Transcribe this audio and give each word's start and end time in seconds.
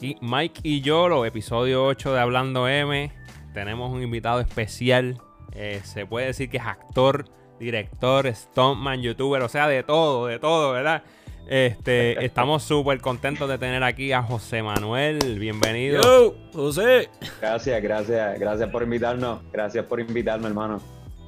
Aquí 0.00 0.16
Mike 0.22 0.62
y 0.62 0.80
Yolo, 0.80 1.26
episodio 1.26 1.84
8 1.84 2.14
de 2.14 2.20
Hablando 2.20 2.66
M. 2.66 3.12
Tenemos 3.52 3.92
un 3.92 4.02
invitado 4.02 4.40
especial. 4.40 5.20
Eh, 5.52 5.82
se 5.84 6.06
puede 6.06 6.28
decir 6.28 6.48
que 6.48 6.56
es 6.56 6.64
actor, 6.64 7.26
director, 7.58 8.26
stuntman, 8.34 9.02
youtuber, 9.02 9.42
o 9.42 9.48
sea, 9.50 9.68
de 9.68 9.82
todo, 9.82 10.26
de 10.26 10.38
todo, 10.38 10.72
¿verdad? 10.72 11.02
Este, 11.50 12.24
estamos 12.24 12.62
súper 12.62 13.02
contentos 13.02 13.46
de 13.46 13.58
tener 13.58 13.84
aquí 13.84 14.12
a 14.12 14.22
José 14.22 14.62
Manuel. 14.62 15.38
Bienvenido. 15.38 16.00
Yo, 16.02 16.34
José. 16.54 17.10
Gracias, 17.38 17.82
gracias, 17.82 18.40
gracias 18.40 18.70
por 18.70 18.82
invitarnos. 18.82 19.40
Gracias 19.52 19.84
por 19.84 20.00
invitarme, 20.00 20.46
hermano. 20.46 20.80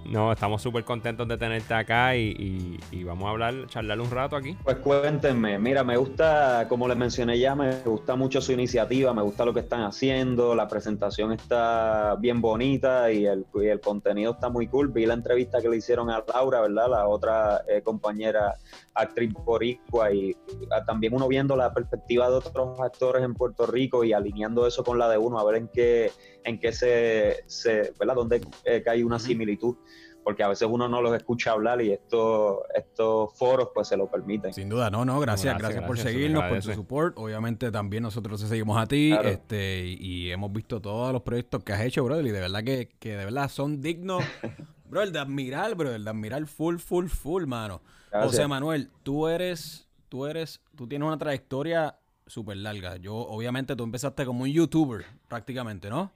No, 0.07 0.33
estamos 0.33 0.61
súper 0.61 0.85
contentos 0.85 1.27
de 1.29 1.37
tenerte 1.37 1.75
acá 1.75 2.17
y, 2.17 2.79
vamos 3.05 3.27
a 3.27 3.31
hablar, 3.31 3.67
charlar 3.67 4.01
un 4.01 4.11
rato 4.11 4.37
aquí. 4.37 4.57
Pues 4.63 4.77
cuéntenme, 4.79 5.59
mira, 5.59 5.85
me 5.85 5.97
gusta, 5.97 6.67
como 6.69 6.89
les 6.89 6.97
mencioné 6.97 7.39
ya, 7.39 7.55
me 7.55 7.81
gusta 7.81 8.17
mucho 8.17 8.41
su 8.41 8.53
iniciativa, 8.53 9.13
me 9.15 9.23
gusta 9.23 9.45
lo 9.45 9.55
que 9.55 9.61
están 9.61 9.83
haciendo, 9.83 10.55
la 10.55 10.69
presentación 10.69 11.33
está 11.33 12.17
bien 12.19 12.41
bonita 12.41 13.11
y 13.13 13.27
el, 13.27 13.47
el 13.63 13.81
contenido 13.81 14.33
está 14.33 14.49
muy 14.49 14.67
cool. 14.67 14.89
Vi 14.89 15.07
la 15.07 15.15
entrevista 15.15 15.61
que 15.61 15.69
le 15.69 15.77
hicieron 15.77 16.11
a 16.11 16.25
Laura, 16.33 16.61
¿verdad? 16.61 16.91
La 16.91 17.09
otra 17.09 17.63
eh, 17.69 17.83
compañera 17.83 18.55
actriz 18.95 19.33
boricua 19.33 20.13
y 20.13 20.37
ah, 20.71 20.85
también 20.85 21.15
uno 21.15 21.29
viendo 21.29 21.57
la 21.57 21.73
perspectiva 21.73 22.29
de 22.29 22.37
otros 22.37 22.79
actores 22.81 23.23
en 23.23 23.35
Puerto 23.35 23.67
Rico 23.67 24.05
y 24.05 24.13
alineando 24.13 24.67
eso 24.67 24.85
con 24.85 24.99
la 24.99 25.09
de 25.09 25.19
uno, 25.19 25.39
a 25.39 25.45
ver 25.45 25.57
en 25.57 25.69
qué, 25.69 26.11
en 26.45 26.59
qué 26.59 26.73
se, 26.73 27.45
se 27.47 27.93
¿verdad? 27.99 28.15
Donde 28.15 28.47
eh, 28.65 28.83
hay 28.87 29.03
una 29.03 29.19
similitud 29.19 29.77
porque 30.23 30.43
a 30.43 30.49
veces 30.49 30.69
uno 30.71 30.89
no 30.89 31.03
los 31.03 31.15
escucha 31.15 31.53
hablar 31.53 31.83
y 31.83 31.93
esto, 31.93 32.65
estos 32.75 33.37
foros 33.37 33.71
pues 33.75 33.89
se 33.89 33.97
lo 33.97 34.09
permiten. 34.11 34.53
Sin 34.53 34.69
duda, 34.69 34.91
no, 34.91 35.05
no, 35.05 35.19
gracias, 35.21 35.57
gracias, 35.59 35.85
por 35.85 35.99
seguirnos, 35.99 36.45
por 36.45 36.63
su 36.63 36.73
support. 36.73 37.15
Obviamente 37.19 37.71
también 37.71 38.03
nosotros 38.05 38.41
te 38.41 38.47
seguimos 38.47 38.81
a 38.81 38.87
ti 38.87 39.13
este, 39.25 39.85
y, 39.87 40.31
hemos 40.31 40.53
visto 40.53 40.81
todos 40.81 41.13
los 41.13 41.23
proyectos 41.23 41.63
que 41.65 41.73
has 41.73 41.81
hecho, 41.81 42.05
brother, 42.05 42.27
y 42.27 42.31
de 42.31 42.41
verdad 42.41 42.63
que, 42.63 42.91
que 42.99 43.17
de 43.17 43.25
verdad 43.25 43.49
son 43.49 43.81
dignos, 43.81 44.25
brother, 44.89 45.13
de 45.13 45.19
admirar, 45.19 45.75
brother, 45.75 46.01
de 46.01 46.11
admirar 46.11 46.47
full, 46.47 46.77
full, 46.77 47.07
full, 47.07 47.45
mano. 47.47 47.83
José 48.13 48.47
Manuel, 48.47 48.91
tú 49.03 49.27
eres, 49.27 49.89
tú 50.09 50.27
eres, 50.27 50.61
tú 50.77 50.87
tienes 50.87 51.07
una 51.07 51.19
trayectoria 51.19 51.99
súper 52.27 52.59
larga. 52.59 52.97
Yo, 52.97 53.15
obviamente, 53.15 53.75
tú 53.75 53.85
empezaste 53.85 54.25
como 54.25 54.45
un 54.45 54.51
youtuber, 54.51 55.05
prácticamente, 55.29 55.89
¿no? 55.89 56.13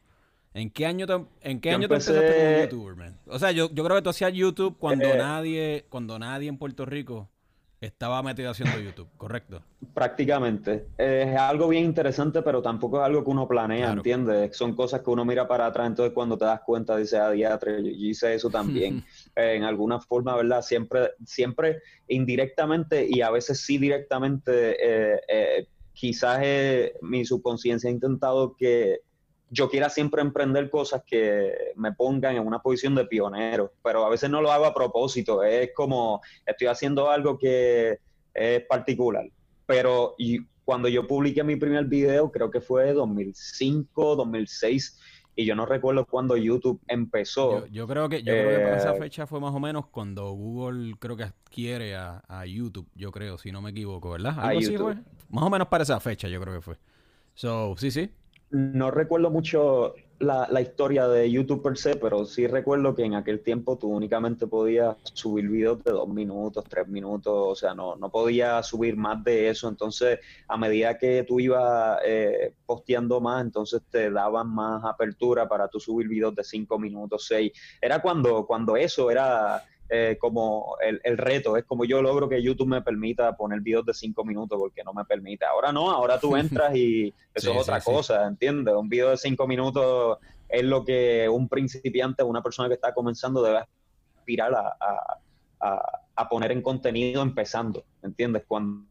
¿En 0.57 0.71
qué 0.71 0.87
año 0.87 1.07
te, 1.07 1.12
en 1.43 1.61
qué 1.61 1.71
año 1.71 1.83
empezaste 1.83 2.33
como 2.35 2.62
youtuber, 2.62 2.97
man? 2.97 3.19
O 3.27 3.39
sea, 3.39 3.53
yo, 3.53 3.69
yo 3.71 3.85
creo 3.85 3.97
que 3.97 4.03
tú 4.03 4.09
hacías 4.09 4.33
YouTube 4.33 4.79
cuando 4.79 5.05
eh, 5.05 5.19
nadie, 5.19 5.85
cuando 5.91 6.19
nadie 6.19 6.49
en 6.49 6.57
Puerto 6.57 6.87
Rico 6.87 7.29
estaba 7.79 8.23
metido 8.23 8.51
haciendo 8.51 8.81
YouTube, 8.81 9.07
¿correcto? 9.19 9.62
Prácticamente. 9.93 10.87
es 10.97 11.37
algo 11.37 11.69
bien 11.69 11.84
interesante, 11.84 12.41
pero 12.41 12.62
tampoco 12.62 12.99
es 12.99 13.05
algo 13.05 13.23
que 13.23 13.31
uno 13.31 13.47
planea, 13.47 13.93
¿entiendes? 13.93 14.57
Son 14.57 14.75
cosas 14.75 15.03
que 15.03 15.11
uno 15.11 15.27
mira 15.27 15.47
para 15.47 15.67
atrás, 15.67 15.89
entonces 15.89 16.15
cuando 16.15 16.39
te 16.39 16.47
das 16.47 16.62
cuenta 16.62 16.97
dices, 16.97 17.21
ah, 17.21 17.33
diatre, 17.33 17.84
yo, 17.84 17.91
hice 17.91 18.34
eso 18.34 18.49
también. 18.49 19.05
en 19.37 19.62
alguna 19.62 20.01
forma, 20.01 20.34
¿verdad? 20.37 20.62
Siempre, 20.62 21.11
siempre 21.27 21.83
indirectamente 22.09 23.07
y 23.07 23.21
a 23.21 23.31
veces 23.31 23.61
sí 23.61 23.77
directamente, 23.77 24.71
eh, 24.81 25.21
eh, 25.29 25.69
quizás 25.93 26.41
mi 27.03 27.27
subconsciencia 27.27 27.91
ha 27.91 27.93
intentado 27.93 28.57
que 28.57 29.01
yo 29.50 29.69
quiera 29.69 29.89
siempre 29.89 30.22
emprender 30.22 30.70
cosas 30.70 31.02
que 31.06 31.72
me 31.77 31.92
pongan 31.92 32.36
en 32.36 32.47
una 32.47 32.61
posición 32.61 32.94
de 32.94 33.06
pionero, 33.06 33.72
pero 33.83 34.05
a 34.05 34.08
veces 34.08 34.30
no 34.30 34.42
lo 34.42 34.50
hago 34.50 34.64
a 34.64 34.75
propósito, 34.75 35.42
es 35.42 35.70
como 35.75 36.20
estoy 36.44 36.66
haciendo 36.66 37.11
algo 37.11 37.38
que 37.38 37.98
es 38.34 38.66
particular. 38.66 39.28
Pero 39.66 40.14
y 40.19 40.41
cuando 40.64 40.88
yo 40.88 41.06
publiqué 41.06 41.44
mi 41.44 41.56
primer 41.56 41.84
video, 41.87 42.31
creo 42.31 42.50
que 42.50 42.60
fue 42.60 42.93
2005, 42.93 44.16
2006, 44.16 44.98
y 45.37 45.44
yo 45.44 45.54
no 45.54 45.66
recuerdo 45.66 46.06
cuándo 46.06 46.37
YouTube 46.37 46.81
empezó. 46.88 47.66
Yo, 47.66 47.87
creo 47.87 48.09
que 48.09 48.22
yo 48.22 48.32
creo 48.32 48.59
que 48.59 48.65
para 48.65 48.76
esa 48.78 48.97
eh, 48.97 48.98
fecha 48.98 49.26
fue 49.26 49.38
más 49.38 49.54
o 49.54 49.60
menos 49.60 49.87
cuando 49.87 50.31
Google 50.31 50.94
creo 50.98 51.16
que 51.16 51.25
adquiere 51.25 51.94
a, 51.94 52.44
YouTube, 52.47 52.88
yo 52.94 53.12
creo, 53.12 53.38
si 53.38 53.53
no 53.53 53.60
me 53.60 53.71
equivoco, 53.71 54.10
¿verdad? 54.10 54.34
Más 55.28 55.44
o 55.44 55.50
menos 55.50 55.69
para 55.69 55.84
esa 55.84 56.00
fecha 56.00 56.26
yo 56.28 56.41
creo 56.41 56.54
que 56.54 56.60
fue. 56.62 56.78
So, 57.34 57.75
sí, 57.76 57.91
sí, 57.91 58.10
no 58.51 58.91
recuerdo 58.91 59.31
mucho 59.31 59.95
la, 60.19 60.61
historia 60.61 61.07
de 61.09 61.31
YouTube 61.31 61.62
per 61.62 61.77
se, 61.77 61.97
pero 61.97 62.25
sí 62.25 62.47
recuerdo 62.47 62.95
que 62.95 63.05
en 63.05 63.15
aquel 63.15 63.41
tiempo 63.41 63.77
tú 63.77 63.89
únicamente 63.89 64.47
podías 64.47 64.97
subir 65.12 65.49
videos 65.49 65.83
de 65.84 65.93
dos 65.93 66.09
minutos, 66.09 66.65
tres 66.69 66.89
minutos, 66.89 67.34
o 67.34 67.55
sea, 67.55 67.75
no, 67.75 67.97
no 67.97 68.11
podías 68.11 68.67
subir 68.67 68.97
más 68.97 69.23
de 69.25 69.51
eso. 69.51 69.69
Entonces, 69.69 70.21
a 70.49 70.57
medida 70.57 70.97
que 70.97 71.25
tú 71.25 71.41
ibas 71.41 72.01
eh, 72.05 72.55
posteando 72.65 73.21
más, 73.21 73.45
entonces 73.45 73.83
te 73.91 74.11
daban 74.11 74.49
más 74.49 74.84
apertura 74.84 75.49
para 75.49 75.69
tú 75.69 75.81
subir 75.81 76.09
videos 76.09 76.34
de 76.34 76.45
cinco 76.45 76.78
minutos, 76.78 77.27
seis. 77.27 77.53
Era 77.81 78.01
cuando, 78.01 78.47
cuando 78.47 78.77
eso 78.77 79.11
era 79.11 79.63
eh, 79.88 80.16
como 80.19 80.76
el, 80.80 81.00
el, 81.04 81.16
reto, 81.16 81.56
es 81.56 81.64
como 81.64 81.84
yo 81.84 82.02
logro 82.02 82.28
que 82.28 82.42
YouTube 82.42 82.69
me 82.69 82.82
permita 82.82 83.36
poner 83.36 83.60
videos 83.60 83.86
de 83.86 83.94
cinco 83.94 84.24
minutos 84.24 84.58
porque 84.58 84.82
no 84.82 84.92
me 84.92 85.04
permite. 85.04 85.44
Ahora 85.44 85.72
no, 85.72 85.91
ahora 85.91 86.19
tú 86.19 86.36
entras 86.36 86.74
y 86.74 87.14
eso 87.34 87.52
es 87.52 87.56
otra 87.56 87.80
cosa, 87.80 88.26
¿entiendes? 88.26 88.74
Un 88.74 88.88
video 88.88 89.10
de 89.10 89.16
cinco 89.16 89.47
minutos 89.47 90.19
es 90.48 90.64
lo 90.64 90.84
que 90.84 91.28
un 91.28 91.48
principiante, 91.48 92.22
una 92.22 92.42
persona 92.42 92.69
que 92.69 92.74
está 92.74 92.92
comenzando 92.92 93.42
debe 93.42 93.64
aspirar 94.16 94.54
a, 94.54 94.76
a, 95.60 96.03
a 96.16 96.28
poner 96.28 96.53
en 96.53 96.62
contenido 96.62 97.22
empezando, 97.22 97.84
¿entiendes? 98.03 98.44
Cuando 98.47 98.86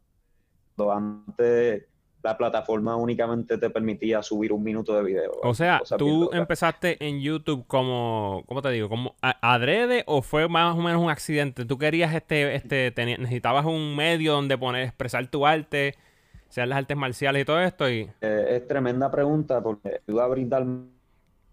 antes 0.91 1.85
la 2.25 2.35
plataforma 2.35 2.95
únicamente 2.95 3.59
te 3.59 3.69
permitía 3.69 4.23
subir 4.23 4.51
un 4.51 4.63
minuto 4.63 4.95
de 4.95 5.03
video. 5.03 5.31
O 5.43 5.53
sea, 5.53 5.79
tú 5.95 6.31
empezaste 6.33 6.97
en 7.07 7.21
YouTube 7.21 7.65
como, 7.67 8.43
¿cómo 8.47 8.63
te 8.63 8.71
digo? 8.71 8.89
¿Como 8.89 9.13
adrede 9.21 10.03
o 10.07 10.23
fue 10.23 10.49
más 10.49 10.75
o 10.75 10.81
menos 10.81 11.03
un 11.03 11.11
accidente? 11.11 11.65
¿Tú 11.65 11.77
querías 11.77 12.15
este, 12.15 12.55
este, 12.55 12.91
necesitabas 12.95 13.67
un 13.67 13.95
medio 13.95 14.33
donde 14.33 14.57
poner, 14.57 14.85
expresar 14.85 15.27
tu 15.27 15.45
arte, 15.45 15.93
sean 16.49 16.69
las 16.69 16.79
artes 16.79 16.97
marciales 16.97 17.43
y 17.43 17.45
todo 17.45 17.61
esto? 17.61 17.87
Y... 17.87 18.09
Eh, 18.21 18.45
es 18.49 18.67
tremenda 18.67 19.11
pregunta 19.11 19.61
porque 19.61 20.01
ayuda 20.07 20.23
a 20.23 20.27
brindar 20.27 20.65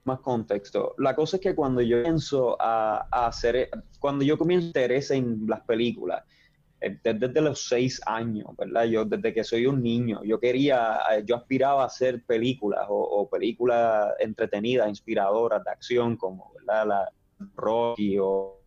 más 0.04 0.21
contexto. 0.21 0.94
La 0.97 1.15
cosa 1.15 1.37
es 1.37 1.43
que 1.43 1.54
cuando 1.54 1.83
yo 1.83 2.03
pienso 2.03 2.56
a, 2.59 3.09
a 3.10 3.27
hacer, 3.27 3.69
cuando 3.99 4.25
yo 4.25 4.39
comienzo 4.39 4.65
a 4.65 4.69
interés 4.69 5.10
en 5.10 5.47
las 5.47 5.60
películas, 5.60 6.25
desde 7.03 7.41
los 7.41 7.69
seis 7.69 8.00
años, 8.06 8.48
¿verdad? 8.56 8.84
Yo 8.84 9.04
desde 9.04 9.32
que 9.32 9.44
soy 9.44 9.66
un 9.66 9.82
niño, 9.82 10.22
yo 10.25 10.41
quería, 10.41 10.98
eh, 11.12 11.22
yo 11.25 11.37
aspiraba 11.37 11.82
a 11.82 11.87
hacer 11.87 12.25
películas 12.25 12.87
o, 12.88 13.28
películas 13.28 14.15
entretenidas, 14.19 14.88
inspiradoras, 14.88 15.65
de 15.65 15.71
acción, 15.71 16.16
como, 16.16 16.53
¿verdad? 16.59 16.87
La 16.87 17.12
Rocky 17.56 18.16
o, 18.19 18.59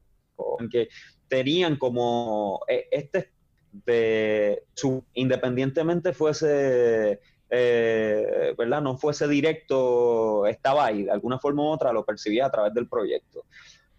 que 0.70 0.90
tenían 1.28 1.78
como 1.78 2.62
eh, 2.68 2.88
este 2.92 3.32
de 3.72 4.64
su, 4.74 5.04
independientemente 5.14 6.14
fuese 6.14 7.20
¿verdad? 7.48 8.82
No 8.82 8.98
fuese 8.98 9.28
directo, 9.30 10.46
estaba 10.46 10.88
ahí, 10.88 11.04
de 11.04 11.12
alguna 11.12 11.40
forma 11.40 11.64
u 11.64 11.68
otra 11.68 11.94
lo 11.94 12.04
percibía 12.04 12.48
a 12.48 12.52
través 12.52 12.74
del 12.74 12.90
proyecto 12.90 13.46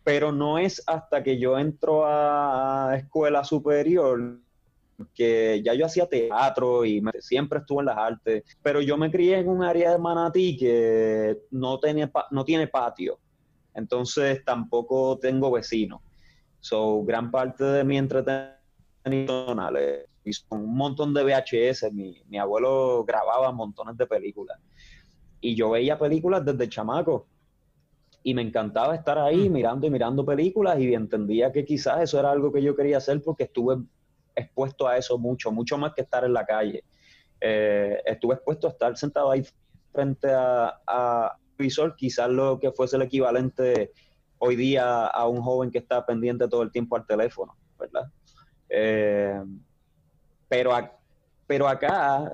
pero 0.06 0.30
no 0.30 0.56
es 0.56 0.80
hasta 0.86 1.20
que 1.20 1.36
yo 1.36 1.58
entro 1.58 2.04
a 2.06 2.94
escuela 2.96 3.42
superior 3.42 4.38
que 5.12 5.60
ya 5.64 5.74
yo 5.74 5.84
hacía 5.84 6.08
teatro 6.08 6.84
y 6.84 7.02
siempre 7.18 7.58
estuve 7.58 7.80
en 7.80 7.86
las 7.86 7.98
artes, 7.98 8.44
pero 8.62 8.80
yo 8.80 8.96
me 8.96 9.10
crié 9.10 9.40
en 9.40 9.48
un 9.48 9.64
área 9.64 9.90
de 9.90 9.98
Manatí 9.98 10.56
que 10.56 11.36
no, 11.50 11.80
tiene, 11.80 12.08
no 12.30 12.44
tiene 12.44 12.68
patio, 12.68 13.18
entonces 13.74 14.44
tampoco 14.44 15.18
tengo 15.18 15.50
vecinos. 15.50 16.00
So, 16.60 17.02
gran 17.02 17.32
parte 17.32 17.64
de 17.64 17.82
mi 17.82 17.98
entretenimiento 17.98 19.56
son 20.30 20.60
un 20.60 20.76
montón 20.76 21.14
de 21.14 21.24
VHS, 21.24 21.92
mi, 21.92 22.22
mi 22.28 22.38
abuelo 22.38 23.04
grababa 23.04 23.50
montones 23.50 23.96
de 23.96 24.06
películas. 24.06 24.56
Y 25.40 25.56
yo 25.56 25.70
veía 25.70 25.98
películas 25.98 26.44
desde 26.44 26.68
chamaco 26.68 27.26
y 28.26 28.34
me 28.34 28.42
encantaba 28.42 28.92
estar 28.96 29.18
ahí 29.18 29.48
mm. 29.48 29.52
mirando 29.52 29.86
y 29.86 29.90
mirando 29.90 30.26
películas 30.26 30.80
y 30.80 30.92
entendía 30.92 31.52
que 31.52 31.64
quizás 31.64 32.02
eso 32.02 32.18
era 32.18 32.32
algo 32.32 32.52
que 32.52 32.60
yo 32.60 32.74
quería 32.74 32.96
hacer 32.96 33.22
porque 33.22 33.44
estuve 33.44 33.76
expuesto 34.34 34.88
a 34.88 34.96
eso 34.96 35.16
mucho, 35.16 35.52
mucho 35.52 35.78
más 35.78 35.94
que 35.94 36.02
estar 36.02 36.24
en 36.24 36.32
la 36.32 36.44
calle. 36.44 36.82
Eh, 37.40 38.02
estuve 38.04 38.34
expuesto 38.34 38.66
a 38.66 38.70
estar 38.70 38.96
sentado 38.96 39.30
ahí 39.30 39.44
frente 39.92 40.28
a, 40.28 40.76
a 40.88 41.38
visor, 41.56 41.94
quizás 41.94 42.28
lo 42.28 42.58
que 42.58 42.72
fuese 42.72 42.96
el 42.96 43.02
equivalente 43.02 43.92
hoy 44.38 44.56
día 44.56 45.06
a 45.06 45.28
un 45.28 45.40
joven 45.40 45.70
que 45.70 45.78
está 45.78 46.04
pendiente 46.04 46.48
todo 46.48 46.64
el 46.64 46.72
tiempo 46.72 46.96
al 46.96 47.06
teléfono, 47.06 47.56
¿verdad? 47.78 48.10
Eh, 48.68 49.40
pero 50.48 50.74
pero 51.46 51.68
acá 51.68 52.32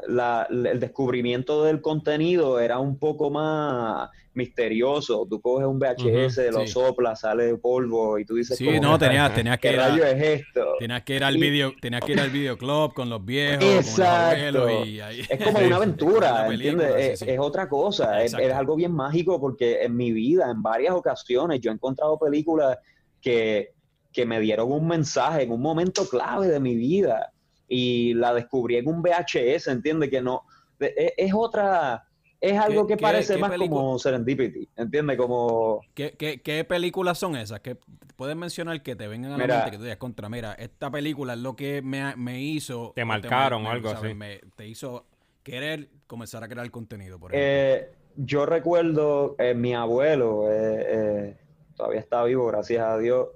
el 0.49 0.81
descubrimiento 0.81 1.65
del 1.65 1.83
contenido 1.83 2.59
era 2.59 2.79
un 2.79 2.99
poco 2.99 3.31
más 3.31 4.09
misterioso. 4.35 5.27
Tú 5.29 5.41
coges 5.41 5.67
un 5.67 5.79
VHS, 5.79 6.51
lo 6.51 6.67
soplas, 6.67 7.21
sale 7.21 7.57
polvo 7.59 8.19
y 8.19 8.25
tú 8.25 8.37
dices... 8.37 8.57
Sí, 8.57 8.81
no, 8.81 8.99
tenías, 8.99 9.35
tenías 9.35 9.59
que 9.59 9.73
ir 9.73 9.77
rayo 9.77 10.05
es 10.05 10.41
esto? 10.41 10.77
Tenías 10.79 11.03
que 11.03 11.17
ir 11.17 11.25
al 11.25 11.37
video, 11.37 11.75
tenías 11.79 12.03
que 12.03 12.13
ir 12.13 12.21
al 12.21 12.31
videoclub 12.31 12.95
con 12.95 13.11
los 13.11 13.23
viejos, 13.23 13.63
Exacto. 13.63 14.69
Es 14.69 15.45
como 15.45 15.59
una 15.59 15.77
aventura, 15.77 16.47
¿entiendes? 16.51 17.23
es, 17.23 17.39
otra 17.39 17.69
cosa, 17.69 18.23
es, 18.23 18.33
es, 18.33 18.53
algo 18.53 18.77
bien 18.77 18.93
mágico 18.93 19.39
porque 19.39 19.83
en 19.83 19.95
mi 19.95 20.13
vida, 20.13 20.51
en 20.51 20.63
varias 20.63 20.95
ocasiones, 20.95 21.61
yo 21.61 21.71
he 21.71 21.75
encontrado 21.75 22.19
películas 22.19 22.79
que, 23.21 23.73
que 24.11 24.25
me 24.25 24.41
dieron 24.41 24.73
un 24.73 24.89
mensaje 24.89 25.43
en 25.43 25.53
un 25.53 25.61
momento 25.61 26.09
clave 26.09 26.49
de 26.49 26.61
mi 26.61 26.75
vida 26.75 27.32
y 27.75 28.13
la 28.13 28.35
descubrí 28.35 28.77
en 28.77 28.87
un 28.87 29.03
VHS, 29.03 29.69
entiende 29.69 30.11
que 30.11 30.21
no, 30.21 30.43
e, 30.79 31.15
es, 31.17 31.33
otra, 31.35 32.07
es 32.39 32.59
algo 32.59 32.87
que 32.87 32.99
parece 32.99 33.39
más 33.39 33.57
como 33.57 33.99
Serendipity, 33.99 34.69
entiende 34.77 35.17
como... 35.17 35.81
¿Qué, 35.95 36.13
¿Qué, 36.15 36.65
películas 36.65 37.17
son 37.17 37.35
esas? 37.35 37.61
que 37.61 37.79
puedes 38.15 38.37
mencionar 38.37 38.83
que 38.83 38.95
te 38.95 39.09
vengan 39.09 39.33
a 39.33 39.39
la 39.39 39.47
mente 39.47 39.71
que 39.71 39.79
tú 39.79 39.85
digas 39.85 39.97
contra, 39.97 40.29
mira, 40.29 40.53
esta 40.53 40.91
película 40.91 41.33
es 41.33 41.39
lo 41.39 41.57
que 41.57 41.81
me, 41.81 42.15
me 42.17 42.43
hizo... 42.43 42.93
Te 42.95 43.07
marcaron 43.07 43.65
o 43.65 43.71
algo 43.71 43.89
así. 43.89 44.13
Me, 44.13 44.43
te 44.55 44.69
hizo 44.69 45.07
querer 45.43 45.89
comenzar 46.07 46.45
a 46.45 46.49
crear 46.49 46.71
contenido, 46.71 47.19
por 47.19 47.35
ejemplo. 47.35 47.49
Eh, 47.49 47.91
yo 48.17 48.45
recuerdo 48.45 49.35
eh, 49.39 49.55
mi 49.55 49.73
abuelo, 49.73 50.45
eh, 50.51 51.39
todavía 51.75 52.01
está 52.01 52.23
vivo, 52.25 52.49
gracias 52.49 52.85
a 52.85 52.99
Dios, 52.99 53.29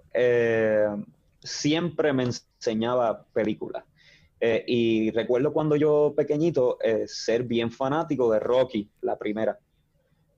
siempre 1.40 2.12
me 2.12 2.24
enseñaba 2.24 3.24
películas. 3.32 3.82
Eh, 4.40 4.64
y 4.66 5.10
recuerdo 5.12 5.52
cuando 5.52 5.76
yo 5.76 6.12
pequeñito 6.14 6.78
eh, 6.82 7.04
ser 7.06 7.44
bien 7.44 7.70
fanático 7.70 8.30
de 8.30 8.40
Rocky, 8.40 8.90
la 9.00 9.16
primera. 9.16 9.58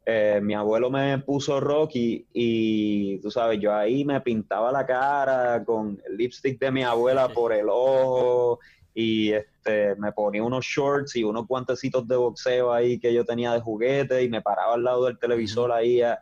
Eh, 0.06 0.40
mi 0.42 0.54
abuelo 0.54 0.90
me 0.90 1.18
puso 1.18 1.60
Rocky 1.60 2.26
y 2.32 3.18
tú 3.18 3.30
sabes, 3.30 3.60
yo 3.60 3.74
ahí 3.74 4.04
me 4.06 4.20
pintaba 4.22 4.72
la 4.72 4.86
cara 4.86 5.62
con 5.64 6.00
el 6.08 6.16
lipstick 6.16 6.58
de 6.58 6.70
mi 6.70 6.82
abuela 6.82 7.28
por 7.28 7.52
el 7.52 7.66
ojo 7.68 8.58
y 8.94 9.32
este, 9.32 9.94
me 9.96 10.12
ponía 10.12 10.42
unos 10.42 10.64
shorts 10.64 11.14
y 11.16 11.22
unos 11.22 11.46
guantecitos 11.46 12.08
de 12.08 12.16
boxeo 12.16 12.72
ahí 12.72 12.98
que 12.98 13.12
yo 13.12 13.24
tenía 13.24 13.52
de 13.52 13.60
juguete 13.60 14.22
y 14.22 14.28
me 14.28 14.42
paraba 14.42 14.74
al 14.74 14.82
lado 14.82 15.04
del 15.04 15.18
televisor 15.18 15.70
ahí 15.70 16.00
a, 16.02 16.18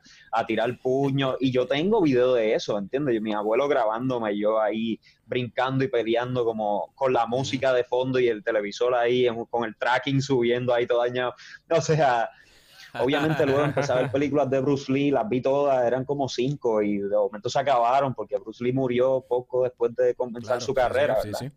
tirar 0.46 0.78
puños 0.80 1.36
y 1.40 1.50
yo 1.50 1.66
tengo 1.66 2.02
video 2.02 2.34
de 2.34 2.54
eso, 2.54 2.76
¿entiendes? 2.76 3.22
Mi 3.22 3.32
abuelo 3.32 3.66
grabándome, 3.68 4.36
yo 4.36 4.60
ahí 4.60 5.00
brincando 5.24 5.84
y 5.84 5.88
peleando 5.88 6.44
como 6.44 6.92
con 6.94 7.12
la 7.14 7.26
música 7.26 7.72
de 7.72 7.84
fondo 7.84 8.20
y 8.20 8.28
el 8.28 8.44
televisor 8.44 8.94
ahí 8.94 9.26
con 9.48 9.64
el 9.64 9.74
tracking 9.76 10.20
subiendo 10.20 10.74
ahí 10.74 10.86
todo 10.86 10.98
dañado. 10.98 11.34
O 11.70 11.80
sea, 11.80 12.28
obviamente 13.00 13.46
luego 13.46 13.62
empecé 13.64 13.92
a 13.92 13.96
ver 13.96 14.10
películas 14.10 14.50
de 14.50 14.60
Bruce 14.60 14.92
Lee, 14.92 15.10
las 15.10 15.26
vi 15.26 15.40
todas, 15.40 15.86
eran 15.86 16.04
como 16.04 16.28
cinco 16.28 16.82
y 16.82 16.98
de 16.98 17.16
momento 17.16 17.48
se 17.48 17.58
acabaron 17.58 18.14
porque 18.14 18.36
Bruce 18.36 18.62
Lee 18.62 18.72
murió 18.72 19.24
poco 19.26 19.62
después 19.62 19.96
de 19.96 20.14
comenzar 20.14 20.60
su 20.60 20.74
carrera. 20.74 21.16
Sí, 21.22 21.30
sí, 21.38 21.50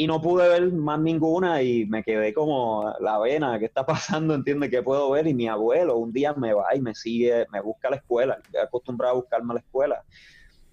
y 0.00 0.06
no 0.06 0.18
pude 0.18 0.48
ver 0.48 0.72
más 0.72 0.98
ninguna 0.98 1.62
y 1.62 1.84
me 1.84 2.02
quedé 2.02 2.32
como 2.32 2.90
la 3.00 3.18
vena, 3.18 3.58
¿qué 3.58 3.66
está 3.66 3.84
pasando? 3.84 4.32
¿Entiende 4.34 4.70
qué 4.70 4.82
puedo 4.82 5.10
ver? 5.10 5.26
Y 5.26 5.34
mi 5.34 5.46
abuelo 5.46 5.98
un 5.98 6.10
día 6.10 6.32
me 6.32 6.54
va 6.54 6.74
y 6.74 6.80
me 6.80 6.94
sigue, 6.94 7.46
me 7.52 7.60
busca 7.60 7.88
a 7.88 7.90
la 7.90 7.96
escuela, 7.98 8.40
estoy 8.42 8.62
acostumbrado 8.62 9.12
a 9.12 9.20
buscarme 9.20 9.52
a 9.52 9.54
la 9.56 9.60
escuela 9.60 10.02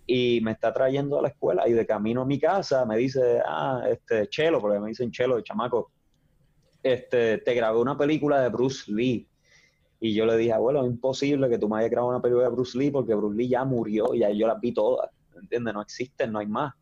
y 0.06 0.40
me 0.40 0.52
está 0.52 0.72
trayendo 0.72 1.20
a 1.20 1.24
la 1.24 1.28
escuela 1.28 1.68
y 1.68 1.74
de 1.74 1.86
camino 1.86 2.22
a 2.22 2.26
mi 2.26 2.40
casa 2.40 2.86
me 2.86 2.96
dice, 2.96 3.42
ah, 3.46 3.84
este, 3.92 4.30
Chelo, 4.30 4.62
porque 4.62 4.80
me 4.80 4.88
dicen 4.88 5.12
Chelo, 5.12 5.42
chamaco, 5.42 5.92
este, 6.82 7.40
te 7.40 7.54
grabé 7.54 7.80
una 7.82 7.98
película 7.98 8.40
de 8.40 8.48
Bruce 8.48 8.90
Lee. 8.90 9.28
Y 10.00 10.14
yo 10.14 10.26
le 10.26 10.38
dije, 10.38 10.54
abuelo, 10.54 10.86
es 10.86 10.90
imposible 10.90 11.50
que 11.50 11.58
tú 11.58 11.68
me 11.68 11.80
hayas 11.80 11.92
grabado 11.92 12.12
una 12.12 12.22
película 12.22 12.46
de 12.46 12.56
Bruce 12.56 12.78
Lee 12.78 12.92
porque 12.92 13.14
Bruce 13.14 13.36
Lee 13.36 13.50
ya 13.50 13.66
murió 13.66 14.14
y 14.14 14.20
ya 14.20 14.30
yo 14.30 14.48
las 14.48 14.62
vi 14.62 14.72
todas, 14.72 15.10
¿entiendes? 15.36 15.74
No 15.74 15.82
existen, 15.82 16.32
no 16.32 16.40
hay 16.40 16.48
más 16.48 16.74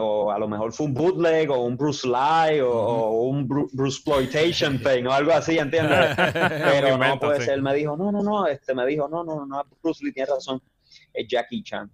o 0.00 0.30
a 0.30 0.38
lo 0.38 0.48
mejor 0.48 0.72
fue 0.72 0.86
un 0.86 0.94
bootleg 0.94 1.50
o 1.50 1.64
un 1.64 1.76
Bruce 1.76 2.06
Lie 2.06 2.62
o, 2.62 3.22
un 3.22 3.46
Bruce 3.46 3.74
exploitation 3.84 4.78
thing 4.82 5.04
o 5.04 5.12
algo 5.12 5.32
así, 5.32 5.58
¿entiendes? 5.58 6.14
Pero 6.16 6.96
no 6.96 7.18
puede 7.18 7.40
ser. 7.42 7.60
Me 7.62 7.74
dijo, 7.74 7.96
no, 7.96 8.12
no, 8.12 8.22
no, 8.22 8.46
este 8.46 8.74
me 8.74 8.86
dijo, 8.86 9.08
no, 9.08 9.24
no, 9.24 9.46
no, 9.46 9.64
Bruce 9.82 10.04
Lee 10.04 10.12
tiene 10.12 10.30
razón, 10.30 10.62
es 11.12 11.26
Jackie 11.28 11.62
Chan. 11.62 11.90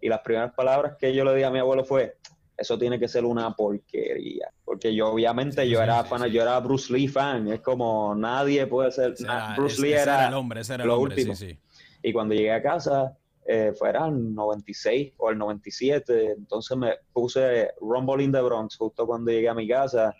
Y 0.00 0.08
las 0.08 0.20
primeras 0.20 0.52
palabras 0.52 0.96
que 0.98 1.14
yo 1.14 1.24
le 1.24 1.34
dije 1.34 1.46
a 1.46 1.50
mi 1.50 1.58
abuelo 1.58 1.84
fue, 1.84 2.18
eso 2.56 2.78
tiene 2.78 2.98
que 2.98 3.08
ser 3.08 3.24
una 3.24 3.54
porquería. 3.54 4.48
Porque 4.64 4.94
yo, 4.94 5.08
obviamente, 5.08 5.68
yo 5.68 5.82
era 5.82 6.04
fan, 6.04 6.24
yo 6.26 6.42
era 6.42 6.58
Bruce 6.60 6.92
Lee 6.92 7.08
fan. 7.08 7.48
Es 7.48 7.60
como 7.60 8.14
nadie 8.14 8.66
puede 8.66 8.90
ser. 8.92 9.14
Bruce 9.56 9.80
Lee 9.80 9.92
era, 9.92 10.28
el 10.28 10.34
hombre, 10.34 10.60
ese 10.60 10.74
era 10.74 10.84
el 10.84 10.90
hombre, 10.90 11.14
último. 11.14 11.34
Sí, 11.34 11.58
y 12.02 12.12
cuando 12.12 12.34
llegué 12.34 12.52
a 12.52 12.62
casa, 12.62 13.16
eh, 13.46 13.72
fuera 13.78 14.06
el 14.06 14.34
96 14.34 15.14
o 15.18 15.30
el 15.30 15.38
97. 15.38 16.32
Entonces 16.32 16.76
me 16.76 16.92
puse 17.12 17.70
Rumble 17.80 18.22
in 18.22 18.32
the 18.32 18.40
Bronx 18.40 18.76
justo 18.76 19.06
cuando 19.06 19.30
llegué 19.30 19.48
a 19.48 19.54
mi 19.54 19.68
casa. 19.68 20.14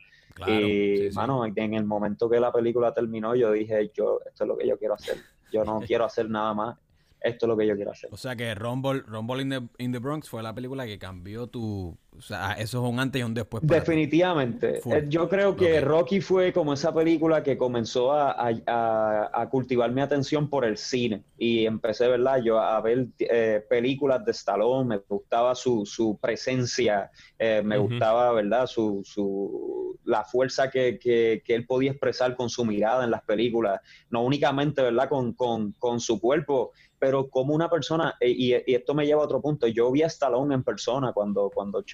y, 0.47 1.09
mano, 1.15 1.45
en 1.47 1.75
el 1.75 1.85
momento 1.85 2.29
que 2.29 2.41
la 2.41 2.53
película 2.53 2.93
terminó, 2.93 3.35
yo 3.35 3.53
dije, 3.53 3.91
yo, 3.95 4.21
esto 4.27 4.45
es 4.45 4.49
lo 4.49 4.57
que 4.57 4.67
yo 4.67 4.79
quiero 4.79 4.95
hacer. 4.95 5.17
Yo 5.53 5.65
no 5.65 5.81
quiero 5.87 6.05
hacer 6.05 6.29
nada 6.29 6.55
más. 6.55 6.79
Esto 7.21 7.47
es 7.47 7.49
lo 7.49 7.57
que 7.57 7.67
yo 7.67 7.75
quiero 7.75 7.93
hacer. 7.93 8.11
O 8.13 8.19
sea 8.19 8.37
que 8.37 8.55
Rumble, 8.55 9.01
Rumble 9.01 9.41
in, 9.41 9.49
the, 9.49 9.83
in 9.83 9.93
the 9.93 9.99
Bronx 9.99 10.29
fue 10.29 10.43
la 10.43 10.55
película 10.55 10.85
que 10.85 10.99
cambió 10.99 11.47
tu, 11.47 11.97
o 12.17 12.23
sea, 12.23 12.53
eso 12.53 12.85
es 12.85 12.93
un 12.93 13.01
antes 13.01 13.21
y 13.21 13.25
un 13.25 13.35
después. 13.35 13.63
Definitivamente. 13.67 14.81
Eh, 14.85 15.07
yo 15.09 15.29
creo 15.29 15.57
que 15.57 15.81
Rocky 15.81 16.21
fue 16.21 16.53
como 16.53 16.73
esa 16.73 16.95
película 16.95 17.43
que 17.43 17.59
comenzó 17.59 18.13
a, 18.13 18.35
a, 18.67 19.49
cultivar 19.51 19.91
mi 19.91 20.01
atención 20.01 20.49
por 20.49 20.65
el 20.65 20.77
cine. 20.77 21.25
Y 21.37 21.67
empecé, 21.67 22.07
¿verdad? 22.09 22.41
Yo 22.43 22.61
a 22.61 22.81
ver 22.81 23.09
eh, 23.19 23.65
películas 23.69 24.25
de 24.25 24.31
Stallone, 24.31 24.89
me 24.89 24.99
gustaba 25.09 25.55
su, 25.55 25.85
su 25.85 26.17
presencia, 26.21 27.11
eh, 27.39 27.63
me 27.65 27.79
gustaba, 27.79 28.33
¿verdad? 28.33 28.67
Su, 28.67 29.03
su, 29.05 29.99
la 30.05 30.25
fuerza 30.25 30.71
que, 30.71 30.99
que, 30.99 31.43
que, 31.45 31.55
él 31.55 31.67
podía 31.67 31.91
expresar 31.91 32.37
con 32.37 32.49
su 32.49 32.65
mirada 32.65 33.05
en 33.05 33.11
las 33.11 33.23
películas. 33.23 33.81
No 34.11 34.23
únicamente, 34.23 34.83
¿verdad? 34.83 35.09
Con, 35.09 35.33
con, 35.33 35.73
con 35.73 35.99
su 35.99 36.21
cuerpo, 36.21 36.73
pero 37.05 37.29
como 37.29 37.55
una 37.55 37.69
persona, 37.69 38.17
y, 38.19 38.55
y, 38.55 38.75
esto 38.75 38.95
me 38.95 39.05
lleva 39.05 39.21
a 39.21 39.27
otro 39.27 39.39
punto, 39.39 39.67
yo 39.67 39.93
vi 39.93 40.01
a 40.01 40.07
Stallone 40.07 40.55
en 40.55 40.63
persona 40.63 41.13
cuando, 41.13 41.51
cuando 41.51 41.85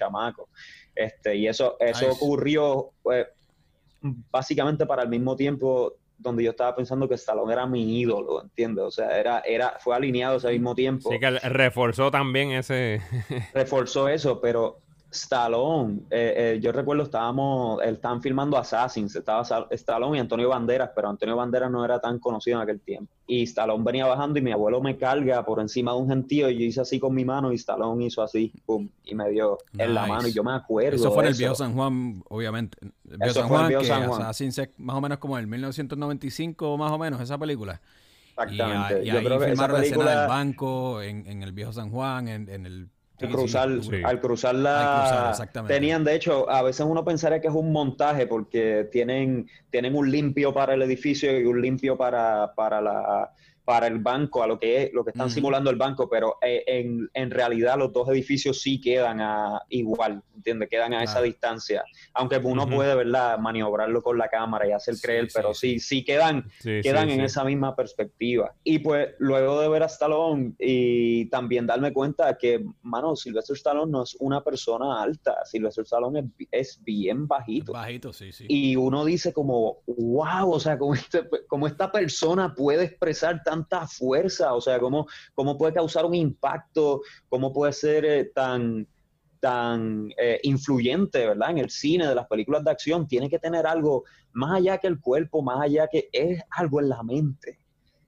este, 0.95 1.35
y 1.35 1.49
eso, 1.49 1.75
eso 1.81 2.09
ocurrió 2.11 2.91
pues, 3.03 3.27
básicamente 3.99 4.85
para 4.85 5.03
el 5.03 5.09
mismo 5.09 5.35
tiempo 5.35 5.95
donde 6.17 6.45
yo 6.45 6.51
estaba 6.51 6.73
pensando 6.77 7.09
que 7.09 7.15
Stallone 7.15 7.51
era 7.51 7.65
mi 7.65 7.99
ídolo, 7.99 8.41
¿entiendes? 8.41 8.85
O 8.85 8.91
sea, 8.91 9.19
era, 9.19 9.41
era, 9.41 9.75
fue 9.81 9.97
alineado 9.97 10.37
ese 10.37 10.49
mismo 10.51 10.75
tiempo. 10.75 11.11
Sí, 11.11 11.19
que 11.19 11.29
reforzó 11.29 12.09
también 12.09 12.51
ese... 12.51 13.01
reforzó 13.53 14.07
eso, 14.07 14.39
pero 14.39 14.79
Stallone, 15.11 15.99
eh, 16.09 16.33
eh, 16.37 16.59
yo 16.61 16.71
recuerdo 16.71 17.03
estábamos, 17.03 17.83
estaban 17.83 18.21
filmando 18.21 18.57
Assassins, 18.57 19.13
estaba 19.15 19.67
Stallone 19.69 20.17
y 20.17 20.21
Antonio 20.21 20.49
Banderas, 20.49 20.91
pero 20.95 21.09
Antonio 21.09 21.35
Banderas 21.35 21.69
no 21.69 21.83
era 21.83 21.99
tan 21.99 22.17
conocido 22.17 22.57
en 22.57 22.63
aquel 22.63 22.79
tiempo. 22.79 23.11
Y 23.27 23.43
Stallone 23.43 23.83
venía 23.83 24.05
bajando 24.05 24.39
y 24.39 24.41
mi 24.41 24.53
abuelo 24.53 24.81
me 24.81 24.97
carga 24.97 25.43
por 25.43 25.59
encima 25.59 25.91
de 25.91 25.97
un 25.97 26.07
gentío 26.07 26.49
y 26.49 26.59
yo 26.59 26.65
hice 26.65 26.81
así 26.81 26.99
con 26.99 27.13
mi 27.13 27.25
mano 27.25 27.51
y 27.51 27.55
Stallone 27.55 28.05
hizo 28.05 28.23
así, 28.23 28.53
pum, 28.65 28.87
y 29.03 29.13
me 29.13 29.29
dio 29.29 29.57
en 29.77 29.93
la 29.93 30.05
mano 30.05 30.29
y 30.29 30.31
yo 30.31 30.43
me 30.43 30.53
acuerdo. 30.53 30.95
Eso 30.95 31.11
fue 31.11 31.23
en 31.23 31.29
el 31.29 31.37
viejo 31.37 31.55
San 31.55 31.73
Juan, 31.73 32.23
obviamente. 32.29 32.77
El 32.81 33.17
viejo 33.17 33.33
San 33.33 33.49
Juan, 33.49 33.69
que 33.69 33.85
San 33.85 34.07
Juan. 34.07 34.21
Assassins 34.21 34.69
más 34.77 34.95
o 34.95 35.01
menos 35.01 35.17
como 35.17 35.37
en 35.37 35.41
el 35.41 35.47
1995 35.47 36.77
más 36.77 36.91
o 36.91 36.97
menos, 36.97 37.19
esa 37.19 37.37
película. 37.37 37.81
Exactamente. 38.29 39.03
Y, 39.03 39.09
ahí 39.09 39.25
filmaron 39.25 39.77
la 39.77 39.85
escena 39.85 40.21
del 40.21 40.27
banco 40.29 41.01
en, 41.01 41.27
en 41.27 41.43
el 41.43 41.51
viejo 41.51 41.73
San 41.73 41.91
Juan, 41.91 42.29
en, 42.29 42.47
en 42.47 42.65
el 42.65 42.89
cruzar, 43.29 43.69
Al 44.03 44.19
cruzar 44.19 44.55
la... 44.55 45.33
tenían, 45.67 46.03
de 46.03 46.15
hecho, 46.15 46.49
a 46.49 46.61
veces 46.61 46.85
uno 46.87 47.03
pensaría 47.03 47.39
que 47.41 47.47
es 47.47 47.53
un 47.53 47.71
montaje 47.71 48.27
porque 48.27 48.89
tienen, 48.91 49.49
tienen 49.69 49.95
un 49.95 50.09
limpio 50.09 50.53
para 50.53 50.73
el 50.73 50.81
edificio 50.81 51.39
y 51.39 51.45
un 51.45 51.61
limpio 51.61 51.97
para, 51.97 52.53
para 52.55 52.81
la 52.81 53.31
para 53.63 53.87
el 53.87 53.99
banco, 53.99 54.43
a 54.43 54.47
lo 54.47 54.59
que 54.59 54.83
es, 54.83 54.93
lo 54.93 55.03
que 55.03 55.11
están 55.11 55.29
simulando 55.29 55.69
el 55.69 55.75
banco, 55.75 56.09
pero 56.09 56.37
eh, 56.41 56.63
en, 56.65 57.09
en, 57.13 57.31
realidad 57.31 57.77
los 57.77 57.93
dos 57.93 58.09
edificios 58.09 58.61
sí 58.61 58.81
quedan 58.81 59.21
a, 59.21 59.61
igual, 59.69 60.21
¿entiendes? 60.35 60.69
Quedan 60.69 60.93
a 60.93 61.03
esa 61.03 61.21
distancia. 61.21 61.83
Aunque 62.13 62.37
uno 62.37 62.67
puede, 62.67 62.95
¿verdad?, 62.95 63.37
maniobrarlo 63.37 64.01
con 64.01 64.17
la 64.17 64.27
cámara 64.27 64.67
y 64.67 64.71
hacer 64.71 64.95
creer, 65.01 65.27
pero 65.33 65.53
sí, 65.53 65.79
sí, 65.79 66.03
quedan, 66.03 66.49
quedan 66.61 67.09
en 67.09 67.21
esa 67.21 67.43
misma 67.43 67.75
perspectiva. 67.75 68.53
Y 68.63 68.79
pues 68.79 69.09
luego 69.19 69.61
de 69.61 69.69
ver 69.69 69.83
a 69.83 69.87
Stallone 69.87 70.53
y 70.59 71.25
también 71.29 71.67
darme 71.67 71.93
cuenta 71.93 72.37
que, 72.37 72.65
mano, 72.81 73.15
Sylvester 73.15 73.55
Stallone 73.55 73.91
no 73.91 74.03
es 74.03 74.15
una 74.19 74.43
persona 74.43 75.01
alta, 75.01 75.37
Sylvester 75.45 75.83
Stallone 75.83 76.29
es, 76.51 76.81
bien 76.83 77.27
bajito. 77.27 77.73
Bajito, 77.73 78.11
sí, 78.13 78.31
sí. 78.31 78.45
Y 78.47 78.75
uno 78.75 79.05
dice 79.05 79.33
como, 79.33 79.83
wow, 79.85 80.51
o 80.51 80.59
sea, 80.59 80.77
como, 80.77 80.93
este, 80.95 81.27
como 81.47 81.67
esta 81.67 81.91
persona 81.91 82.55
puede 82.55 82.85
expresar 82.85 83.43
tanta 83.51 83.85
fuerza, 83.85 84.53
o 84.53 84.61
sea, 84.61 84.79
cómo, 84.79 85.07
cómo 85.35 85.57
puede 85.57 85.73
causar 85.73 86.05
un 86.05 86.15
impacto, 86.15 87.01
cómo 87.27 87.51
puede 87.51 87.73
ser 87.73 88.05
eh, 88.05 88.31
tan 88.33 88.87
tan 89.41 90.11
eh, 90.17 90.39
influyente, 90.43 91.25
¿verdad? 91.25 91.49
En 91.49 91.57
el 91.57 91.69
cine, 91.71 92.07
de 92.07 92.13
las 92.13 92.27
películas 92.27 92.63
de 92.63 92.71
acción, 92.71 93.07
tiene 93.07 93.27
que 93.27 93.39
tener 93.39 93.65
algo 93.65 94.03
más 94.33 94.53
allá 94.53 94.77
que 94.77 94.87
el 94.87 94.99
cuerpo, 95.01 95.41
más 95.41 95.59
allá 95.59 95.87
que 95.87 96.09
es 96.13 96.41
algo 96.51 96.79
en 96.79 96.89
la 96.89 97.01
mente 97.01 97.60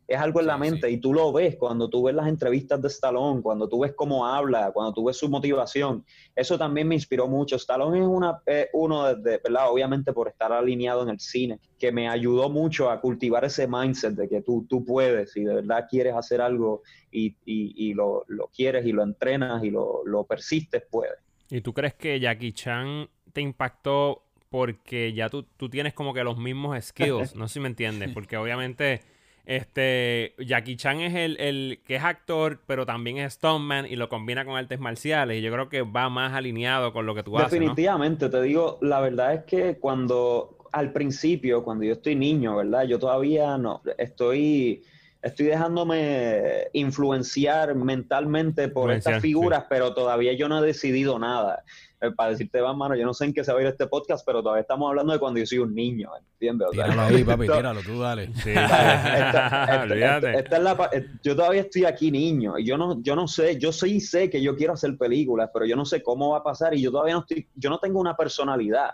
es 0.07 0.19
algo 0.19 0.39
en 0.39 0.48
la 0.48 0.57
mente 0.57 0.89
y 0.89 0.98
tú 0.98 1.13
lo 1.13 1.31
ves 1.31 1.55
cuando 1.55 1.89
tú 1.89 2.03
ves 2.03 2.15
las 2.15 2.27
entrevistas 2.27 2.81
de 2.81 2.88
Stallone, 2.89 3.41
cuando 3.41 3.69
tú 3.69 3.79
ves 3.79 3.93
cómo 3.95 4.25
habla, 4.25 4.72
cuando 4.72 4.93
tú 4.93 5.05
ves 5.05 5.17
su 5.17 5.29
motivación. 5.29 6.05
Eso 6.36 6.57
también 6.57 6.88
me 6.88 6.95
inspiró 6.95 7.27
mucho. 7.27 7.55
Stallone 7.55 8.00
es 8.00 8.05
una, 8.05 8.41
uno 8.74 9.15
de, 9.15 9.38
¿verdad? 9.38 9.72
Obviamente 9.72 10.12
por 10.12 10.27
estar 10.27 10.51
alineado 10.51 11.03
en 11.03 11.10
el 11.10 11.19
cine, 11.19 11.60
que 11.79 11.91
me 11.91 12.10
ayudó 12.10 12.50
mucho 12.50 12.89
a 12.89 13.00
cultivar 13.00 13.45
ese 13.45 13.67
mindset 13.67 14.13
de 14.13 14.27
que 14.27 14.41
tú, 14.41 14.65
tú 14.69 14.83
puedes 14.83 15.36
y 15.38 15.43
de 15.43 15.55
verdad 15.55 15.88
quieres 15.89 16.15
hacer 16.15 16.41
algo 16.41 16.81
y, 17.12 17.36
y, 17.45 17.93
lo, 17.93 18.25
lo, 18.27 18.48
quieres 18.48 18.86
y 18.86 18.91
lo 18.91 19.03
entrenas 19.03 19.63
y 19.63 19.69
lo, 19.69 20.01
lo 20.05 20.25
persistes, 20.25 20.83
puedes. 20.89 21.17
¿Y 21.50 21.62
tú 21.62 21.74
crees 21.74 21.93
que 21.93 22.19
Jackie 22.19 22.53
Chan 22.53 23.07
te 23.31 23.41
impactó 23.41 24.24
porque 24.50 25.13
ya 25.13 25.29
tú, 25.29 25.43
tú 25.43 25.69
tienes 25.69 25.93
como 25.93 26.13
que 26.13 26.24
los 26.24 26.38
mismos 26.38 26.77
skills? 26.83 27.36
no 27.36 27.48
sé 27.48 27.55
si 27.55 27.60
me 27.60 27.67
entiendes, 27.67 28.12
porque 28.13 28.38
obviamente 28.38 29.01
este, 29.45 30.33
Jackie 30.39 30.77
Chan 30.77 31.01
es 31.01 31.15
el, 31.15 31.38
el, 31.39 31.79
que 31.85 31.95
es 31.95 32.03
actor, 32.03 32.62
pero 32.65 32.85
también 32.85 33.17
es 33.17 33.33
stuntman 33.33 33.85
y 33.85 33.95
lo 33.95 34.07
combina 34.07 34.45
con 34.45 34.55
artes 34.55 34.79
marciales. 34.79 35.39
Y 35.39 35.41
yo 35.41 35.51
creo 35.51 35.69
que 35.69 35.81
va 35.81 36.09
más 36.09 36.33
alineado 36.33 36.93
con 36.93 37.05
lo 37.05 37.13
que 37.13 37.23
tú 37.23 37.38
haces. 37.38 37.51
Definitivamente, 37.51 38.29
te 38.29 38.41
digo, 38.41 38.77
la 38.81 39.01
verdad 39.01 39.33
es 39.33 39.43
que 39.43 39.77
cuando 39.77 40.57
al 40.71 40.91
principio, 40.91 41.63
cuando 41.63 41.85
yo 41.85 41.93
estoy 41.93 42.15
niño, 42.15 42.55
¿verdad? 42.55 42.83
Yo 42.83 42.97
todavía 43.00 43.57
no, 43.57 43.81
estoy, 43.97 44.81
estoy 45.21 45.45
dejándome 45.45 46.69
influenciar 46.73 47.75
mentalmente 47.75 48.69
por 48.69 48.91
estas 48.91 49.21
figuras, 49.21 49.65
pero 49.69 49.93
todavía 49.93 50.33
yo 50.33 50.50
no 50.50 50.63
he 50.63 50.65
decidido 50.65 51.19
nada. 51.19 51.63
Eh, 52.03 52.12
para 52.12 52.31
decirte, 52.31 52.60
va, 52.60 52.74
mano, 52.74 52.98
yo 52.98 53.05
no 53.05 53.13
sé 53.13 53.24
en 53.24 53.33
qué 53.33 53.45
se 53.45 53.53
va 53.53 53.60
a 53.60 53.62
ir 53.62 53.67
este 53.69 53.88
podcast, 53.88 54.25
pero 54.25 54.43
todavía 54.43 54.63
estamos 54.63 54.89
hablando 54.89 55.13
de 55.13 55.19
cuando 55.19 55.39
yo 55.39 55.45
soy 55.45 55.60
un 55.60 55.74
niño, 55.74 56.10
¿entiendes? 56.33 56.67
tíralo 56.72 57.01
ahí, 57.01 57.24
papi, 57.24 57.43
tíralo, 57.43 57.81
tú 57.81 57.98
dale. 57.98 58.29
yo 61.24 61.33
todavía 61.33 61.62
estoy 61.62 61.86
aquí 61.86 62.12
niño, 62.12 62.60
y 62.60 62.65
yo 62.65 62.77
no, 62.77 63.01
yo 63.01 63.15
no 63.15 63.25
sé, 63.25 63.57
yo 63.57 63.72
sí 63.72 64.01
sé 64.01 64.29
que 64.29 64.41
yo 64.41 64.53
quiero 64.57 64.74
hacer 64.74 64.98
películas, 64.98 65.50
pero 65.53 65.65
yo 65.65 65.77
no 65.77 65.86
sé 65.86 66.03
cómo 66.03 66.31
va 66.31 66.39
a 66.39 66.43
pasar, 66.43 66.74
y 66.74 66.81
yo 66.81 66.91
todavía 66.91 67.13
no 67.13 67.22
estoy, 67.22 67.48
yo 67.55 67.69
no 67.69 67.79
tengo 67.79 68.01
una 68.01 68.17
personalidad. 68.17 68.89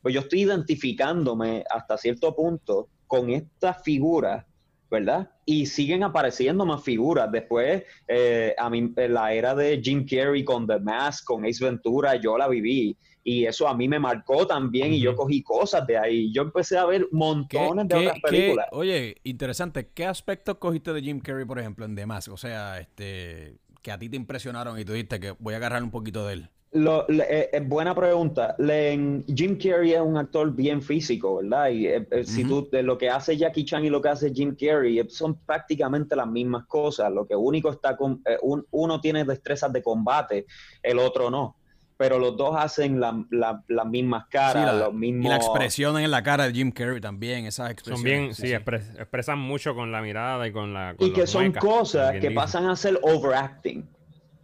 Pues 0.00 0.14
yo 0.14 0.20
estoy 0.20 0.42
identificándome 0.42 1.64
hasta 1.68 1.98
cierto 1.98 2.32
punto 2.36 2.86
con 3.08 3.30
estas 3.30 3.82
figuras 3.82 4.44
¿verdad? 4.90 5.30
Y 5.44 5.66
siguen 5.66 6.02
apareciendo 6.02 6.64
más 6.64 6.82
figuras. 6.82 7.30
Después, 7.30 7.82
eh, 8.08 8.54
a 8.58 8.70
mí, 8.70 8.92
la 8.96 9.32
era 9.32 9.54
de 9.54 9.80
Jim 9.82 10.06
Carrey 10.08 10.44
con 10.44 10.66
The 10.66 10.78
Mask, 10.80 11.24
con 11.24 11.44
Ace 11.44 11.64
Ventura, 11.64 12.16
yo 12.16 12.36
la 12.36 12.48
viví. 12.48 12.96
Y 13.22 13.44
eso 13.44 13.66
a 13.66 13.76
mí 13.76 13.88
me 13.88 13.98
marcó 13.98 14.46
también 14.46 14.92
y 14.92 15.00
yo 15.00 15.16
cogí 15.16 15.42
cosas 15.42 15.84
de 15.86 15.98
ahí. 15.98 16.32
Yo 16.32 16.42
empecé 16.42 16.78
a 16.78 16.84
ver 16.84 17.08
montones 17.10 17.88
de 17.88 17.96
otras 17.96 18.20
películas. 18.20 18.66
oye, 18.70 19.16
interesante. 19.24 19.88
¿Qué 19.92 20.06
aspectos 20.06 20.58
cogiste 20.58 20.92
de 20.92 21.02
Jim 21.02 21.18
Carrey, 21.18 21.44
por 21.44 21.58
ejemplo, 21.58 21.84
en 21.84 21.96
The 21.96 22.06
Mask? 22.06 22.32
O 22.32 22.36
sea, 22.36 22.78
este 22.78 23.58
que 23.82 23.92
a 23.92 23.98
ti 23.98 24.08
te 24.08 24.16
impresionaron 24.16 24.78
y 24.80 24.84
tú 24.84 24.94
dijiste 24.94 25.20
que 25.20 25.30
voy 25.38 25.54
a 25.54 25.58
agarrar 25.58 25.82
un 25.82 25.92
poquito 25.92 26.26
de 26.26 26.34
él. 26.34 26.50
Lo, 26.76 27.08
eh, 27.08 27.48
eh, 27.52 27.60
buena 27.60 27.94
pregunta. 27.94 28.54
Jim 28.58 29.56
Carrey 29.56 29.94
es 29.94 30.00
un 30.00 30.18
actor 30.18 30.54
bien 30.54 30.82
físico, 30.82 31.36
¿verdad? 31.36 31.70
Y 31.70 31.86
eh, 31.86 32.06
si 32.24 32.44
tú, 32.44 32.68
de 32.70 32.82
lo 32.82 32.98
que 32.98 33.08
hace 33.08 33.34
Jackie 33.34 33.64
Chan 33.64 33.82
y 33.86 33.88
lo 33.88 34.02
que 34.02 34.10
hace 34.10 34.30
Jim 34.30 34.54
Carrey 34.54 35.02
son 35.08 35.38
prácticamente 35.46 36.14
las 36.14 36.26
mismas 36.26 36.66
cosas. 36.66 37.10
Lo 37.10 37.26
que 37.26 37.34
único 37.34 37.70
está 37.70 37.96
con, 37.96 38.22
uno 38.70 39.00
tiene 39.00 39.24
destrezas 39.24 39.72
de 39.72 39.82
combate, 39.82 40.44
el 40.82 40.98
otro 40.98 41.30
no. 41.30 41.56
Pero 41.96 42.18
los 42.18 42.36
dos 42.36 42.54
hacen 42.58 43.00
las 43.00 43.86
mismas 43.86 44.26
caras, 44.28 44.78
los 44.78 44.92
mismos... 44.92 45.24
Y 45.24 45.28
la 45.30 45.36
expresión 45.36 45.98
en 45.98 46.10
la 46.10 46.22
cara 46.22 46.44
de 46.44 46.52
Jim 46.52 46.70
Carrey 46.72 47.00
también, 47.00 47.46
esas 47.46 47.70
expresiones. 47.70 48.02
Son 48.02 48.04
bien, 48.04 48.34
sí, 48.34 48.52
expresan 48.52 49.38
mucho 49.38 49.74
con 49.74 49.90
la 49.92 50.02
mirada 50.02 50.46
y 50.46 50.52
con 50.52 50.74
la... 50.74 50.94
y 50.98 51.10
que 51.14 51.26
son 51.26 51.52
cosas 51.52 52.16
que 52.20 52.30
pasan 52.32 52.66
a 52.66 52.76
ser 52.76 53.00
overacting 53.00 53.95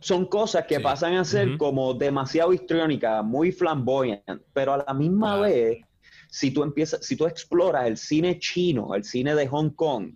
son 0.02 0.26
cosas 0.26 0.66
que 0.66 0.80
pasan 0.80 1.14
a 1.14 1.24
ser 1.24 1.56
como 1.56 1.94
demasiado 1.94 2.52
histriónicas, 2.52 3.24
muy 3.24 3.52
flamboyant, 3.52 4.42
pero 4.52 4.74
a 4.74 4.84
la 4.86 4.94
misma 4.94 5.38
vez, 5.40 5.78
si 6.28 6.50
tú 6.50 6.64
empiezas, 6.64 7.06
si 7.06 7.16
tú 7.16 7.26
exploras 7.26 7.86
el 7.86 7.96
cine 7.96 8.38
chino, 8.38 8.94
el 8.94 9.04
cine 9.04 9.34
de 9.34 9.46
Hong 9.46 9.70
Kong, 9.70 10.14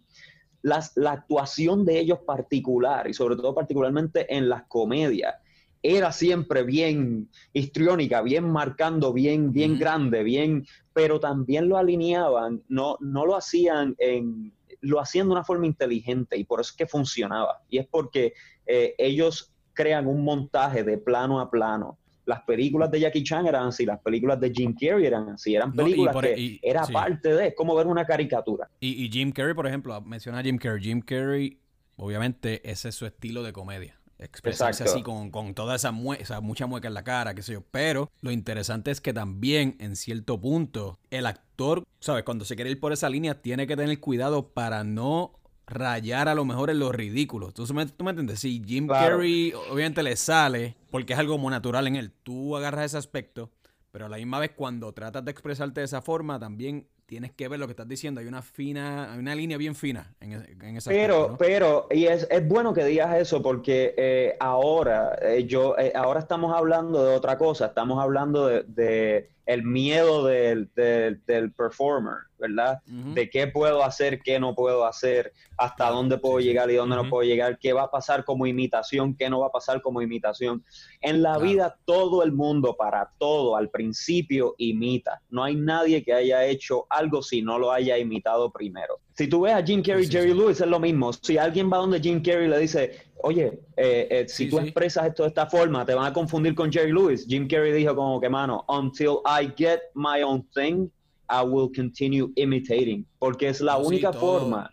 las, 0.63 0.93
la 0.97 1.13
actuación 1.13 1.85
de 1.85 2.01
ellos 2.01 2.19
particular, 2.27 3.09
y 3.09 3.15
sobre 3.15 3.37
todo 3.37 3.55
particularmente 3.55 4.35
en 4.35 4.49
las 4.49 4.65
comedias, 4.65 5.37
era 5.83 6.11
siempre 6.11 6.65
bien 6.65 7.31
histriónica, 7.53 8.23
bien 8.23 8.51
marcando, 8.51 9.13
bien, 9.13 9.53
bien 9.53 9.79
grande, 9.79 10.25
bien, 10.25 10.67
pero 10.93 11.21
también 11.21 11.69
lo 11.69 11.79
alineaban, 11.79 12.65
no, 12.69 12.97
no 13.01 13.25
lo 13.25 13.37
hacían 13.37 13.95
en, 13.99 14.53
lo 14.81 15.01
hacían 15.01 15.29
de 15.29 15.33
una 15.33 15.45
forma 15.45 15.67
inteligente 15.67 16.37
y 16.37 16.45
por 16.45 16.61
eso 16.61 16.71
es 16.73 16.77
que 16.77 16.87
funcionaba. 16.87 17.63
Y 17.69 17.79
es 17.79 17.87
porque 17.87 18.35
eh, 18.67 18.95
ellos 18.99 19.53
crean 19.77 20.09
un 20.09 20.25
montaje 20.25 20.83
de 20.83 20.99
plano 20.99 21.39
a 21.39 21.49
plano. 21.51 21.99
Las 22.25 22.43
películas 22.43 22.91
de 22.91 22.99
Jackie 22.99 23.23
Chan 23.23 23.47
eran 23.47 23.69
así, 23.69 23.87
las 23.87 24.01
películas 24.01 24.41
de 24.41 24.51
Jim 24.51 24.75
Carrey 24.75 25.07
eran 25.07 25.29
así, 25.29 25.55
eran 25.55 25.73
películas 25.73 26.17
que 26.17 26.59
era 26.61 26.85
parte 26.87 27.33
de, 27.33 27.55
como 27.55 27.77
ver 27.77 27.87
una 27.87 28.05
caricatura. 28.05 28.69
Y, 28.81 29.09
Jim 29.09 29.31
Carrey, 29.31 29.55
por 29.55 29.69
ejemplo, 29.69 30.01
menciona 30.01 30.41
a 30.41 30.43
Jim 30.43 30.59
Carrey. 30.59 30.83
Jim 30.83 31.01
Carrey, 31.03 31.61
obviamente, 31.95 32.69
ese 32.69 32.89
es 32.89 32.97
su 32.97 33.07
estilo 33.07 33.45
de 33.45 33.53
comedia 33.53 33.95
expresarse 34.19 34.83
así 34.83 35.03
con, 35.03 35.31
toda 35.55 35.77
esa, 35.77 35.93
esa, 36.19 36.41
mucha 36.41 36.67
mueca 36.67 36.89
en 36.89 36.95
la 36.95 37.05
cara, 37.05 37.35
qué 37.35 37.43
sé 37.43 37.53
yo. 37.53 37.63
Pero 37.71 38.11
lo 38.23 38.31
interesante 38.31 38.91
es 38.91 39.01
que 39.01 39.13
también, 39.13 39.77
en 39.79 39.95
cierto 39.95 40.41
punto, 40.41 40.99
el 41.11 41.27
actor, 41.27 41.85
¿sabes? 42.01 42.25
Cuando 42.25 42.47
se 42.47 42.57
quiere 42.57 42.71
ir 42.71 42.81
por 42.81 42.95
esa 42.95 43.11
línea, 43.11 43.43
tiene 43.43 43.67
que 43.67 43.77
tener 43.77 44.01
cuidado 44.01 44.49
para 44.49 44.85
no 44.85 45.39
rayar 45.67 46.29
a 46.29 46.35
lo 46.35 46.45
mejor 46.45 46.71
en 46.71 46.79
lo 46.79 46.93
ridículo. 46.93 47.53
¿Tú 47.53 47.67
me, 47.75 47.87
tú 47.87 48.05
me 48.05 48.11
entiendes? 48.11 48.41
Si 48.41 48.63
Jim 48.65 48.87
Carrey 48.87 49.53
obviamente 49.71 50.03
le 50.03 50.17
sale, 50.17 50.77
porque 50.91 51.13
es 51.13 51.19
algo 51.19 51.39
muy 51.39 51.51
natural 51.51 51.87
en 51.87 51.97
él, 51.97 52.13
tú 52.23 52.57
agarras 52.57 52.87
ese 52.87 52.99
aspecto, 52.99 53.51
pero 53.91 54.07
a 54.07 54.09
la 54.09 54.17
misma 54.19 54.39
vez 54.39 54.53
cuando 54.55 54.93
tratas 54.93 55.25
de 55.25 55.31
expresarte 55.31 55.81
de 55.81 55.87
esa 55.87 56.03
forma, 56.03 56.39
también 56.39 56.87
tienes 57.07 57.33
que 57.33 57.49
ver 57.49 57.59
lo 57.59 57.67
que 57.67 57.73
estás 57.73 57.89
diciendo. 57.89 58.21
Hay 58.21 58.27
una 58.27 58.43
fina, 58.43 59.13
hay 59.13 59.19
una 59.19 59.35
línea 59.35 59.57
bien 59.57 59.75
fina 59.75 60.15
en, 60.21 60.33
en 60.33 60.77
esa 60.77 60.91
Pero, 60.91 61.37
pero, 61.39 61.87
y 61.91 62.07
es, 62.07 62.27
es, 62.31 62.47
bueno 62.47 62.75
que 62.75 62.85
digas 62.85 63.17
eso 63.17 63.43
porque 63.43 63.95
eh, 63.97 64.37
ahora, 64.41 65.17
eh, 65.23 65.47
yo, 65.47 65.77
eh, 65.79 65.93
ahora 65.95 66.21
estamos 66.21 66.55
hablando 66.55 67.05
de 67.05 67.15
otra 67.15 67.39
cosa. 67.39 67.67
Estamos 67.67 68.03
hablando 68.03 68.47
de, 68.47 68.65
de 68.65 69.31
el 69.47 69.63
miedo 69.63 70.27
del, 70.27 70.69
del, 70.75 71.25
del 71.25 71.53
performer. 71.53 72.27
¿verdad? 72.39 72.83
De 72.87 73.31
qué 73.31 73.47
puedo 73.47 73.83
hacer, 73.83 74.21
qué 74.23 74.39
no 74.39 74.55
puedo 74.55 74.87
hacer, 74.87 75.33
hasta 75.57 75.91
dónde 75.91 76.19
puedo 76.19 76.41
llegar 76.41 76.71
y 76.71 76.75
dónde 76.75 76.97
no 76.97 77.09
puedo 77.09 77.23
llegar, 77.23 77.59
qué 77.59 77.73
va 77.73 77.85
a 77.85 77.91
pasar 77.91 78.25
como 78.25 78.47
imitación, 78.47 79.17
qué 79.17 79.31
no 79.31 79.41
va 79.41 79.47
a 79.47 79.53
pasar 79.53 79.81
como 79.81 80.03
imitación. 80.03 80.65
En 81.01 81.23
la 81.23 81.39
vida 81.39 81.79
todo 81.85 82.23
el 82.23 82.33
mundo 82.33 82.77
para 82.77 83.11
todo 83.19 83.57
al 83.57 83.71
principio 83.71 84.55
imita. 84.59 85.23
No 85.31 85.45
hay 85.45 85.57
nadie 85.57 86.03
que 86.05 86.13
haya 86.13 86.45
hecho 86.45 86.87
algo 86.91 87.23
si 87.23 87.43
no 87.43 87.59
lo 87.59 87.73
haya 87.73 87.99
imitado 87.99 88.51
primero. 88.51 89.01
Si 89.17 89.29
tú 89.29 89.43
ves 89.43 89.55
a 89.55 89.63
Jim 89.63 89.83
Carrey, 89.83 90.07
Jerry 90.07 90.35
Lewis 90.35 90.61
es 90.61 90.67
lo 90.67 90.79
mismo. 90.79 91.11
Si 91.13 91.39
alguien 91.39 91.73
va 91.73 91.79
donde 91.79 91.99
Jim 92.01 92.23
Carrey 92.23 92.49
le 92.49 92.59
dice, 92.59 93.01
oye, 93.23 93.61
eh, 93.75 94.09
eh, 94.11 94.29
si 94.29 94.51
tú 94.51 94.59
expresas 94.59 95.07
esto 95.07 95.23
de 95.23 95.31
esta 95.31 95.47
forma, 95.47 95.87
te 95.87 95.95
van 95.95 96.05
a 96.05 96.13
confundir 96.13 96.55
con 96.55 96.71
Jerry 96.71 96.93
Lewis. 96.93 97.27
Jim 97.27 97.49
Carrey 97.49 97.73
dijo 97.73 97.97
como 97.97 98.21
que, 98.21 98.29
mano, 98.29 98.65
until 98.69 99.21
I 99.25 99.51
get 99.57 99.81
my 99.95 100.23
own 100.23 100.47
thing, 100.55 100.91
I 101.31 101.43
will 101.43 101.71
continue 101.75 102.31
imitating, 102.37 103.07
porque 103.19 103.49
es 103.49 103.63
la 103.63 103.79
única 103.79 104.13
forma 104.13 104.71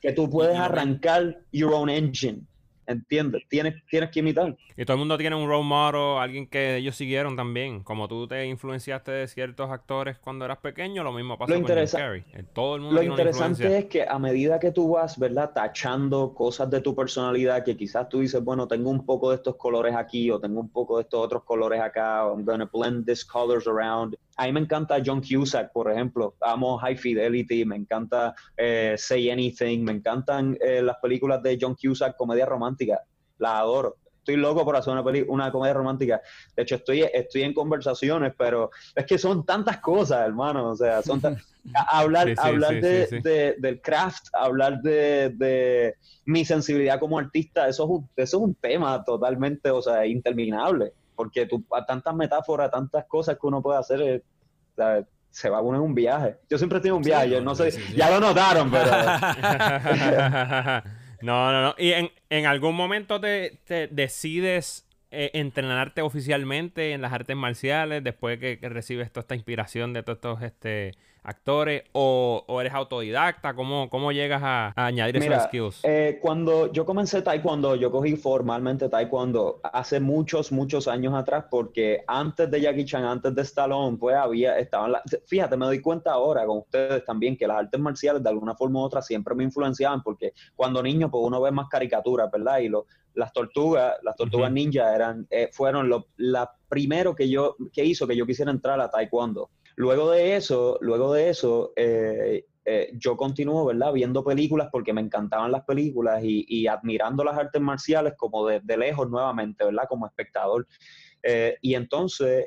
que 0.00 0.12
tú 0.12 0.30
puedes 0.30 0.56
arrancar 0.56 1.40
your 1.50 1.74
own 1.74 1.90
engine. 1.90 2.46
¿Entiendes? 2.86 3.44
Tienes, 3.48 3.74
tienes 3.88 4.10
que 4.10 4.20
imitar. 4.20 4.56
Y 4.76 4.84
todo 4.84 4.94
el 4.94 4.98
mundo 4.98 5.16
tiene 5.16 5.36
un 5.36 5.48
role 5.48 5.64
model, 5.64 6.18
alguien 6.20 6.46
que 6.46 6.76
ellos 6.76 6.96
siguieron 6.96 7.36
también. 7.36 7.82
Como 7.82 8.08
tú 8.08 8.26
te 8.26 8.46
influenciaste 8.46 9.12
de 9.12 9.28
ciertos 9.28 9.70
actores 9.70 10.18
cuando 10.18 10.44
eras 10.44 10.58
pequeño, 10.58 11.04
lo 11.04 11.12
mismo 11.12 11.38
pasa 11.38 11.54
con 11.54 11.64
Jim 11.64 11.86
Carrey. 11.90 12.24
Eh, 12.32 12.44
todo 12.52 12.76
el 12.76 12.82
mundo 12.82 13.02
lo 13.02 13.08
interesante 13.08 13.78
es 13.78 13.84
que 13.86 14.02
a 14.02 14.18
medida 14.18 14.58
que 14.58 14.72
tú 14.72 14.90
vas, 14.90 15.18
¿verdad? 15.18 15.52
Tachando 15.54 16.34
cosas 16.34 16.70
de 16.70 16.80
tu 16.80 16.94
personalidad 16.94 17.64
que 17.64 17.76
quizás 17.76 18.08
tú 18.08 18.20
dices, 18.20 18.42
bueno, 18.42 18.66
tengo 18.66 18.90
un 18.90 19.06
poco 19.06 19.30
de 19.30 19.36
estos 19.36 19.56
colores 19.56 19.94
aquí 19.94 20.30
o 20.30 20.40
tengo 20.40 20.60
un 20.60 20.70
poco 20.70 20.96
de 20.96 21.02
estos 21.02 21.20
otros 21.24 21.44
colores 21.44 21.80
acá. 21.80 22.24
I'm 22.24 22.44
gonna 22.44 22.68
blend 22.72 23.06
these 23.06 23.24
colors 23.24 23.66
around. 23.66 24.16
A 24.42 24.46
mí 24.46 24.52
me 24.54 24.58
encanta 24.58 25.00
John 25.06 25.22
Cusack, 25.22 25.70
por 25.70 25.88
ejemplo. 25.88 26.34
Amo 26.40 26.76
High 26.76 26.96
Fidelity, 26.96 27.64
me 27.64 27.76
encanta 27.76 28.34
eh, 28.56 28.96
Say 28.98 29.30
Anything, 29.30 29.84
me 29.84 29.92
encantan 29.92 30.58
eh, 30.60 30.82
las 30.82 30.96
películas 30.96 31.40
de 31.44 31.56
John 31.60 31.76
Cusack, 31.80 32.16
comedia 32.16 32.44
romántica. 32.44 33.02
Las 33.38 33.52
adoro. 33.52 33.98
Estoy 34.18 34.34
loco 34.34 34.64
por 34.64 34.74
hacer 34.74 34.94
una, 34.94 35.04
una 35.28 35.52
comedia 35.52 35.74
romántica. 35.74 36.20
De 36.56 36.64
hecho, 36.64 36.74
estoy, 36.74 37.02
estoy 37.02 37.42
en 37.42 37.54
conversaciones, 37.54 38.32
pero 38.36 38.72
es 38.96 39.06
que 39.06 39.16
son 39.16 39.46
tantas 39.46 39.78
cosas, 39.78 40.26
hermano. 40.26 40.70
O 40.70 40.76
sea, 40.76 41.02
son 41.02 41.22
hablar, 41.92 42.34
hablar 42.38 42.80
de, 42.80 43.54
del 43.60 43.80
craft, 43.80 44.26
hablar 44.32 44.82
de, 44.82 45.94
mi 46.24 46.44
sensibilidad 46.44 46.98
como 46.98 47.16
artista, 47.16 47.68
eso 47.68 47.84
es 47.84 47.90
un, 47.90 48.08
eso 48.16 48.38
es 48.38 48.42
un 48.42 48.54
tema 48.56 49.04
totalmente, 49.04 49.70
o 49.70 49.80
sea, 49.80 50.04
interminable. 50.04 50.94
porque 51.14 51.46
tú, 51.46 51.64
a 51.70 51.86
tantas 51.86 52.12
metáforas, 52.16 52.72
tantas 52.72 53.04
cosas 53.04 53.38
que 53.40 53.46
uno 53.46 53.62
puede 53.62 53.78
hacer, 53.78 54.24
se 55.30 55.48
va 55.48 55.58
a 55.58 55.62
poner 55.62 55.80
un 55.80 55.94
viaje. 55.94 56.36
Yo 56.48 56.58
siempre 56.58 56.80
tengo 56.80 56.96
un 56.96 57.02
viaje, 57.02 57.40
no, 57.40 57.54
sé, 57.54 57.70
ya 57.94 58.10
lo 58.10 58.20
notaron, 58.20 58.70
pero... 58.70 58.90
no, 61.22 61.52
no, 61.52 61.62
no. 61.62 61.74
¿Y 61.78 61.92
en, 61.92 62.10
en 62.30 62.46
algún 62.46 62.74
momento 62.74 63.20
te, 63.20 63.60
te 63.64 63.88
decides 63.88 64.86
eh, 65.10 65.30
entrenarte 65.34 66.02
oficialmente 66.02 66.92
en 66.92 67.02
las 67.02 67.12
artes 67.12 67.36
marciales 67.36 68.02
después 68.02 68.38
que, 68.38 68.58
que, 68.58 68.68
recibes 68.68 69.12
toda 69.12 69.22
esta 69.22 69.34
inspiración 69.34 69.92
de 69.92 70.02
todos 70.02 70.16
estos 70.16 70.42
este, 70.42 70.92
actores 71.22 71.84
o, 71.92 72.44
eres 72.60 72.72
autodidacta? 72.72 73.54
¿Cómo, 73.54 73.88
cómo 73.88 74.12
llegas 74.12 74.42
a, 74.44 74.72
añadir 74.76 75.16
esos 75.16 75.44
skills? 75.44 75.80
Eh, 75.84 76.18
cuando 76.20 76.72
yo 76.72 76.84
comencé 76.84 77.22
taekwondo, 77.22 77.76
yo 77.76 77.90
cogí 77.90 78.16
formalmente 78.16 78.88
taekwondo 78.88 79.60
hace 79.62 80.00
muchos, 80.00 80.52
muchos 80.52 80.88
años 80.88 81.14
atrás 81.14 81.44
porque 81.50 82.04
antes 82.06 82.50
de 82.50 82.60
Jackie 82.60 82.84
Chan, 82.84 83.04
antes 83.04 83.34
de 83.34 83.42
Stallone, 83.42 83.96
pues 83.96 84.16
había, 84.16 84.58
estaban, 84.58 84.92
la, 84.92 85.02
fíjate, 85.26 85.56
me 85.56 85.66
doy 85.66 85.80
cuenta 85.80 86.12
ahora 86.12 86.44
con 86.46 86.58
ustedes 86.58 87.04
también 87.04 87.36
que 87.36 87.46
las 87.46 87.58
artes 87.58 87.80
marciales 87.80 88.22
de 88.22 88.28
alguna 88.28 88.54
forma 88.54 88.80
u 88.80 88.82
otra 88.82 89.02
siempre 89.02 89.34
me 89.34 89.44
influenciaban 89.44 90.02
porque 90.02 90.32
cuando 90.56 90.82
niño 90.82 91.10
pues 91.10 91.24
uno 91.24 91.40
ve 91.40 91.50
más 91.50 91.68
caricaturas, 91.68 92.30
¿verdad? 92.30 92.58
Y 92.58 92.68
lo, 92.68 92.86
las 93.14 93.32
tortugas, 93.32 93.94
las 94.02 94.16
tortugas 94.16 94.50
ninja 94.52 94.94
eran, 94.94 95.26
eh, 95.30 95.48
fueron 95.52 95.88
lo 95.88 96.06
la 96.16 96.50
primero 96.68 97.14
que 97.14 97.28
yo, 97.28 97.56
que 97.72 97.84
hizo 97.84 98.06
que 98.06 98.16
yo 98.16 98.26
quisiera 98.26 98.50
entrar 98.50 98.80
a 98.80 98.90
taekwondo. 98.90 99.50
Luego 99.76 100.10
de 100.10 100.36
eso, 100.36 100.78
luego 100.80 101.12
de 101.12 101.30
eso, 101.30 101.72
eh, 101.76 102.46
eh, 102.64 102.92
yo 102.94 103.16
continúo, 103.16 103.64
¿verdad? 103.66 103.92
Viendo 103.92 104.22
películas 104.22 104.68
porque 104.70 104.92
me 104.92 105.00
encantaban 105.00 105.50
las 105.50 105.64
películas 105.64 106.22
y, 106.22 106.66
admirando 106.66 107.24
las 107.24 107.36
artes 107.36 107.60
marciales 107.60 108.14
como 108.16 108.46
de, 108.46 108.60
lejos 108.76 109.10
nuevamente, 109.10 109.64
¿verdad? 109.64 109.84
Como 109.88 110.06
espectador. 110.06 110.66
y 111.60 111.74
entonces, 111.74 112.46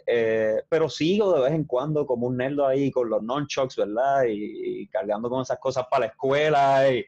pero 0.69 0.89
sigo 0.89 1.33
de 1.33 1.41
vez 1.41 1.53
en 1.53 1.65
cuando 1.65 2.05
como 2.05 2.27
un 2.27 2.37
nerd 2.37 2.61
ahí 2.61 2.91
con 2.91 3.09
los 3.09 3.23
nunchucks, 3.23 3.75
¿verdad? 3.75 4.23
Y, 4.25 4.81
y, 4.81 4.87
cargando 4.87 5.29
con 5.29 5.41
esas 5.41 5.59
cosas 5.59 5.85
para 5.89 6.01
la 6.01 6.11
escuela 6.11 6.91
y, 6.91 7.05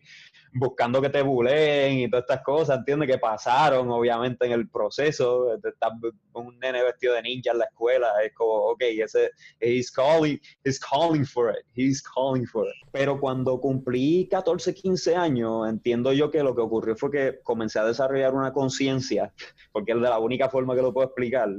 buscando 0.54 1.02
que 1.02 1.10
te 1.10 1.22
buleen 1.22 2.00
y 2.00 2.10
todas 2.10 2.24
estas 2.24 2.44
cosas, 2.44 2.80
¿entiendes? 2.80 3.10
Que 3.10 3.18
pasaron, 3.18 3.90
obviamente, 3.90 4.46
en 4.46 4.52
el 4.52 4.70
proceso. 4.70 5.54
Estás 5.56 5.92
un 6.34 6.60
nene 6.60 6.84
vestido 6.84 7.14
de 7.14 7.22
ninja 7.22 7.52
en 7.52 7.60
la 7.60 7.66
escuela, 7.66 8.08
es 8.24 8.34
como, 8.34 8.54
ok, 8.54 8.82
ese, 8.82 9.32
he's 9.60 9.92
calling, 9.92 10.40
he's 10.64 10.80
calling 10.80 11.26
for 11.26 11.52
it, 11.52 11.66
he's 11.76 12.02
calling 12.02 12.46
for 12.46 12.66
it. 12.68 12.74
Pero 12.92 13.20
cuando 13.20 13.60
cumplí 13.60 14.28
14, 14.30 14.74
15 14.74 15.16
años, 15.16 15.70
entiendo 15.70 16.14
yo 16.14 16.32
que 16.32 16.44
lo 16.44 16.56
que 16.56 16.62
ocurrió 16.62 16.96
fue 16.96 17.12
que 17.12 17.40
comencé 17.44 17.80
a 17.80 17.86
desarrollar 17.86 18.34
una 18.34 18.54
conciencia, 18.54 19.34
porque 19.72 19.94
es 19.94 20.02
de 20.02 20.10
la 20.10 20.20
única 20.20 20.50
forma 20.50 20.76
que 20.76 20.82
lo 20.82 20.94
puedo 20.94 21.08
explicar. 21.08 21.50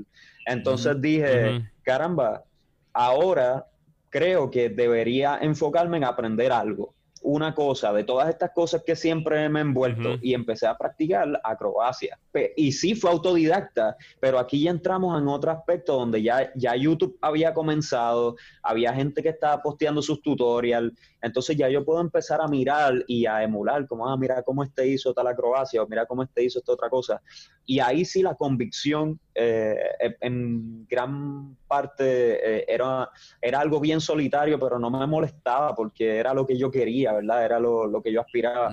Entonces 0.47 1.01
dije, 1.01 1.63
caramba, 1.83 2.45
ahora 2.93 3.67
creo 4.11 4.51
que 4.51 4.71
debería 4.71 5.39
enfocarme 5.41 5.99
en 5.99 6.05
aprender 6.05 6.53
algo 6.53 6.95
una 7.29 7.55
cosa 7.55 7.93
de 7.93 8.05
todas 8.05 8.31
estas 8.31 8.53
cosas 8.53 8.83
que 8.83 8.97
siempre 8.97 9.51
me 9.51 9.59
he 9.59 9.63
envuelto 9.63 10.17
y 10.23 10.33
empecé 10.33 10.67
a 10.67 10.79
practicar 10.79 11.39
acrobacia. 11.45 12.19
Y 12.57 12.73
sí 12.73 12.95
fue 12.95 13.11
autodidacta, 13.11 13.99
pero 14.19 14.39
aquí 14.39 14.63
ya 14.63 14.71
entramos 14.71 15.21
en 15.21 15.29
otro 15.29 15.51
aspecto 15.51 15.93
donde 15.93 16.23
ya, 16.23 16.51
ya 16.55 16.75
YouTube 16.75 17.19
había 17.21 17.53
comenzado, 17.53 18.37
había 18.63 18.95
gente 18.95 19.23
que 19.23 19.29
estaba 19.29 19.61
posteando 19.61 20.01
sus 20.01 20.23
tutorials, 20.23 20.95
entonces 21.21 21.57
ya 21.57 21.69
yo 21.69 21.85
puedo 21.85 22.01
empezar 22.01 22.41
a 22.41 22.47
mirar 22.47 23.05
y 23.07 23.27
a 23.27 23.43
emular, 23.43 23.87
como, 23.87 24.09
ah, 24.09 24.17
mira 24.17 24.43
cómo 24.43 24.63
este 24.63 24.87
hizo 24.87 25.13
tal 25.13 25.27
acrobacia, 25.27 25.83
o 25.83 25.89
mira 25.89 26.07
cómo 26.07 26.23
este 26.23 26.45
hizo 26.45 26.59
esta 26.59 26.73
otra 26.73 26.89
cosa. 26.89 27.21
Y 27.67 27.81
ahí 27.81 28.05
sí 28.05 28.23
la 28.23 28.35
convicción 28.35 29.19
eh, 29.35 29.77
en 30.21 30.87
gran 30.87 31.57
parte 31.67 32.59
eh, 32.61 32.65
era, 32.69 33.11
era 33.41 33.61
algo 33.61 33.81
bien 33.81 34.01
solitario, 34.01 34.59
pero 34.59 34.79
no 34.79 34.91
me 34.91 35.07
molestaba 35.07 35.75
porque 35.75 36.19
era 36.19 36.33
lo 36.35 36.47
que 36.47 36.57
yo 36.57 36.71
quería, 36.71 37.13
¿verdad? 37.13 37.45
Era 37.45 37.61
lo, 37.61 38.01
que 38.03 38.13
yo 38.13 38.21
aspiraba. 38.21 38.73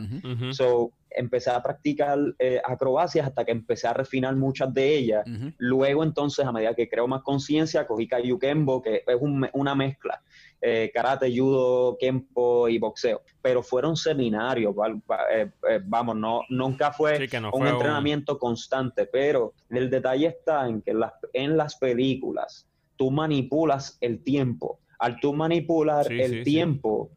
So, 0.52 0.92
empecé 1.15 1.50
a 1.50 1.62
practicar 1.62 2.19
eh, 2.39 2.62
acrobacias 2.63 3.27
hasta 3.27 3.45
que 3.45 3.51
empecé 3.51 3.88
a 3.88 3.93
refinar 3.93 4.36
muchas 4.36 4.74
de 4.74 4.95
ellas. 4.98 5.25
Luego, 5.57 6.03
entonces, 6.03 6.45
a 6.45 6.51
medida 6.51 6.74
que 6.74 6.89
creo 6.89 7.07
más 7.07 7.24
conciencia, 7.24 7.88
cogí 7.88 8.07
Kayukembo, 8.07 8.81
que 8.81 9.03
es 9.07 9.17
una 9.53 9.75
mezcla. 9.75 10.22
Eh, 10.61 10.90
karate, 10.94 11.31
judo, 11.35 11.96
kempo 12.00 12.68
y 12.68 12.79
boxeo. 12.79 13.22
Pero 13.42 13.61
fueron 13.61 13.96
seminarios, 13.96 14.74
eh, 15.31 15.51
vamos, 15.85 16.16
no, 16.16 16.42
nunca 16.50 16.92
fue 16.92 17.27
un 17.53 17.68
entrenamiento 17.68 18.40
constante, 18.40 19.05
pero 19.05 19.53
el 19.70 19.90
detalle 19.90 20.27
está 20.27 20.68
en 20.68 20.81
que 20.81 20.94
las, 20.94 21.13
en 21.33 21.55
las 21.55 21.75
películas 21.75 22.68
tú 22.96 23.11
manipulas 23.11 23.98
el 24.01 24.24
tiempo. 24.24 24.79
Al 24.98 25.20
tú 25.20 25.33
manipular 25.33 26.11
el 26.11 26.44
tiempo, 26.44 27.11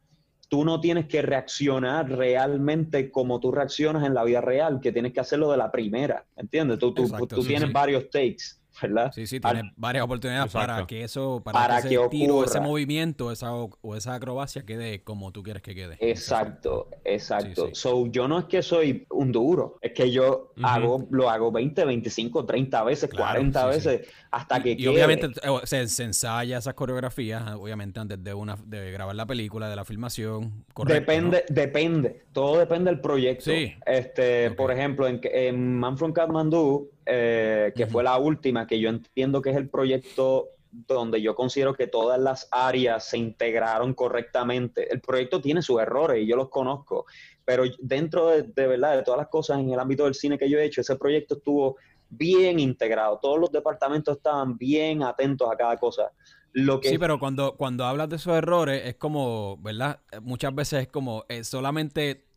tú 0.49 0.65
no 0.65 0.81
tienes 0.81 1.07
que 1.07 1.23
reaccionar 1.23 2.09
realmente 2.11 3.11
como 3.11 3.39
tú 3.39 3.53
reaccionas 3.53 4.07
en 4.07 4.15
la 4.15 4.25
vida 4.25 4.41
real, 4.41 4.81
que 4.81 4.93
tienes 4.93 5.13
que 5.13 5.21
hacerlo 5.21 5.51
de 5.51 5.59
la 5.59 5.71
primera, 5.71 6.25
¿entiendes? 6.37 6.79
Tú, 6.79 6.93
tú, 6.93 7.09
tú 7.27 7.45
tienes 7.45 7.73
varios 7.73 8.11
takes. 8.11 8.58
¿Verdad? 8.83 9.12
Sí, 9.12 9.27
sí, 9.27 9.41
tienes 9.41 9.64
varias 9.77 10.05
oportunidades 10.05 10.53
para 10.53 10.87
que 10.87 11.05
eso, 11.05 11.43
para, 11.45 11.81
que, 11.83 11.95
ese 11.95 12.09
tiro, 12.09 12.45
ese 12.45 12.61
movimiento 12.61 13.33
esa, 13.33 13.53
o 13.53 13.97
esa 13.97 14.14
acrobacia 14.14 14.64
quede 14.64 15.03
como 15.03 15.33
tú 15.33 15.43
quieres 15.43 15.62
que 15.62 15.75
quede. 15.75 15.97
Exacto, 16.01 16.88
exacto. 17.05 17.71
So, 17.73 18.07
yo 18.07 18.29
no 18.29 18.38
es 18.38 18.45
que 18.47 18.62
soy 18.62 19.07
un 19.11 19.33
duro, 19.33 19.79
es 19.81 19.93
que 19.93 20.11
yo 20.11 20.53
hago, 20.62 21.07
lo 21.11 21.31
hago 21.31 21.51
20, 21.51 21.85
25, 21.85 22.45
30 22.47 22.85
veces, 22.85 23.11
40 23.14 23.67
veces, 23.67 24.09
hasta 24.31 24.62
que 24.62 24.77
y, 24.79 24.87
obviamente 24.87 25.27
eh, 25.27 25.87
se, 25.87 26.05
ensaya 26.05 26.59
esas 26.59 26.75
coreografías, 26.75 27.55
obviamente 27.55 28.01
antes 28.01 28.23
de 28.23 28.35
una 28.35 28.57
de 28.64 28.91
grabar 28.93 29.14
la 29.14 29.27
película, 29.27 29.69
de 29.69 29.77
la 29.77 29.85
filmación. 29.85 30.64
depende, 30.87 31.45
depende, 31.49 32.25
todo 32.33 32.59
depende 32.59 32.91
del 32.91 33.01
proyecto. 33.01 33.45
Sí. 33.45 33.75
Este, 33.87 34.51
por 34.53 34.71
ejemplo, 34.71 35.07
en, 35.07 35.21
en 35.25 35.79
Man 35.79 35.97
from 35.97 36.12
Kathmandu, 36.12 36.91
eh, 37.11 37.73
que 37.75 37.87
fue 37.87 38.05
la 38.05 38.18
última, 38.18 38.66
que 38.66 38.79
yo 38.79 38.90
entiendo 38.90 39.40
que 39.40 39.49
es 39.51 39.57
el 39.57 39.71
proyecto 39.71 40.49
donde 40.71 41.23
yo 41.23 41.35
considero 41.35 41.73
que 41.75 41.87
todas 41.87 42.21
las 42.21 42.49
áreas 42.51 43.09
se 43.09 43.16
integraron 43.16 43.94
correctamente. 43.94 44.92
El 44.92 45.01
proyecto 45.01 45.40
tiene 45.40 45.62
sus 45.62 45.81
errores 45.81 46.23
y 46.23 46.27
yo 46.27 46.37
los 46.37 46.51
conozco, 46.51 47.07
pero 47.47 47.64
dentro 47.79 48.29
de, 48.29 48.42
de 48.42 48.66
verdad 48.66 48.97
de 48.97 49.03
todas 49.03 49.18
las 49.18 49.29
cosas 49.29 49.59
en 49.59 49.71
el 49.71 49.81
ámbito 49.81 50.05
del 50.05 50.14
cine 50.14 50.38
que 50.38 50.51
yo 50.51 50.59
he 50.59 50.64
hecho, 50.64 50.83
ese 50.83 50.97
proyecto 50.97 51.37
estuvo 51.37 51.77
bien 52.11 52.59
integrado. 52.59 53.18
Todos 53.23 53.38
los 53.38 53.51
departamentos 53.51 54.18
estaban 54.18 54.59
bien 54.59 55.03
atentos 55.03 55.51
a 55.51 55.57
cada 55.57 55.79
cosa. 55.79 56.12
Lo 56.53 56.81
que... 56.81 56.90
Sí, 56.90 56.99
pero 56.99 57.18
cuando, 57.18 57.57
cuando 57.57 57.87
hablas 57.87 58.11
de 58.11 58.16
esos 58.16 58.37
errores 58.37 58.83
es 58.85 58.97
como, 58.97 59.57
¿verdad? 59.59 60.01
Muchas 60.21 60.55
veces 60.55 60.83
es 60.83 60.88
como 60.88 61.25
eh, 61.31 61.44
solamente 61.44 62.28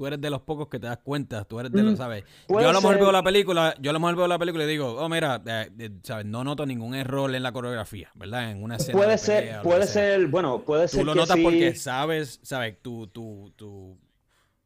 tú 0.00 0.06
eres 0.06 0.18
de 0.18 0.30
los 0.30 0.40
pocos 0.40 0.66
que 0.68 0.80
te 0.80 0.86
das 0.86 0.96
cuenta, 1.04 1.44
tú 1.44 1.60
eres 1.60 1.70
de 1.72 1.82
los, 1.82 1.92
mm, 1.92 1.96
¿sabes? 1.98 2.24
Yo 2.48 2.56
a 2.56 2.72
lo 2.72 2.80
mejor 2.80 2.98
veo 2.98 3.12
la 3.12 3.22
película, 3.22 3.74
yo 3.82 3.90
a 3.90 3.92
lo 3.92 4.00
mejor 4.00 4.16
veo 4.16 4.28
la 4.28 4.38
película 4.38 4.64
y 4.64 4.66
digo, 4.66 4.94
oh, 4.94 5.10
mira, 5.10 5.42
eh, 5.44 5.68
eh, 5.78 5.90
¿sabes? 6.02 6.24
No 6.24 6.42
noto 6.42 6.64
ningún 6.64 6.94
error 6.94 7.34
en 7.34 7.42
la 7.42 7.52
coreografía, 7.52 8.10
¿verdad? 8.14 8.50
En 8.50 8.62
una 8.62 8.76
escena 8.76 8.96
Puede 8.96 9.18
ser, 9.18 9.60
puede 9.60 9.86
ser, 9.86 10.28
bueno, 10.28 10.62
puede 10.62 10.88
ser 10.88 11.00
Tú 11.00 11.04
lo 11.04 11.14
notas 11.14 11.36
porque 11.42 11.74
sabes, 11.74 12.40
¿sabes? 12.42 12.80
Tu, 12.80 13.08
tu, 13.08 13.52
tu, 13.56 13.98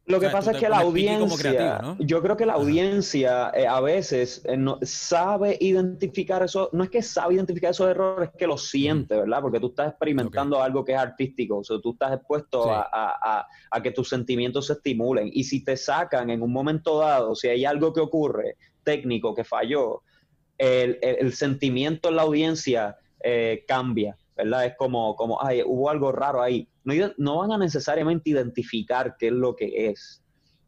lo 0.06 0.20
que 0.20 0.28
pasa 0.28 0.50
es 0.50 0.58
que 0.58 0.68
la 0.68 0.80
audiencia, 0.80 1.96
yo 1.98 2.20
creo 2.20 2.36
que 2.36 2.44
la 2.44 2.54
audiencia 2.54 3.50
eh, 3.54 3.66
a 3.66 3.80
veces 3.80 4.42
eh, 4.44 4.54
no, 4.54 4.78
sabe 4.82 5.56
identificar 5.60 6.42
eso, 6.42 6.68
no 6.72 6.84
es 6.84 6.90
que 6.90 7.00
sabe 7.00 7.34
identificar 7.34 7.70
esos 7.70 7.88
errores, 7.88 8.28
es 8.28 8.36
que 8.36 8.46
lo 8.46 8.58
siente, 8.58 9.16
¿verdad? 9.16 9.40
Porque 9.40 9.60
tú 9.60 9.68
estás 9.68 9.88
experimentando 9.88 10.62
algo 10.62 10.84
que 10.84 10.92
es 10.92 10.98
artístico, 10.98 11.58
o 11.58 11.64
sea, 11.64 11.78
tú 11.80 11.92
estás 11.92 12.12
expuesto 12.12 12.70
a, 12.70 13.46
que 13.82 13.90
tus 13.92 14.08
sentimientos 14.08 14.66
se 14.66 14.74
estimulen. 14.74 15.30
Y 15.32 15.44
si 15.44 15.64
te 15.64 15.76
sacan 15.76 16.28
en 16.28 16.42
un 16.42 16.52
momento 16.52 16.98
dado, 16.98 17.34
si 17.34 17.48
hay 17.48 17.64
algo 17.64 17.92
que 17.92 18.00
ocurre 18.00 18.56
técnico 18.82 19.34
que 19.34 19.44
falló, 19.44 20.02
el, 20.58 21.32
sentimiento 21.32 22.10
en 22.10 22.16
la 22.16 22.22
audiencia 22.22 22.96
eh, 23.20 23.64
cambia. 23.66 24.16
¿verdad? 24.36 24.66
Es 24.66 24.76
como, 24.76 25.16
como 25.16 25.42
ay, 25.42 25.62
hubo 25.64 25.88
algo 25.88 26.12
raro 26.12 26.42
ahí. 26.42 26.68
No, 26.84 26.94
no 27.16 27.38
van 27.38 27.52
a 27.52 27.58
necesariamente 27.58 28.30
identificar 28.30 29.16
qué 29.18 29.28
es 29.28 29.32
lo 29.32 29.56
que 29.56 29.88
es, 29.88 30.22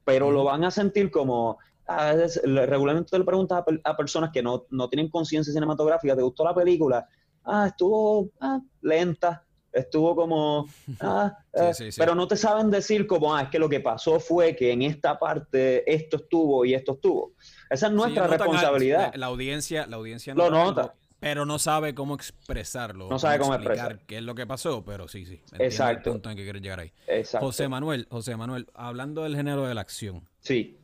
pero 0.04 0.30
lo 0.30 0.44
van 0.44 0.64
a 0.64 0.70
sentir 0.70 1.10
como, 1.10 1.58
ah, 1.88 2.14
regularmente 2.44 3.18
le 3.18 3.24
preguntas 3.24 3.62
a, 3.84 3.96
personas 3.96 4.30
que 4.32 4.42
no, 4.42 4.66
tienen 4.90 5.10
conciencia 5.10 5.52
cinematográfica, 5.52 6.16
¿te 6.16 6.22
gustó 6.22 6.44
la 6.44 6.54
película? 6.54 7.06
Ah, 7.44 7.66
estuvo 7.68 8.30
ah, 8.40 8.60
lenta, 8.82 9.44
estuvo 9.72 10.14
como, 10.16 10.66
ah, 11.00 11.36
eh", 11.52 11.72
pero 11.96 12.14
no 12.14 12.26
te 12.26 12.36
saben 12.36 12.70
decir 12.70 13.06
como, 13.06 13.34
ah, 13.34 13.42
es 13.42 13.48
que 13.48 13.58
lo 13.58 13.68
que 13.68 13.80
pasó 13.80 14.18
fue 14.20 14.56
que 14.56 14.72
en 14.72 14.82
esta 14.82 15.18
parte 15.18 15.90
esto 15.92 16.16
estuvo 16.16 16.64
y 16.64 16.74
esto 16.74 16.92
estuvo. 16.94 17.32
Esa 17.68 17.88
es 17.88 17.92
nuestra 17.92 18.26
responsabilidad. 18.26 19.14
la, 19.14 19.26
audiencia, 19.26 19.86
la 19.86 19.96
audiencia 19.96 20.34
no 20.34 20.50
lo 20.50 20.64
nota. 20.64 20.94
Pero 21.26 21.44
no 21.44 21.58
sabe 21.58 21.92
cómo 21.92 22.14
expresarlo. 22.14 23.08
No 23.10 23.18
sabe 23.18 23.40
cómo, 23.40 23.52
explicar 23.52 23.98
qué 24.06 24.18
es 24.18 24.22
lo 24.22 24.36
que 24.36 24.46
pasó, 24.46 24.84
pero 24.84 25.08
sí, 25.08 25.26
sí. 25.26 25.40
Exacto. 25.58 26.10
El 26.10 26.14
punto 26.14 26.30
en 26.30 26.36
que 26.36 26.44
quieres 26.44 26.62
llegar 26.62 26.78
ahí. 26.78 26.92
Exacto. 27.08 27.48
José 27.48 27.68
Manuel, 27.68 28.06
José 28.08 28.36
Manuel, 28.36 28.68
hablando 28.74 29.24
del 29.24 29.34
género 29.34 29.66
de 29.66 29.74
la 29.74 29.80
acción. 29.80 30.22
Sí. 30.38 30.78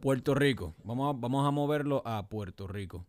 Puerto 0.00 0.34
Rico. 0.34 0.74
Vamos 0.82 1.14
a, 1.14 1.16
vamos 1.16 1.46
a 1.46 1.52
moverlo 1.52 2.02
a 2.04 2.28
Puerto 2.28 2.66
Rico. 2.66 3.06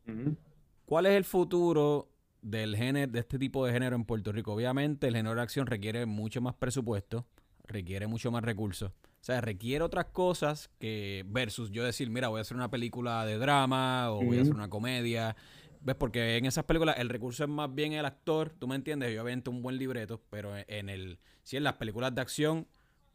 ¿Cuál 0.85 1.07
es 1.07 1.13
el 1.13 1.25
futuro 1.25 2.09
del 2.43 2.75
género, 2.75 3.11
de 3.11 3.21
este 3.21 3.39
tipo 3.39 3.65
de 3.65 3.73
género 3.73 3.95
en 3.95 4.05
Puerto 4.05 4.31
Rico? 4.31 4.53
Obviamente 4.53 5.07
el 5.07 5.15
género 5.15 5.33
de 5.33 5.41
acción 5.41 5.65
requiere 5.65 6.05
mucho 6.05 6.41
más 6.41 6.53
presupuesto, 6.53 7.25
requiere 7.65 8.05
mucho 8.05 8.29
más 8.29 8.43
recursos. 8.43 8.91
O 8.91 9.23
sea, 9.23 9.41
requiere 9.41 9.83
otras 9.83 10.05
cosas 10.05 10.69
que 10.79 11.23
versus 11.25 11.71
yo 11.71 11.83
decir, 11.83 12.11
mira, 12.11 12.27
voy 12.27 12.37
a 12.37 12.41
hacer 12.41 12.55
una 12.55 12.69
película 12.69 13.25
de 13.25 13.39
drama 13.39 14.11
o 14.11 14.23
voy 14.23 14.37
a 14.37 14.41
hacer 14.43 14.53
una 14.53 14.69
comedia. 14.69 15.35
¿Ves? 15.83 15.95
Porque 15.95 16.37
en 16.37 16.45
esas 16.45 16.63
películas 16.65 16.97
el 16.99 17.09
recurso 17.09 17.43
es 17.43 17.49
más 17.49 17.73
bien 17.73 17.93
el 17.93 18.05
actor, 18.05 18.51
tú 18.57 18.67
me 18.67 18.75
entiendes, 18.75 19.13
yo 19.13 19.23
obviamente 19.23 19.49
un 19.49 19.63
buen 19.63 19.77
libreto, 19.77 20.21
pero 20.29 20.53
en 20.55 20.89
el 20.89 21.19
si 21.43 21.57
en 21.57 21.63
las 21.63 21.73
películas 21.73 22.13
de 22.13 22.21
acción, 22.21 22.67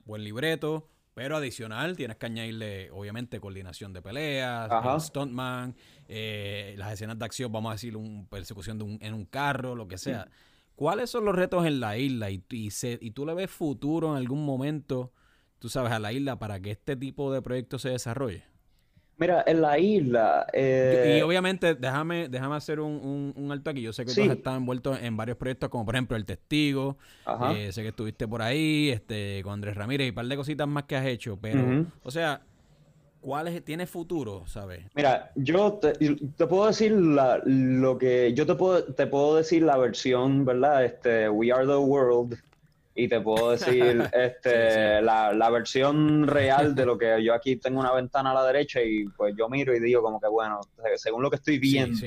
buen 0.05 0.25
libreto, 0.25 0.89
pero 1.15 1.37
adicional 1.37 1.97
tienes 1.97 2.17
que 2.17 2.27
añadirle, 2.27 2.91
obviamente, 2.91 3.41
coordinación 3.41 3.93
de 3.93 4.03
peleas, 4.03 4.71
stuntman, 5.03 5.75
eh, 6.09 6.75
las 6.77 6.93
escenas 6.93 7.19
de 7.19 7.25
acción, 7.25 7.51
vamos 7.51 7.71
a 7.71 7.73
decir, 7.75 7.97
una 7.97 8.29
persecución 8.29 8.79
de 8.79 8.85
un, 8.85 8.99
en 9.01 9.15
un 9.15 9.25
carro, 9.25 9.75
lo 9.75 9.89
que 9.89 9.97
sea. 9.97 10.29
¿Cuáles 10.75 11.09
son 11.09 11.25
los 11.25 11.35
retos 11.35 11.65
en 11.65 11.81
la 11.81 11.97
isla? 11.97 12.31
Y, 12.31 12.45
y, 12.51 12.69
y 13.01 13.11
tú 13.13 13.25
le 13.25 13.33
ves 13.33 13.51
futuro 13.51 14.11
en 14.11 14.17
algún 14.19 14.45
momento, 14.45 15.13
tú 15.59 15.71
sabes, 15.71 15.93
a 15.93 15.99
la 15.99 16.13
isla 16.13 16.39
para 16.39 16.61
que 16.61 16.73
este 16.73 16.97
tipo 16.97 17.33
de 17.33 17.41
proyectos 17.41 17.81
se 17.83 17.89
desarrolle. 17.89 18.45
Mira, 19.19 19.45
en 19.47 19.63
la 19.63 19.79
isla. 19.79 20.47
Y, 20.53 20.59
eh, 20.59 21.23
obviamente, 21.25 21.75
déjame, 21.75 22.29
déjame 22.29 22.57
hacer 22.57 22.81
un, 22.81 23.49
alto 23.51 23.71
aquí. 23.71 23.81
Yo 23.81 23.93
sé 23.93 24.05
que 24.05 24.13
tú 24.13 24.23
has 24.23 24.31
estado 24.31 24.57
envuelto 24.57 24.95
en 24.95 25.17
varios 25.17 25.39
proyectos, 25.39 25.71
como 25.71 25.87
por 25.87 25.95
ejemplo 25.95 26.17
El 26.17 26.27
Testigo. 26.27 26.99
Eh, 27.55 27.73
sé 27.73 27.83
que 27.83 27.89
estuviste 27.89 28.29
por 28.29 28.43
ahí, 28.43 28.91
este, 28.91 29.41
con 29.43 29.55
Andrés 29.55 29.75
Ramírez 29.75 30.07
y 30.07 30.11
un 30.11 30.15
par 30.15 30.27
de 30.27 30.37
cositas 30.37 30.69
más 30.69 30.85
que 30.85 30.97
has 30.97 31.07
hecho. 31.07 31.39
Pero, 31.41 31.87
o 32.03 32.11
sea, 32.11 32.43
¿cuál 33.23 33.49
es, 33.49 33.65
tiene 33.65 33.87
futuro, 33.87 34.47
sabes? 34.47 34.85
Mira, 34.95 35.31
yo 35.35 35.81
te, 35.81 36.47
puedo 36.47 36.67
decir 36.67 36.93
lo 36.93 37.97
que. 37.97 38.35
Yo 38.35 38.45
te 38.45 38.55
puedo, 38.55 38.85
te 38.85 39.07
puedo 39.07 39.37
decir 39.37 39.63
la 39.63 39.79
versión, 39.79 40.45
¿verdad? 40.45 40.85
Este, 40.85 41.31
We 41.31 41.51
Are 41.51 41.67
the 41.67 41.77
World 41.77 42.37
y 42.97 43.09
te 43.09 43.21
puedo 43.21 43.51
decir 43.53 44.03
este 44.13 45.03
La, 45.03 45.51
versión 45.51 46.27
real 46.27 46.75
de 46.75 46.87
lo 46.87 46.99
que 46.99 47.23
yo 47.23 47.35
aquí 47.35 47.57
tengo 47.57 47.79
una 47.79 47.93
ventana 47.93 48.33
a 48.33 48.35
la 48.35 48.47
derecha 48.47 48.83
y 48.83 49.05
pues 49.17 49.35
yo 49.39 49.49
miro 49.49 49.75
y 49.77 49.81
digo 49.81 50.03
como 50.03 50.21
que 50.21 50.29
bueno, 50.29 50.61
según 50.97 51.23
lo 51.23 51.31
que 51.31 51.37
estoy 51.37 51.59
viendo. 51.59 51.99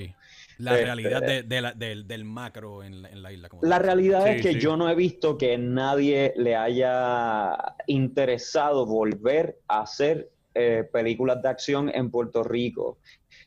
La 0.57 0.73
este, 0.73 0.83
realidad 0.83 1.21
del, 1.45 2.25
macro 2.25 2.83
en 2.83 3.01
la, 3.01 3.31
isla. 3.31 3.47
la 3.61 3.79
realidad 3.79 4.27
es 4.27 4.41
que 4.41 4.59
yo 4.59 4.75
no 4.75 4.89
he 4.89 4.95
visto 4.95 5.37
que 5.37 5.57
nadie 5.57 6.33
le 6.35 6.57
haya 6.57 7.55
interesado 7.87 8.85
volver 8.85 9.57
a 9.69 9.83
hacer 9.83 10.29
eh, 10.53 10.83
películas 10.91 11.41
de 11.41 11.47
acción 11.47 11.89
en 11.93 12.11
Puerto 12.11 12.43
Rico. 12.43 12.97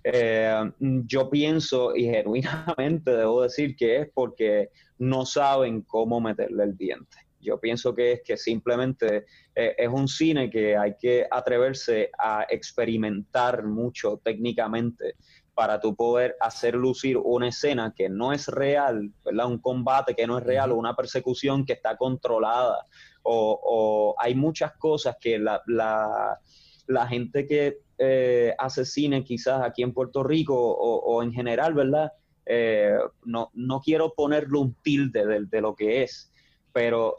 Eh, 0.04 0.72
yo 0.80 1.28
pienso 1.28 1.94
y 1.94 2.04
genuinamente 2.10 3.10
debo 3.10 3.42
decir 3.42 3.76
que 3.76 4.00
es 4.00 4.08
porque 4.14 4.70
no 4.98 5.26
saben 5.26 5.82
cómo 5.82 6.20
meterle 6.20 6.64
el 6.64 6.76
diente. 6.76 7.18
Yo 7.42 7.58
pienso 7.58 7.94
que 7.94 8.12
es 8.12 8.22
que 8.24 8.36
simplemente 8.36 9.26
eh, 9.54 9.74
es 9.76 9.88
un 9.88 10.08
cine 10.08 10.48
que 10.48 10.76
hay 10.76 10.94
que 10.96 11.26
atreverse 11.30 12.10
a 12.18 12.46
experimentar 12.48 13.64
mucho 13.64 14.20
técnicamente 14.22 15.16
para 15.54 15.80
tú 15.80 15.94
poder 15.94 16.36
hacer 16.40 16.74
lucir 16.74 17.18
una 17.18 17.48
escena 17.48 17.92
que 17.94 18.08
no 18.08 18.32
es 18.32 18.48
real, 18.48 19.12
¿verdad? 19.24 19.46
Un 19.46 19.58
combate 19.58 20.14
que 20.14 20.26
no 20.26 20.38
es 20.38 20.44
real, 20.44 20.72
o 20.72 20.76
una 20.76 20.96
persecución 20.96 21.66
que 21.66 21.74
está 21.74 21.96
controlada, 21.96 22.86
o, 23.22 24.14
hay 24.18 24.34
muchas 24.34 24.72
cosas 24.78 25.16
que 25.20 25.38
la, 25.38 25.62
la, 25.66 27.06
gente 27.06 27.46
que 27.46 27.78
eh, 27.98 28.54
hace 28.58 28.84
cine 28.84 29.22
quizás 29.22 29.62
aquí 29.62 29.82
en 29.82 29.92
Puerto 29.92 30.22
Rico 30.24 30.54
o, 30.56 31.22
en 31.22 31.32
general, 31.32 31.74
¿verdad? 31.74 32.12
Eh, 32.46 32.96
no, 33.24 33.50
no 33.54 33.80
quiero 33.80 34.14
ponerle 34.14 34.58
un 34.58 34.74
tilde 34.82 35.26
de, 35.26 35.44
de, 35.46 35.60
lo 35.60 35.76
que 35.76 36.02
es, 36.02 36.32
pero 36.72 37.14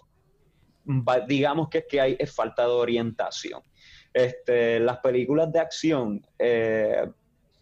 digamos 1.28 1.70
que 1.70 1.80
es 1.80 1.86
que 1.90 2.02
hay 2.02 2.18
falta 2.26 2.64
de 2.64 2.72
orientación. 2.72 3.62
Este, 4.14 4.80
las 4.80 5.00
películas 5.00 5.52
de 5.52 5.60
acción 5.60 6.26
eh, 6.38 7.08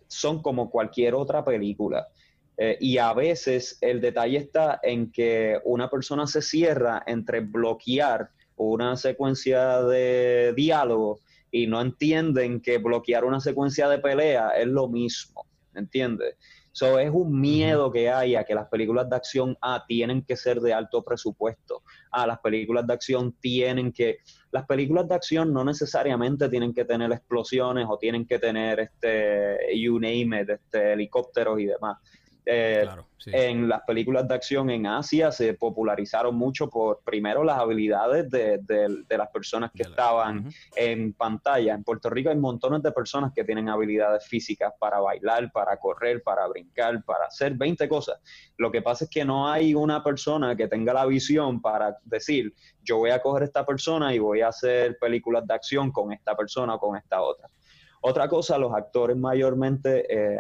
son 0.08 0.42
como 0.42 0.70
cualquier 0.70 1.16
otra 1.16 1.44
película. 1.44 2.08
Eh, 2.58 2.78
y 2.80 2.98
a 2.98 3.14
veces 3.14 3.78
el 3.82 4.02
detalle 4.02 4.38
está 4.38 4.80
en 4.84 5.12
que 5.12 5.60
una 5.64 5.90
persona 5.90 6.28
se 6.28 6.42
cierra 6.42 7.02
entre 7.08 7.40
bloquear 7.40 8.30
una 8.58 8.98
secuencia 8.98 9.82
de 9.82 10.54
diálogo 10.56 11.20
y 11.50 11.68
no 11.68 11.82
entienden 11.82 12.62
que 12.62 12.78
bloquear 12.78 13.26
una 13.26 13.40
secuencia 13.40 13.90
de 13.90 14.00
pelea 14.00 14.50
es 14.50 14.68
lo 14.68 14.88
mismo, 14.88 15.46
¿entiendes? 15.74 16.36
So, 16.74 17.00
es 17.00 17.12
un 17.12 17.40
miedo 17.40 17.92
que 17.92 18.10
hay 18.10 18.36
a 18.36 18.44
que 18.46 18.56
las 18.56 18.68
películas 18.70 19.10
de 19.10 19.16
acción 19.16 19.58
ah, 19.62 19.84
tienen 19.88 20.24
que 20.24 20.38
ser 20.38 20.62
de 20.62 20.74
alto 20.74 21.04
presupuesto. 21.04 21.84
Ah, 22.12 22.26
las 22.26 22.40
películas 22.40 22.88
de 22.88 22.94
acción 22.94 23.34
tienen 23.42 23.92
que... 23.92 24.20
Las 24.52 24.66
películas 24.66 25.08
de 25.08 25.16
acción 25.16 25.54
no 25.54 25.66
necesariamente 25.66 26.48
tienen 26.50 26.74
que 26.74 26.86
tener 26.86 27.12
explosiones 27.12 27.88
o 27.90 27.98
tienen 27.98 28.26
que 28.26 28.40
tener, 28.40 28.80
este, 28.80 29.58
you 29.78 30.00
name 30.00 30.42
it, 30.42 30.50
este, 30.50 30.94
helicópteros 30.94 31.60
y 31.60 31.66
demás. 31.66 31.98
Eh, 32.46 32.88
en 33.28 33.70
las 33.70 33.84
películas 33.84 34.28
de 34.28 34.34
acción 34.34 34.72
en 34.72 34.88
Asia 34.88 35.32
se 35.32 35.54
popularizaron 35.54 36.36
mucho 36.36 36.70
por 36.70 37.02
primero 37.04 37.44
las 37.44 37.60
habilidades 37.60 38.30
de, 38.32 39.06
las 39.10 39.30
personas 39.30 39.72
que 39.72 39.84
estaban 39.84 40.50
en 40.76 41.14
pantalla. 41.14 41.76
En 41.76 41.84
Puerto 41.84 42.10
Rico 42.10 42.30
hay 42.30 42.38
montones 42.38 42.82
de 42.82 42.92
personas 42.92 43.32
que 43.34 43.44
tienen 43.44 43.70
habilidades 43.70 44.26
físicas 44.26 44.74
para 44.80 45.00
bailar, 45.00 45.52
para 45.52 45.78
correr, 45.78 46.24
para 46.24 46.48
brincar, 46.48 47.04
para 47.04 47.26
hacer 47.26 47.54
20 47.54 47.88
cosas. 47.88 48.20
Lo 48.58 48.72
que 48.72 48.82
pasa 48.82 49.06
es 49.06 49.12
que 49.12 49.24
no 49.24 49.48
hay 49.48 49.76
una 49.76 50.04
persona 50.04 50.56
que 50.56 50.68
tenga 50.68 50.94
la 50.94 51.06
visión 51.06 51.62
para 51.62 51.98
decir, 52.04 52.54
yo 52.82 52.98
voy 52.98 53.12
a 53.12 53.22
coger 53.22 53.44
esta 53.44 53.66
persona 53.66 54.16
y 54.16 54.20
voy 54.20 54.42
a 54.42 54.48
hacer 54.48 54.98
películas 55.00 55.46
de 55.46 55.54
acción 55.54 55.92
con 55.92 56.12
esta 56.12 56.36
persona 56.36 56.76
o 56.76 56.80
con 56.80 56.98
esta 56.98 57.22
otra. 57.22 57.48
Otra 58.02 58.28
cosa, 58.28 58.58
los 58.58 58.74
actores 58.74 59.16
mayormente... 59.16 60.06
Eh, 60.10 60.40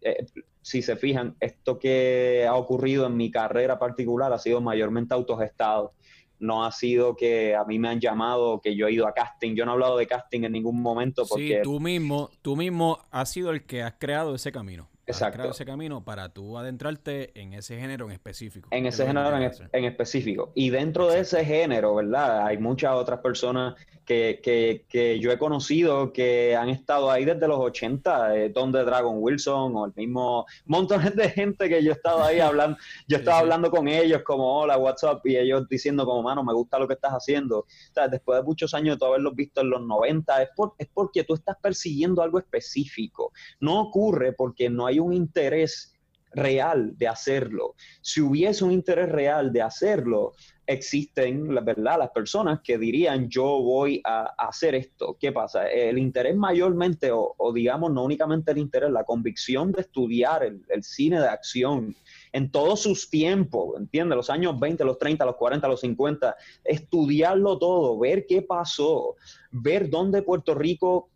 eh, 0.00 0.26
si 0.62 0.82
se 0.82 0.96
fijan, 0.96 1.36
esto 1.40 1.78
que 1.78 2.46
ha 2.46 2.54
ocurrido 2.54 3.06
en 3.06 3.16
mi 3.16 3.30
carrera 3.30 3.78
particular 3.78 4.32
ha 4.32 4.38
sido 4.38 4.60
mayormente 4.60 5.14
autogestado. 5.14 5.94
No 6.38 6.64
ha 6.64 6.72
sido 6.72 7.16
que 7.16 7.54
a 7.54 7.64
mí 7.64 7.78
me 7.78 7.88
han 7.88 8.00
llamado, 8.00 8.60
que 8.62 8.74
yo 8.74 8.86
he 8.86 8.92
ido 8.92 9.06
a 9.06 9.12
casting. 9.12 9.54
Yo 9.54 9.66
no 9.66 9.72
he 9.72 9.74
hablado 9.74 9.98
de 9.98 10.06
casting 10.06 10.44
en 10.44 10.52
ningún 10.52 10.80
momento 10.80 11.26
porque... 11.28 11.56
Sí, 11.56 11.62
tú 11.62 11.80
mismo, 11.80 12.30
tú 12.40 12.56
mismo 12.56 12.98
has 13.10 13.30
sido 13.30 13.50
el 13.50 13.66
que 13.66 13.82
has 13.82 13.94
creado 13.98 14.34
ese 14.34 14.50
camino. 14.50 14.88
Exacto. 15.10 15.50
ese 15.50 15.64
camino 15.64 16.04
para 16.04 16.28
tú 16.30 16.58
adentrarte 16.58 17.38
en 17.40 17.54
ese 17.54 17.78
género 17.78 18.06
en 18.06 18.12
específico. 18.12 18.68
En 18.70 18.86
ese 18.86 19.06
género 19.06 19.36
en, 19.36 19.84
específico. 19.84 20.52
Y 20.54 20.70
dentro 20.70 21.08
de 21.08 21.20
ese 21.20 21.44
género, 21.44 21.94
¿verdad? 21.94 22.46
Hay 22.46 22.58
muchas 22.58 22.94
otras 22.94 23.20
personas 23.20 23.74
que, 24.04 24.40
que, 24.42 24.86
que, 24.88 25.20
yo 25.20 25.30
he 25.30 25.38
conocido 25.38 26.12
que 26.12 26.56
han 26.56 26.68
estado 26.68 27.10
ahí 27.10 27.24
desde 27.24 27.46
los 27.46 27.60
80, 27.60 28.36
eh, 28.36 28.48
donde 28.48 28.84
Dragon 28.84 29.16
Wilson 29.18 29.76
o 29.76 29.86
el 29.86 29.92
mismo 29.94 30.46
montones 30.64 31.14
de 31.14 31.30
gente 31.30 31.68
que 31.68 31.82
yo 31.82 31.92
he 31.92 31.94
estado 31.94 32.24
ahí 32.24 32.40
hablando, 32.40 32.76
yo 33.06 33.18
estaba 33.18 33.38
hablando 33.38 33.70
con 33.70 33.88
ellos 33.88 34.22
como 34.24 34.60
hola, 34.60 34.78
WhatsApp, 34.78 35.24
y 35.26 35.36
ellos 35.36 35.68
diciendo 35.68 36.04
como, 36.04 36.22
mano, 36.22 36.42
me 36.42 36.52
gusta 36.52 36.78
lo 36.78 36.88
que 36.88 36.94
estás 36.94 37.12
haciendo. 37.12 37.60
O 37.60 37.66
sea, 37.94 38.08
después 38.08 38.40
de 38.40 38.44
muchos 38.44 38.74
años 38.74 38.98
de 38.98 39.06
haberlos 39.06 39.34
visto 39.34 39.60
en 39.60 39.70
los 39.70 39.82
90, 39.82 40.42
es, 40.42 40.48
por, 40.56 40.74
es 40.78 40.88
porque 40.92 41.24
tú 41.24 41.34
estás 41.34 41.56
persiguiendo 41.60 42.22
algo 42.22 42.38
específico. 42.38 43.32
No 43.60 43.80
ocurre 43.80 44.32
porque 44.32 44.70
no 44.70 44.86
hay 44.86 44.98
un 45.00 45.12
interés 45.12 45.94
real 46.32 46.96
de 46.96 47.08
hacerlo. 47.08 47.74
Si 48.00 48.20
hubiese 48.20 48.64
un 48.64 48.72
interés 48.72 49.08
real 49.08 49.52
de 49.52 49.62
hacerlo, 49.62 50.34
existen, 50.66 51.52
la 51.52 51.62
verdad, 51.62 51.98
las 51.98 52.10
personas 52.10 52.60
que 52.60 52.78
dirían 52.78 53.28
yo 53.28 53.44
voy 53.44 54.00
a, 54.04 54.32
hacer 54.38 54.76
esto. 54.76 55.16
¿Qué 55.18 55.32
pasa? 55.32 55.66
El 55.68 55.98
interés 55.98 56.36
mayormente, 56.36 57.10
o, 57.12 57.52
digamos, 57.52 57.92
no 57.92 58.04
únicamente 58.04 58.52
el 58.52 58.58
interés, 58.58 58.90
la 58.90 59.04
convicción 59.04 59.72
de 59.72 59.80
estudiar 59.80 60.44
el, 60.44 60.84
cine 60.84 61.20
de 61.20 61.28
acción 61.28 61.94
en 62.32 62.50
todos 62.50 62.80
sus 62.80 63.10
tiempos, 63.10 63.76
¿entiendes? 63.76 64.16
Los 64.16 64.30
años 64.30 64.58
20, 64.60 64.84
los 64.84 64.98
30, 64.98 65.24
los 65.24 65.36
40, 65.36 65.66
los 65.66 65.80
50, 65.80 66.36
estudiarlo 66.64 67.58
todo, 67.58 67.98
ver 67.98 68.26
qué 68.26 68.42
pasó, 68.42 69.16
ver 69.50 69.90
dónde 69.90 70.22
Puerto 70.22 70.54
Rico 70.54 71.10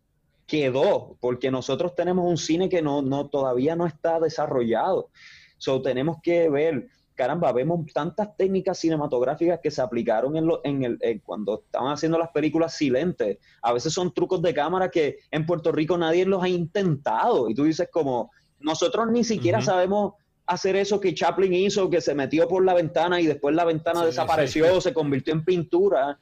quedó, 0.47 1.17
porque 1.21 1.51
nosotros 1.51 1.95
tenemos 1.95 2.27
un 2.27 2.37
cine 2.37 2.69
que 2.69 2.83
no, 2.83 3.03
no 3.03 3.29
todavía 3.29 3.77
no 3.77 3.87
está 3.87 4.21
desarrollado. 4.21 5.11
So, 5.59 5.81
tenemos 5.81 6.19
que 6.23 6.51
ver, 6.51 6.89
caramba, 7.15 7.53
vemos 7.53 7.81
tantas 7.93 8.37
técnicas 8.37 8.79
cinematográficas 8.79 9.61
que 9.63 9.71
se 9.71 9.81
aplicaron 9.81 10.37
en, 10.37 10.47
lo, 10.47 10.61
en 10.65 10.99
el, 11.01 11.23
cuando 11.23 11.63
estaban 11.65 11.93
haciendo 11.93 12.19
las 12.19 12.31
películas 12.31 12.77
silentes. 12.77 13.39
A 13.63 13.73
veces 13.73 13.93
son 13.93 14.13
trucos 14.13 14.43
de 14.43 14.53
cámara 14.53 14.91
que 14.91 15.19
en 15.31 15.47
Puerto 15.47 15.73
Rico 15.73 15.97
nadie 15.97 16.27
los 16.27 16.43
ha 16.43 16.49
intentado. 16.49 17.49
Y 17.49 17.55
tú 17.55 17.65
dices 17.65 17.89
como, 17.91 18.31
nosotros 18.61 19.09
ni 19.11 19.25
siquiera 19.25 19.63
sabemos 19.63 20.15
hacer 20.47 20.77
eso 20.77 21.01
que 21.01 21.15
Chaplin 21.15 21.55
hizo, 21.55 21.89
que 21.89 22.03
se 22.03 22.15
metió 22.15 22.47
por 22.47 22.65
la 22.65 22.75
ventana 22.75 23.21
y 23.21 23.27
después 23.27 23.55
la 23.55 23.65
ventana 23.65 24.05
desapareció, 24.05 24.81
se 24.81 24.93
convirtió 24.93 25.33
en 25.33 25.45
pintura 25.45 26.19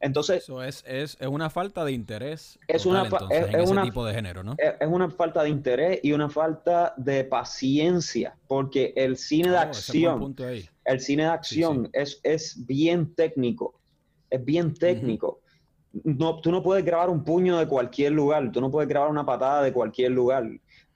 Entonces, 0.00 0.42
eso 0.42 0.62
es, 0.62 0.84
es, 0.86 1.16
es, 1.18 1.28
una 1.28 1.48
falta 1.48 1.84
de 1.84 1.92
interés 1.92 2.58
es 2.68 2.84
una, 2.84 3.08
en 3.30 3.60
ese 3.60 3.80
tipo 3.82 4.04
de 4.04 4.12
género, 4.12 4.42
¿no? 4.42 4.54
Es, 4.58 4.86
una 4.86 5.08
falta 5.08 5.42
de 5.42 5.48
interés 5.48 6.00
y 6.02 6.12
una 6.12 6.28
falta 6.28 6.92
de 6.96 7.24
paciencia, 7.24 8.36
porque 8.46 8.92
el 8.96 9.16
cine 9.16 9.50
de 9.50 9.56
oh, 9.56 9.60
acción, 9.60 10.36
el 10.84 11.00
cine 11.00 11.22
de 11.22 11.28
acción 11.30 11.88
Es, 11.92 12.20
es 12.22 12.66
bien 12.66 13.14
técnico, 13.14 13.80
es 14.28 14.44
bien 14.44 14.74
técnico. 14.74 15.40
no, 15.92 16.40
tú 16.40 16.50
no 16.50 16.62
puedes 16.62 16.84
grabar 16.84 17.08
un 17.08 17.24
puño 17.24 17.58
de 17.58 17.66
cualquier 17.66 18.12
lugar, 18.12 18.52
tú 18.52 18.60
no 18.60 18.70
puedes 18.70 18.88
grabar 18.88 19.10
una 19.10 19.24
patada 19.24 19.62
de 19.62 19.72
cualquier 19.72 20.12
lugar. 20.12 20.44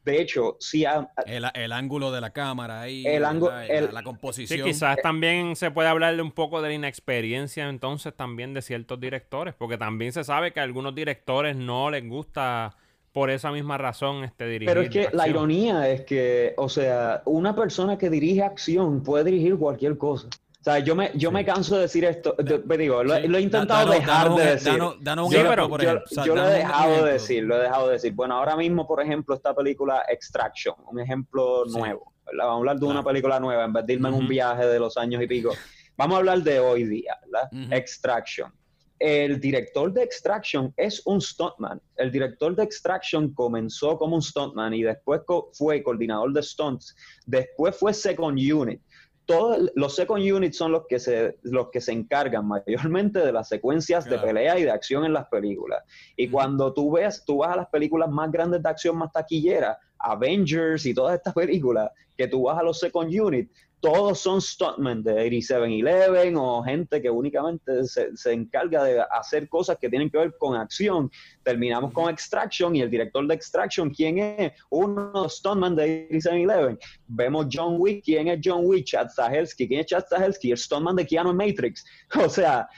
De 0.08 0.22
hecho, 0.22 0.56
si 0.58 0.86
el, 1.26 1.72
ángulo 1.72 2.10
de 2.10 2.22
la 2.22 2.30
cámara 2.30 2.80
ahí, 2.80 3.04
el 3.06 3.26
ángulo, 3.26 3.52
la, 3.92 4.02
composición. 4.02 4.60
Sí, 4.60 4.64
quizás 4.64 4.96
también 5.02 5.54
se 5.54 5.70
puede 5.70 5.88
hablar 5.88 6.18
un 6.18 6.32
poco 6.32 6.62
de 6.62 6.68
la 6.68 6.74
inexperiencia 6.74 7.68
entonces 7.68 8.14
también 8.16 8.54
de 8.54 8.62
ciertos 8.62 8.98
directores, 8.98 9.52
porque 9.52 9.76
también 9.76 10.12
se 10.12 10.24
sabe 10.24 10.54
que 10.54 10.60
a 10.60 10.62
algunos 10.62 10.94
directores 10.94 11.56
no 11.56 11.90
les 11.90 12.08
gusta 12.08 12.74
por 13.12 13.28
esa 13.28 13.52
misma 13.52 13.76
razón 13.76 14.24
este 14.24 14.46
dirigir. 14.46 14.68
Pero 14.68 14.80
es 14.80 14.88
que 14.88 15.08
la 15.12 15.28
ironía 15.28 15.90
es 15.90 16.06
que, 16.06 16.54
o 16.56 16.70
sea, 16.70 17.20
una 17.26 17.54
persona 17.54 17.98
que 17.98 18.08
dirige 18.08 18.42
acción 18.42 19.02
puede 19.02 19.24
dirigir 19.24 19.58
cualquier 19.58 19.98
cosa. 19.98 20.30
O 20.60 20.64
sea, 20.64 20.80
yo 20.80 20.96
me, 20.96 21.12
yo 21.14 21.30
me 21.30 21.44
canso 21.44 21.76
de 21.76 21.82
decir 21.82 22.04
esto, 22.04 22.34
digo, 22.76 23.04
lo, 23.04 23.14
he 23.14 23.40
intentado 23.40 23.92
dejar 23.92 24.34
de 24.34 24.44
decir. 24.44 24.72
yo, 24.76 26.34
lo 26.34 26.48
he 26.48 26.52
dejado 26.52 27.04
de 27.04 27.12
decir, 27.12 27.44
lo 27.44 27.56
he 27.56 27.60
dejado 27.60 27.86
de 27.86 27.92
decir. 27.92 28.12
Bueno, 28.12 28.36
ahora 28.36 28.56
mismo, 28.56 28.86
por 28.86 29.00
ejemplo, 29.00 29.36
esta 29.36 29.54
película 29.54 30.02
Extraction, 30.08 30.74
un 30.90 30.98
ejemplo 30.98 31.64
nuevo. 31.66 32.12
Vamos 32.36 32.54
a 32.54 32.56
hablar 32.56 32.78
de 32.78 32.86
una 32.86 33.04
película 33.04 33.38
nueva, 33.38 33.64
en 33.64 33.72
vez 33.72 33.86
de 33.86 33.92
irme 33.92 34.08
en 34.08 34.16
un 34.16 34.26
viaje 34.26 34.66
de 34.66 34.80
los 34.80 34.96
años 34.96 35.22
y 35.22 35.28
pico. 35.28 35.52
Vamos 35.96 36.16
a 36.16 36.18
hablar 36.18 36.42
de 36.42 36.58
hoy 36.58 36.84
día, 36.84 37.16
¿verdad? 37.24 37.48
Extraction. 37.72 38.52
El 38.98 39.40
director 39.40 39.92
de 39.92 40.02
Extraction 40.02 40.74
es 40.76 41.06
un 41.06 41.20
stuntman. 41.20 41.80
El 41.96 42.10
director 42.10 42.56
de 42.56 42.64
Extraction 42.64 43.32
comenzó 43.32 43.96
como 43.96 44.16
un 44.16 44.22
stuntman 44.22 44.74
y 44.74 44.82
después 44.82 45.20
fue 45.52 45.82
coordinador 45.84 46.32
de 46.32 46.42
stunts. 46.42 46.96
Después 47.24 47.76
fue 47.76 47.94
second 47.94 48.36
unit 48.36 48.82
todos 49.28 49.70
los 49.74 49.94
second 49.94 50.22
units 50.22 50.56
son 50.56 50.72
los 50.72 50.86
que 50.88 50.98
se, 50.98 51.36
los 51.42 51.68
que 51.68 51.82
se 51.82 51.92
encargan 51.92 52.48
mayormente 52.48 53.18
de 53.18 53.30
las 53.30 53.46
secuencias 53.46 54.06
de 54.06 54.18
pelea 54.18 54.58
y 54.58 54.64
de 54.64 54.70
acción 54.70 55.04
en 55.04 55.12
las 55.12 55.28
películas. 55.28 55.84
Y 56.16 56.30
cuando 56.30 56.72
tú 56.72 56.92
ves, 56.92 57.22
tú 57.26 57.38
vas 57.38 57.52
a 57.52 57.56
las 57.56 57.68
películas 57.68 58.08
más 58.08 58.32
grandes 58.32 58.62
de 58.62 58.68
acción, 58.70 58.96
más 58.96 59.12
taquilleras, 59.12 59.76
Avengers 59.98 60.86
y 60.86 60.94
todas 60.94 61.16
estas 61.16 61.34
películas, 61.34 61.90
que 62.16 62.28
tú 62.28 62.44
vas 62.44 62.58
a 62.58 62.62
los 62.62 62.78
second 62.78 63.12
units, 63.12 63.50
todos 63.80 64.18
son 64.18 64.40
stuntmen 64.40 65.02
de 65.02 65.12
8711 65.12 66.34
o 66.36 66.62
gente 66.62 67.00
que 67.00 67.10
únicamente 67.10 67.84
se, 67.84 68.16
se, 68.16 68.32
encarga 68.32 68.82
de 68.82 69.00
hacer 69.00 69.48
cosas 69.48 69.78
que 69.80 69.88
tienen 69.88 70.10
que 70.10 70.18
ver 70.18 70.34
con 70.36 70.56
acción. 70.56 71.10
Terminamos 71.44 71.92
con 71.92 72.10
Extraction 72.10 72.74
y 72.74 72.82
el 72.82 72.90
director 72.90 73.24
de 73.26 73.34
Extraction, 73.34 73.90
¿quién 73.90 74.18
es? 74.18 74.52
Uno 74.70 75.06
de 75.06 75.12
los 75.12 75.36
stuntmen 75.36 75.76
de 75.76 76.08
8711. 76.10 76.78
Vemos 77.06 77.46
John 77.52 77.76
Wick, 77.78 78.04
¿quién 78.04 78.28
es 78.28 78.40
John 78.42 78.62
Wick? 78.64 78.84
Chad 78.84 79.10
Stahelski, 79.10 79.68
¿quién 79.68 79.80
es 79.80 79.86
Chad 79.86 80.04
Stahelski? 80.06 80.50
El 80.50 80.58
stuntman 80.58 80.96
de 80.96 81.06
Keanu 81.06 81.32
Matrix. 81.32 81.84
O 82.18 82.28
sea, 82.28 82.68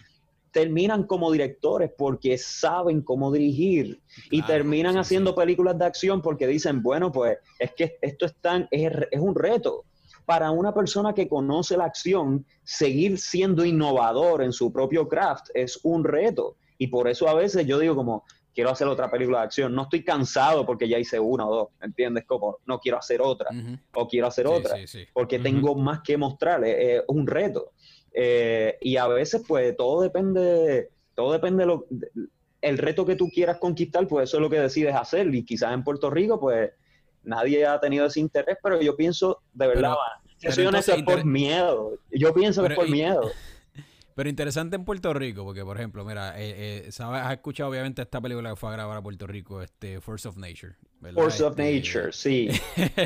terminan 0.52 1.04
como 1.04 1.30
directores 1.30 1.90
porque 1.96 2.36
saben 2.38 3.02
cómo 3.02 3.30
dirigir 3.30 4.00
y 4.30 4.42
terminan 4.42 4.96
haciendo 4.96 5.34
películas 5.34 5.78
de 5.78 5.84
acción 5.84 6.22
porque 6.22 6.46
dicen, 6.46 6.82
bueno, 6.82 7.12
pues 7.12 7.38
es 7.58 7.72
que 7.74 7.98
esto 8.00 8.26
es, 8.26 8.34
tan, 8.36 8.68
es, 8.70 8.92
es 9.10 9.20
un 9.20 9.34
reto 9.34 9.84
para 10.30 10.52
una 10.52 10.72
persona 10.72 11.12
que 11.12 11.28
conoce 11.28 11.76
la 11.76 11.86
acción, 11.86 12.46
seguir 12.62 13.18
siendo 13.18 13.64
innovador 13.64 14.42
en 14.42 14.52
su 14.52 14.72
propio 14.72 15.08
craft 15.08 15.46
es 15.54 15.80
un 15.82 16.04
reto. 16.04 16.56
Y 16.78 16.86
por 16.86 17.08
eso 17.08 17.28
a 17.28 17.34
veces 17.34 17.66
yo 17.66 17.80
digo 17.80 17.96
como, 17.96 18.24
quiero 18.54 18.70
hacer 18.70 18.86
otra 18.86 19.10
película 19.10 19.38
de 19.38 19.44
acción. 19.44 19.74
No 19.74 19.82
estoy 19.82 20.04
cansado 20.04 20.64
porque 20.64 20.88
ya 20.88 20.98
hice 20.98 21.18
una 21.18 21.46
o 21.48 21.54
dos, 21.54 21.68
¿entiendes? 21.82 22.24
Como, 22.26 22.58
no 22.66 22.78
quiero 22.78 22.98
hacer 22.98 23.20
otra 23.20 23.48
o 23.94 24.06
quiero 24.06 24.26
hacer 24.26 24.46
otra 24.46 24.76
porque 25.12 25.38
tengo 25.38 25.74
más 25.74 26.00
que 26.02 26.16
mostrar, 26.16 26.62
es, 26.64 27.02
un 27.08 27.26
reto. 27.26 27.72
Eh, 28.12 28.76
y 28.80 28.96
a 28.96 29.06
veces 29.06 29.42
pues 29.46 29.76
todo 29.76 30.02
depende, 30.02 30.90
todo 31.14 31.32
depende 31.32 31.62
de 31.62 31.66
lo, 31.66 31.86
el 32.60 32.78
reto 32.78 33.06
que 33.06 33.16
tú 33.16 33.28
quieras 33.28 33.58
conquistar, 33.58 34.06
pues 34.06 34.28
eso 34.28 34.36
es 34.38 34.42
lo 34.42 34.50
que 34.50 34.60
decides 34.60 34.94
hacer. 34.94 35.32
Y 35.34 35.44
quizás 35.44 35.72
en 35.72 35.84
Puerto 35.84 36.10
Rico 36.10 36.40
pues 36.40 36.70
nadie 37.22 37.66
ha 37.66 37.78
tenido 37.80 38.06
ese 38.06 38.20
interés, 38.20 38.58
pero 38.62 38.80
yo 38.80 38.96
pienso, 38.96 39.42
de 39.52 39.66
verdad, 39.68 39.94
yo 40.38 40.52
soy 40.52 40.66
honesto, 40.66 40.94
es 40.94 41.02
por 41.02 41.24
miedo. 41.24 41.98
Yo 42.10 42.32
pienso 42.32 42.62
que 42.62 42.68
es 42.68 42.74
por 42.74 42.88
miedo. 42.88 43.30
Pero 44.20 44.28
interesante 44.28 44.76
en 44.76 44.84
Puerto 44.84 45.14
Rico, 45.14 45.44
porque 45.44 45.64
por 45.64 45.78
ejemplo, 45.78 46.04
mira, 46.04 46.38
eh, 46.38 46.84
eh, 46.84 46.92
¿sabes? 46.92 47.22
has 47.22 47.32
escuchado 47.32 47.70
obviamente 47.70 48.02
esta 48.02 48.20
película 48.20 48.50
que 48.50 48.56
fue 48.56 48.68
a 48.68 48.72
grabar 48.72 48.98
a 48.98 49.00
Puerto 49.00 49.26
Rico, 49.26 49.62
este 49.62 49.98
Force 50.02 50.28
of 50.28 50.36
Nature. 50.36 50.74
Force 51.14 51.42
of 51.42 51.58
este, 51.58 51.74
Nature, 51.74 52.12
sí. 52.12 52.50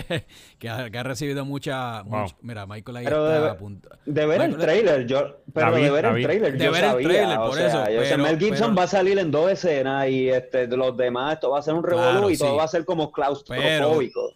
que, 0.58 0.68
ha, 0.68 1.02
recibido 1.04 1.44
mucha, 1.44 2.02
mira, 2.42 2.66
Michael 2.66 2.96
ahí 2.96 3.04
pero 3.04 3.28
está 3.28 3.54
de, 3.54 3.80
de 4.06 4.26
ver 4.26 4.42
el 4.42 4.56
trailer, 4.56 5.06
yo, 5.06 5.36
pero 5.52 5.76
de 5.76 5.88
ver 5.88 6.04
el 6.04 6.22
trailer, 6.24 6.58
de 6.58 6.64
yo 6.64 6.72
ver 6.72 6.80
sabía, 6.80 7.06
el 7.06 7.14
trailer, 7.14 7.36
por 7.38 7.60
eso. 7.60 7.84
Pero, 7.86 8.24
Mel 8.24 8.38
Gibson 8.40 8.76
va 8.76 8.82
a 8.82 8.88
salir 8.88 9.16
en 9.20 9.30
dos 9.30 9.52
escenas 9.52 10.08
y 10.08 10.28
este, 10.30 10.66
los 10.66 10.96
demás, 10.96 11.34
esto 11.34 11.50
va 11.50 11.60
a 11.60 11.62
ser 11.62 11.74
un 11.74 11.84
revolú 11.84 12.28
y 12.28 12.36
todo 12.36 12.56
va 12.56 12.64
a 12.64 12.68
ser 12.68 12.84
como 12.84 13.12
claustrofóbico. 13.12 14.34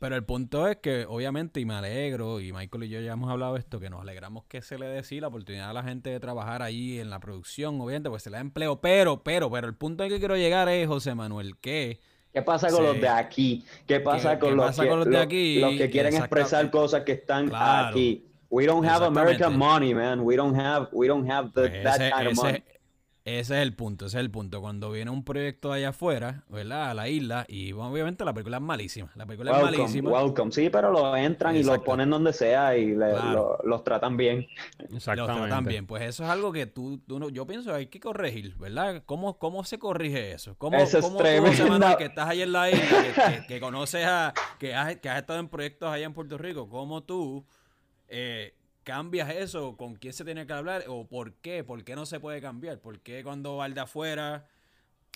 Pero 0.00 0.16
el 0.16 0.24
punto 0.24 0.66
es 0.66 0.78
que, 0.78 1.04
obviamente, 1.06 1.60
y 1.60 1.66
me 1.66 1.74
alegro, 1.74 2.40
y 2.40 2.54
Michael 2.54 2.84
y 2.84 2.88
yo 2.88 3.00
ya 3.00 3.12
hemos 3.12 3.30
hablado 3.30 3.52
de 3.52 3.60
esto, 3.60 3.78
que 3.78 3.90
nos 3.90 4.00
alegramos 4.00 4.44
que 4.46 4.62
se 4.62 4.78
le 4.78 4.86
dé 4.86 5.04
sí 5.04 5.20
la 5.20 5.28
oportunidad 5.28 5.68
a 5.68 5.72
la 5.74 5.82
gente 5.82 6.08
de 6.08 6.18
trabajar 6.18 6.62
ahí 6.62 6.98
en 6.98 7.10
la 7.10 7.20
producción, 7.20 7.78
obviamente, 7.82 8.08
pues 8.08 8.22
se 8.22 8.30
le 8.30 8.36
da 8.36 8.40
empleo. 8.40 8.80
Pero, 8.80 9.22
pero, 9.22 9.50
pero 9.50 9.68
el 9.68 9.74
punto 9.74 10.02
al 10.02 10.08
que 10.08 10.18
quiero 10.18 10.38
llegar 10.38 10.70
es, 10.70 10.88
José 10.88 11.14
Manuel, 11.14 11.58
que. 11.58 12.00
¿Qué 12.32 12.40
pasa 12.40 12.70
con 12.70 12.82
los 12.82 12.98
de 12.98 13.08
aquí? 13.10 13.62
¿Qué 13.86 14.00
pasa, 14.00 14.38
con, 14.38 14.56
los 14.56 14.74
que, 14.74 14.86
los 14.86 15.04
de 15.04 15.18
aquí? 15.18 15.60
Los, 15.60 15.74
que 15.74 15.90
quieren 15.90 16.16
expresar 16.16 16.70
cosas 16.70 17.02
que 17.02 17.12
están 17.12 17.50
aquí. 17.54 18.24
We 18.48 18.64
don't 18.64 18.86
have 18.86 19.04
American 19.04 19.58
money, 19.58 19.92
man. 19.92 20.20
We 20.20 20.34
don't 20.34 20.58
have, 20.58 20.88
we 20.92 21.08
don't 21.08 21.30
have 21.30 21.50
the, 21.52 21.68
pues 21.68 21.84
that 21.84 22.10
kind 22.10 22.28
of 22.28 22.36
money. 22.36 22.64
Ese 23.38 23.56
es 23.56 23.62
el 23.62 23.74
punto, 23.74 24.06
ese 24.06 24.18
es 24.18 24.20
el 24.24 24.30
punto. 24.30 24.60
Cuando 24.60 24.90
viene 24.90 25.10
un 25.10 25.22
proyecto 25.22 25.72
allá 25.72 25.90
afuera, 25.90 26.42
¿verdad? 26.48 26.90
A 26.90 26.94
la 26.94 27.08
isla, 27.08 27.44
y 27.48 27.72
obviamente 27.72 28.24
la 28.24 28.34
película 28.34 28.56
es 28.56 28.62
malísima. 28.62 29.10
La 29.14 29.24
película 29.24 29.56
es 29.56 29.62
malísima. 29.62 30.10
Welcome, 30.10 30.50
sí, 30.50 30.68
pero 30.68 30.90
lo 30.90 31.16
entran 31.16 31.54
y 31.54 31.62
lo 31.62 31.80
ponen 31.84 32.10
donde 32.10 32.32
sea 32.32 32.76
y 32.76 32.94
los 32.94 33.84
tratan 33.84 34.16
bien. 34.16 34.48
Exactamente. 34.78 35.16
Los 35.16 35.48
tratan 35.48 35.64
bien. 35.64 35.86
Pues 35.86 36.02
eso 36.02 36.24
es 36.24 36.30
algo 36.30 36.52
que 36.52 36.66
tú, 36.66 36.98
tú 37.06 37.20
no, 37.20 37.28
yo 37.28 37.46
pienso 37.46 37.70
que 37.70 37.76
hay 37.76 37.86
que 37.86 38.00
corregir, 38.00 38.56
¿verdad? 38.56 39.02
¿Cómo, 39.06 39.38
cómo 39.38 39.62
se 39.62 39.78
corrige 39.78 40.32
eso? 40.32 40.56
¿Cómo, 40.58 40.76
eso 40.78 40.98
es 40.98 41.04
cómo 41.04 41.18
tremendo. 41.18 41.96
que 41.98 42.04
estás 42.06 42.28
ahí 42.28 42.42
en 42.42 42.52
la 42.52 42.70
isla, 42.70 43.46
que, 43.46 43.60
conoces 43.60 44.06
a, 44.06 44.34
que 44.58 44.74
has, 44.74 44.96
que 44.96 45.08
has 45.08 45.18
estado 45.20 45.38
en 45.38 45.48
proyectos 45.48 45.88
allá 45.88 46.04
en 46.04 46.14
Puerto 46.14 46.36
Rico, 46.36 46.68
cómo 46.68 47.02
tú... 47.04 47.46
Eh, 48.12 48.54
cambias 48.90 49.30
eso? 49.30 49.76
¿Con 49.76 49.94
quién 49.94 50.12
se 50.12 50.24
tiene 50.24 50.48
que 50.48 50.52
hablar? 50.52 50.82
¿O 50.88 51.06
por 51.06 51.34
qué? 51.34 51.62
¿Por 51.62 51.84
qué 51.84 51.94
no 51.94 52.06
se 52.06 52.18
puede 52.18 52.40
cambiar? 52.40 52.80
¿Por 52.80 52.98
qué 52.98 53.22
cuando 53.22 53.56
va 53.56 53.68
de 53.68 53.80
afuera, 53.80 54.48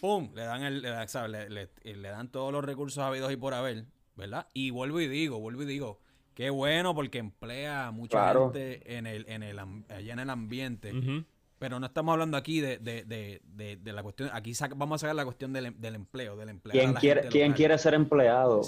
¡pum! 0.00 0.30
Le 0.32 0.44
dan, 0.44 0.62
el, 0.62 0.82
le, 0.82 2.08
dan 2.08 2.28
todos 2.28 2.52
los 2.52 2.64
recursos 2.64 3.02
habidos 3.02 3.32
y 3.32 3.36
por 3.36 3.52
haber, 3.52 3.86
¿verdad? 4.14 4.46
Y 4.54 4.70
vuelvo 4.70 5.00
y 5.00 5.08
digo, 5.08 5.40
vuelvo 5.40 5.64
y 5.64 5.66
digo, 5.66 5.98
qué 6.34 6.50
bueno 6.50 6.94
porque 6.94 7.18
emplea 7.18 7.88
a 7.88 7.90
mucha 7.90 8.32
gente 8.32 8.96
en 8.96 9.08
el, 9.08 9.28
en 9.28 9.42
el, 9.42 9.58
allá 9.58 10.12
en 10.12 10.20
el 10.20 10.30
ambiente. 10.30 10.92
Pero 11.58 11.80
no 11.80 11.86
estamos 11.86 12.12
hablando 12.12 12.36
aquí 12.36 12.60
de, 12.60 12.78
de, 12.78 13.02
de, 13.04 13.76
de 13.76 13.92
la 13.92 14.04
cuestión, 14.04 14.30
aquí 14.32 14.52
vamos 14.76 15.00
a 15.00 15.00
sacar 15.00 15.16
la 15.16 15.24
cuestión 15.24 15.52
del, 15.52 15.80
del 15.80 15.96
empleo, 15.96 16.36
del 16.36 16.50
empleo. 16.50 16.72
¿Quién, 16.72 16.94
quiere, 16.94 17.28
¿quién 17.28 17.52
quiere 17.54 17.76
ser 17.78 17.94
empleado? 17.94 18.62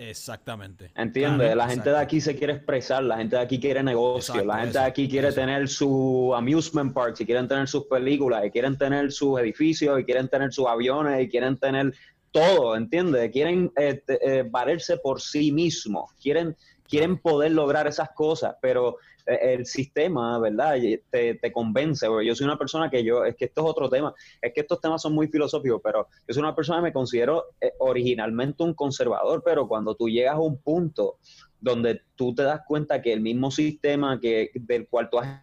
Exactamente. 0.00 0.90
¿Entiendes? 0.96 1.54
la 1.54 1.68
gente 1.68 1.90
de 1.90 1.98
aquí 1.98 2.22
se 2.22 2.34
quiere 2.34 2.54
expresar, 2.54 3.02
la 3.02 3.18
gente 3.18 3.36
de 3.36 3.42
aquí 3.42 3.60
quiere 3.60 3.82
negocio, 3.82 4.42
la 4.42 4.60
gente 4.60 4.78
de 4.78 4.84
aquí 4.84 5.06
quiere 5.06 5.30
tener 5.30 5.68
su 5.68 6.32
amusement 6.34 6.94
park, 6.94 7.16
y 7.20 7.26
quieren 7.26 7.46
tener 7.46 7.68
sus 7.68 7.84
películas, 7.84 8.46
y 8.46 8.50
quieren 8.50 8.78
tener 8.78 9.12
sus 9.12 9.38
edificios, 9.38 10.00
y 10.00 10.04
quieren 10.04 10.28
tener 10.28 10.52
sus 10.54 10.66
aviones, 10.66 11.22
y 11.22 11.28
quieren 11.28 11.58
tener 11.58 11.92
todo, 12.30 12.76
¿entiendes? 12.76 13.30
Quieren 13.30 13.70
eh, 13.76 14.02
eh, 14.08 14.44
valerse 14.48 14.96
por 14.96 15.20
sí 15.20 15.52
mismos, 15.52 16.10
quieren, 16.22 16.56
quieren 16.88 17.18
poder 17.18 17.52
lograr 17.52 17.86
esas 17.86 18.10
cosas, 18.12 18.54
pero 18.62 18.96
el 19.26 19.66
sistema, 19.66 20.38
¿verdad? 20.38 20.76
Te, 21.10 21.34
te 21.34 21.52
convence, 21.52 22.06
yo 22.24 22.34
soy 22.34 22.44
una 22.44 22.58
persona 22.58 22.90
que 22.90 23.04
yo, 23.04 23.24
es 23.24 23.36
que 23.36 23.46
esto 23.46 23.62
es 23.62 23.70
otro 23.70 23.88
tema, 23.88 24.14
es 24.40 24.52
que 24.52 24.60
estos 24.60 24.80
temas 24.80 25.02
son 25.02 25.14
muy 25.14 25.28
filosóficos, 25.28 25.80
pero 25.82 26.08
yo 26.26 26.34
soy 26.34 26.42
una 26.42 26.54
persona 26.54 26.78
que 26.78 26.84
me 26.84 26.92
considero 26.92 27.46
eh, 27.60 27.72
originalmente 27.78 28.62
un 28.62 28.74
conservador, 28.74 29.42
pero 29.44 29.68
cuando 29.68 29.94
tú 29.94 30.08
llegas 30.08 30.34
a 30.34 30.40
un 30.40 30.58
punto 30.58 31.18
donde 31.60 32.02
tú 32.16 32.34
te 32.34 32.42
das 32.42 32.62
cuenta 32.66 33.02
que 33.02 33.12
el 33.12 33.20
mismo 33.20 33.50
sistema 33.50 34.18
que, 34.20 34.50
del 34.54 34.88
cual 34.88 35.08
tú 35.10 35.18
has 35.18 35.42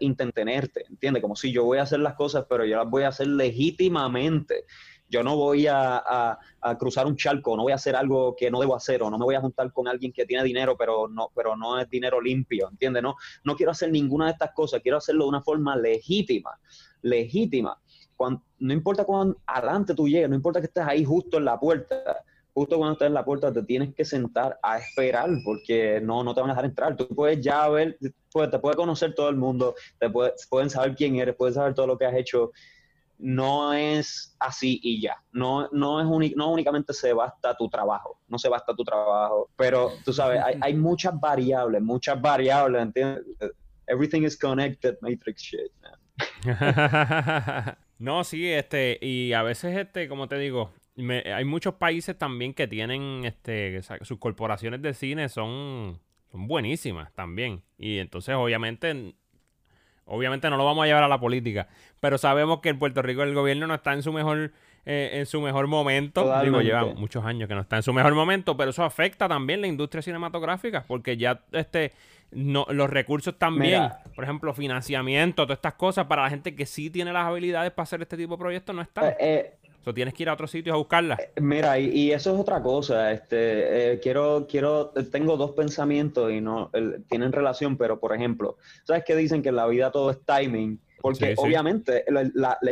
intentenerte, 0.00 0.84
¿entiendes? 0.88 1.20
Como 1.20 1.36
si 1.36 1.52
yo 1.52 1.64
voy 1.64 1.78
a 1.78 1.82
hacer 1.82 2.00
las 2.00 2.14
cosas, 2.14 2.46
pero 2.48 2.64
yo 2.64 2.76
las 2.76 2.88
voy 2.88 3.02
a 3.02 3.08
hacer 3.08 3.26
legítimamente 3.26 4.64
Yo 5.14 5.22
no 5.22 5.36
voy 5.36 5.68
a, 5.68 6.36
cruzar 6.76 7.06
un 7.06 7.14
charco, 7.14 7.56
no 7.56 7.62
voy 7.62 7.70
a 7.70 7.76
hacer 7.76 7.94
algo 7.94 8.34
que 8.34 8.50
no 8.50 8.58
debo 8.58 8.74
hacer, 8.74 9.00
o 9.00 9.10
no 9.10 9.16
me 9.16 9.24
voy 9.24 9.36
a 9.36 9.40
juntar 9.40 9.72
con 9.72 9.86
alguien 9.86 10.12
que 10.12 10.26
tiene 10.26 10.42
dinero, 10.42 10.76
pero 10.76 11.06
no, 11.06 11.30
pero 11.32 11.54
no 11.54 11.78
es 11.78 11.88
dinero 11.88 12.20
limpio, 12.20 12.68
¿entiendes? 12.68 13.00
No, 13.00 13.14
no 13.44 13.54
quiero 13.54 13.70
hacer 13.70 13.92
ninguna 13.92 14.24
de 14.24 14.32
estas 14.32 14.50
cosas, 14.50 14.80
quiero 14.82 14.98
hacerlo 14.98 15.26
de 15.26 15.28
una 15.28 15.40
forma 15.40 15.76
legítima, 15.76 16.58
legítima. 17.02 17.80
no 18.58 18.72
importa 18.72 19.04
cuán 19.04 19.36
adelante 19.46 19.94
tú 19.94 20.08
llegues, 20.08 20.28
no 20.28 20.34
importa 20.34 20.60
que 20.60 20.66
estés 20.66 20.84
ahí 20.84 21.04
justo 21.04 21.38
en 21.38 21.44
la 21.44 21.60
puerta, 21.60 22.24
justo 22.52 22.76
cuando 22.76 22.94
estás 22.94 23.06
en 23.06 23.14
la 23.14 23.24
puerta 23.24 23.52
te 23.52 23.62
tienes 23.62 23.94
que 23.94 24.04
sentar 24.04 24.58
a 24.64 24.78
esperar 24.78 25.30
porque 25.44 26.00
no, 26.02 26.24
no 26.24 26.34
te 26.34 26.40
van 26.40 26.50
a 26.50 26.54
dejar 26.54 26.64
entrar. 26.64 26.96
Tú 26.96 27.06
puedes 27.06 27.40
ya 27.40 27.68
ver, 27.68 27.98
pues, 28.32 28.50
te 28.50 28.58
puede 28.58 28.74
conocer 28.74 29.14
todo 29.14 29.28
el 29.28 29.36
mundo, 29.36 29.76
te 30.00 30.10
pueden 30.10 30.70
saber 30.70 30.96
quién 30.96 31.14
eres, 31.16 31.36
pueden 31.36 31.54
saber 31.54 31.74
todo 31.74 31.86
lo 31.86 31.96
que 31.96 32.06
has 32.06 32.14
hecho. 32.14 32.50
No 33.18 33.72
es 33.72 34.36
así 34.40 34.80
y 34.82 35.00
ya. 35.00 35.16
No, 35.32 35.68
no, 35.72 36.00
es 36.00 36.36
no 36.36 36.50
únicamente 36.50 36.92
se 36.92 37.12
basta 37.12 37.56
tu 37.56 37.68
trabajo, 37.68 38.18
no 38.28 38.38
se 38.38 38.48
basta 38.48 38.74
tu 38.74 38.84
trabajo, 38.84 39.50
pero 39.56 39.92
tú 40.04 40.12
sabes, 40.12 40.42
hay, 40.42 40.58
hay 40.60 40.74
muchas 40.74 41.18
variables, 41.18 41.80
muchas 41.80 42.20
variables, 42.20 42.82
¿entiendes? 42.82 43.24
Everything 43.86 44.22
is 44.22 44.36
connected, 44.36 44.96
Matrix 45.00 45.42
shit, 45.42 45.70
no, 47.98 48.22
sí, 48.24 48.48
este, 48.48 48.98
y 49.00 49.32
a 49.32 49.42
veces, 49.42 49.76
este, 49.76 50.08
como 50.08 50.28
te 50.28 50.38
digo, 50.38 50.70
hay 50.96 51.44
muchos 51.44 51.74
países 51.74 52.16
también 52.16 52.54
que 52.54 52.68
tienen 52.68 53.24
este 53.24 53.80
sus 54.02 54.18
corporaciones 54.18 54.80
de 54.80 54.94
cine 54.94 55.28
son, 55.28 56.00
son 56.30 56.46
buenísimas 56.46 57.12
también. 57.14 57.64
Y 57.78 57.98
entonces 57.98 58.34
obviamente 58.36 59.14
obviamente 60.06 60.50
no 60.50 60.56
lo 60.56 60.64
vamos 60.64 60.84
a 60.84 60.86
llevar 60.86 61.02
a 61.02 61.08
la 61.08 61.18
política, 61.18 61.68
pero 62.00 62.18
sabemos 62.18 62.60
que 62.60 62.68
en 62.68 62.78
Puerto 62.78 63.02
Rico 63.02 63.22
el 63.22 63.34
gobierno 63.34 63.66
no 63.66 63.74
está 63.74 63.92
en 63.92 64.02
su 64.02 64.12
mejor 64.12 64.52
eh, 64.86 65.12
en 65.14 65.26
su 65.26 65.40
mejor 65.40 65.66
momento. 65.66 66.40
Digo, 66.42 66.60
lleva 66.60 66.84
muchos 66.84 67.24
años 67.24 67.48
que 67.48 67.54
no 67.54 67.62
está 67.62 67.76
en 67.76 67.82
su 67.82 67.92
mejor 67.92 68.14
momento, 68.14 68.56
pero 68.56 68.70
eso 68.70 68.84
afecta 68.84 69.26
también 69.28 69.62
la 69.62 69.66
industria 69.66 70.02
cinematográfica 70.02 70.84
porque 70.86 71.16
ya 71.16 71.40
este 71.52 71.92
no, 72.32 72.66
los 72.68 72.90
recursos 72.90 73.38
también, 73.38 73.90
por 74.14 74.24
ejemplo, 74.24 74.52
financiamiento, 74.52 75.44
todas 75.44 75.58
estas 75.58 75.74
cosas 75.74 76.06
para 76.06 76.22
la 76.24 76.30
gente 76.30 76.54
que 76.54 76.66
sí 76.66 76.90
tiene 76.90 77.12
las 77.12 77.26
habilidades 77.26 77.72
para 77.72 77.84
hacer 77.84 78.02
este 78.02 78.16
tipo 78.16 78.34
de 78.34 78.38
proyectos 78.38 78.74
no 78.74 78.82
están. 78.82 79.06
Eh, 79.06 79.16
eh 79.20 79.56
tienes 79.92 80.14
que 80.14 80.22
ir 80.22 80.28
a 80.28 80.34
otro 80.34 80.46
sitio 80.46 80.72
a 80.72 80.76
buscarla. 80.76 81.16
Eh, 81.20 81.40
mira, 81.40 81.78
y, 81.78 82.12
eso 82.12 82.34
es 82.34 82.40
otra 82.40 82.62
cosa. 82.62 83.12
Este, 83.12 83.92
eh, 83.92 84.00
quiero, 84.00 84.46
quiero, 84.48 84.90
tengo 85.10 85.36
dos 85.36 85.52
pensamientos 85.52 86.32
y 86.32 86.40
no 86.40 86.70
tienen 87.08 87.32
relación, 87.32 87.76
pero 87.76 88.00
por 88.00 88.14
ejemplo, 88.14 88.56
¿sabes 88.84 89.04
qué 89.06 89.16
dicen 89.16 89.42
que 89.42 89.50
en 89.50 89.56
la 89.56 89.66
vida 89.66 89.90
todo 89.90 90.10
es 90.10 90.18
timing? 90.24 90.80
Porque 91.04 91.34
obviamente 91.36 92.02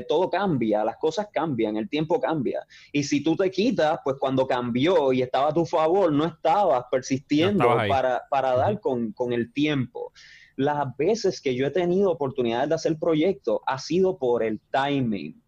todo 0.08 0.30
cambia, 0.30 0.82
las 0.84 0.96
cosas 0.96 1.28
cambian, 1.30 1.76
el 1.76 1.90
tiempo 1.90 2.18
cambia. 2.18 2.64
Y 2.90 3.02
si 3.02 3.22
tú 3.22 3.36
te 3.36 3.50
quitas, 3.50 4.00
pues 4.02 4.16
cuando 4.18 4.46
cambió 4.46 5.12
y 5.12 5.20
estaba 5.20 5.50
a 5.50 5.52
tu 5.52 5.66
favor, 5.66 6.10
no 6.10 6.24
estabas 6.24 6.86
persistiendo 6.90 7.66
para, 7.86 8.22
para, 8.30 8.56
dar 8.56 8.80
con, 8.80 9.12
con 9.12 9.34
el 9.34 9.52
tiempo. 9.52 10.12
Las 10.56 10.96
veces 10.96 11.42
que 11.42 11.54
yo 11.54 11.66
he 11.66 11.70
tenido 11.70 12.10
oportunidades 12.10 12.70
de 12.70 12.74
hacer 12.74 12.98
proyectos 12.98 13.60
ha 13.66 13.78
sido 13.78 14.16
por 14.16 14.42
el 14.42 14.60
timing 14.70 15.42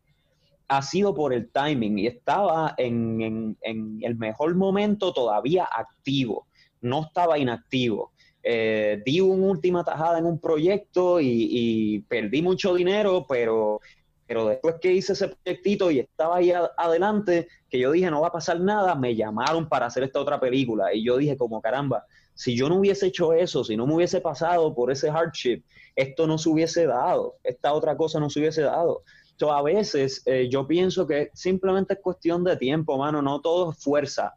ha 0.68 0.82
sido 0.82 1.14
por 1.14 1.32
el 1.32 1.50
timing 1.50 1.98
y 1.98 2.06
estaba 2.06 2.74
en, 2.76 3.56
el 3.62 4.16
mejor 4.16 4.54
momento 4.54 5.12
todavía 5.12 5.64
activo, 5.64 6.46
no 6.80 7.02
estaba 7.06 7.38
inactivo. 7.38 8.12
Eh, 8.42 9.02
di 9.04 9.20
una 9.20 9.46
última 9.46 9.84
tajada 9.84 10.18
en 10.18 10.26
un 10.26 10.38
proyecto 10.38 11.18
y, 11.20 12.04
perdí 12.08 12.42
mucho 12.42 12.74
dinero, 12.74 13.24
pero, 13.28 13.80
pero 14.26 14.46
después 14.46 14.76
que 14.80 14.92
hice 14.92 15.14
ese 15.14 15.28
proyectito 15.28 15.90
y 15.90 16.00
estaba 16.00 16.36
ahí 16.36 16.52
adelante, 16.76 17.48
que 17.70 17.78
yo 17.78 17.90
dije 17.90 18.10
no 18.10 18.20
va 18.20 18.28
a 18.28 18.32
pasar 18.32 18.60
nada, 18.60 18.94
me 18.94 19.16
llamaron 19.16 19.68
para 19.68 19.86
hacer 19.86 20.02
esta 20.02 20.20
otra 20.20 20.38
película 20.38 20.94
y 20.94 21.04
yo 21.04 21.16
dije 21.16 21.36
como 21.36 21.60
caramba, 21.60 22.04
si 22.34 22.56
yo 22.56 22.68
no 22.68 22.76
hubiese 22.76 23.06
hecho 23.06 23.32
eso, 23.32 23.64
si 23.64 23.76
no 23.76 23.86
me 23.86 23.94
hubiese 23.94 24.20
pasado 24.20 24.74
por 24.74 24.90
ese 24.90 25.10
hardship, 25.10 25.62
esto 25.94 26.26
no 26.26 26.36
se 26.36 26.48
hubiese 26.48 26.86
dado, 26.86 27.36
esta 27.44 27.72
otra 27.72 27.96
cosa 27.96 28.18
no 28.18 28.28
se 28.28 28.40
hubiese 28.40 28.62
dado 28.62 29.04
a 29.40 29.62
veces 29.62 30.22
eh, 30.26 30.48
yo 30.50 30.66
pienso 30.66 31.06
que 31.06 31.30
simplemente 31.34 31.94
es 31.94 32.00
cuestión 32.00 32.44
de 32.44 32.56
tiempo, 32.56 32.96
mano, 32.96 33.20
no 33.20 33.40
todo 33.40 33.72
es 33.72 33.82
fuerza 33.82 34.34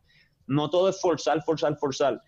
no 0.47 0.69
todo 0.69 0.89
es 0.89 0.99
forzar, 0.99 1.43
forzar, 1.43 1.77
forzar. 1.77 2.21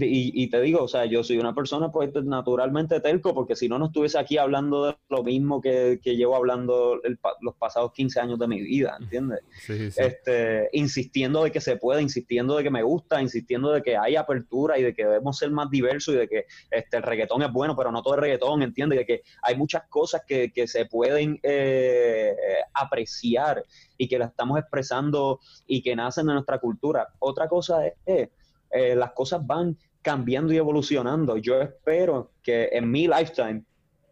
Y, 0.00 0.50
te 0.50 0.60
digo, 0.60 0.82
o 0.82 0.88
sea, 0.88 1.04
yo 1.04 1.22
soy 1.22 1.38
una 1.38 1.54
persona 1.54 1.92
pues 1.92 2.10
naturalmente 2.24 3.00
telco, 3.00 3.32
porque 3.32 3.54
si 3.54 3.68
no, 3.68 3.78
no 3.78 3.86
estuviese 3.86 4.18
aquí 4.18 4.36
hablando 4.36 4.86
de 4.86 4.96
lo 5.08 5.22
mismo 5.22 5.60
que, 5.60 6.00
llevo 6.02 6.34
hablando 6.34 7.00
los 7.40 7.54
pasados 7.54 7.92
15 7.92 8.20
años 8.20 8.38
de 8.40 8.48
mi 8.48 8.60
vida, 8.60 8.96
¿entiendes? 9.00 9.40
Este, 9.68 10.68
insistiendo 10.72 11.44
de 11.44 11.52
que 11.52 11.60
se 11.60 11.76
puede, 11.76 12.02
insistiendo 12.02 12.56
de 12.56 12.64
que 12.64 12.70
me 12.70 12.82
gusta, 12.82 13.22
insistiendo 13.22 13.70
de 13.70 13.82
que 13.82 13.96
hay 13.96 14.16
apertura 14.16 14.78
y 14.78 14.82
de 14.82 14.94
que 14.94 15.04
debemos 15.04 15.38
ser 15.38 15.50
más 15.52 15.70
diversos 15.70 16.14
y 16.14 16.18
de 16.18 16.28
que 16.28 16.46
este, 16.70 16.96
el 16.96 17.02
reggaetón 17.04 17.42
es 17.42 17.52
bueno, 17.52 17.76
pero 17.76 17.92
no 17.92 18.02
todo 18.02 18.14
es 18.14 18.20
reggaetón, 18.20 18.62
¿entiendes? 18.62 18.98
De 18.98 19.06
que 19.06 19.22
hay 19.42 19.56
muchas 19.56 19.84
cosas 19.88 20.22
que, 20.26 20.50
se 20.66 20.86
pueden 20.86 21.40
eh, 21.42 22.34
apreciar 22.72 23.64
y 23.96 24.08
que 24.08 24.18
la 24.18 24.26
estamos 24.26 24.58
expresando 24.58 25.40
y 25.66 25.82
que 25.82 25.94
nacen 25.94 26.26
de 26.26 26.34
nuestra 26.34 26.58
cultura. 26.58 27.08
Otra 27.18 27.48
cosa 27.48 27.86
es, 27.86 27.94
que 28.04 28.30
eh, 28.72 28.94
las 28.96 29.12
cosas 29.12 29.46
van 29.46 29.76
cambiando 30.00 30.52
y 30.52 30.56
evolucionando. 30.56 31.36
Yo 31.36 31.60
espero 31.60 32.32
que 32.42 32.70
en 32.72 32.90
mi 32.90 33.06
lifetime 33.06 33.62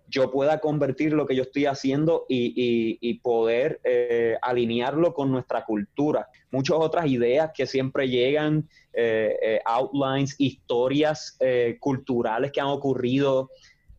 yo 0.06 0.30
pueda 0.30 0.58
convertir 0.60 1.12
lo 1.12 1.26
que 1.26 1.36
yo 1.36 1.42
estoy 1.44 1.66
haciendo 1.66 2.26
y, 2.28 3.14
poder 3.22 3.80
eh, 3.84 4.36
alinearlo 4.42 5.14
con 5.14 5.30
nuestra 5.30 5.64
cultura. 5.64 6.28
Muchas 6.50 6.76
otras 6.78 7.06
ideas 7.06 7.52
que 7.54 7.64
siempre 7.64 8.08
llegan, 8.08 8.68
eh, 8.92 9.60
outlines, 9.64 10.34
historias 10.38 11.38
culturales 11.78 12.50
que 12.50 12.60
han 12.60 12.66
ocurrido, 12.66 13.50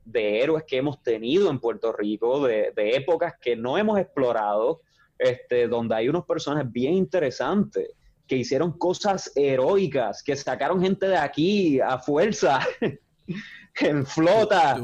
de 0.04 0.42
héroes 0.42 0.66
que 0.68 0.78
hemos 0.78 1.02
tenido 1.02 1.50
en 1.50 1.60
Puerto 1.60 1.94
Rico, 1.94 2.46
de, 2.46 2.74
de 2.76 2.96
épocas 2.98 3.36
que 3.40 3.56
no 3.56 3.78
hemos 3.78 3.98
explorado, 4.00 4.82
este, 5.18 5.68
donde 5.68 5.96
hay 5.96 6.10
unos 6.10 6.26
personajes 6.26 6.70
bien 6.70 6.96
interesantes 6.96 7.92
que 8.32 8.38
hicieron 8.38 8.72
cosas 8.72 9.30
heroicas, 9.36 10.24
que 10.24 10.38
sacaron 10.38 10.82
gente 10.82 11.06
de 11.06 11.18
aquí 11.18 11.82
a 11.82 12.00
fuerza. 12.00 12.62
en 13.82 14.06
flota. 14.06 14.80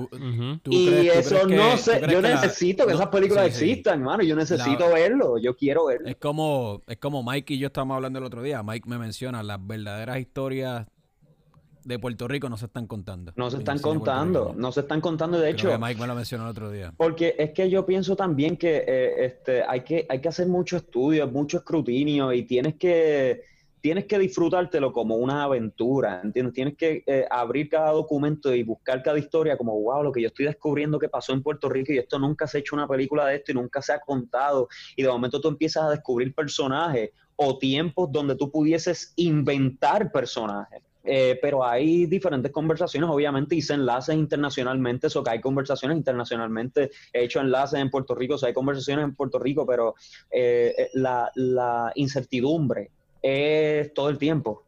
y 0.65 1.07
eso 1.07 1.47
no 1.47 1.77
sé, 1.77 2.01
yo 2.09 2.21
necesito 2.21 2.85
que, 2.85 2.91
esas 2.91 3.07
películas 3.07 3.47
existan, 3.47 3.99
hermano, 3.99 4.23
yo 4.23 4.35
necesito 4.35 4.89
verlo, 4.89 5.37
yo 5.37 5.55
quiero 5.55 5.85
verlo. 5.85 6.09
Es 6.09 6.17
como, 6.17 6.81
es 6.87 6.97
como 6.97 7.23
Mike 7.23 7.53
y 7.53 7.57
yo 7.57 7.67
estábamos 7.67 7.95
hablando 7.95 8.19
el 8.19 8.25
otro 8.25 8.41
día, 8.41 8.61
Mike 8.63 8.89
me 8.89 8.97
menciona 8.97 9.41
las 9.43 9.65
verdaderas 9.65 10.19
historias 10.19 10.85
de 11.87 11.99
Puerto 11.99 12.27
Rico 12.27 12.49
no 12.49 12.57
se 12.57 12.65
están 12.65 12.85
contando. 12.85 13.31
No 13.37 13.49
se 13.49 13.57
están 13.57 13.79
contando, 13.79 14.53
no 14.57 14.71
se 14.73 14.81
están 14.81 14.99
contando. 14.99 15.39
De 15.39 15.49
hecho, 15.49 15.79
Mike 15.79 16.01
me 16.01 16.07
lo 16.07 16.15
mencionó 16.15 16.43
el 16.43 16.49
otro 16.49 16.69
día. 16.69 16.93
Porque 16.97 17.35
es 17.37 17.51
que 17.51 17.69
yo 17.69 17.85
pienso 17.85 18.15
también 18.15 18.57
que, 18.57 18.83
eh, 18.85 19.25
este, 19.25 19.63
hay 19.63 19.81
que 19.81 20.05
hay 20.09 20.19
que 20.19 20.27
hacer 20.27 20.47
mucho 20.47 20.77
estudio, 20.77 21.27
mucho 21.27 21.57
escrutinio 21.57 22.33
y 22.33 22.43
tienes 22.43 22.75
que 22.75 23.41
tienes 23.79 24.05
que 24.05 24.19
disfrutártelo 24.19 24.91
como 24.91 25.15
una 25.15 25.43
aventura, 25.43 26.19
¿entiendes? 26.21 26.53
Tienes 26.53 26.75
que 26.75 27.03
eh, 27.05 27.25
abrir 27.29 27.69
cada 27.69 27.91
documento 27.91 28.53
y 28.53 28.63
buscar 28.63 29.01
cada 29.01 29.17
historia 29.17 29.55
como, 29.55 29.79
wow, 29.79 30.03
lo 30.03 30.11
que 30.11 30.21
yo 30.21 30.27
estoy 30.27 30.45
descubriendo 30.45 30.99
que 30.99 31.07
pasó 31.07 31.31
en 31.31 31.41
Puerto 31.41 31.69
Rico 31.69 31.93
y 31.93 31.97
esto 31.97 32.19
nunca 32.19 32.47
se 32.47 32.57
ha 32.57 32.59
hecho 32.59 32.75
una 32.75 32.87
película 32.87 33.25
de 33.27 33.35
esto 33.35 33.51
y 33.53 33.55
nunca 33.55 33.81
se 33.81 33.93
ha 33.93 33.99
contado. 34.01 34.67
Y 34.97 35.03
de 35.03 35.07
momento 35.07 35.39
tú 35.39 35.47
empiezas 35.47 35.83
a 35.83 35.89
descubrir 35.91 36.35
personajes 36.35 37.11
o 37.37 37.57
tiempos 37.57 38.11
donde 38.11 38.35
tú 38.35 38.51
pudieses 38.51 39.13
inventar 39.15 40.11
personajes. 40.11 40.81
Eh, 41.09 41.39
pero 41.41 41.63
hay 41.63 42.05
diferentes 42.05 42.51
conversaciones, 42.51 43.09
obviamente 43.09 43.55
hice 43.55 43.73
enlaces 43.75 44.13
internacionalmente, 44.13 45.07
eso 45.07 45.23
que 45.23 45.29
hay 45.29 45.39
conversaciones 45.39 45.97
internacionalmente, 45.97 46.91
he 47.13 47.23
hecho 47.23 47.39
enlaces 47.39 47.79
en 47.79 47.89
Puerto 47.89 48.13
Rico, 48.13 48.35
o 48.35 48.37
sea, 48.37 48.47
hay 48.47 48.53
conversaciones 48.53 49.05
en 49.05 49.15
Puerto 49.15 49.39
Rico, 49.39 49.65
pero 49.65 49.95
eh, 50.29 50.75
eh, 50.77 50.89
la, 50.95 51.93
incertidumbre 51.95 52.91
es 53.21 53.93
todo 53.93 54.09
el 54.09 54.17
tiempo. 54.17 54.65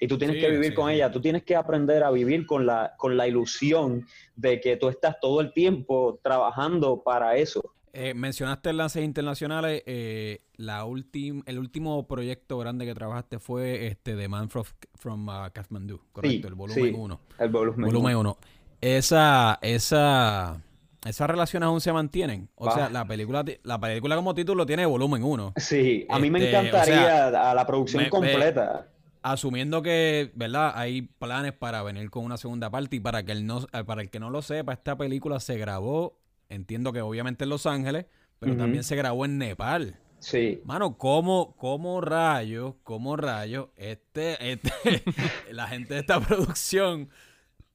Y 0.00 0.08
tú 0.08 0.18
tienes 0.18 0.38
que 0.38 0.50
vivir 0.50 0.74
con 0.74 0.90
ella, 0.90 1.10
tú 1.10 1.20
tienes 1.20 1.44
que 1.44 1.54
aprender 1.54 2.02
a 2.02 2.10
vivir 2.10 2.46
con 2.46 2.66
la, 2.66 2.94
con 2.98 3.16
la 3.16 3.28
ilusión 3.28 4.06
de 4.34 4.60
que 4.60 4.76
tú 4.76 4.88
estás 4.88 5.20
todo 5.20 5.40
el 5.40 5.52
tiempo 5.52 6.18
trabajando 6.20 7.00
para 7.02 7.36
eso. 7.36 7.75
Eh, 7.98 8.12
mencionaste 8.12 8.68
enlaces 8.68 9.02
internacionales. 9.02 9.82
Eh, 9.86 10.42
la 10.56 10.84
el 10.84 11.58
último 11.58 12.06
proyecto 12.06 12.58
grande 12.58 12.84
que 12.84 12.94
trabajaste 12.94 13.38
fue 13.38 13.86
este 13.86 14.14
The 14.14 14.28
Man 14.28 14.50
from, 14.50 15.26
uh, 15.26 15.50
Kathmandu, 15.50 16.02
correcto, 16.12 16.46
el 16.46 16.54
volumen 16.54 16.94
1. 16.94 17.20
el 17.38 17.48
volumen 17.48 18.16
1. 18.16 18.36
Esa, 18.82 19.58
esa, 19.62 20.60
esas 21.06 21.30
relaciones 21.30 21.68
aún 21.68 21.80
se 21.80 21.90
mantienen. 21.90 22.50
O 22.56 22.70
sea, 22.70 22.90
la 22.90 23.06
película, 23.06 23.42
la 23.62 23.80
película 23.80 24.14
como 24.16 24.34
título 24.34 24.66
tiene 24.66 24.84
volumen 24.84 25.24
1. 25.24 25.54
Sí, 25.56 26.06
a 26.10 26.18
mí 26.18 26.30
me 26.30 26.40
este, 26.40 26.50
encantaría 26.50 27.50
a 27.50 27.54
la 27.54 27.66
producción 27.66 28.10
completa. 28.10 28.88
asumiendo 29.22 29.80
que, 29.80 30.32
¿verdad? 30.34 30.72
Hay 30.74 31.00
planes 31.00 31.54
para 31.54 31.82
venir 31.82 32.10
con 32.10 32.26
una 32.26 32.36
segunda 32.36 32.68
parte 32.68 32.96
y 32.96 33.00
para 33.00 33.22
que 33.22 33.32
el 33.32 33.46
no, 33.46 33.62
para 33.86 34.02
el 34.02 34.10
que 34.10 34.20
no 34.20 34.28
lo 34.28 34.42
sepa, 34.42 34.74
esta 34.74 34.98
película 34.98 35.40
se 35.40 35.56
grabó 35.56 36.25
Entiendo 36.48 36.92
que 36.92 37.00
obviamente 37.00 37.44
en 37.44 37.50
Los 37.50 37.66
Ángeles, 37.66 38.06
pero 38.38 38.56
también 38.56 38.84
se 38.84 38.96
grabó 38.96 39.24
en 39.24 39.38
Nepal. 39.38 39.98
Sí. 40.18 40.60
Mano, 40.64 40.96
¿cómo, 40.96 41.54
cómo 41.56 42.00
rayos, 42.00 42.74
cómo 42.82 43.16
rayos, 43.16 43.68
este, 43.76 44.52
este 44.52 44.72
la 45.52 45.68
gente 45.68 45.94
de 45.94 46.00
esta 46.00 46.20
producción 46.20 47.10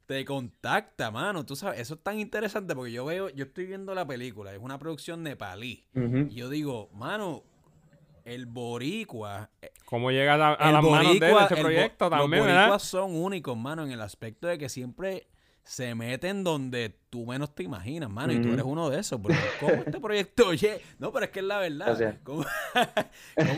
te 0.06 0.26
contacta, 0.26 1.12
mano? 1.12 1.46
Tú 1.46 1.56
sabes, 1.56 1.80
eso 1.80 1.96
es 1.96 2.04
tan 2.04 2.20
interesante 2.20 2.76
porque 2.76 2.92
yo 2.92 3.06
veo, 3.06 3.30
yo 3.30 3.46
estoy 3.46 3.66
viendo 3.66 3.94
la 3.94 4.06
película, 4.06 4.54
es 4.54 4.60
una 4.60 4.80
producción 4.80 5.24
nepalí. 5.24 5.86
Y 6.30 6.36
yo 6.36 6.50
digo, 6.50 6.90
mano, 6.94 7.44
el 8.26 8.46
boricua. 8.46 9.50
Eh, 9.62 9.72
¿Cómo 9.86 10.12
llega 10.12 10.34
a, 10.34 10.54
a 10.54 10.72
las 10.72 10.84
manos 10.84 11.20
de 11.20 11.32
ese 11.32 11.56
proyecto 11.56 12.10
también, 12.10 12.46
Los 12.46 12.56
boricuas 12.56 12.84
son 12.84 13.16
únicos, 13.16 13.58
mano, 13.58 13.84
en 13.84 13.92
el 13.92 14.02
aspecto 14.02 14.48
de 14.48 14.58
que 14.58 14.70
siempre 14.70 15.28
se 15.64 15.96
meten 15.96 16.44
donde 16.44 16.94
tú 17.10 17.26
menos 17.26 17.54
te 17.54 17.64
imaginas, 17.64 18.10
mano, 18.10 18.34
y 18.34 18.42
tú 18.42 18.50
eres 18.50 18.66
uno 18.66 18.90
de 18.90 19.00
esos. 19.00 19.20
Pero 19.22 19.40
¿Cómo 19.60 19.74
este 19.74 20.00
proyecto 20.00 20.48
oye? 20.48 20.82
No, 21.00 21.12
pero 21.12 21.26
es 21.26 21.32
que 21.32 21.40
es 21.40 21.46
la 21.46 21.60
verdad. 21.60 22.20
¿Cómo, 22.24 22.44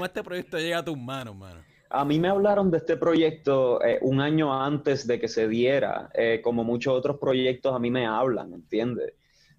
este 0.06 0.24
proyecto 0.24 0.58
llega 0.58 0.80
a 0.80 0.86
tus 0.86 0.98
manos, 0.98 1.36
mano? 1.36 1.62
A 1.90 2.04
mí 2.06 2.20
me 2.20 2.28
hablaron 2.28 2.72
de 2.72 2.78
este 2.80 2.98
proyecto 2.98 3.84
eh, 3.84 4.00
un 4.02 4.20
año 4.20 4.54
antes 4.54 5.06
de 5.06 5.20
que 5.20 5.28
se 5.28 5.48
diera, 5.48 6.10
eh, 6.14 6.42
como 6.44 6.64
muchos 6.64 6.94
otros 6.94 7.18
proyectos 7.20 7.76
a 7.76 7.80
mí 7.80 7.92
me 7.92 8.08
hablan, 8.08 8.52
¿entiendes? 8.54 9.14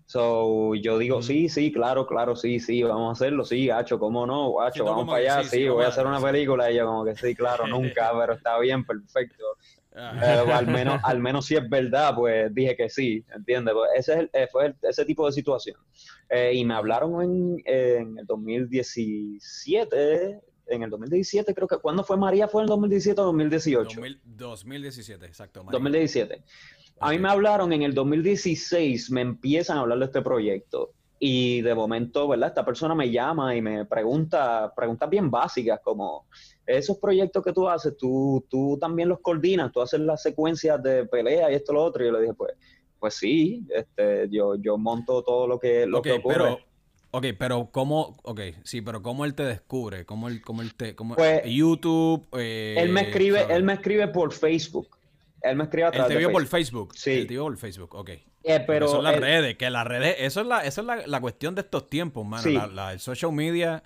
So, 0.07 0.75
yo 0.75 0.99
digo, 0.99 1.23
sí, 1.23 1.49
sí, 1.49 1.73
claro, 1.73 2.07
claro, 2.07 2.37
sí, 2.37 2.61
sí, 2.61 2.83
vamos 2.83 3.09
a 3.09 3.13
hacerlo, 3.13 3.45
sí, 3.45 3.71
hacho, 3.71 3.99
cómo 3.99 4.27
no, 4.27 4.51
guacho, 4.51 4.85
vamos 4.85 5.07
para 5.07 5.37
allá, 5.37 5.49
sí, 5.49 5.67
voy 5.67 5.85
a 5.85 5.89
hacer 5.89 6.07
una 6.07 6.21
película. 6.21 6.71
Y 6.71 6.77
yo 6.77 6.87
como 6.87 7.05
que 7.05 7.15
sí, 7.15 7.35
claro, 7.35 7.67
nunca, 7.69 8.13
pero 8.19 8.35
está 8.35 8.59
bien, 8.59 8.85
perfecto. 8.85 9.45
Eh, 9.97 10.45
al 10.53 10.67
menos, 10.67 11.01
al 11.05 11.21
menos 11.21 11.47
si 11.47 11.55
es 11.55 11.69
verdad, 11.69 12.17
pues 12.17 12.53
dije 12.53 12.75
que 12.77 12.91
sí, 12.91 13.25
¿entiendes? 13.33 13.75
Pues 13.75 13.91
ese 13.97 14.29
eh, 14.33 14.49
fue 14.51 14.75
ese 14.83 15.05
tipo 15.05 15.25
de 15.27 15.33
situación. 15.33 15.77
Eh, 16.29 16.55
y 16.55 16.65
me 16.65 16.75
hablaron 16.75 17.23
en, 17.23 17.63
en, 17.65 18.19
el 18.19 18.27
2017, 18.27 20.41
en 20.67 20.83
el 20.83 20.91
2017 20.91 21.55
creo 21.55 21.69
que, 21.69 21.77
¿cuándo 21.77 22.03
fue 22.03 22.17
María? 22.17 22.49
¿Fue 22.49 22.63
en 22.63 22.65
el 22.65 22.71
2017 22.71 23.21
o 23.21 23.25
2018? 23.25 24.01
2017, 24.25 25.27
exacto. 25.27 25.65
2017. 25.71 26.43
A 27.01 27.11
mí 27.11 27.19
me 27.19 27.29
hablaron 27.29 27.73
en 27.73 27.83
el 27.83 27.95
2016, 27.95 29.13
me 29.13 29.21
empiezan 29.21 29.77
a 29.77 29.81
hablar 29.81 29.99
de 29.99 30.05
este 30.07 30.23
proyecto. 30.23 30.93
Y 31.21 31.61
de 31.63 31.75
momento, 31.75 32.27
¿verdad? 32.29 32.49
Esta 32.49 32.65
persona 32.65 32.95
me 32.95 33.11
llama 33.11 33.55
y 33.55 33.61
me 33.63 33.85
pregunta 33.85 34.73
preguntas 34.75 35.09
bien 35.09 35.31
básicas 35.31 35.81
como 35.83 36.27
esos 36.67 36.99
proyectos 36.99 37.45
que 37.45 37.53
tú 37.53 37.69
haces, 37.69 37.97
tú, 37.97 38.45
tú 38.49 38.79
también 38.81 39.09
los 39.09 39.21
coordinas, 39.21 39.73
tú 39.73 39.81
haces 39.81 40.01
las 40.01 40.23
secuencias 40.23 40.83
de 40.83 41.05
pelea 41.07 41.51
y 41.51 41.55
esto 41.55 41.73
lo 41.73 41.85
otro. 41.85 42.03
Y 42.03 42.07
yo 42.07 42.13
le 42.13 42.21
dije, 42.23 42.35
pues, 42.35 42.55
pues 42.99 43.15
sí, 43.15 43.67
este, 43.71 44.29
yo, 44.31 44.57
yo 44.57 44.79
monto 44.79 45.23
todo 45.23 45.47
lo 45.47 45.59
que, 45.59 45.87
lo 45.87 46.01
que 46.01 46.13
ocurre. 46.13 46.35
Pero, 46.35 46.59
ok, 47.11 47.27
pero 47.39 47.69
¿cómo? 47.71 48.17
Ok, 48.23 48.41
sí, 48.63 48.81
pero 48.81 49.03
¿cómo 49.03 49.25
él 49.25 49.35
te 49.35 49.45
descubre? 49.45 50.07
¿Cómo 50.07 50.29
él, 50.29 50.41
cómo 50.43 50.63
él 50.63 50.75
te...? 50.75 50.95
Cómo, 50.95 51.17
pues, 51.17 51.43
YouTube... 51.45 52.27
Eh, 52.33 52.77
él 52.79 52.91
me 52.91 53.03
escribe, 53.03 53.47
él 53.51 53.63
me 53.63 53.75
escribe 53.75 54.09
por 54.09 54.33
Facebook. 54.33 54.97
Él 55.43 55.57
me 55.57 55.65
escribe 55.65 55.89
a 55.89 55.91
través 55.91 56.11
Él 56.11 56.17
te 56.17 56.19
vio 56.19 56.33
por 56.33 56.47
Facebook. 56.47 56.95
Sí. 56.97 57.11
Él 57.11 57.27
te 57.27 57.35
vio 57.35 57.45
por 57.45 57.57
Facebook, 57.59 57.95
ok. 57.95 58.11
Eh, 58.47 58.65
pero 58.67 58.89
son 58.89 59.05
las 59.05 59.19
redes, 59.19 59.57
que 59.57 59.69
las 59.71 59.87
redes, 59.87 60.17
eso 60.19 60.43
es 60.43 60.47
la, 60.47 60.65
eso 60.65 60.83
es 60.83 60.87
la, 60.87 61.07
la 61.07 61.21
cuestión 61.21 61.55
de 61.55 61.63
estos 61.63 61.89
tiempos, 61.89 62.27
mano. 62.27 62.51
La, 62.51 62.67
la, 62.67 62.93
el 62.93 63.01
social 63.01 63.33
media 63.33 63.83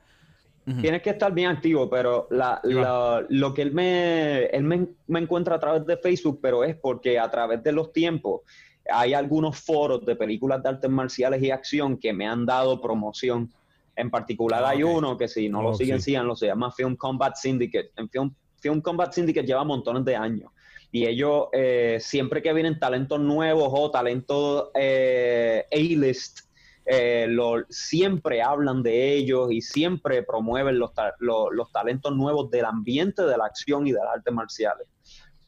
Tienes 0.81 1.03
que 1.03 1.11
estar 1.11 1.33
bien 1.33 1.49
activo, 1.49 1.89
pero 1.89 2.29
lo 2.31 3.55
que 3.55 3.63
él, 3.63 3.73
me, 3.73 4.45
él 4.47 4.65
me, 4.65 5.19
encuentra 5.19 5.57
a 5.57 5.61
través 5.61 5.87
de 5.87 5.97
Facebook, 5.97 6.41
pero 6.43 6.63
es 6.63 6.77
porque 6.77 7.19
a 7.19 7.31
través 7.31 7.63
de 7.63 7.73
los 7.73 7.93
tiempos 7.93 8.43
hay 8.91 9.15
algunos 9.15 9.59
foros 9.59 10.05
de 10.05 10.17
películas 10.17 10.63
de 10.63 10.69
artes 10.69 10.91
marciales 10.91 11.43
y 11.43 11.51
acción 11.51 11.97
que 11.97 12.13
me 12.13 12.27
han 12.27 12.45
dado 12.45 12.81
promoción. 12.81 13.51
En 13.97 14.11
particular 14.11 14.63
ah, 14.65 14.71
hay 14.71 14.83
uno 14.83 15.17
que 15.17 15.27
si 15.27 15.49
no 15.49 15.63
lo 15.63 15.75
siguen, 15.75 16.01
sí. 16.01 16.13
lo 16.17 16.37
se 16.37 16.47
llama 16.47 16.71
Film 16.71 16.97
Combat 16.97 17.35
Syndicate. 17.35 17.91
En 17.97 18.09
Film, 18.09 18.35
Film 18.61 18.81
Combat 18.81 19.13
Syndicate 19.13 19.47
lleva 19.47 19.65
montones 19.65 20.05
de 20.05 20.17
años. 20.17 20.51
Y 20.91 21.07
ellos, 21.07 21.49
eh, 21.53 21.99
siempre 22.01 22.43
que 22.43 22.53
vienen 22.53 22.79
talentos 22.79 23.21
nuevos 23.21 23.69
o 23.73 23.91
talentos 23.91 24.71
eh, 24.75 25.67
A-list, 25.71 26.48
eh, 26.91 27.27
lo, 27.29 27.67
siempre 27.69 28.41
hablan 28.41 28.83
de 28.83 29.13
ellos 29.13 29.53
y 29.53 29.61
siempre 29.61 30.23
promueven 30.23 30.79
los, 30.79 30.93
los, 31.21 31.71
talentos 31.71 32.17
nuevos 32.17 32.51
del 32.51 32.65
ambiente 32.65 33.25
de 33.25 33.37
la 33.37 33.45
acción 33.45 33.87
y 33.87 33.93
de 33.93 33.99
las 33.99 34.15
artes 34.17 34.33
marciales 34.33 34.89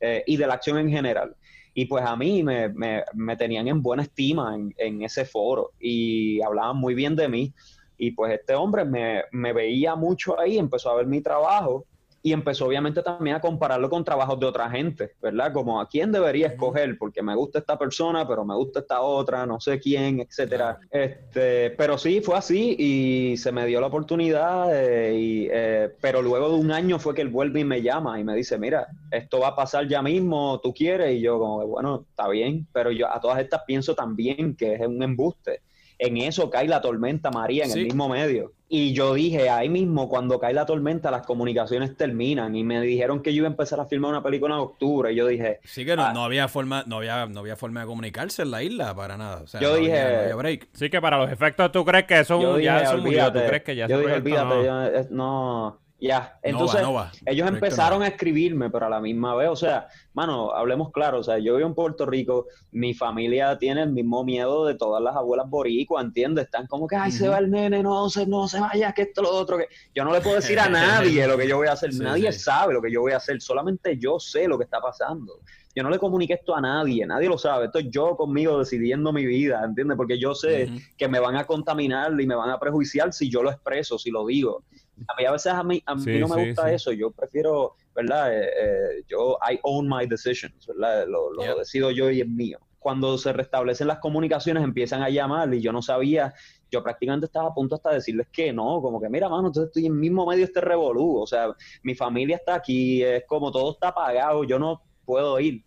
eh, 0.00 0.22
y 0.26 0.36
de 0.36 0.46
la 0.46 0.52
acción 0.52 0.76
en 0.76 0.90
general. 0.90 1.34
Y 1.72 1.86
pues 1.86 2.04
a 2.04 2.14
mí 2.14 2.42
me, 2.42 2.68
me, 2.68 3.36
tenían 3.38 3.68
en 3.68 3.80
buena 3.80 4.02
estima 4.02 4.54
en, 4.54 4.74
en, 4.76 5.00
ese 5.02 5.24
foro 5.24 5.70
y 5.80 6.42
hablaban 6.42 6.76
muy 6.76 6.94
bien 6.94 7.16
de 7.16 7.28
mí. 7.28 7.54
Y 7.96 8.10
pues 8.10 8.34
este 8.34 8.54
hombre 8.54 8.84
me, 8.84 9.24
me 9.32 9.54
veía 9.54 9.94
mucho 9.94 10.38
ahí, 10.38 10.58
empezó 10.58 10.90
a 10.90 10.96
ver 10.96 11.06
mi 11.06 11.22
trabajo 11.22 11.86
y 12.22 12.32
empezó 12.32 12.66
obviamente 12.66 13.02
también 13.02 13.36
a 13.36 13.40
compararlo 13.40 13.88
con 13.88 14.04
trabajos 14.04 14.38
de 14.38 14.46
otra 14.46 14.68
gente, 14.68 15.12
¿verdad? 15.22 15.52
Como 15.52 15.80
a 15.80 15.88
quién 15.88 16.12
debería 16.12 16.48
escoger, 16.48 16.98
porque 16.98 17.22
me 17.22 17.34
gusta 17.34 17.60
esta 17.60 17.78
persona, 17.78 18.28
pero 18.28 18.44
me 18.44 18.54
gusta 18.54 18.80
esta 18.80 19.00
otra, 19.00 19.46
no 19.46 19.58
sé 19.60 19.80
quién, 19.80 20.20
etcétera. 20.20 20.78
Este, 20.90 21.70
pero 21.70 21.96
sí, 21.96 22.20
fue 22.20 22.36
así 22.36 22.76
y 22.78 23.36
se 23.38 23.52
me 23.52 23.64
dio 23.66 23.80
la 23.80 23.86
oportunidad, 23.86 24.68
eh, 24.72 25.14
y, 25.14 25.48
eh, 25.50 25.90
pero 26.00 26.20
luego 26.20 26.50
de 26.50 26.56
un 26.56 26.72
año 26.72 26.98
fue 26.98 27.14
que 27.14 27.22
él 27.22 27.28
vuelve 27.28 27.60
y 27.60 27.64
me 27.64 27.80
llama 27.80 28.20
y 28.20 28.24
me 28.24 28.36
dice, 28.36 28.58
mira, 28.58 28.86
esto 29.10 29.40
va 29.40 29.48
a 29.48 29.56
pasar 29.56 29.88
ya 29.88 30.02
mismo, 30.02 30.60
tú 30.62 30.74
quieres, 30.74 31.16
y 31.16 31.20
yo 31.20 31.38
como, 31.38 31.66
bueno, 31.66 32.04
está 32.10 32.28
bien, 32.28 32.66
pero 32.72 32.90
yo 32.90 33.10
a 33.10 33.20
todas 33.20 33.40
estas 33.40 33.62
pienso 33.66 33.94
también 33.94 34.54
que 34.56 34.74
es 34.74 34.80
un 34.86 35.02
embuste 35.02 35.62
en 36.00 36.16
eso 36.16 36.50
cae 36.50 36.66
la 36.66 36.80
tormenta 36.80 37.30
María 37.30 37.64
en 37.64 37.72
el 37.72 37.84
mismo 37.84 38.08
medio. 38.08 38.52
Y 38.72 38.92
yo 38.92 39.14
dije, 39.14 39.50
ahí 39.50 39.68
mismo, 39.68 40.08
cuando 40.08 40.38
cae 40.38 40.54
la 40.54 40.64
tormenta, 40.64 41.10
las 41.10 41.26
comunicaciones 41.26 41.96
terminan. 41.96 42.54
Y 42.54 42.62
me 42.62 42.80
dijeron 42.80 43.20
que 43.20 43.34
yo 43.34 43.38
iba 43.38 43.48
a 43.48 43.50
empezar 43.50 43.80
a 43.80 43.86
filmar 43.86 44.12
una 44.12 44.22
película 44.22 44.54
en 44.54 44.60
octubre. 44.60 45.12
Y 45.12 45.16
yo 45.16 45.26
dije. 45.26 45.58
Sí, 45.64 45.84
que 45.84 45.96
no, 45.96 46.02
ah, 46.02 46.24
había 46.24 46.46
forma, 46.48 46.84
no 46.86 46.98
había, 46.98 47.26
no 47.26 47.40
había 47.40 47.56
forma 47.56 47.80
de 47.80 47.86
comunicarse 47.86 48.42
en 48.42 48.52
la 48.52 48.62
isla 48.62 48.94
para 48.94 49.16
nada. 49.16 49.44
yo 49.60 49.74
dije. 49.74 50.32
break. 50.34 50.68
Sí, 50.72 50.88
que 50.88 51.00
para 51.00 51.18
los 51.18 51.30
efectos 51.30 51.70
tú 51.72 51.84
crees 51.84 52.04
que 52.04 52.20
eso 52.20 52.58
ya 52.60 52.82
eso 52.82 52.98
murió. 52.98 53.32
¿Tú 53.32 53.40
crees 53.40 53.62
que 53.62 53.76
ya 53.76 53.88
Yo 53.88 53.98
dije, 53.98 54.14
olvídate, 54.14 55.08
no 55.10 55.80
ya, 56.00 56.38
entonces 56.42 56.82
ellos 57.26 57.48
empezaron 57.48 58.02
a 58.02 58.08
escribirme, 58.08 58.70
pero 58.70 58.86
a 58.86 58.88
la 58.88 59.00
misma 59.00 59.34
vez, 59.34 59.48
o 59.50 59.56
sea, 59.56 59.88
mano, 60.14 60.52
hablemos 60.52 60.90
claro, 60.92 61.18
o 61.18 61.22
sea, 61.22 61.38
yo 61.38 61.56
vivo 61.56 61.68
en 61.68 61.74
Puerto 61.74 62.06
Rico, 62.06 62.46
mi 62.72 62.94
familia 62.94 63.58
tiene 63.58 63.82
el 63.82 63.92
mismo 63.92 64.24
miedo 64.24 64.64
de 64.64 64.74
todas 64.74 65.02
las 65.02 65.14
abuelas 65.14 65.48
boricuas, 65.50 66.04
¿entiendes? 66.04 66.46
Están 66.46 66.66
como 66.66 66.86
que, 66.86 66.96
ay, 66.96 67.12
se 67.12 67.28
va 67.28 67.38
el 67.38 67.50
nene, 67.50 67.82
no 67.82 68.08
se, 68.08 68.26
no 68.26 68.48
se 68.48 68.60
vaya, 68.60 68.92
que 68.92 69.02
esto, 69.02 69.22
lo 69.22 69.30
otro, 69.30 69.58
que 69.58 69.68
yo 69.94 70.04
no 70.04 70.12
le 70.12 70.20
puedo 70.20 70.36
decir 70.36 70.58
a 70.58 70.68
nadie 70.70 71.26
lo 71.26 71.36
que 71.36 71.46
yo 71.46 71.58
voy 71.58 71.68
a 71.68 71.72
hacer, 71.72 71.92
nadie 71.94 72.32
sabe 72.32 72.72
lo 72.72 72.80
que 72.80 72.90
yo 72.90 73.02
voy 73.02 73.12
a 73.12 73.18
hacer, 73.18 73.40
solamente 73.40 73.98
yo 73.98 74.18
sé 74.18 74.48
lo 74.48 74.56
que 74.56 74.64
está 74.64 74.80
pasando. 74.80 75.40
Yo 75.74 75.84
no 75.84 75.90
le 75.90 75.98
comuniqué 75.98 76.34
esto 76.34 76.56
a 76.56 76.60
nadie, 76.60 77.06
nadie 77.06 77.28
lo 77.28 77.38
sabe, 77.38 77.66
esto 77.66 77.78
es 77.78 77.86
yo 77.90 78.16
conmigo 78.16 78.58
decidiendo 78.58 79.12
mi 79.12 79.24
vida, 79.24 79.62
¿entiendes? 79.64 79.96
Porque 79.96 80.18
yo 80.18 80.34
sé 80.34 80.68
que 80.96 81.06
me 81.06 81.20
van 81.20 81.36
a 81.36 81.46
contaminar 81.46 82.20
y 82.20 82.26
me 82.26 82.34
van 82.34 82.50
a 82.50 82.58
prejuiciar 82.58 83.12
si 83.12 83.30
yo 83.30 83.42
lo 83.42 83.50
expreso, 83.50 83.96
si 83.96 84.10
lo 84.10 84.26
digo. 84.26 84.64
A 85.08 85.14
mí 85.18 85.24
a 85.24 85.32
veces 85.32 85.52
a 85.52 85.62
mí, 85.62 85.82
a 85.86 85.94
mí 85.94 86.18
no 86.18 86.28
me 86.28 86.46
gusta 86.48 86.72
eso, 86.72 86.92
yo 86.92 87.10
prefiero, 87.10 87.74
¿verdad? 87.94 88.32
Eh, 88.34 88.44
eh, 88.44 89.04
yo, 89.08 89.38
I 89.50 89.58
own 89.62 89.88
my 89.88 90.06
decisions, 90.06 90.66
¿verdad? 90.66 91.06
Lo, 91.06 91.30
decido 91.56 91.90
yo 91.90 92.10
y 92.10 92.20
es 92.20 92.28
mío. 92.28 92.58
Cuando 92.78 93.18
se 93.18 93.32
restablecen 93.32 93.88
las 93.88 93.98
comunicaciones 93.98 94.64
empiezan 94.64 95.02
a 95.02 95.10
llamar 95.10 95.52
y 95.52 95.60
yo 95.60 95.70
no 95.70 95.82
sabía, 95.82 96.32
yo 96.70 96.82
prácticamente 96.82 97.26
estaba 97.26 97.48
a 97.48 97.54
punto 97.54 97.74
hasta 97.74 97.92
decirles 97.92 98.28
que 98.32 98.52
no, 98.52 98.80
como 98.80 99.00
que 99.00 99.08
mira, 99.08 99.28
mano, 99.28 99.48
entonces 99.48 99.68
estoy 99.68 99.86
en 99.86 99.92
el 99.92 99.98
mismo 99.98 100.26
medio 100.26 100.44
este 100.44 100.60
revolú, 100.60 101.18
o 101.18 101.26
sea, 101.26 101.54
mi 101.82 101.94
familia 101.94 102.36
está 102.36 102.54
aquí, 102.54 103.02
es 103.02 103.24
como 103.26 103.52
todo 103.52 103.72
está 103.72 103.92
pagado, 103.92 104.44
yo 104.44 104.58
no 104.58 104.82
puedo 105.04 105.38
ir 105.40 105.62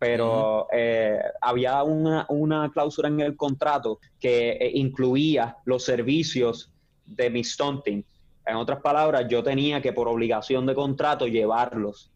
pero 0.00 0.66
eh, 0.72 1.20
había 1.42 1.82
una, 1.82 2.24
una, 2.30 2.70
cláusula 2.72 3.08
en 3.08 3.20
el 3.20 3.36
contrato 3.36 4.00
que 4.18 4.70
incluía 4.72 5.58
los 5.66 5.84
servicios 5.84 6.72
de 7.04 7.28
mi 7.28 7.44
stunting. 7.44 8.04
En 8.50 8.56
otras 8.56 8.80
palabras, 8.80 9.26
yo 9.28 9.42
tenía 9.42 9.80
que 9.80 9.92
por 9.92 10.08
obligación 10.08 10.66
de 10.66 10.74
contrato 10.74 11.26
llevarlos. 11.26 12.10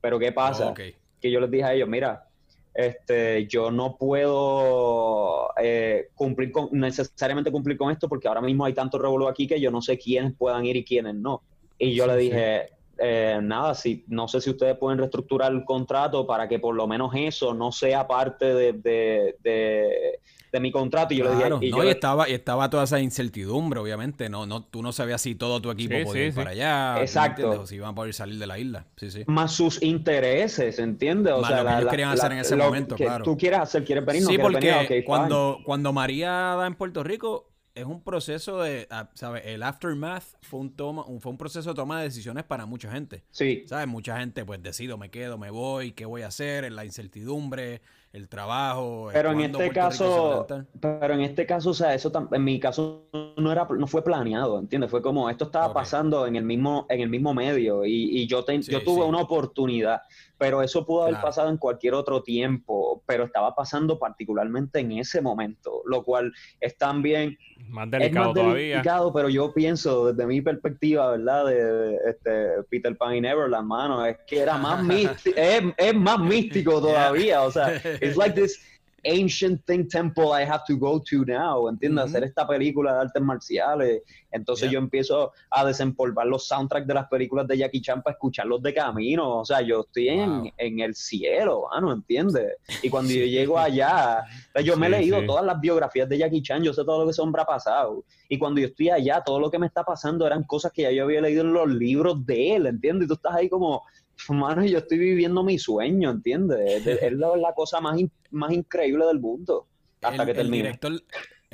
Pero 0.00 0.18
¿qué 0.18 0.32
pasa? 0.32 0.74
Que 0.74 1.30
yo 1.30 1.40
les 1.40 1.50
dije 1.50 1.64
a 1.64 1.74
ellos, 1.74 1.88
mira, 1.88 2.28
este, 2.74 3.46
yo 3.46 3.70
no 3.70 3.96
puedo 3.96 5.48
eh, 5.62 6.08
cumplir 6.14 6.50
con, 6.50 6.68
necesariamente 6.72 7.52
cumplir 7.52 7.76
con 7.76 7.90
esto 7.90 8.08
porque 8.08 8.26
ahora 8.26 8.40
mismo 8.40 8.64
hay 8.64 8.74
tanto 8.74 8.98
revuelo 8.98 9.28
aquí 9.28 9.46
que 9.46 9.60
yo 9.60 9.70
no 9.70 9.80
sé 9.80 9.96
quiénes 9.96 10.34
puedan 10.34 10.64
ir 10.66 10.76
y 10.76 10.84
quiénes 10.84 11.14
no. 11.14 11.42
Y 11.78 11.94
yo 11.94 12.06
le 12.06 12.16
dije, 12.16 12.70
eh, 12.98 13.38
nada, 13.42 13.74
si, 13.74 14.04
no 14.08 14.28
sé 14.28 14.40
si 14.40 14.50
ustedes 14.50 14.76
pueden 14.76 14.98
reestructurar 14.98 15.52
el 15.52 15.64
contrato 15.64 16.26
para 16.26 16.48
que 16.48 16.58
por 16.58 16.74
lo 16.74 16.86
menos 16.86 17.12
eso 17.14 17.54
no 17.54 17.72
sea 17.72 18.06
parte 18.06 18.54
de, 18.54 20.18
de 20.54 20.60
mi 20.60 20.70
contrato. 20.70 21.12
Y 21.12 21.18
yo 21.18 21.24
le 21.24 21.30
dije. 21.30 21.66
Y, 21.66 21.70
no, 21.70 21.84
y 21.84 21.88
estaba, 21.88 22.28
y 22.28 22.32
estaba 22.32 22.70
toda 22.70 22.84
esa 22.84 23.00
incertidumbre, 23.00 23.80
obviamente. 23.80 24.28
No, 24.28 24.46
no, 24.46 24.62
tú 24.62 24.82
no 24.82 24.92
sabías 24.92 25.20
si 25.20 25.34
todo 25.34 25.60
tu 25.60 25.70
equipo 25.70 25.96
podía 26.04 26.26
ir 26.26 26.34
para 26.34 26.50
allá. 26.50 27.00
Exacto. 27.00 27.62
O 27.62 27.66
si 27.66 27.74
iban 27.76 27.90
a 27.90 27.94
poder 27.94 28.14
salir 28.14 28.38
de 28.38 28.46
la 28.46 28.58
isla. 28.58 28.86
Sí, 28.96 29.10
sí. 29.10 29.24
Más 29.26 29.52
sus 29.52 29.82
intereses, 29.82 30.78
¿entiendes? 30.78 31.34
O 31.34 31.44
sea, 31.44 31.62
lo 31.62 31.68
que 31.68 31.76
ellos 31.76 31.90
querían 31.90 32.10
hacer 32.10 32.32
en 32.32 32.38
ese 32.38 32.56
momento, 32.56 32.94
que 32.94 33.04
claro. 33.04 33.24
Tú 33.24 33.36
quieres 33.36 33.58
hacer, 33.58 33.84
quieres 33.84 34.06
venir, 34.06 34.24
sí, 34.24 34.38
porque 34.38 35.02
cuando, 35.04 35.58
cuando 35.64 35.92
María 35.92 36.30
da 36.30 36.66
en 36.66 36.76
Puerto 36.76 37.02
Rico, 37.02 37.50
es 37.74 37.84
un 37.84 38.02
proceso 38.02 38.62
de, 38.62 38.86
¿sabes? 39.14 39.42
El 39.46 39.62
aftermath 39.62 40.22
fue 40.42 40.60
un, 40.60 40.76
toma, 40.76 41.04
fue 41.18 41.32
un 41.32 41.38
proceso 41.38 41.70
de 41.70 41.74
toma 41.74 41.98
de 41.98 42.04
decisiones 42.04 42.44
para 42.44 42.66
mucha 42.66 42.90
gente. 42.90 43.24
Sí. 43.32 43.64
¿Sabes? 43.66 43.88
Mucha 43.88 44.18
gente, 44.18 44.44
pues 44.44 44.62
decido, 44.62 44.96
me 44.96 45.10
quedo, 45.10 45.38
me 45.38 45.50
voy, 45.50 45.90
qué 45.92 46.06
voy 46.06 46.22
a 46.22 46.28
hacer, 46.28 46.70
la 46.70 46.84
incertidumbre, 46.84 47.82
el 48.12 48.28
trabajo. 48.28 49.08
Pero 49.12 49.32
en 49.32 49.40
este 49.40 49.70
caso, 49.70 50.46
pero 50.80 51.14
en 51.14 51.22
este 51.22 51.46
caso, 51.46 51.70
o 51.70 51.74
sea, 51.74 51.94
eso 51.94 52.12
en 52.30 52.44
mi 52.44 52.60
caso 52.60 53.08
no 53.36 53.50
era, 53.50 53.66
no 53.76 53.88
fue 53.88 54.04
planeado, 54.04 54.60
¿entiendes? 54.60 54.88
Fue 54.88 55.02
como 55.02 55.28
esto 55.28 55.46
estaba 55.46 55.74
pasando 55.74 56.28
en 56.28 56.36
el 56.36 56.44
mismo, 56.44 56.86
en 56.88 57.00
el 57.00 57.08
mismo 57.08 57.34
medio 57.34 57.84
y, 57.84 58.20
y 58.20 58.28
yo, 58.28 58.46
yo 58.46 58.84
tuve 58.84 59.04
una 59.04 59.18
oportunidad, 59.18 60.02
pero 60.44 60.60
eso 60.60 60.84
pudo 60.84 61.04
haber 61.04 61.18
pasado 61.22 61.48
en 61.48 61.56
cualquier 61.56 61.94
otro 61.94 62.22
tiempo, 62.22 63.02
pero 63.06 63.24
estaba 63.24 63.54
pasando 63.54 63.98
particularmente 63.98 64.78
en 64.80 64.92
ese 64.92 65.22
momento, 65.22 65.80
lo 65.86 66.02
cual 66.02 66.34
es 66.60 66.76
también 66.76 67.38
más 67.70 67.90
delicado 67.90 68.32
es 68.32 68.36
más 68.36 68.54
delicado, 68.54 69.10
pero 69.14 69.30
yo 69.30 69.54
pienso 69.54 70.12
desde 70.12 70.26
mi 70.26 70.42
perspectiva, 70.42 71.12
¿verdad? 71.12 71.46
De, 71.46 71.98
este, 72.10 72.62
Peter 72.68 72.94
Pan 72.94 73.14
y 73.14 73.22
Neverland, 73.22 73.66
mano, 73.66 74.04
es 74.04 74.18
que 74.26 74.40
era 74.40 74.58
más 74.58 74.82
místico, 74.84 75.34
es, 75.34 75.62
es, 75.78 75.94
más 75.94 76.18
místico 76.18 76.78
todavía, 76.78 77.40
o 77.40 77.50
sea, 77.50 77.74
it's 78.02 78.18
like 78.18 78.38
this 78.38 78.60
ancient 79.04 79.64
thing 79.66 79.86
temple 79.88 80.32
I 80.34 80.44
have 80.44 80.62
to 80.68 80.76
go 80.76 81.00
to 81.00 81.24
now, 81.24 81.68
¿entiendes? 81.68 82.06
Hacer 82.06 82.24
esta 82.24 82.46
película 82.46 82.94
de 82.94 83.00
artes 83.00 83.22
marciales. 83.22 84.02
Entonces 84.30 84.70
yo 84.70 84.78
empiezo 84.78 85.32
a 85.50 85.64
desempolvar 85.64 86.26
los 86.26 86.46
soundtracks 86.48 86.86
de 86.86 86.94
las 86.94 87.08
películas 87.08 87.46
de 87.46 87.58
Jackie 87.58 87.80
Chan 87.80 88.02
para 88.02 88.14
escucharlos 88.14 88.62
de 88.62 88.74
camino. 88.74 89.38
O 89.38 89.44
sea, 89.44 89.60
yo 89.60 89.82
estoy 89.82 90.08
en, 90.08 90.52
en, 90.56 90.80
el 90.80 90.94
cielo, 90.94 91.66
¿no 91.80 91.92
¿entiendes? 91.92 92.56
Y 92.82 92.90
cuando 92.90 93.12
yo 93.12 93.24
llego 93.24 93.58
allá, 93.58 94.24
yo 94.64 94.76
me 94.76 94.86
he 94.86 94.90
leído 94.90 95.24
todas 95.24 95.44
las 95.44 95.60
biografías 95.60 96.08
de 96.08 96.18
Jackie 96.18 96.42
Chan, 96.42 96.62
yo 96.62 96.72
sé 96.72 96.84
todo 96.84 97.00
lo 97.00 97.04
que 97.04 97.12
ese 97.12 97.22
hombre 97.22 97.42
ha 97.42 97.46
pasado. 97.46 98.04
Y 98.28 98.38
cuando 98.38 98.60
yo 98.60 98.66
estoy 98.68 98.90
allá, 98.90 99.22
todo 99.24 99.38
lo 99.38 99.50
que 99.50 99.58
me 99.58 99.66
está 99.66 99.84
pasando 99.84 100.26
eran 100.26 100.44
cosas 100.44 100.72
que 100.72 100.82
ya 100.82 100.90
yo 100.90 101.04
había 101.04 101.20
leído 101.20 101.42
en 101.42 101.52
los 101.52 101.68
libros 101.68 102.24
de 102.26 102.56
él, 102.56 102.66
¿entiendes? 102.66 103.06
Y 103.06 103.08
tú 103.08 103.14
estás 103.14 103.34
ahí 103.34 103.48
como 103.48 103.82
Mano, 104.28 104.64
yo 104.64 104.78
estoy 104.78 104.98
viviendo 104.98 105.42
mi 105.42 105.58
sueño, 105.58 106.10
¿entiendes? 106.10 106.86
Es, 106.86 107.12
la, 107.12 107.52
cosa 107.54 107.80
más, 107.80 108.00
más 108.30 108.52
increíble 108.52 109.06
del 109.06 109.20
mundo. 109.20 109.66
Hasta 110.00 110.26
que 110.26 110.34
termine. 110.34 110.58
El 110.58 110.64
director, 110.64 111.02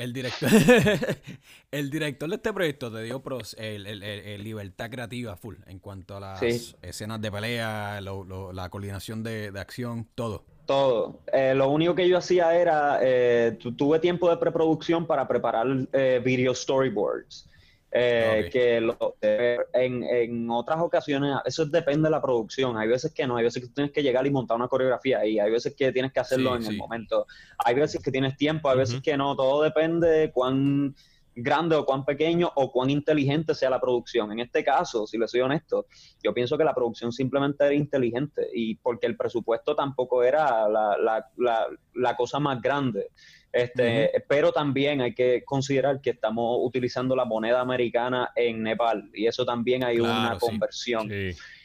el 0.00 0.12
director, 0.14 0.48
el 1.70 1.90
director 1.90 2.28
de 2.30 2.36
este 2.36 2.52
proyecto 2.52 2.90
te 2.90 3.02
dio 3.02 3.20
pros, 3.20 3.54
el, 3.58 4.42
libertad 4.42 4.90
creativa 4.90 5.36
full 5.36 5.56
en 5.66 5.78
cuanto 5.78 6.16
a 6.16 6.20
las 6.20 6.42
escenas 6.82 7.20
de 7.20 7.30
pelea, 7.30 8.00
la 8.00 8.68
coordinación 8.70 9.22
de, 9.22 9.52
acción, 9.56 10.08
todo. 10.14 10.44
Todo. 10.64 11.20
Eh, 11.32 11.52
lo 11.54 11.68
único 11.68 11.94
que 11.94 12.08
yo 12.08 12.16
hacía 12.16 12.54
era, 12.56 13.00
eh, 13.02 13.58
tuve 13.76 13.98
tiempo 13.98 14.30
de 14.30 14.36
preproducción 14.36 15.06
para 15.06 15.28
preparar 15.28 15.66
eh, 15.92 16.22
video 16.24 16.54
storyboards. 16.54 17.49
Eh, 17.92 18.48
que 18.52 18.80
lo, 18.80 19.16
en, 19.20 20.04
en, 20.04 20.48
otras 20.48 20.80
ocasiones, 20.80 21.36
eso 21.44 21.66
depende 21.66 22.06
de 22.06 22.10
la 22.10 22.22
producción. 22.22 22.76
Hay 22.76 22.86
veces 22.86 23.12
que 23.12 23.26
no, 23.26 23.36
hay 23.36 23.44
veces 23.44 23.64
que 23.64 23.68
tienes 23.68 23.92
que 23.92 24.02
llegar 24.02 24.24
y 24.26 24.30
montar 24.30 24.56
una 24.56 24.68
coreografía 24.68 25.26
y 25.26 25.40
hay 25.40 25.50
veces 25.50 25.74
que 25.74 25.90
tienes 25.90 26.12
que 26.12 26.20
hacerlo 26.20 26.54
en 26.54 26.64
el 26.64 26.76
momento. 26.76 27.26
Hay 27.58 27.74
veces 27.74 28.00
que 28.02 28.12
tienes 28.12 28.36
tiempo, 28.36 28.70
hay 28.70 28.78
veces 28.78 29.00
que 29.02 29.16
no. 29.16 29.34
Todo 29.34 29.62
depende 29.62 30.08
de 30.08 30.30
cuán 30.30 30.94
grande 31.34 31.76
o 31.76 31.84
cuán 31.84 32.04
pequeño 32.04 32.50
o 32.54 32.70
cuán 32.70 32.90
inteligente 32.90 33.54
sea 33.54 33.70
la 33.70 33.80
producción. 33.80 34.30
En 34.32 34.40
este 34.40 34.64
caso, 34.64 35.06
si 35.06 35.18
le 35.18 35.26
soy 35.26 35.40
honesto, 35.40 35.86
yo 36.22 36.32
pienso 36.32 36.56
que 36.56 36.64
la 36.64 36.74
producción 36.74 37.12
simplemente 37.12 37.64
era 37.64 37.74
inteligente 37.74 38.48
y 38.52 38.76
porque 38.76 39.06
el 39.06 39.16
presupuesto 39.16 39.74
tampoco 39.74 40.22
era 40.22 40.68
la, 40.68 40.96
la, 40.98 41.26
la, 41.36 41.66
la 41.94 42.16
cosa 42.16 42.38
más 42.38 42.60
grande. 42.60 43.08
Este, 43.52 44.12
Pero 44.28 44.52
también 44.52 45.00
hay 45.00 45.14
que 45.14 45.42
considerar 45.44 46.00
que 46.00 46.10
estamos 46.10 46.58
utilizando 46.62 47.16
la 47.16 47.24
moneda 47.24 47.60
americana 47.60 48.30
en 48.36 48.62
Nepal 48.62 49.10
y 49.12 49.26
eso 49.26 49.44
también 49.44 49.84
hay 49.84 50.00
una 50.00 50.38
conversión. 50.38 51.10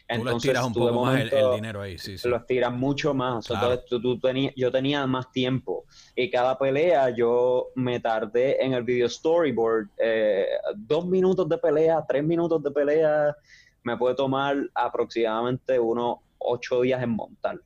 Entonces, 0.07 0.53
tú 0.53 0.67
un 0.67 0.73
poco 0.73 1.05
más 1.05 1.19
el, 1.19 1.31
dinero 1.55 1.81
ahí, 1.81 1.97
sí, 1.97 2.15
Lo 2.25 2.37
estiras 2.37 2.71
mucho 2.71 3.13
más. 3.13 3.49
Entonces, 3.49 3.85
tú, 3.89 4.19
yo 4.55 4.71
tenía 4.71 5.07
más 5.07 5.31
tiempo. 5.31 5.85
Y 6.15 6.29
cada 6.29 6.57
pelea 6.57 7.09
yo 7.09 7.69
me 7.75 7.99
tardé 7.99 8.63
en 8.63 8.73
el 8.73 8.83
video 8.83 9.09
storyboard. 9.09 9.89
Eh, 9.97 10.45
dos 10.75 11.07
minutos 11.07 11.49
de 11.49 11.57
pelea, 11.57 12.05
tres 12.07 12.23
minutos 12.23 12.61
de 12.61 12.71
pelea, 12.71 13.35
me 13.83 13.97
puede 13.97 14.15
tomar 14.15 14.57
aproximadamente 14.75 15.79
unos 15.79 16.19
ocho 16.37 16.81
días 16.81 17.01
en 17.01 17.09
montar. 17.09 17.59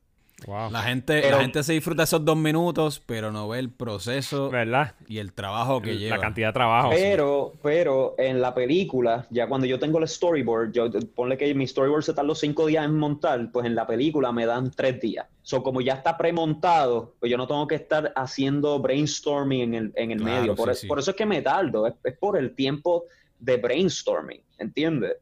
La 0.46 0.82
gente, 0.82 1.30
la 1.30 1.40
gente 1.40 1.62
se 1.62 1.72
disfruta 1.72 2.04
esos 2.04 2.24
dos 2.24 2.36
minutos, 2.36 3.02
pero 3.04 3.30
no 3.32 3.48
ve 3.48 3.58
el 3.58 3.70
proceso 3.70 4.50
¿verdad? 4.50 4.94
y 5.06 5.18
el 5.18 5.32
trabajo 5.32 5.80
que 5.82 5.98
lleva. 5.98 6.16
La 6.16 6.22
cantidad 6.22 6.48
de 6.48 6.52
trabajo. 6.52 6.90
Pero, 6.90 7.52
pero 7.62 8.14
en 8.18 8.40
la 8.40 8.54
película, 8.54 9.26
ya 9.30 9.46
cuando 9.48 9.66
yo 9.66 9.78
tengo 9.78 9.98
el 9.98 10.08
storyboard, 10.08 10.72
yo 10.72 10.90
ponle 11.14 11.36
que 11.36 11.54
mi 11.54 11.66
storyboard 11.66 12.02
se 12.02 12.14
tarda 12.14 12.34
cinco 12.34 12.66
días 12.66 12.84
en 12.84 12.96
montar, 12.96 13.50
pues 13.52 13.66
en 13.66 13.74
la 13.74 13.86
película 13.86 14.32
me 14.32 14.46
dan 14.46 14.70
tres 14.70 15.00
días. 15.00 15.26
So, 15.42 15.62
como 15.62 15.80
ya 15.80 15.94
está 15.94 16.16
premontado, 16.16 17.14
pues 17.18 17.30
yo 17.30 17.36
no 17.36 17.46
tengo 17.46 17.66
que 17.66 17.74
estar 17.74 18.12
haciendo 18.14 18.78
brainstorming 18.78 19.62
en 19.62 19.74
el, 19.74 19.92
en 19.96 20.10
el 20.10 20.20
medio. 20.20 20.54
Por, 20.54 20.72
por, 20.86 20.98
eso 20.98 21.10
es 21.10 21.16
que 21.16 21.26
me 21.26 21.42
tardo, 21.42 21.86
es, 21.86 21.94
es 22.04 22.16
por 22.16 22.38
el 22.38 22.54
tiempo 22.54 23.04
de 23.38 23.56
brainstorming, 23.56 24.42
¿entiendes? 24.58 25.16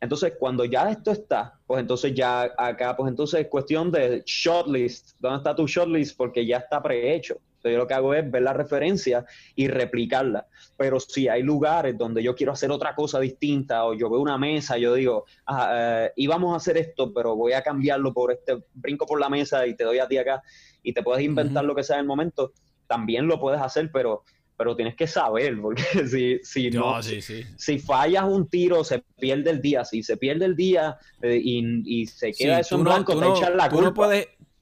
Entonces, 0.00 0.32
cuando 0.38 0.64
ya 0.64 0.90
esto 0.90 1.10
está, 1.10 1.58
pues 1.66 1.80
entonces 1.80 2.14
ya 2.14 2.50
acá, 2.56 2.96
pues 2.96 3.10
entonces 3.10 3.40
es 3.40 3.48
cuestión 3.48 3.90
de 3.90 4.22
shortlist. 4.24 5.12
¿Dónde 5.18 5.38
está 5.38 5.54
tu 5.54 5.66
shortlist? 5.66 6.16
Porque 6.16 6.46
ya 6.46 6.56
está 6.58 6.82
prehecho. 6.82 7.34
Entonces, 7.34 7.72
yo 7.72 7.78
lo 7.78 7.86
que 7.86 7.92
hago 7.92 8.14
es 8.14 8.30
ver 8.30 8.40
la 8.40 8.54
referencia 8.54 9.26
y 9.54 9.68
replicarla. 9.68 10.46
Pero 10.78 10.98
si 10.98 11.28
hay 11.28 11.42
lugares 11.42 11.98
donde 11.98 12.22
yo 12.22 12.34
quiero 12.34 12.52
hacer 12.52 12.70
otra 12.70 12.94
cosa 12.94 13.20
distinta 13.20 13.84
o 13.84 13.92
yo 13.92 14.08
veo 14.08 14.20
una 14.20 14.38
mesa, 14.38 14.78
yo 14.78 14.94
digo, 14.94 15.26
ah, 15.44 15.70
eh, 15.74 16.12
íbamos 16.16 16.54
a 16.54 16.56
hacer 16.56 16.78
esto, 16.78 17.12
pero 17.12 17.36
voy 17.36 17.52
a 17.52 17.62
cambiarlo 17.62 18.14
por 18.14 18.32
este, 18.32 18.64
brinco 18.72 19.04
por 19.04 19.20
la 19.20 19.28
mesa 19.28 19.66
y 19.66 19.74
te 19.76 19.84
doy 19.84 19.98
a 19.98 20.08
ti 20.08 20.16
acá 20.16 20.42
y 20.82 20.94
te 20.94 21.02
puedes 21.02 21.22
inventar 21.22 21.64
lo 21.66 21.74
que 21.74 21.82
sea 21.82 21.96
en 21.96 22.00
el 22.00 22.06
momento, 22.06 22.52
también 22.86 23.26
lo 23.26 23.38
puedes 23.38 23.60
hacer, 23.60 23.90
pero 23.92 24.24
pero 24.60 24.76
tienes 24.76 24.94
que 24.94 25.06
saber, 25.06 25.58
porque 25.58 25.82
si, 26.06 26.38
si 26.42 26.70
no, 26.70 27.00
si 27.02 27.78
fallas 27.78 28.24
un 28.24 28.46
tiro, 28.46 28.84
se 28.84 29.02
pierde 29.18 29.52
el 29.52 29.62
día. 29.62 29.86
Si 29.86 30.02
se 30.02 30.18
pierde 30.18 30.44
el 30.44 30.54
día 30.54 30.98
eh, 31.22 31.40
y, 31.42 32.06
se 32.06 32.30
queda 32.32 32.60
eso 32.60 32.76
en 32.76 32.84
blanco, 32.84 33.18
te 33.18 33.26
echan 33.26 33.56
la 33.56 33.70
culpa 33.70 34.06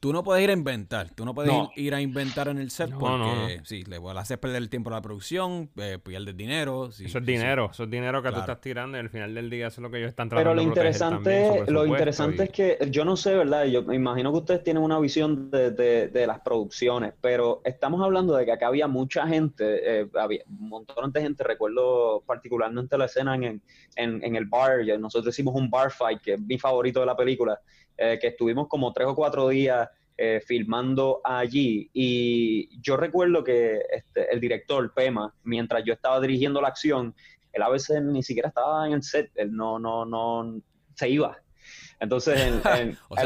tú 0.00 0.12
no 0.12 0.22
puedes 0.22 0.44
ir 0.44 0.50
a 0.50 0.52
inventar. 0.52 1.10
Tú 1.10 1.24
no 1.24 1.34
puedes 1.34 1.52
Ir, 1.76 1.94
a 1.94 2.00
inventar 2.00 2.48
en 2.48 2.58
el 2.58 2.70
set 2.70 2.90
porque 2.98 3.60
sí, 3.64 3.82
le 3.84 3.98
hacer 4.16 4.38
perder 4.38 4.62
el 4.62 4.68
tiempo 4.68 4.90
a 4.90 4.94
la 4.94 5.02
producción, 5.02 5.70
eh, 5.76 5.98
pierdes 6.02 6.36
dinero. 6.36 6.88
eso 6.88 7.18
es 7.18 7.26
dinero, 7.26 7.70
eso 7.72 7.84
es 7.84 7.90
dinero 7.90 8.22
que 8.22 8.30
tú 8.30 8.40
estás 8.40 8.60
tirando 8.60 8.96
y 8.96 9.00
al 9.00 9.10
final 9.10 9.34
del 9.34 9.50
día 9.50 9.68
eso 9.68 9.80
es 9.80 9.82
lo 9.82 9.90
que 9.90 9.98
ellos 9.98 10.08
están 10.08 10.28
tratando 10.28 10.50
Pero 10.50 10.54
lo 10.54 10.62
interesante, 10.62 11.64
lo 11.68 11.86
interesante 11.86 12.44
es 12.44 12.50
que 12.50 12.78
yo 12.90 13.04
no 13.04 13.16
sé, 13.16 13.34
¿verdad? 13.34 13.64
Yo 13.64 13.82
me 13.82 13.94
imagino 13.94 14.32
que 14.32 14.38
ustedes 14.38 14.64
tienen 14.64 14.82
una 14.82 14.98
visión 14.98 15.50
de, 15.50 15.70
de, 15.70 16.26
las 16.26 16.40
producciones, 16.40 17.14
pero 17.20 17.60
estamos 17.64 18.02
hablando 18.02 18.36
de 18.36 18.44
que 18.44 18.52
acá 18.52 18.66
había 18.66 18.86
mucha 18.86 19.26
gente, 19.26 20.00
eh, 20.00 20.08
había 20.14 20.42
un 20.46 20.68
montón 20.68 21.10
de 21.12 21.20
gente, 21.20 21.44
recuerdo 21.44 22.22
particularmente 22.26 22.98
la 22.98 23.06
escena 23.06 23.34
en, 23.34 23.62
en, 23.96 24.24
en 24.24 24.36
el 24.36 24.46
bar, 24.46 24.84
nosotros 24.98 25.34
hicimos 25.34 25.54
un 25.54 25.70
bar 25.70 25.90
fight, 25.90 26.20
que 26.20 26.34
es 26.34 26.40
mi 26.40 26.58
favorito 26.58 27.00
de 27.00 27.06
la 27.06 27.16
película, 27.16 27.58
eh, 27.98 28.18
que 28.20 28.28
estuvimos 28.28 28.68
como 28.68 28.92
tres 28.92 29.08
o 29.08 29.14
cuatro 29.14 29.48
días 29.48 29.88
eh, 30.16 30.40
filmando 30.44 31.20
allí. 31.24 31.90
Y 31.92 32.80
yo 32.80 32.96
recuerdo 32.96 33.44
que 33.44 33.80
este, 33.90 34.32
el 34.32 34.40
director, 34.40 34.92
Pema, 34.94 35.34
mientras 35.44 35.84
yo 35.84 35.92
estaba 35.92 36.20
dirigiendo 36.20 36.60
la 36.60 36.68
acción, 36.68 37.14
él 37.52 37.62
a 37.62 37.68
veces 37.68 38.02
ni 38.02 38.22
siquiera 38.22 38.48
estaba 38.48 38.86
en 38.86 38.94
el 38.94 39.02
set, 39.02 39.30
él 39.34 39.52
no, 39.52 39.78
no, 39.78 40.04
no 40.04 40.60
se 40.94 41.08
iba. 41.08 41.38
Entonces, 42.00 42.40
en, 42.40 42.62
los, 43.10 43.18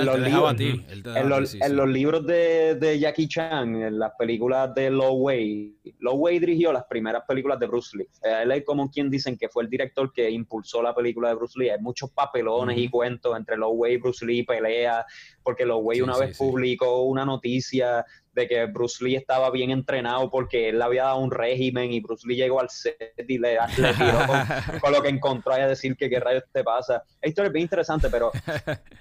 libros, 1.88 2.26
de, 2.26 2.98
Jackie 2.98 3.28
Chan, 3.28 3.82
en 3.82 3.98
las 3.98 4.12
películas 4.18 4.74
de 4.74 4.90
Lo 4.90 5.12
Wei, 5.12 5.76
Lo 5.98 6.14
Wei 6.14 6.38
dirigió 6.38 6.72
las 6.72 6.84
primeras 6.84 7.24
películas 7.28 7.60
de 7.60 7.66
Bruce 7.66 7.94
Lee. 7.96 8.08
Él 8.22 8.50
es 8.52 8.64
como 8.64 8.90
quien 8.90 9.10
dicen 9.10 9.36
que 9.36 9.50
fue 9.50 9.64
el 9.64 9.68
director 9.68 10.10
que 10.12 10.30
impulsó 10.30 10.82
la 10.82 10.94
película 10.94 11.28
de 11.28 11.34
Bruce 11.34 11.58
Lee. 11.58 11.68
Hay 11.68 11.80
muchos 11.80 12.10
papelones 12.10 12.78
y 12.78 12.88
cuentos 12.88 13.36
entre 13.36 13.58
Lo 13.58 13.68
Wei 13.70 13.94
y 13.94 13.96
Bruce 13.98 14.24
Lee, 14.24 14.42
pelea, 14.42 15.04
porque 15.42 15.66
Lo 15.66 15.78
Wei 15.78 16.00
una 16.00 16.16
vez 16.16 16.38
publicó 16.38 17.02
una 17.02 17.26
noticia 17.26 18.06
de 18.33 18.49
que 18.49 18.66
Bruce 18.66 19.05
Lee 19.05 19.16
estaba 19.16 19.51
bien 19.51 19.70
entrenado 19.70 20.30
porque 20.30 20.70
él 20.70 20.78
le 20.78 20.85
había 20.85 21.05
dado 21.05 21.18
un 21.18 21.30
régimen 21.30 21.93
y 21.93 22.01
Bruce 22.01 22.26
Lee 22.26 22.37
llegó 22.37 22.61
al 22.61 22.70
set 22.70 23.14
y 23.28 23.39
le, 23.39 23.59
tiró 23.76 24.18
con, 24.80 24.93
lo 24.93 25.03
que 25.03 25.09
encontró 25.09 25.53
a 25.53 25.66
decir 25.66 25.97
que 25.97 26.09
qué 26.09 26.18
rayos 26.18 26.45
te 26.51 26.64
pasa. 26.64 27.03
Historia 27.22 27.49
es 27.49 27.53
bien 27.53 27.64
interesante, 27.64 28.09
pero 28.11 28.33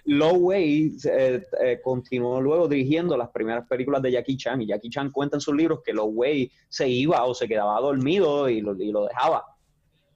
Low 0.06 0.36
Way 0.36 0.98
eh, 1.06 1.44
eh, 1.64 1.80
continuó 1.82 2.42
luego 2.42 2.68
dirigiendo 2.68 3.16
las 3.16 3.30
primeras 3.30 3.68
películas 3.68 4.02
de 4.02 4.12
Jackie 4.12 4.38
Chan 4.38 4.62
y 4.62 4.68
Jackie 4.68 4.90
Chan 4.90 5.12
cuenta 5.12 5.38
en 5.38 5.42
sus 5.42 5.56
libros 5.56 5.82
que 5.84 5.94
Low 5.94 6.10
Way 6.10 6.52
se 6.68 6.90
iba 6.90 7.24
o 7.24 7.34
se 7.34 7.48
quedaba 7.48 7.80
dormido 7.80 8.50
y 8.50 8.62
lo, 8.62 8.76
y 8.76 8.92
lo 8.92 9.06
dejaba. 9.06 9.46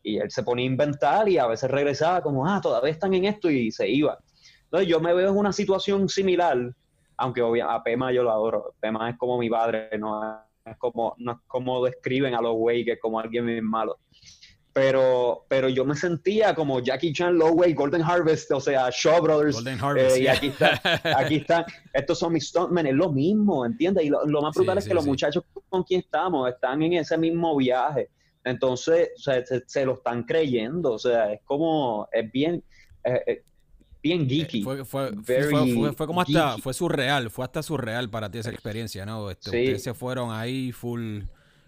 Y 0.04 0.18
él 0.18 0.30
se 0.30 0.44
ponía 0.44 0.66
a 0.66 0.72
inventar 0.72 1.30
y 1.30 1.38
a 1.38 1.48
veces 1.48 1.72
regresaba 1.72 2.22
como, 2.22 2.46
ah, 2.48 2.60
todavía 2.62 2.92
están 2.92 3.14
en 3.14 3.26
esto 3.26 3.50
y 3.50 3.72
se 3.72 3.90
iba. 3.90 4.20
Entonces 4.66 4.88
yo 4.90 5.00
me 5.00 5.14
veo 5.14 5.30
en 5.30 5.38
una 5.38 5.54
situación 5.54 6.10
similar 6.10 6.76
aunque 7.18 7.42
a 7.62 7.84
Pema 7.84 8.12
yo 8.12 8.24
lo 8.24 8.32
adoro. 8.32 8.76
Pema 8.80 9.10
es 9.10 9.18
como 9.18 9.38
mi 9.38 9.50
padre, 9.50 9.90
no 9.98 10.40
es 10.66 10.78
como, 10.78 11.16
no 11.18 11.34
es 11.34 11.38
como 11.48 11.84
describen 11.86 12.34
a 12.36 12.42
los 12.42 12.54
Way, 12.56 12.86
que 12.86 12.92
es 12.94 13.00
como 13.00 13.20
alguien 13.20 13.46
bien 13.46 13.66
malo. 13.66 14.00
Pero, 14.74 15.46
pero 15.48 15.70
yo 15.70 15.86
me 15.86 15.96
sentía 15.96 16.54
como 16.54 16.82
Jackie 16.82 17.14
Chan, 17.14 17.40
Way, 17.42 17.74
Golden 17.74 18.02
Harvest, 18.02 18.52
o 18.52 18.60
sea, 18.60 18.90
Shaw 18.92 19.22
Brothers. 19.22 19.56
Golden 19.56 19.80
Harvest, 19.80 20.18
eh, 20.18 20.24
Y 20.24 20.28
aquí 20.28 20.48
está, 20.48 20.82
aquí 21.18 21.36
están, 21.36 21.64
estos 21.94 22.20
son 22.20 22.34
mis 22.34 22.50
stuntmen, 22.50 22.86
es 22.86 22.94
lo 22.94 23.10
mismo, 23.10 23.66
¿entiendes? 23.66 24.04
Y 24.04 24.10
lo, 24.10 24.42
más 24.42 24.54
brutal 24.54 24.78
es 24.78 24.86
que 24.86 24.94
los 24.94 25.06
muchachos 25.06 25.46
con 25.70 25.84
quien 25.84 26.02
estamos 26.02 26.50
están 26.50 26.84
en 26.84 26.94
ese 26.94 27.18
mismo 27.18 27.56
viaje. 27.56 28.10
Entonces, 28.44 29.12
o 29.16 29.20
sea, 29.20 29.42
se, 29.46 29.86
lo 29.86 29.94
están 29.94 30.24
creyendo, 30.24 30.92
o 30.92 31.00
sea, 31.00 31.32
es 31.32 31.42
como, 31.46 32.10
es 32.12 32.30
bien, 32.30 32.62
eh, 33.06 33.22
eh, 33.28 33.44
bien 34.06 34.30
geeky. 34.30 34.62
Fue, 34.62 34.86
fue, 34.86 35.12
fue, 35.24 36.08
como 36.08 36.22
hasta, 36.22 36.58
fue 36.60 36.74
surreal, 36.76 37.32
fue 37.32 37.44
hasta 37.44 37.64
surreal 37.64 38.08
para 38.10 38.30
ti 38.30 38.38
esa 38.38 38.52
experiencia, 38.52 39.04
¿no? 39.04 39.32
Este, 39.32 39.50
Ustedes 39.50 39.84
se 39.84 39.94
fueron 39.96 40.32
ahí 40.32 40.72
full 40.72 41.22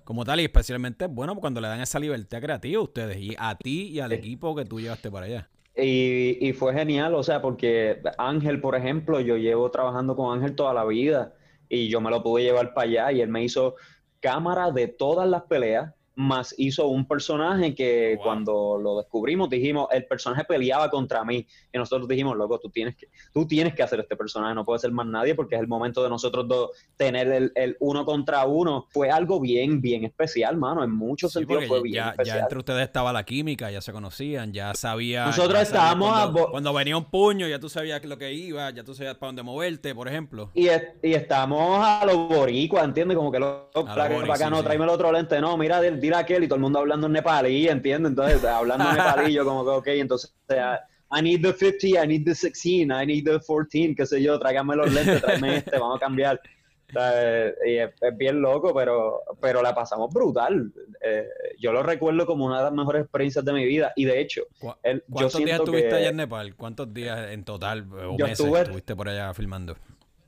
como 0.03 0.23
tal 0.23 0.39
y 0.39 0.43
especialmente, 0.43 1.07
bueno, 1.07 1.35
cuando 1.35 1.59
le 1.59 1.67
dan 1.67 1.81
esa 1.81 1.99
libertad 1.99 2.39
creativa 2.39 2.79
a 2.79 2.83
ustedes 2.83 3.17
y 3.17 3.35
a 3.37 3.55
ti 3.55 3.87
y 3.89 3.99
al 3.99 4.11
equipo 4.11 4.55
que 4.55 4.65
tú 4.65 4.79
llevaste 4.79 5.09
para 5.09 5.25
allá. 5.25 5.49
Y, 5.75 6.37
y 6.47 6.53
fue 6.53 6.73
genial, 6.73 7.15
o 7.15 7.23
sea, 7.23 7.41
porque 7.41 8.01
Ángel, 8.17 8.61
por 8.61 8.75
ejemplo, 8.75 9.19
yo 9.19 9.35
llevo 9.37 9.69
trabajando 9.71 10.15
con 10.15 10.37
Ángel 10.37 10.55
toda 10.55 10.73
la 10.73 10.85
vida 10.85 11.33
y 11.67 11.89
yo 11.89 12.01
me 12.01 12.11
lo 12.11 12.23
pude 12.23 12.43
llevar 12.43 12.73
para 12.73 12.87
allá 12.87 13.11
y 13.11 13.21
él 13.21 13.29
me 13.29 13.43
hizo 13.43 13.75
cámara 14.19 14.71
de 14.71 14.87
todas 14.87 15.27
las 15.27 15.43
peleas 15.43 15.93
más 16.17 16.55
hizo 16.57 16.87
un 16.87 17.07
personaje 17.07 17.75
que 17.75 18.17
cuando 18.21 18.79
lo 18.81 18.97
descubrimos 18.97 19.49
dijimos, 19.49 19.87
el 19.91 20.05
personaje 20.05 20.43
peleaba 20.43 20.89
contra 20.89 21.23
mí. 21.23 21.45
Y 21.71 21.77
nosotros 21.77 22.07
dijimos, 22.07 22.35
loco, 22.35 22.59
tú 22.59 22.69
tienes 22.69 22.95
que, 22.95 23.07
tú 23.31 23.47
tienes 23.47 23.75
que 23.75 23.83
hacer 23.83 23.99
este 23.99 24.15
personaje, 24.15 24.55
no 24.55 24.65
puede 24.65 24.79
ser 24.79 24.91
más 24.91 25.05
nadie 25.05 25.35
porque 25.35 25.55
es 25.55 25.61
el 25.61 25.67
momento 25.67 26.03
de 26.03 26.09
nosotros 26.09 26.47
dos 26.47 26.71
tener 26.95 27.51
el, 27.55 27.77
uno 27.79 28.03
contra 28.03 28.45
uno. 28.45 28.87
Fue 28.89 29.11
algo 29.11 29.39
bien, 29.39 29.79
bien 29.79 30.05
especial, 30.05 30.57
mano. 30.57 30.83
En 30.83 30.91
muchos 30.91 31.31
sentidos 31.31 31.65
fue 31.67 31.81
bien 31.83 31.95
ya, 31.95 32.09
especial. 32.09 32.37
Ya 32.37 32.43
entre 32.43 32.57
ustedes 32.57 32.83
estaba 32.83 33.13
la 33.13 33.23
química, 33.23 33.69
ya 33.69 33.81
se 33.81 33.91
conocían, 33.91 34.51
ya 34.53 34.73
sabían. 34.73 35.27
Nosotros 35.27 35.61
estábamos 35.61 36.09
cuando, 36.09 36.51
cuando, 36.51 36.73
venía 36.73 36.97
un 36.97 37.05
puño, 37.05 37.47
ya 37.47 37.59
tú 37.59 37.69
sabías 37.69 38.03
lo 38.05 38.17
que 38.17 38.33
iba, 38.33 38.71
ya 38.71 38.83
tú 38.83 38.95
sabías 38.95 39.15
para 39.15 39.27
dónde 39.27 39.43
moverte, 39.43 39.93
por 39.93 40.07
ejemplo. 40.07 40.49
Y, 40.55 40.67
y 41.03 41.13
estamos 41.13 41.79
a 41.85 42.03
los 42.05 42.27
boricuas, 42.27 42.85
¿entiendes? 42.85 43.15
Como 43.15 43.31
que 43.31 43.39
lo, 43.39 43.69
para 43.71 44.33
acá, 44.33 44.49
no, 44.49 44.63
tráeme 44.63 44.85
el 44.85 44.89
otro 44.89 45.11
lente, 45.11 45.39
no, 45.39 45.55
mira, 45.57 45.79
a 46.13 46.19
aquel 46.19 46.43
y 46.43 46.47
todo 46.47 46.55
el 46.55 46.61
mundo 46.61 46.79
hablando 46.79 47.07
en 47.07 47.13
nepalí, 47.13 47.67
¿entiendes? 47.67 48.11
Entonces, 48.11 48.43
hablando 48.43 48.89
en 48.89 48.95
nepalí, 48.97 49.33
yo 49.33 49.45
como 49.45 49.63
que, 49.63 49.71
ok, 49.71 49.87
entonces, 49.87 50.33
I 51.11 51.21
need 51.21 51.41
the 51.41 51.53
50, 51.53 52.03
I 52.03 52.07
need 52.07 52.25
the 52.25 52.35
16, 52.35 52.91
I 52.91 53.05
need 53.05 53.25
the 53.25 53.39
14, 53.39 53.95
qué 53.95 54.05
sé 54.05 54.21
yo, 54.21 54.37
tráigame 54.39 54.75
los 54.75 54.91
lentes, 54.93 55.21
tráigame 55.21 55.57
este, 55.57 55.77
vamos 55.79 55.97
a 55.97 55.99
cambiar. 55.99 56.41
y 57.65 57.77
es, 57.77 57.91
bien 58.17 58.41
loco, 58.41 58.73
pero, 58.73 59.21
pero 59.39 59.61
la 59.61 59.73
pasamos 59.73 60.13
brutal. 60.13 60.71
Eh, 61.01 61.27
yo 61.59 61.71
lo 61.71 61.83
recuerdo 61.83 62.25
como 62.25 62.45
una 62.45 62.57
de 62.57 62.63
las 62.65 62.73
mejores 62.73 63.03
experiencias 63.03 63.45
de 63.45 63.53
mi 63.53 63.65
vida. 63.65 63.93
Y 63.95 64.05
de 64.05 64.19
hecho, 64.19 64.43
¿cuántos 64.59 65.37
días 65.37 65.59
estuviste 65.59 65.95
allá 65.95 66.09
en 66.09 66.17
Nepal? 66.17 66.55
¿Cuántos 66.55 66.93
días 66.93 67.31
en 67.31 67.43
total 67.43 67.87
o 67.91 68.17
meses 68.17 68.45
estuviste 68.45 68.95
por 68.95 69.07
allá 69.07 69.33
filmando? 69.33 69.75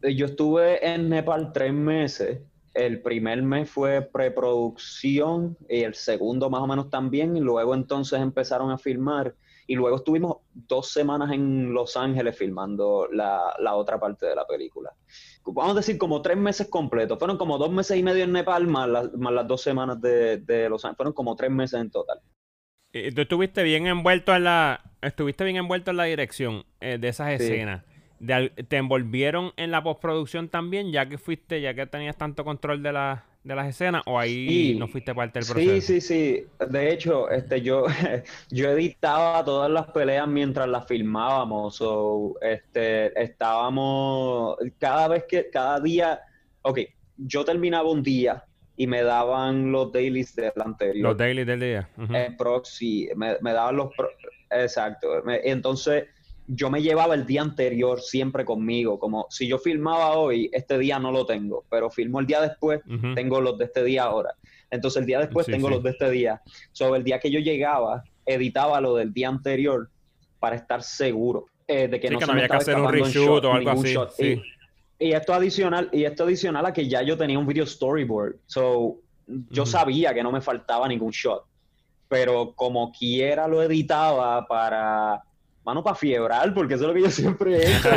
Yo 0.02 0.28
estuve 0.28 0.88
en 0.88 1.10
Nepal 1.10 1.52
tres 1.52 1.74
meses 1.74 2.40
el 2.74 3.02
primer 3.02 3.42
mes 3.42 3.70
fue 3.70 4.02
preproducción 4.02 5.58
y 5.68 5.82
el 5.82 5.96
segundo 5.96 6.50
más 6.50 6.62
o 6.62 6.68
menos 6.68 6.90
también, 6.90 7.36
y 7.36 7.40
luego 7.40 7.74
entonces 7.74 8.20
empezaron 8.20 8.72
a 8.72 8.78
filmar 8.78 9.36
y 9.70 9.76
luego 9.76 9.98
estuvimos 9.98 10.38
dos 10.52 10.92
semanas 10.92 11.32
en 11.32 11.74
Los 11.74 11.96
Ángeles 11.96 12.36
filmando 12.36 13.08
la, 13.12 13.54
otra 13.76 14.00
parte 14.00 14.26
de 14.26 14.36
la 14.36 14.48
película. 14.48 14.92
Vamos 15.46 15.74
a 15.74 15.76
decir 15.76 16.00
como 16.00 16.24
tres 16.24 16.38
meses 16.38 16.68
completos, 16.70 17.20
fueron 17.20 17.38
como 17.38 17.60
dos 17.60 17.72
meses 17.72 17.96
y 17.98 18.02
medio 18.02 18.24
en 18.24 18.32
Nepal 18.32 18.66
más, 18.66 18.90
las 18.90 19.48
dos 19.48 19.62
semanas 19.62 20.02
de, 20.02 20.68
Los 20.70 20.86
Ángeles, 20.86 20.98
fueron 20.98 21.14
como 21.14 21.36
tres 21.36 21.52
meses 21.52 21.80
en 21.80 21.92
total. 21.92 22.20
¿Y 22.92 23.12
tú 23.12 23.22
estuviste 23.22 23.62
bien 23.62 23.86
envuelto 23.86 24.36
en 24.36 24.46
la, 24.46 24.82
estuviste 25.04 25.44
bien 25.44 25.58
envuelto 25.58 25.92
en 25.92 25.98
la 25.98 26.06
dirección 26.06 26.66
eh, 26.82 26.98
de 27.00 27.08
esas 27.08 27.40
escenas? 27.40 27.84
¿Te 28.20 28.78
envolvieron 28.78 29.54
en 29.56 29.72
la 29.72 29.82
postproducción 29.82 30.50
también, 30.50 30.92
ya 30.92 31.08
que 31.08 31.18
fuiste, 31.18 31.62
ya 31.62 31.74
que 31.74 31.86
tenías 31.86 32.18
tanto 32.18 32.44
control 32.44 32.84
de, 32.84 32.92
la, 32.92 33.26
de 33.44 33.56
las 33.56 33.68
escenas, 33.68 34.04
o 34.06 34.20
ahí 34.20 34.76
no 34.78 34.88
fuiste 34.90 35.16
parte 35.16 35.40
del 35.40 35.48
proceso? 35.48 35.72
Sí, 35.72 35.82
sí, 35.82 36.02
sí. 36.02 36.46
De 36.70 36.92
hecho, 36.92 37.30
este, 37.30 37.62
yo, 37.62 37.86
yo 38.52 38.70
editaba 38.70 39.44
todas 39.46 39.72
las 39.72 39.88
peleas 39.92 40.28
mientras 40.28 40.68
las 40.68 40.86
filmábamos. 40.86 41.80
O 41.82 42.36
este, 42.42 43.22
estábamos, 43.22 44.58
cada 44.78 45.08
vez 45.08 45.24
que, 45.28 45.50
cada 45.50 45.80
día, 45.80 46.20
ok, 46.64 46.80
yo 47.18 47.46
terminaba 47.46 47.90
un 47.90 48.04
día 48.04 48.44
y 48.76 48.88
me 48.88 49.04
daban 49.04 49.72
los 49.72 49.92
dailies 49.92 50.36
del 50.36 50.52
anterior. 50.64 51.10
Los 51.10 51.18
dailies 51.18 51.48
del 51.48 51.60
día. 51.60 51.90
Uh 51.98 52.38
proxy, 52.38 53.10
me, 53.16 53.38
me 53.42 53.54
daban 53.54 53.78
los... 53.78 53.90
exacto. 54.50 55.24
entonces 55.44 56.06
yo 56.52 56.72
me 56.72 56.82
llevaba 56.82 57.14
el 57.14 57.28
día 57.28 57.44
anterior 57.44 58.02
siempre 58.02 58.44
conmigo, 58.44 58.98
como 58.98 59.28
si 59.30 59.48
yo 59.48 59.60
filmaba 59.60 60.14
hoy, 60.14 60.50
este 60.52 60.80
día 60.80 60.98
no 60.98 61.12
lo 61.12 61.26
tengo, 61.26 61.64
pero 61.70 61.92
filmo 61.92 62.20
el 62.20 62.26
día 62.26 62.42
después, 62.42 62.82
tengo 63.14 63.40
los 63.40 63.58
de 63.60 63.66
este 63.66 63.84
día 63.84 64.04
ahora. 64.04 64.34
Entonces 64.72 65.02
el 65.02 65.06
día 65.06 65.20
después 65.20 65.46
tengo 65.46 65.70
los 65.70 65.84
de 65.84 65.92
este 65.92 66.10
día. 66.10 66.42
Sobre 66.72 66.98
el 67.00 67.04
día 67.04 67.20
que 67.20 67.30
yo 67.30 67.40
llegaba, 67.40 68.04
editaba 68.26 68.82
lo 68.82 68.96
del 68.96 69.14
día 69.14 69.30
anterior 69.30 69.90
para 70.40 70.56
estar 70.56 70.82
seguro 70.82 71.46
eh, 71.68 71.88
de 71.88 72.00
que 72.00 72.10
no, 72.10 72.20
había 72.20 72.48
que 72.48 72.56
hacer 72.56 72.80
un 72.80 72.92
reshoot 72.92 73.46
o 73.46 73.54
algo 73.54 73.72
así. 73.72 74.42
Y, 74.98 75.12
esto 75.12 75.34
adicional, 75.34 75.90
y 75.94 76.04
esto 76.04 76.24
adicional 76.24 76.66
a 76.66 76.74
que 76.74 76.88
ya 76.88 77.04
yo 77.04 77.16
tenía 77.16 77.38
un 77.38 77.46
video 77.46 77.66
storyboard. 77.66 78.38
So, 78.48 78.98
yo 79.28 79.66
sabía 79.68 80.16
que 80.16 80.24
no 80.24 80.32
me 80.32 80.42
faltaba 80.42 80.88
ningún 80.88 81.12
shot. 81.12 81.44
Pero 82.08 82.54
como 82.56 82.92
quiera 82.92 83.48
lo 83.48 83.62
editaba 83.62 84.48
para 84.48 85.22
mano, 85.70 85.84
para 85.84 85.96
fiebrar, 85.96 86.54
porque 86.54 86.74
eso 86.74 86.84
es 86.84 86.88
lo 86.88 86.94
que 86.94 87.02
yo 87.02 87.12
siempre 87.12 87.58
he 87.58 87.78
hecho. 87.78 87.90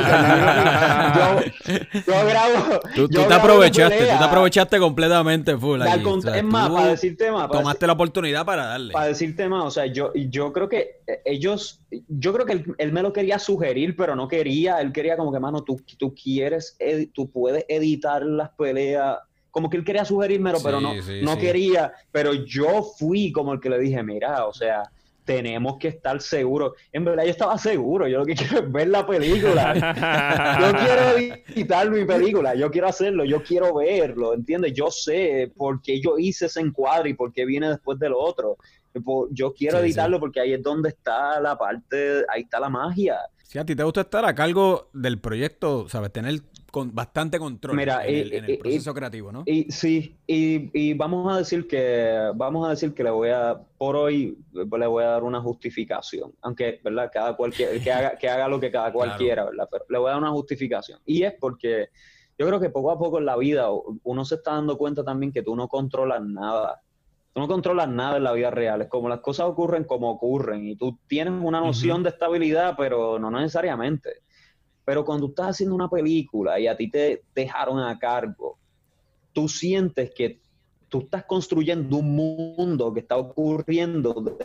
yo, 2.07 2.27
grabo. 2.27 2.81
Tú, 2.95 3.09
te 3.09 3.35
aprovechaste, 3.35 3.99
tú 3.99 4.05
te 4.05 4.12
aprovechaste 4.12 4.79
completamente, 4.79 5.57
full. 5.57 5.81
es 5.81 6.45
más, 6.45 6.70
para 6.70 6.89
decirte 6.89 7.31
más. 7.31 7.51
tomaste 7.51 7.87
la 7.87 7.95
oportunidad 7.95 8.45
para 8.45 8.66
darle. 8.66 8.93
Para 8.93 9.07
decirte 9.07 9.49
más, 9.49 9.64
o 9.64 9.70
sea, 9.70 9.87
yo, 9.87 10.12
yo 10.14 10.53
creo 10.53 10.68
que 10.68 11.01
ellos, 11.25 11.81
yo 12.09 12.33
creo 12.35 12.47
que 12.47 12.64
él, 12.79 12.93
me 12.93 13.03
lo 13.03 13.12
quería 13.12 13.39
sugerir, 13.39 13.97
pero 13.97 14.14
no 14.14 14.29
quería. 14.29 14.81
Él 14.81 14.93
quería 14.93 15.16
como 15.16 15.33
que, 15.33 15.41
mano, 15.41 15.62
tú, 15.62 15.81
tú 15.99 16.14
quieres, 16.14 16.77
tú 17.12 17.31
puedes 17.31 17.64
editar 17.68 18.23
las 18.23 18.51
peleas 18.51 19.18
como 19.51 19.68
que 19.68 19.77
él 19.77 19.85
quería 19.85 20.07
sugerírmelo, 20.07 20.59
pero 20.62 20.81
no, 20.81 20.95
no 21.23 21.39
quería. 21.39 21.93
Pero 22.11 22.33
yo 22.33 22.83
fui 22.99 23.31
como 23.33 23.53
el 23.53 23.61
que 23.61 23.68
le 23.68 23.79
dije, 23.79 24.03
mira, 24.03 24.47
o 24.47 24.53
sea, 24.55 24.91
tenemos 25.25 25.79
que 25.79 25.89
estar 25.89 26.20
seguros. 26.20 26.73
En 26.93 27.05
verdad 27.05 27.25
yo 27.25 27.31
estaba 27.31 27.59
seguro, 27.59 28.09
yo 28.09 28.18
lo 28.18 28.27
que 28.27 28.35
quiero 28.37 28.59
es 28.59 28.73
ver 28.73 28.89
la 28.89 29.07
película. 29.07 29.75
yo 30.61 30.79
quiero 30.79 31.37
editar 31.49 31.91
mi 31.91 32.05
película, 32.05 32.55
yo 32.55 32.70
quiero 32.70 32.89
hacerlo, 32.89 33.25
yo 33.25 33.43
quiero 33.43 33.75
verlo, 33.75 34.35
¿entiendes? 34.35 34.73
Yo 34.75 34.91
sé 34.91 35.53
por 35.57 35.81
qué 35.83 36.01
yo 36.01 36.18
hice 36.18 36.47
ese 36.47 36.61
encuadre 36.61 37.11
y 37.11 37.14
por 37.14 37.33
qué 37.33 37.45
viene 37.45 37.68
después 37.68 37.99
del 37.99 38.12
otro. 38.14 38.57
Yo 39.31 39.55
quiero 39.55 39.79
editarlo 39.79 40.20
porque 40.20 40.41
ahí 40.41 40.53
es 40.53 40.62
donde 40.62 40.91
está 40.91 41.41
la 41.41 41.57
parte, 41.57 42.25
ahí 42.29 42.43
está 42.43 42.61
la 42.61 42.68
magia. 42.68 43.18
Si 43.53 43.59
a 43.59 43.64
ti 43.64 43.75
te 43.75 43.85
gusta 43.85 44.03
estar 44.03 44.25
a 44.25 44.35
cargo 44.35 44.89
del 44.93 45.18
proyecto, 45.18 45.89
¿sabes? 45.89 46.12
Tener 46.12 46.41
con 46.73 46.95
bastante 46.95 47.39
control 47.39 47.79
en, 47.79 47.89
el, 48.49 48.59
proceso 48.59 48.95
creativo, 48.95 49.31
¿no? 49.31 49.43
Y 49.45 49.70
sí, 49.70 50.16
y, 50.27 50.95
vamos 50.95 51.31
a 51.31 51.37
decir 51.37 51.68
que 51.68 52.33
vamos 52.35 52.66
a 52.66 52.70
decir 52.70 52.95
que 52.95 53.05
le 53.05 53.11
voy 53.11 53.29
a 53.29 53.61
por 53.77 53.95
hoy 53.95 54.39
le 54.53 54.87
voy 54.87 55.05
a 55.05 55.09
dar 55.09 55.23
una 55.23 55.39
justificación, 55.43 56.33
aunque 56.41 56.81
verdad 56.83 57.11
cada 57.12 57.37
cual 57.37 57.53
que, 57.53 57.66
haga 57.93 58.16
que 58.16 58.27
haga 58.27 58.49
lo 58.49 58.59
que 58.59 58.70
cada 58.70 58.91
cual 58.91 59.14
quiera, 59.18 59.45
verdad, 59.45 59.68
pero 59.70 59.85
le 59.87 59.99
voy 59.99 60.09
a 60.09 60.12
dar 60.12 60.23
una 60.23 60.31
justificación 60.31 60.99
y 61.05 61.25
es 61.25 61.35
porque 61.39 61.91
yo 62.39 62.47
creo 62.47 62.59
que 62.59 62.70
poco 62.70 62.91
a 62.91 62.99
poco 62.99 63.18
en 63.18 63.27
la 63.27 63.37
vida 63.37 63.68
uno 64.03 64.25
se 64.25 64.37
está 64.37 64.53
dando 64.53 64.79
cuenta 64.79 65.05
también 65.05 65.31
que 65.31 65.43
tú 65.43 65.55
no 65.55 65.68
controlas 65.68 66.23
nada. 66.23 66.81
Tú 67.35 67.41
no 67.41 67.49
controlas 67.49 67.89
nada 67.89 68.16
en 68.16 68.25
la 68.25 68.33
vida 68.33 68.51
real. 68.51 68.83
Es 68.83 68.89
como 68.89 69.09
las 69.09 69.20
cosas 69.20 69.47
ocurren 69.47 69.85
como 69.85 70.11
ocurren. 70.11 70.66
Y 70.68 70.77
tú 70.77 70.99
tienes 71.07 71.33
una 71.41 71.61
noción 71.61 72.03
de 72.03 72.11
estabilidad, 72.11 72.75
pero 72.77 73.18
no 73.18 73.31
necesariamente. 73.31 74.23
Pero 74.85 75.05
cuando 75.05 75.28
estás 75.28 75.51
haciendo 75.51 75.74
una 75.74 75.89
película 75.89 76.59
y 76.59 76.66
a 76.66 76.76
ti 76.76 76.91
te 76.91 77.22
dejaron 77.35 77.78
a 77.78 77.99
cargo, 77.99 78.59
tú 79.33 79.49
sientes 79.49 80.12
que 80.14 80.41
tú 80.89 81.01
estás 81.01 81.24
construyendo 81.24 81.97
un 81.97 82.14
mundo 82.14 82.93
que 82.93 83.01
está 83.01 83.16
ocurriendo 83.16 84.37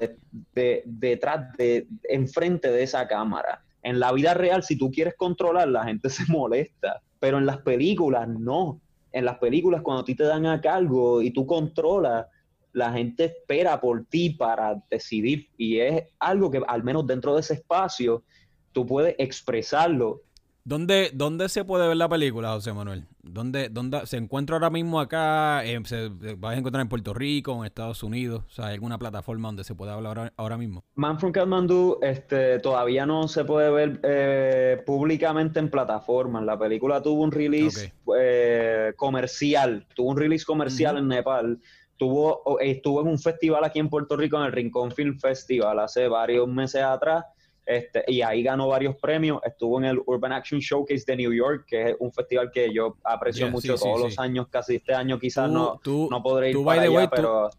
detrás 0.54 1.58
de, 1.58 1.88
enfrente 2.04 2.72
de 2.72 2.84
esa 2.84 3.06
cámara. 3.06 3.64
En 3.84 4.00
la 4.00 4.14
vida 4.14 4.34
real, 4.34 4.64
si 4.64 4.78
tú 4.78 4.90
quieres 4.90 5.16
controlar, 5.18 5.68
la 5.68 5.84
gente 5.84 6.10
se 6.10 6.24
molesta, 6.32 7.02
pero 7.20 7.38
en 7.38 7.46
las 7.46 7.58
películas 7.58 8.30
no. 8.30 8.80
En 9.12 9.26
las 9.26 9.40
películas, 9.40 9.82
cuando 9.82 10.04
a 10.04 10.06
ti 10.06 10.16
te 10.16 10.24
dan 10.24 10.46
a 10.46 10.62
cargo 10.62 11.22
y 11.22 11.32
tú 11.32 11.46
controlas, 11.46 12.28
la 12.72 12.94
gente 12.94 13.26
espera 13.26 13.82
por 13.82 14.06
ti 14.06 14.30
para 14.30 14.82
decidir 14.90 15.50
y 15.58 15.80
es 15.80 16.04
algo 16.20 16.52
que 16.52 16.62
al 16.66 16.84
menos 16.84 17.08
dentro 17.08 17.34
de 17.34 17.42
ese 17.42 17.56
espacio 17.56 18.24
tú 18.72 18.86
puedes 18.86 19.16
expresarlo 19.18 20.22
¿Dónde, 20.68 21.12
¿Dónde 21.14 21.48
se 21.48 21.64
puede 21.64 21.88
ver 21.88 21.96
la 21.96 22.10
película, 22.10 22.52
José 22.52 22.74
Manuel? 22.74 23.06
¿Dónde, 23.24 23.70
dónde 23.70 24.06
se 24.06 24.18
encuentra 24.18 24.58
ahora 24.58 24.70
mismo 24.70 25.00
acá? 25.00 25.64
Eh, 25.64 25.80
¿Se 25.86 26.10
vas 26.38 26.56
a 26.56 26.58
encontrar 26.58 26.82
en 26.82 26.90
Puerto 26.90 27.14
Rico, 27.14 27.58
en 27.58 27.64
Estados 27.64 28.04
Unidos? 28.04 28.44
O 28.50 28.52
sea, 28.52 28.68
¿hay 28.68 28.74
alguna 28.74 28.98
plataforma 28.98 29.48
donde 29.48 29.64
se 29.64 29.76
pueda 29.76 29.94
hablar 29.94 30.34
ahora, 30.36 30.58
mismo? 30.58 30.84
Man 30.96 31.18
from 31.22 31.32
Kathmandu 31.32 32.00
este, 32.02 32.60
todavía 32.60 33.06
no 33.06 33.30
se 33.30 33.46
puede 33.46 33.70
ver 33.70 34.02
eh, 34.04 34.84
públicamente 34.86 35.58
en 35.60 35.70
plataformas. 35.72 36.44
La 36.44 36.60
película 36.60 37.02
tuvo 37.02 37.24
un 37.24 37.32
release 37.32 37.94
eh, 38.20 38.92
comercial, 38.98 39.88
tuvo 39.96 40.10
un 40.10 40.18
release 40.18 40.44
comercial 40.44 40.98
en 40.98 41.08
Nepal. 41.08 41.62
Tuvo, 41.96 42.60
estuvo 42.60 43.00
en 43.00 43.08
un 43.08 43.20
festival 43.20 43.64
aquí 43.64 43.80
en 43.80 43.88
Puerto 43.88 44.18
Rico, 44.18 44.38
en 44.38 44.44
el 44.44 44.52
Rincón 44.52 44.92
Film 44.92 45.18
Festival, 45.18 45.80
hace 45.80 46.10
varios 46.10 46.46
meses 46.46 46.84
atrás 46.84 47.24
este, 47.68 48.02
y 48.08 48.22
ahí 48.22 48.42
ganó 48.44 48.70
varios 48.70 48.96
premios. 48.96 49.42
Estuvo 49.44 49.78
en 49.78 49.86
el 49.86 50.02
Urban 50.06 50.32
Action 50.32 50.62
Showcase 50.62 51.04
de 51.06 51.18
New 51.18 51.34
York, 51.34 51.66
que 51.68 51.90
es 51.90 51.96
un 52.00 52.14
festival 52.14 52.50
que 52.50 52.74
yo 52.74 52.96
aprecio 53.04 53.52
mucho 53.52 53.76
todos 53.76 54.00
los 54.00 54.18
años, 54.18 54.48
casi 54.50 54.76
este 54.76 54.94
año 54.94 55.20
quizás 55.20 55.52
no, 55.52 55.80
no 55.86 56.24
podré 56.24 56.52
ir 56.52 56.64
para 56.64 56.84
allá, 56.84 57.10
pero... 57.10 57.50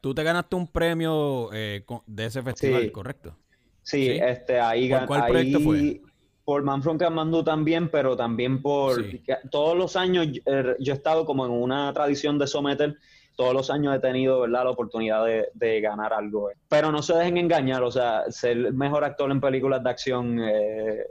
Tú, 0.00 0.14
te 0.14 0.22
ganaste 0.22 0.56
un 0.56 0.66
premio 0.66 1.50
eh, 1.52 1.84
de 2.06 2.24
ese 2.24 2.42
festival, 2.42 2.90
¿correcto? 2.92 3.36
Sí, 3.82 4.08
este, 4.08 4.58
ahí 4.58 4.88
¿Por 4.88 5.06
cuál 5.06 5.26
proyecto 5.26 5.60
fue? 5.60 6.00
Por 6.44 6.62
Man 6.62 6.82
from 6.82 6.96
Kathmandu 6.96 7.44
también, 7.44 7.90
pero 7.90 8.16
también 8.16 8.62
por... 8.62 9.04
Todos 9.50 9.76
los 9.76 9.96
años 9.96 10.28
eh, 10.46 10.76
yo 10.78 10.94
he 10.94 10.96
estado 10.96 11.26
como 11.26 11.44
en 11.44 11.52
una 11.52 11.92
tradición 11.92 12.38
de 12.38 12.46
someter 12.46 12.96
todos 13.38 13.54
los 13.54 13.70
años 13.70 13.94
he 13.94 14.00
tenido 14.00 14.40
¿verdad? 14.40 14.64
la 14.64 14.70
oportunidad 14.70 15.24
de, 15.24 15.80
ganar 15.80 16.12
algo. 16.12 16.50
Pero 16.68 16.90
no 16.90 17.02
se 17.02 17.14
dejen 17.14 17.38
engañar, 17.38 17.84
o 17.84 17.90
sea, 17.92 18.24
ser 18.30 18.50
el 18.50 18.74
mejor 18.74 19.04
actor 19.04 19.30
en 19.30 19.40
películas 19.40 19.80
de 19.84 19.90
acción 19.90 20.40
eh, 20.40 21.04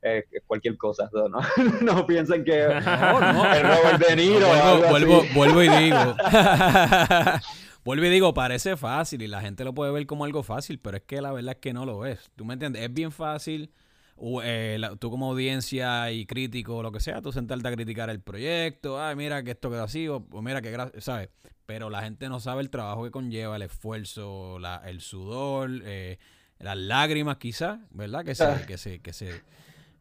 es 0.00 0.24
cualquier 0.46 0.76
cosa, 0.76 1.10
¿no? 1.12 1.40
no 1.82 2.06
piensen 2.06 2.44
que 2.44 2.68
no, 2.84 3.32
no. 3.32 3.52
el 3.52 3.62
Robert 3.64 3.98
De 3.98 4.14
Niro. 4.14 4.46
vuelvo, 4.90 5.24
vuelvo, 5.34 5.62
y 5.64 5.68
digo. 5.68 5.98
vuelvo 7.84 8.04
y 8.04 8.10
digo, 8.10 8.32
parece 8.32 8.76
fácil 8.76 9.20
y 9.22 9.26
la 9.26 9.40
gente 9.40 9.64
lo 9.64 9.74
puede 9.74 9.90
ver 9.90 10.06
como 10.06 10.24
algo 10.24 10.44
fácil, 10.44 10.78
pero 10.78 10.98
es 10.98 11.02
que 11.02 11.20
la 11.20 11.32
verdad 11.32 11.54
es 11.56 11.60
que 11.60 11.72
no 11.72 11.84
lo 11.84 12.06
es. 12.06 12.30
¿Tú 12.36 12.44
me 12.44 12.54
entiendes? 12.54 12.84
Es 12.84 12.94
bien 12.94 13.10
fácil. 13.10 13.72
Eh, 14.42 14.78
tú 14.98 15.10
como 15.10 15.30
audiencia 15.30 16.10
y 16.10 16.26
crítico 16.26 16.76
o 16.76 16.82
lo 16.82 16.92
que 16.92 17.00
sea, 17.00 17.22
tú 17.22 17.32
sentarte 17.32 17.68
a 17.68 17.72
criticar 17.72 18.10
el 18.10 18.20
proyecto, 18.20 19.02
ay, 19.02 19.16
mira 19.16 19.42
que 19.42 19.52
esto 19.52 19.70
quedó 19.70 19.84
así, 19.84 20.08
o, 20.08 20.20
mira 20.42 20.60
que, 20.60 20.76
¿sabes? 20.98 21.30
pero 21.70 21.88
la 21.88 22.02
gente 22.02 22.28
no 22.28 22.40
sabe 22.40 22.62
el 22.62 22.68
trabajo 22.68 23.04
que 23.04 23.12
conlleva, 23.12 23.54
el 23.54 23.62
esfuerzo, 23.62 24.58
la, 24.58 24.82
el 24.86 25.00
sudor, 25.00 25.70
eh, 25.84 26.18
las 26.58 26.76
lágrimas 26.76 27.36
quizás, 27.36 27.78
¿verdad? 27.90 28.24
Que 28.24 28.34
se, 28.34 28.44
ah. 28.44 28.66
que 28.66 28.76
se, 28.76 29.00
que 29.00 29.12
se, 29.12 29.40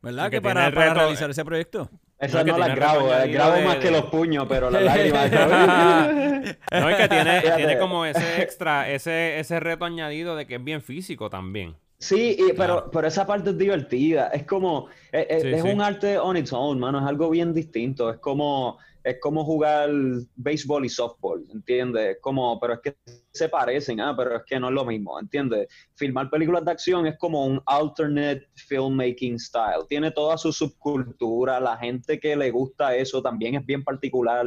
¿verdad? 0.02 0.32
Que, 0.32 0.42
para, 0.42 0.72
realizar 0.72 1.30
ese 1.30 1.46
proyecto. 1.46 1.90
Eso 2.18 2.44
no, 2.44 2.58
las 2.58 2.76
grabo, 2.76 3.14
eh, 3.14 3.28
grabo 3.28 3.62
más 3.62 3.78
que 3.78 3.92
los 3.92 4.06
puños, 4.06 4.48
pero 4.50 4.72
las 4.72 4.82
lágrimas. 4.84 5.32
no, 6.72 6.90
es 6.90 6.98
que 6.98 7.08
tiene, 7.08 7.42
tiene 7.56 7.78
como 7.78 8.04
ese 8.04 8.42
extra, 8.42 8.90
ese, 8.90 9.40
ese 9.40 9.60
reto 9.60 9.86
añadido 9.86 10.36
de 10.36 10.48
que 10.48 10.56
es 10.56 10.64
bien 10.64 10.82
físico 10.82 11.30
también. 11.30 11.76
Sí, 12.00 12.38
pero, 12.56 12.90
pero 12.92 13.08
esa 13.08 13.28
parte 13.28 13.50
es 13.50 13.58
divertida. 13.58 14.28
Es 14.30 14.46
como, 14.46 14.88
es, 15.12 15.44
es 15.44 15.64
un 15.64 15.82
arte 15.82 16.18
on 16.18 16.38
its 16.38 16.54
own, 16.54 16.80
mano. 16.80 17.00
Es 17.00 17.06
algo 17.06 17.30
bien 17.30 17.54
distinto. 17.54 18.10
Es 18.10 18.20
como, 18.20 18.78
es 19.04 19.18
como 19.20 19.44
jugar 19.46 19.90
béisbol 20.36 20.86
y 20.86 20.90
softball, 20.90 21.46
¿entiendes? 21.52 22.18
Como, 22.22 22.60
pero 22.60 22.74
es 22.76 22.80
que 22.82 22.96
se 23.32 23.50
parecen, 23.50 24.00
ah, 24.02 24.14
pero 24.16 24.38
es 24.38 24.44
que 24.46 24.60
no 24.60 24.68
es 24.68 24.74
lo 24.74 24.86
mismo, 24.86 25.20
¿entiendes? 25.20 25.68
Filmar 25.96 26.30
películas 26.30 26.66
de 26.66 26.72
acción 26.72 27.08
es 27.08 27.18
como 27.18 27.46
un 27.46 27.62
alternate 27.66 28.48
filmmaking 28.56 29.40
style, 29.40 29.86
tiene 29.88 30.12
toda 30.12 30.38
su 30.38 30.52
subcultura, 30.52 31.60
la 31.60 31.78
gente 31.78 32.20
que 32.20 32.36
le 32.36 32.52
gusta 32.52 32.96
eso 32.96 33.22
también 33.22 33.56
es 33.56 33.66
bien 33.66 33.84
particular. 33.84 34.46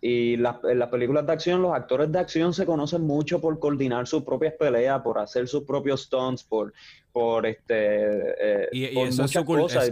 Y 0.00 0.34
en 0.34 0.42
las 0.42 0.88
películas 0.88 1.26
de 1.26 1.32
acción, 1.32 1.62
los 1.62 1.72
actores 1.72 2.10
de 2.12 2.18
acción 2.18 2.54
se 2.54 2.64
conocen 2.64 3.02
mucho 3.02 3.40
por 3.40 3.58
coordinar 3.58 4.06
sus 4.06 4.22
propias 4.22 4.54
peleas, 4.54 5.02
por 5.02 5.18
hacer 5.18 5.48
sus 5.48 5.64
propios 5.64 6.02
stunts, 6.02 6.44
por, 6.44 6.72
por 7.12 7.46
este. 7.46 7.74
Eh, 7.74 8.68
y, 8.72 8.98
eso 8.98 9.24
es 9.24 9.30
su 9.32 9.44
cosas 9.44 9.90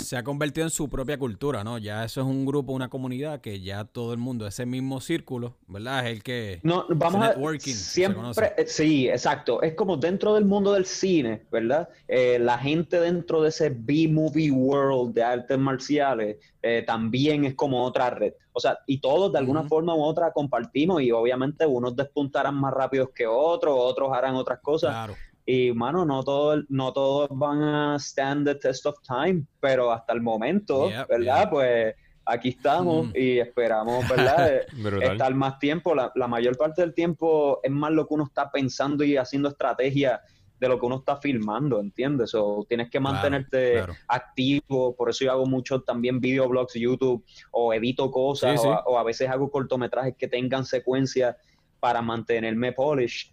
se 0.00 0.16
ha 0.16 0.22
convertido 0.22 0.66
en 0.66 0.70
su 0.70 0.88
propia 0.88 1.18
cultura, 1.18 1.64
¿no? 1.64 1.78
Ya 1.78 2.04
eso 2.04 2.20
es 2.20 2.26
un 2.26 2.46
grupo, 2.46 2.72
una 2.72 2.88
comunidad 2.88 3.40
que 3.40 3.60
ya 3.60 3.84
todo 3.84 4.12
el 4.12 4.18
mundo, 4.18 4.46
ese 4.46 4.66
mismo 4.66 5.00
círculo, 5.00 5.56
¿verdad? 5.66 6.06
Es 6.06 6.12
el 6.12 6.22
que... 6.22 6.60
No, 6.62 6.86
vamos 6.88 7.22
a... 7.24 7.34
Siempre, 7.58 8.52
eh, 8.56 8.66
sí, 8.66 9.08
exacto. 9.08 9.62
Es 9.62 9.74
como 9.74 9.96
dentro 9.96 10.34
del 10.34 10.44
mundo 10.44 10.72
del 10.72 10.86
cine, 10.86 11.42
¿verdad? 11.50 11.88
Eh, 12.06 12.38
la 12.38 12.58
gente 12.58 13.00
dentro 13.00 13.42
de 13.42 13.50
ese 13.50 13.70
B-movie 13.70 14.50
world 14.50 15.14
de 15.14 15.22
artes 15.22 15.58
marciales 15.58 16.36
eh, 16.62 16.82
también 16.86 17.44
es 17.44 17.54
como 17.54 17.84
otra 17.84 18.10
red. 18.10 18.34
O 18.52 18.60
sea, 18.60 18.78
y 18.86 19.00
todos 19.00 19.32
de 19.32 19.38
alguna 19.38 19.62
forma 19.64 19.94
u 19.94 20.02
otra 20.02 20.32
compartimos 20.32 21.00
y 21.00 21.12
obviamente 21.12 21.64
unos 21.64 21.94
despuntarán 21.94 22.56
más 22.56 22.74
rápidos 22.74 23.10
que 23.14 23.26
otros, 23.26 23.74
otros 23.78 24.10
harán 24.12 24.34
otras 24.34 24.58
cosas. 24.60 24.90
Claro. 24.90 25.14
Y, 25.50 25.72
mano, 25.72 26.04
no, 26.04 26.22
todo, 26.24 26.62
no 26.68 26.92
todos 26.92 27.30
van 27.30 27.62
a 27.62 27.96
stand 27.98 28.46
the 28.46 28.54
test 28.56 28.84
of 28.84 28.96
time, 29.00 29.46
pero 29.60 29.90
hasta 29.90 30.12
el 30.12 30.20
momento, 30.20 30.90
¿verdad? 31.08 31.48
Pues 31.48 31.94
aquí 32.26 32.50
estamos 32.50 33.06
mm. 33.06 33.12
y 33.14 33.38
esperamos, 33.38 34.06
¿verdad? 34.06 34.60
Eh, 34.76 35.12
estar 35.12 35.34
más 35.34 35.58
tiempo. 35.58 35.94
La, 35.94 36.28
mayor 36.28 36.58
parte 36.58 36.82
del 36.82 36.92
tiempo 36.92 37.60
es 37.62 37.70
más 37.70 37.92
lo 37.92 38.06
que 38.06 38.12
uno 38.12 38.24
está 38.24 38.50
pensando 38.50 39.02
y 39.04 39.16
haciendo 39.16 39.48
estrategia 39.48 40.20
de 40.60 40.68
lo 40.68 40.78
que 40.78 40.84
uno 40.84 40.96
está 40.96 41.16
filmando, 41.16 41.80
¿entiendes? 41.80 42.34
O 42.34 42.66
tienes 42.68 42.90
que 42.90 43.00
mantenerte 43.00 43.84
activo, 44.06 44.94
por 44.94 45.08
eso 45.08 45.24
yo 45.24 45.32
hago 45.32 45.46
mucho 45.46 45.80
también 45.80 46.20
videoblogs, 46.20 46.74
YouTube, 46.74 47.24
o 47.52 47.72
edito 47.72 48.10
cosas, 48.10 48.62
O, 48.62 48.68
o, 48.68 48.98
a 48.98 49.02
veces 49.02 49.30
hago 49.30 49.50
cortometrajes 49.50 50.14
que 50.14 50.28
tengan 50.28 50.66
secuencias 50.66 51.36
para 51.80 52.02
mantenerme 52.02 52.72
polished 52.72 53.30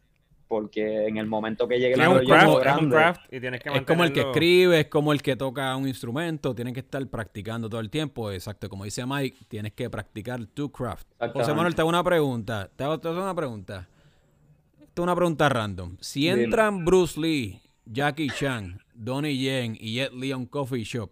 porque 0.48 1.08
en 1.08 1.18
el 1.18 1.28
momento 1.28 1.68
que 1.68 1.80
llegue 1.80 1.94
el 1.94 2.02
es 2.02 2.88
craft, 2.90 3.34
y 3.34 3.40
tienes 3.40 3.62
que 3.62 3.70
Es 3.70 3.82
como 3.84 4.04
el 4.04 4.14
que 4.14 4.22
escribe, 4.22 4.82
es 4.82 4.88
como 4.88 5.12
el 5.12 5.22
que 5.22 5.36
toca 5.36 5.76
un 5.76 5.88
instrumento, 5.88 6.54
tienes 6.54 6.74
que 6.74 6.82
estar 6.82 7.06
practicando 7.08 7.70
todo 7.70 7.82
el 7.82 7.90
tiempo, 7.90 8.32
exacto, 8.32 8.70
como 8.70 8.84
dice 8.84 9.06
Mike, 9.06 9.46
tienes 9.48 9.74
que 9.74 9.90
practicar 9.90 10.46
tu 10.48 10.72
craft. 10.72 11.08
José 11.34 11.54
Manuel, 11.54 11.76
te 11.76 11.82
hago 11.82 11.90
una 11.90 12.04
pregunta, 12.04 12.70
te 12.76 12.84
hago, 12.84 13.00
una 13.04 13.36
pregunta. 13.36 13.88
Esto 14.82 15.02
es 15.02 15.04
una 15.04 15.16
pregunta 15.16 15.50
random. 15.50 15.98
Si 16.00 16.28
entran 16.28 16.86
Bruce 16.86 17.20
Lee, 17.20 17.62
Jackie 17.86 18.30
Chan, 18.30 18.80
Donnie 18.94 19.38
Yen 19.38 19.78
y 19.80 19.96
Jet 19.96 20.14
Li 20.14 20.32
a 20.32 20.38
un 20.38 20.46
coffee 20.46 20.84
shop, 20.84 21.12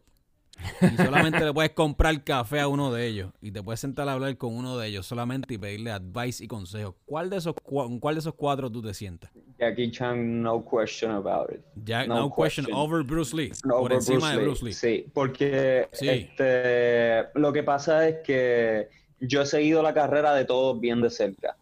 y 0.81 0.97
solamente 0.97 1.43
le 1.43 1.53
puedes 1.53 1.71
comprar 1.71 2.23
café 2.23 2.59
a 2.59 2.67
uno 2.67 2.91
de 2.93 3.07
ellos 3.07 3.31
y 3.41 3.51
te 3.51 3.61
puedes 3.61 3.79
sentar 3.79 4.07
a 4.09 4.13
hablar 4.13 4.37
con 4.37 4.55
uno 4.55 4.77
de 4.77 4.87
ellos 4.87 5.05
solamente 5.05 5.53
y 5.53 5.57
pedirle 5.57 5.91
advice 5.91 6.43
y 6.43 6.47
consejos. 6.47 6.95
¿Cuál 7.05 7.29
de 7.29 7.37
esos 7.37 7.55
cuál 7.63 8.15
de 8.15 8.19
esos 8.19 8.33
cuatro 8.35 8.71
tú 8.71 8.81
te 8.81 8.93
sientas? 8.93 9.31
Jackie 9.59 9.91
Chan, 9.91 10.41
no 10.41 10.63
question 10.63 11.11
about 11.11 11.51
it. 11.51 11.61
no, 12.07 12.33
question. 12.33 12.67
over 12.73 13.03
Bruce 13.03 13.35
Lee. 13.35 13.51
por 13.63 13.93
encima 13.93 14.31
de 14.31 14.43
Bruce 14.43 14.65
Lee. 14.65 14.73
Sí, 14.73 15.05
porque 15.13 15.87
Este, 15.91 17.25
lo 17.35 17.53
que 17.53 17.63
pasa 17.63 18.07
es 18.07 18.17
que 18.23 18.89
yo 19.19 19.41
he 19.41 19.45
seguido 19.45 19.81
la 19.81 19.93
carrera 19.93 20.33
de 20.33 20.45
todos 20.45 20.79
bien 20.79 21.01
de 21.01 21.09
cerca. 21.09 21.55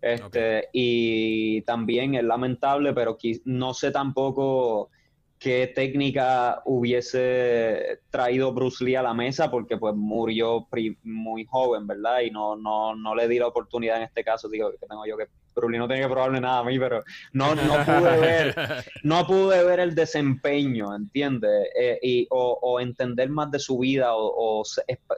Este, 0.00 0.68
Y 0.72 1.62
también 1.62 2.14
es 2.14 2.24
lamentable, 2.24 2.92
pero 2.92 3.18
no 3.44 3.74
sé 3.74 3.90
tampoco 3.90 4.90
qué 5.38 5.72
técnica 5.74 6.62
hubiese 6.64 8.00
traído 8.10 8.52
Bruce 8.52 8.84
Lee 8.84 8.96
a 8.96 9.02
la 9.02 9.14
mesa, 9.14 9.50
porque 9.50 9.76
pues 9.76 9.94
murió 9.94 10.66
muy 11.04 11.44
joven, 11.44 11.86
¿verdad? 11.86 12.20
Y 12.20 12.30
no, 12.30 12.56
no, 12.56 12.96
no 12.96 13.14
le 13.14 13.28
di 13.28 13.38
la 13.38 13.46
oportunidad 13.46 13.98
en 13.98 14.04
este 14.04 14.24
caso, 14.24 14.48
digo 14.48 14.70
que 14.70 14.86
tengo 14.86 15.06
yo 15.06 15.16
que 15.16 15.28
Bruce 15.54 15.72
Lee 15.72 15.78
no 15.78 15.86
tiene 15.86 16.02
que 16.02 16.08
probarle 16.08 16.40
nada 16.40 16.58
a 16.58 16.64
mí, 16.64 16.78
pero 16.78 17.02
no, 17.32 17.54
no 17.54 17.84
pude 17.84 18.18
ver, 18.18 18.54
no 19.02 19.26
pude 19.26 19.64
ver 19.64 19.80
el 19.80 19.94
desempeño, 19.94 20.94
¿entiendes? 20.94 21.68
Eh, 21.78 21.98
y, 22.02 22.26
o, 22.30 22.80
entender 22.80 23.28
más 23.30 23.50
de 23.50 23.58
su 23.58 23.78
vida, 23.78 24.10
o, 24.14 24.64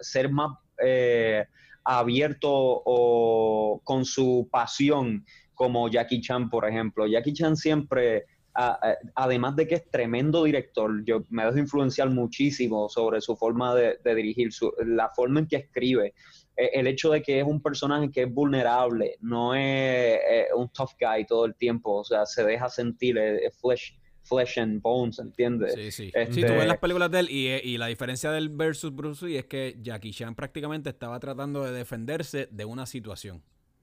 ser 0.01 0.31
más 0.31 0.59
eh, 0.83 1.47
abierto 1.85 2.51
o 2.53 3.81
con 3.85 4.05
su 4.05 4.49
pasión 4.51 5.25
como 5.55 5.89
Jackie 5.89 6.21
Chan, 6.21 6.49
por 6.49 6.67
ejemplo. 6.69 7.07
Jackie 7.07 7.35
Chan 7.35 7.57
siempre 7.57 8.25
además 8.53 9.57
de 9.57 9.67
que 9.67 9.77
es 9.77 9.91
tremendo 9.91 10.45
director, 10.45 11.05
yo 11.05 11.25
me 11.31 11.45
dejo 11.45 11.59
influenciar 11.59 12.11
muchísimo 12.11 12.89
sobre 12.89 13.21
su 13.21 13.37
forma 13.37 13.75
de, 13.75 13.99
dirigir, 14.05 14.51
la 14.85 15.09
forma 15.11 15.41
en 15.41 15.47
que 15.47 15.57
escribe, 15.57 16.15
e, 16.57 16.71
el 16.75 16.87
hecho 16.87 17.11
de 17.11 17.23
que 17.23 17.41
es 17.41 17.47
un 17.47 17.63
personaje 17.63 18.11
que 18.11 18.23
es 18.23 18.33
vulnerable, 18.33 19.17
no 19.21 19.55
es 19.55 19.61
eh, 19.63 20.47
un 20.55 20.69
tough 20.71 20.93
guy 21.01 21.25
todo 21.27 21.45
el 21.45 21.55
tiempo, 21.55 21.97
o 21.97 22.05
sea, 22.05 22.27
se 22.27 22.45
deja 22.45 22.69
sentir, 22.69 23.19
es, 23.19 23.57
flesh, 23.59 23.97
flesh 24.23 24.59
and 24.59 24.83
bones, 24.83 25.19
¿entiendes? 25.19 25.75
Sí, 25.75 25.91
sí. 25.91 26.11
Este 26.13 26.35
sí, 26.35 26.41
tú 26.43 26.53
ves 26.53 26.67
las 26.67 26.79
películas 26.79 27.11
de 27.11 27.21
él 27.21 27.29
y, 27.31 27.49
y, 27.49 27.79
la 27.79 27.87
diferencia 27.87 28.31
del 28.33 28.49
versus 28.49 28.95
Bruce 28.95 29.25
Lee 29.25 29.37
es 29.37 29.47
que 29.47 29.77
Jackie 29.81 30.13
Chan 30.13 30.35
prácticamente 30.35 30.91
estaba 30.91 31.19
tratando 31.21 31.65
de 31.65 31.73
defenderse 31.73 32.49
de 32.51 32.65
una 32.65 32.87
situación. 32.87 33.43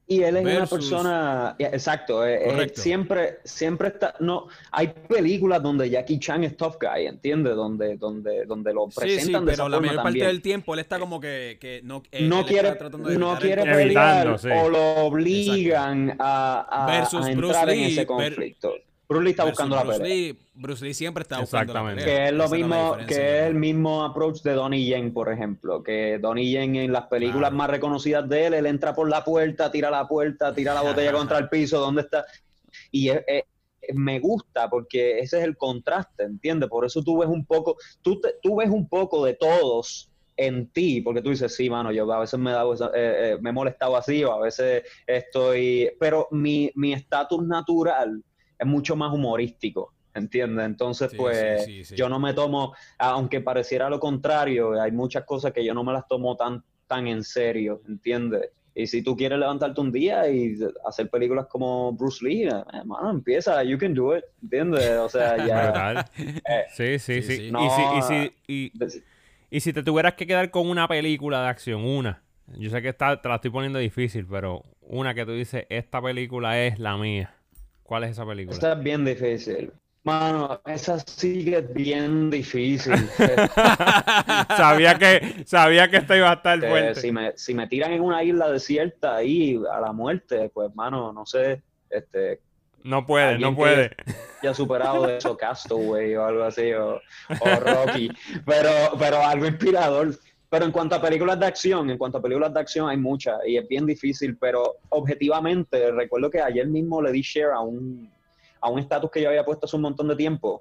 Y 0.09 0.23
él 0.23 0.37
es 0.37 0.45
una 0.45 0.65
persona, 0.65 1.55
exacto, 1.59 2.25
eh, 2.25 2.71
siempre, 2.73 3.39
siempre 3.43 3.89
está, 3.89 4.15
no, 4.21 4.47
hay 4.71 4.87
películas 4.87 5.61
donde 5.61 5.89
Jackie 5.89 6.17
Chan 6.17 6.45
es 6.45 6.55
tough 6.55 6.75
guy, 6.79 7.07
¿entiendes? 7.07 7.57
Donde, 7.57 7.97
donde, 7.97 8.45
donde 8.45 8.73
lo 8.73 8.87
presentan 8.87 9.41
sí, 9.41 9.47
pero 9.51 9.67
la 9.67 9.81
mayor 9.81 10.03
parte 10.03 10.25
del 10.25 10.41
tiempo 10.41 10.73
él 10.73 10.79
está 10.79 10.97
como 10.97 11.19
que, 11.19 11.57
que 11.59 11.81
no, 11.83 12.01
no 12.21 12.45
quiere, 12.45 12.77
no 13.17 13.37
quiere 13.37 13.63
pelear 13.63 14.29
o 14.29 14.69
lo 14.69 14.95
obligan 15.07 16.15
a, 16.19 16.87
a, 16.87 17.29
entrar 17.29 17.69
en 17.69 17.79
ese 17.81 18.05
conflicto. 18.07 18.75
Bruce 19.07 19.23
Lee 19.23 19.29
está 19.31 19.45
buscando 19.45 19.75
la 19.75 19.85
pelea. 19.85 20.35
Bruce 20.53 20.83
Lee 20.83 20.93
siempre 20.93 21.21
está 21.21 21.39
buscando 21.39 21.73
la 21.73 21.85
pelea. 21.85 22.05
Que 22.05 22.25
es 22.25 22.33
lo 22.33 22.49
mismo, 22.49 22.97
que 23.07 23.39
es 23.39 23.45
el 23.45 23.55
mismo 23.55 24.03
approach 24.03 24.41
de 24.41 24.53
Donnie 24.53 24.85
Yen, 24.85 25.13
por 25.13 25.31
ejemplo. 25.31 25.81
Que 25.81 26.19
Donnie 26.19 26.49
Yen 26.49 26.75
en 26.75 26.91
las 26.91 27.07
películas 27.07 27.53
más 27.53 27.69
reconocidas 27.69 28.27
de 28.27 28.47
él, 28.47 28.53
él 28.53 28.65
entra 28.65 28.93
por 28.93 29.09
la 29.09 29.23
puerta, 29.23 29.71
tira 29.71 29.89
la 29.89 30.07
puerta, 30.07 30.53
tira 30.53 30.73
la 30.73 30.81
botella 30.81 31.13
contra 31.13 31.37
el 31.37 31.47
piso, 31.47 31.79
¿dónde 31.79 32.01
está? 32.01 32.25
Y 32.91 33.09
me 33.93 34.19
gusta 34.19 34.69
porque 34.69 35.19
ese 35.19 35.37
es 35.37 35.45
el 35.45 35.55
contraste, 35.55 36.23
¿entiendes? 36.23 36.69
Por 36.69 36.85
eso 36.85 37.01
tú 37.01 37.19
ves 37.19 37.29
un 37.29 37.45
poco, 37.45 37.77
tú, 38.01 38.19
tú 38.41 38.57
ves 38.57 38.69
un 38.69 38.89
poco 38.89 39.23
de 39.23 39.35
todos 39.35 40.09
en 40.35 40.69
ti, 40.71 40.99
porque 40.99 41.21
tú 41.21 41.29
dices, 41.29 41.55
sí, 41.55 41.69
mano, 41.69 41.93
yo 41.93 42.11
a 42.11 42.19
veces 42.19 42.37
me, 42.37 42.51
he 42.51 42.55
eh, 42.55 42.87
eh, 42.93 43.37
me 43.39 43.51
he 43.51 43.53
molestado 43.53 43.95
así, 43.95 44.23
o 44.25 44.33
a 44.33 44.41
veces 44.41 44.83
estoy, 45.07 45.91
pero 45.97 46.27
mi 46.31 46.71
estatus 46.93 47.47
natural 47.47 48.21
es 48.57 48.67
mucho 48.67 48.95
más 48.95 49.13
humorístico, 49.13 49.93
¿entiendes? 50.13 50.65
Entonces, 50.65 51.11
pues 51.15 51.89
yo 51.89 52.09
no 52.09 52.19
me 52.19 52.33
tomo, 52.33 52.73
aunque 52.97 53.41
pareciera 53.41 53.89
lo 53.89 53.99
contrario, 53.99 54.81
hay 54.81 54.91
muchas 54.91 55.23
cosas 55.25 55.53
que 55.53 55.63
yo 55.63 55.73
no 55.73 55.83
me 55.83 55.93
las 55.93 56.07
tomo 56.07 56.35
tan, 56.35 56.63
tan 56.87 57.07
en 57.07 57.23
serio, 57.23 57.81
¿entiendes? 57.87 58.51
Y 58.77 58.85
si 58.85 59.01
tú 59.01 59.17
quieres 59.17 59.39
levantarte 59.39 59.81
un 59.81 59.91
día 59.91 60.29
y 60.29 60.55
hacer 60.85 61.09
películas 61.09 61.47
como 61.47 61.93
Bruce 61.93 62.23
Lee, 62.23 62.47
hermano, 62.71 63.09
empieza, 63.09 63.63
you 63.63 63.75
can 63.75 63.95
do 63.95 64.15
it, 64.15 64.23
¿entiendes? 64.43 64.97
O 64.99 65.09
sea, 65.09 65.35
ya. 65.47 66.07
Eh, 66.15 66.65
sí, 66.69 66.99
sí, 66.99 67.23
sí. 67.23 67.51
y, 69.49 69.59
si, 69.59 69.73
te 69.73 69.81
tuvieras 69.81 70.13
que 70.13 70.27
quedar 70.27 70.51
con 70.51 70.69
una 70.69 70.87
película 70.87 71.41
de 71.41 71.47
acción, 71.47 71.83
una, 71.83 72.21
yo 72.55 72.69
sé 72.69 72.83
que 72.83 72.89
está, 72.89 73.19
te 73.19 73.27
la 73.27 73.35
estoy 73.35 73.49
poniendo 73.49 73.79
difícil, 73.79 74.27
pero 74.29 74.63
una 74.81 75.15
que 75.15 75.25
tú 75.25 75.31
dices, 75.31 75.65
esta 75.69 75.99
película 75.99 76.63
es 76.63 76.77
la 76.77 76.97
mía. 76.97 77.33
¿Cuál 77.87 78.03
es 78.03 78.11
esa 78.11 78.25
película? 78.25 78.53
Esta 78.53 78.73
es 78.73 78.83
bien 78.83 79.05
difícil. 79.05 79.71
Mano, 80.03 80.61
esa 80.65 80.95
es 80.95 81.73
bien 81.73 82.29
difícil. 82.29 82.93
sabía 84.57 84.97
que 84.97 85.43
sabía 85.45 85.89
que 85.89 85.97
esto 85.97 86.15
iba 86.15 86.29
a 86.29 86.33
estar 86.33 86.59
fuerte. 86.59 86.99
Si 86.99 87.11
me, 87.13 87.31
si 87.37 87.53
me 87.53 87.65
tiran 87.67 87.93
en 87.93 88.01
una 88.01 88.23
isla 88.23 88.51
desierta 88.51 89.15
ahí 89.15 89.57
a 89.71 89.79
la 89.79 89.93
muerte, 89.93 90.51
pues 90.53 90.75
mano, 90.75 91.13
no 91.13 91.25
sé, 91.25 91.61
este 91.89 92.41
no 92.83 93.05
puede, 93.05 93.39
no 93.39 93.55
puede. 93.55 93.95
Ya 94.43 94.53
superado 94.53 95.07
de 95.07 95.17
eso 95.17 95.37
Castaway 95.37 96.13
o 96.15 96.25
algo 96.25 96.43
así 96.43 96.73
o, 96.73 96.95
o 97.39 97.59
Rocky, 97.61 98.09
pero 98.45 98.69
pero 98.99 99.25
algo 99.25 99.45
inspirador. 99.45 100.13
Pero 100.49 100.65
en 100.65 100.71
cuanto 100.71 100.95
a 100.95 101.01
películas 101.01 101.39
de 101.39 101.45
acción, 101.45 101.89
en 101.89 101.97
cuanto 101.97 102.19
a 102.19 102.21
películas 102.21 102.53
de 102.53 102.59
acción 102.59 102.89
hay 102.89 102.97
muchas 102.97 103.37
y 103.45 103.57
es 103.57 103.67
bien 103.67 103.85
difícil, 103.85 104.37
pero 104.37 104.77
objetivamente 104.89 105.91
recuerdo 105.91 106.29
que 106.29 106.41
ayer 106.41 106.67
mismo 106.67 107.01
le 107.01 107.11
di 107.11 107.21
share 107.21 107.51
a 107.51 107.59
un 107.59 108.09
a 108.61 108.69
un 108.69 108.79
estatus 108.79 109.11
que 109.11 109.21
yo 109.21 109.29
había 109.29 109.45
puesto 109.45 109.65
hace 109.65 109.75
un 109.75 109.83
montón 109.83 110.07
de 110.07 110.15
tiempo. 110.15 110.59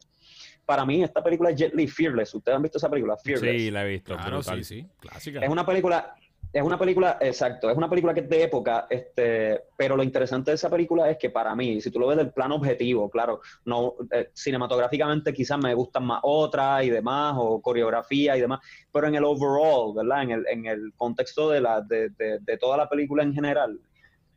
Para 0.64 0.84
mí 0.84 1.02
esta 1.02 1.22
película 1.22 1.50
es 1.50 1.56
Jet 1.56 1.74
Li 1.74 1.86
Fearless. 1.86 2.34
¿Ustedes 2.34 2.56
han 2.56 2.62
visto 2.62 2.78
esa 2.78 2.90
película? 2.90 3.16
Fearless. 3.16 3.62
Sí, 3.62 3.70
la 3.70 3.86
he 3.86 3.90
visto. 3.90 4.16
Claro, 4.16 4.42
sí, 4.42 4.64
sí. 4.64 4.86
Clásica. 4.98 5.40
Es 5.40 5.48
una 5.48 5.64
película 5.64 6.14
es 6.56 6.62
una 6.62 6.78
película, 6.78 7.18
exacto, 7.20 7.68
es 7.68 7.76
una 7.76 7.90
película 7.90 8.14
que 8.14 8.20
es 8.20 8.28
de 8.30 8.44
época, 8.44 8.86
este, 8.88 9.64
pero 9.76 9.94
lo 9.94 10.02
interesante 10.02 10.52
de 10.52 10.54
esa 10.54 10.70
película 10.70 11.10
es 11.10 11.18
que 11.18 11.28
para 11.28 11.54
mí, 11.54 11.82
si 11.82 11.90
tú 11.90 11.98
lo 12.00 12.06
ves 12.06 12.16
del 12.16 12.32
plano 12.32 12.54
objetivo, 12.54 13.10
claro, 13.10 13.42
no 13.66 13.94
eh, 14.10 14.30
cinematográficamente 14.32 15.34
quizás 15.34 15.58
me 15.58 15.74
gustan 15.74 16.06
más 16.06 16.20
otras 16.22 16.82
y 16.82 16.88
demás, 16.88 17.34
o 17.36 17.60
coreografía 17.60 18.38
y 18.38 18.40
demás, 18.40 18.60
pero 18.90 19.06
en 19.06 19.16
el 19.16 19.24
overall, 19.24 19.94
¿verdad? 19.94 20.22
En 20.22 20.30
el, 20.30 20.46
en 20.48 20.64
el 20.64 20.94
contexto 20.96 21.50
de, 21.50 21.60
la, 21.60 21.82
de, 21.82 22.08
de, 22.08 22.58
toda 22.58 22.78
la 22.78 22.88
película 22.88 23.22
en 23.22 23.34
general, 23.34 23.78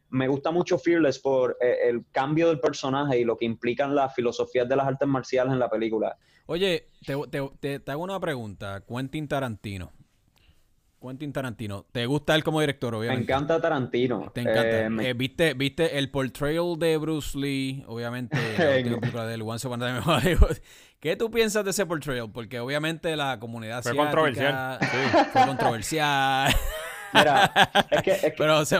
me 0.09 0.27
gusta 0.27 0.51
mucho 0.51 0.77
Fearless 0.77 1.19
por 1.19 1.55
eh, 1.61 1.77
el 1.85 2.03
cambio 2.11 2.49
del 2.49 2.59
personaje 2.59 3.17
y 3.17 3.23
lo 3.23 3.37
que 3.37 3.45
implican 3.45 3.95
las 3.95 4.13
filosofías 4.13 4.67
de 4.67 4.75
las 4.75 4.87
artes 4.87 5.07
marciales 5.07 5.53
en 5.53 5.59
la 5.59 5.69
película. 5.69 6.17
Oye, 6.47 6.89
te, 7.61 7.79
te 7.79 7.91
hago 7.91 8.03
una 8.03 8.19
pregunta, 8.19 8.83
Quentin 8.85 9.25
Tarantino. 9.29 9.93
Quentin 11.01 11.31
Tarantino. 11.31 11.85
¿Te 11.91 12.05
gusta 12.05 12.35
él 12.35 12.43
como 12.43 12.59
director, 12.59 12.93
obviamente? 12.93 13.25
Me 13.25 13.33
encanta 13.33 13.61
Tarantino. 13.61 14.31
Te 14.33 14.41
encanta. 14.41 14.61
Eh, 14.61 15.09
eh, 15.09 15.13
¿viste, 15.13 15.53
¿Viste 15.53 15.97
el 15.97 16.09
portrayal 16.09 16.77
de 16.77 16.97
Bruce 16.97 17.37
Lee? 17.37 17.83
Obviamente, 17.87 18.37
la 19.13 19.25
del 19.25 19.41
Once 19.41 19.67
Upon 19.67 19.83
a 19.83 20.01
Time 20.01 20.37
¿Qué 20.99 21.15
tú 21.15 21.31
piensas 21.31 21.63
de 21.63 21.71
ese 21.71 21.85
portrayal? 21.85 22.29
Porque 22.31 22.59
obviamente 22.59 23.15
la 23.15 23.39
comunidad 23.39 23.81
fue 23.83 23.95
controversial. 23.95 24.79
Sí. 24.81 24.97
Fue 25.31 25.45
controversial. 25.45 26.53
Mira, 27.13 27.51
es 27.89 28.01
que... 28.01 28.11
Es 28.11 28.21
que... 28.21 28.31
Pero 28.37 28.65
se... 28.65 28.79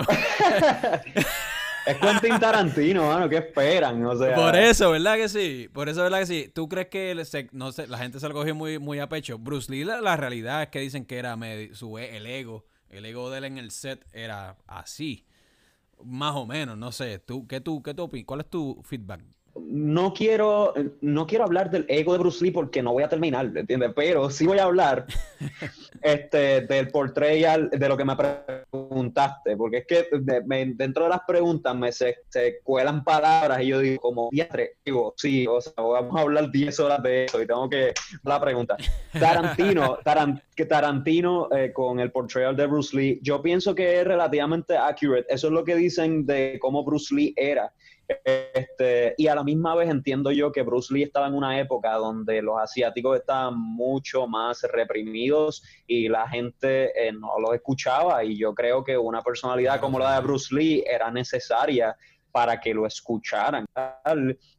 Es 1.86 1.98
Quentin 1.98 2.40
Tarantino, 2.40 3.08
mano, 3.08 3.30
¿qué 3.30 3.38
esperan? 3.38 4.06
O 4.06 4.16
sea... 4.16 4.36
Por 4.36 4.56
eso, 4.56 4.92
¿verdad 4.92 5.16
que 5.16 5.30
sí? 5.30 5.70
Por 5.74 5.90
eso, 5.90 6.04
¿verdad 6.04 6.20
que 6.20 6.26
sí? 6.26 6.52
¿Tú 6.54 6.68
crees 6.68 6.88
que 6.88 7.16
la 7.16 7.98
gente 7.98 8.20
se 8.20 8.28
lo 8.28 8.34
cogió 8.34 8.54
muy, 8.54 8.80
muy 8.80 9.00
a 9.00 9.10
pecho? 9.10 9.38
Bruce 9.38 9.72
Lee, 9.72 9.84
la, 9.84 10.18
realidad 10.18 10.64
es 10.64 10.70
que 10.70 10.80
dicen 10.80 11.06
que 11.06 11.18
era 11.18 11.38
su, 11.74 11.98
el 11.98 12.26
ego, 12.26 12.66
el 12.90 13.06
ego 13.06 13.30
de 13.30 13.40
él 13.40 13.44
en 13.46 13.58
el 13.58 13.72
set 13.72 14.06
era 14.14 14.58
así. 14.68 15.26
Más 16.04 16.36
o 16.36 16.46
menos, 16.46 16.78
no 16.78 16.92
sé. 16.92 17.20
¿Tú, 17.20 17.48
qué, 17.48 17.60
tú, 17.60 17.82
qué 17.84 17.94
tú 17.94 18.04
opinas? 18.04 18.26
¿Cuál 18.26 18.42
es 18.42 18.50
tu 18.50 18.82
feedback? 18.84 19.22
No 19.56 20.14
quiero, 20.14 20.74
no 21.02 21.28
quiero 21.28 21.44
hablar 21.44 21.70
del 21.70 21.86
ego 21.88 22.14
de 22.14 22.20
Bruce 22.20 22.44
Lee 22.44 22.52
porque 22.52 22.82
no 22.82 22.94
voy 22.94 23.04
a 23.04 23.10
terminar, 23.10 23.52
¿entiendes? 23.56 23.92
Pero 23.96 24.30
sí 24.30 24.46
voy 24.46 24.60
a 24.60 24.64
hablar 24.64 25.06
este, 26.02 26.62
del 26.62 26.90
portrayal 26.90 27.70
de 27.70 27.90
lo 27.90 27.98
que 27.98 28.06
me 28.06 28.16
preguntaste, 28.16 29.58
porque 29.58 29.78
es 29.78 29.88
que 29.88 30.08
dentro 30.76 31.04
de 31.04 31.10
las 31.10 31.22
preguntas 31.28 31.76
me 31.76 31.92
se, 31.92 32.16
cuelan 32.64 33.04
palabras 33.04 33.62
y 33.62 33.68
yo 33.68 33.80
digo 33.80 34.02
como, 34.02 34.30
digo, 34.86 35.14
sí, 35.18 35.46
o 35.48 35.62
sea, 35.62 35.74
vamos 35.78 36.16
a 36.16 36.22
hablar 36.22 36.52
10 36.52 36.80
horas 36.80 37.04
de 37.04 37.26
eso 37.26 37.42
y 37.42 37.48
tengo 37.48 37.70
que 37.70 37.94
la 38.24 38.40
pregunta. 38.40 38.78
Tarantino, 39.20 39.98
que 40.56 40.66
Tarantino 40.66 41.50
eh, 41.52 41.72
con 41.74 42.00
el 42.00 42.12
portrayal 42.12 42.56
de 42.56 42.68
Bruce 42.68 42.96
Lee, 42.96 43.20
yo 43.22 43.42
pienso 43.42 43.76
que 43.76 44.00
es 44.00 44.06
relativamente 44.06 44.78
accurate. 44.78 45.26
Eso 45.30 45.48
es 45.48 45.54
lo 45.54 45.64
que 45.64 45.76
dicen 45.76 46.26
de 46.26 46.58
cómo 46.62 46.84
Bruce 46.84 47.14
Lee 47.14 47.34
era. 47.36 47.72
Este, 48.26 49.14
y 49.18 49.28
a 49.28 49.36
la 49.36 49.44
misma 49.44 49.76
vez 49.76 49.90
entiendo 49.90 50.32
yo 50.32 50.52
que 50.52 50.64
Bruce 50.64 50.92
Lee 50.92 51.04
estaba 51.04 51.28
en 51.28 51.36
una 51.36 51.60
época 51.60 51.94
donde 51.94 52.42
los 52.42 52.60
asiáticos 52.60 53.20
estaban 53.20 53.60
mucho 53.60 54.28
más 54.28 54.64
reprimidos 54.64 55.64
y 55.86 56.10
la 56.10 56.28
gente 56.28 56.92
eh, 56.96 57.12
no 57.12 57.40
los 57.40 57.54
escuchaba 57.54 58.24
y 58.24 58.36
yo 58.36 58.56
creo 58.56 58.84
que 58.84 58.98
una 58.98 59.22
personalidad 59.22 59.80
como 59.80 60.00
la 60.00 60.16
de 60.16 60.22
Bruce 60.22 60.54
Lee 60.54 60.84
era 60.88 61.12
necesaria 61.12 61.96
para 62.32 62.60
que 62.60 62.74
lo 62.74 62.86
escucharan. 62.86 63.66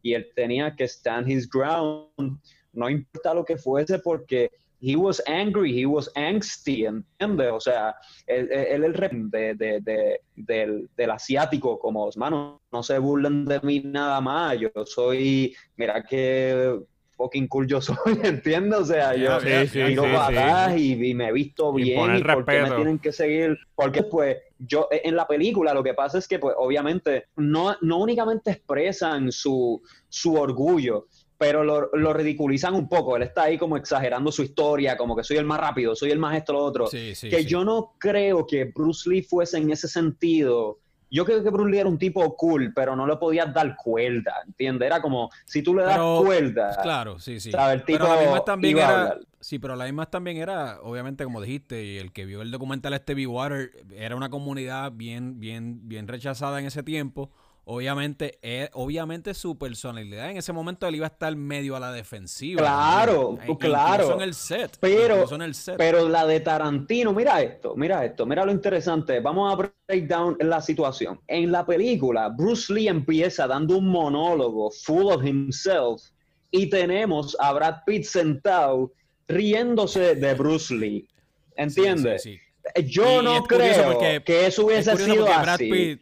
Y 0.03 0.15
él 0.15 0.31
tenía 0.35 0.75
que 0.77 0.85
stand 0.85 1.29
his 1.29 1.49
ground 1.49 2.41
no 2.73 2.89
importa 2.89 3.35
lo 3.35 3.45
que 3.45 3.57
fuese 3.57 3.99
porque 3.99 4.51
he 4.81 4.97
was 4.97 5.23
angry, 5.27 5.73
he 5.73 5.87
was 5.87 6.11
angsty, 6.17 6.87
¿entiendes? 6.87 7.53
O 7.53 7.61
sea, 7.61 7.95
él, 8.27 8.49
es 8.51 8.71
el 8.71 8.95
rey 8.95 9.11
de, 9.13 10.21
del, 10.37 11.11
asiático, 11.11 11.79
como, 11.79 12.09
hermano, 12.09 12.61
no 12.73 12.83
se 12.83 12.99
burlen 12.99 13.45
de 13.45 13.61
mí 13.63 13.81
nada 13.85 14.21
más, 14.21 14.59
yo 14.59 14.71
soy, 14.87 15.55
mira 15.77 16.03
qué 16.03 16.81
fucking 17.21 17.49
cool 17.49 17.67
yo 17.67 17.81
soy, 17.83 18.19
¿entiendes? 18.23 18.81
O 18.81 18.85
sea, 18.87 19.15
yo 19.15 19.39
sí, 19.41 19.69
sí, 19.69 19.81
y, 19.81 21.15
me 21.15 21.29
he 21.29 21.33
visto 21.33 21.73
bien 21.73 22.17
y, 22.17 22.23
porque 22.23 22.63
me 22.63 22.71
tienen 22.71 22.99
que 22.99 23.13
seguir, 23.13 23.59
porque 23.75 24.05
pues 24.05 24.39
yo 24.59 24.89
en 24.91 25.17
la 25.17 25.27
película 25.27 25.75
lo 25.75 25.83
que 25.83 25.93
pasa 25.93 26.19
es 26.19 26.27
que 26.27 26.39
pues 26.39 26.55
obviamente 26.57 27.27
no, 27.37 27.77
no 27.83 27.99
únicamente 27.99 28.53
expresan 28.53 29.31
su, 29.31 29.83
su 30.09 30.35
orgullo, 30.35 31.07
pero 31.41 31.65
lo, 31.65 32.13
ridiculizan 32.13 32.75
un 32.75 32.87
poco. 32.87 33.17
Él 33.17 33.23
está 33.23 33.45
ahí 33.45 33.57
como 33.57 33.79
exagerando 33.79 34.31
su 34.31 34.43
historia, 34.43 34.99
como 34.99 35.17
que 35.17 35.25
soy 35.25 35.39
el 35.39 35.47
más 35.47 35.59
rápido, 35.59 35.97
soy 35.97 36.11
el 36.11 36.19
más 36.19 36.37
esto, 36.37 36.53
lo 36.53 36.59
otro. 36.59 36.87
que 36.91 37.45
yo 37.47 37.65
no 37.65 37.95
creo 37.97 38.47
que 38.47 38.67
Bruce 38.67 39.09
Lee 39.09 39.23
fuese 39.23 39.57
en 39.57 39.71
ese 39.71 39.89
sentido. 39.89 40.81
Yo 41.11 41.25
creo 41.25 41.43
que 41.43 41.49
Bruce 41.49 41.71
Lee 41.71 41.79
era 41.79 41.89
un 41.89 41.97
tipo 41.97 42.37
cool, 42.37 42.75
pero 42.75 42.95
no 42.95 43.07
le 43.07 43.17
podías 43.17 43.55
dar 43.55 43.75
cuerda, 43.75 44.35
¿entiendes? 44.47 44.85
Era 44.85 45.01
como, 45.01 45.31
si 45.47 45.63
tú 45.63 45.75
le 45.75 45.85
das 45.85 45.99
cuerda. 45.99 46.77
Claro, 46.83 47.19
sí, 47.19 47.41
sí. 47.41 47.51
pero 47.87 48.07
la 48.07 48.21
misma 48.21 48.45
también 48.45 48.77
era. 48.77 49.19
Sí, 49.41 49.59
pero 49.59 49.77
la 49.77 49.87
misma 49.87 50.11
también 50.11 50.37
era, 50.37 50.79
obviamente, 50.83 51.25
como 51.25 51.41
dijiste, 51.41 51.83
y 51.83 51.97
el 51.97 52.13
que 52.13 52.27
vio 52.27 52.43
el 52.43 52.51
documental 52.51 52.93
este 52.93 53.15
Water, 53.27 53.71
era 53.97 54.15
una 54.15 54.29
comunidad 54.29 54.93
bien, 54.93 55.41
bien, 55.41 55.89
bien 55.89 56.07
rechazada 56.07 56.61
en 56.61 56.67
ese 56.67 56.83
tiempo 56.83 57.31
obviamente, 57.71 58.39
eh, 58.43 58.69
obviamente 58.73 59.33
su 59.33 59.57
personalidad 59.57 60.29
en 60.29 60.37
ese 60.37 60.53
momento 60.53 60.89
él 60.89 60.97
iba 60.97 61.07
a 61.07 61.11
estar 61.11 61.35
medio 61.37 61.77
a 61.77 61.81
la 61.81 61.93
defensiva. 61.93 62.63
Claro, 62.63 63.39
eh, 63.41 63.57
claro. 63.59 64.15
en 64.17 64.23
el 64.23 64.35
set. 64.35 64.77
Pero, 64.81 65.25
pero 65.77 66.09
la 66.09 66.27
de 66.27 66.41
Tarantino, 66.41 67.13
mira 67.13 67.41
esto, 67.41 67.77
mira 67.77 68.05
esto, 68.05 68.27
mira 68.27 68.45
lo 68.45 68.51
interesante. 68.51 69.21
Vamos 69.21 69.53
a 69.53 69.57
break 69.87 70.09
down 70.09 70.37
la 70.41 70.61
situación. 70.61 71.21
En 71.29 71.53
la 71.53 71.65
película, 71.65 72.29
Bruce 72.29 72.73
Lee 72.75 72.89
empieza 72.89 73.47
dando 73.47 73.79
un 73.79 73.89
monólogo 73.89 74.73
full 74.73 75.13
of 75.13 75.25
himself 75.25 76.03
y 76.51 76.69
tenemos 76.69 77.37
a 77.39 77.53
Brad 77.53 77.77
Pitt 77.87 78.03
sentado 78.03 78.93
riéndose 79.29 80.17
de 80.17 80.35
Bruce 80.35 80.75
Lee. 80.75 81.07
¿Entiendes? 81.55 82.29
Yo 82.85 83.23
no 83.23 83.45
creo 83.45 83.97
que 84.25 84.47
eso 84.47 84.67
hubiese 84.67 84.97
sido 84.97 85.29
así. 85.29 86.01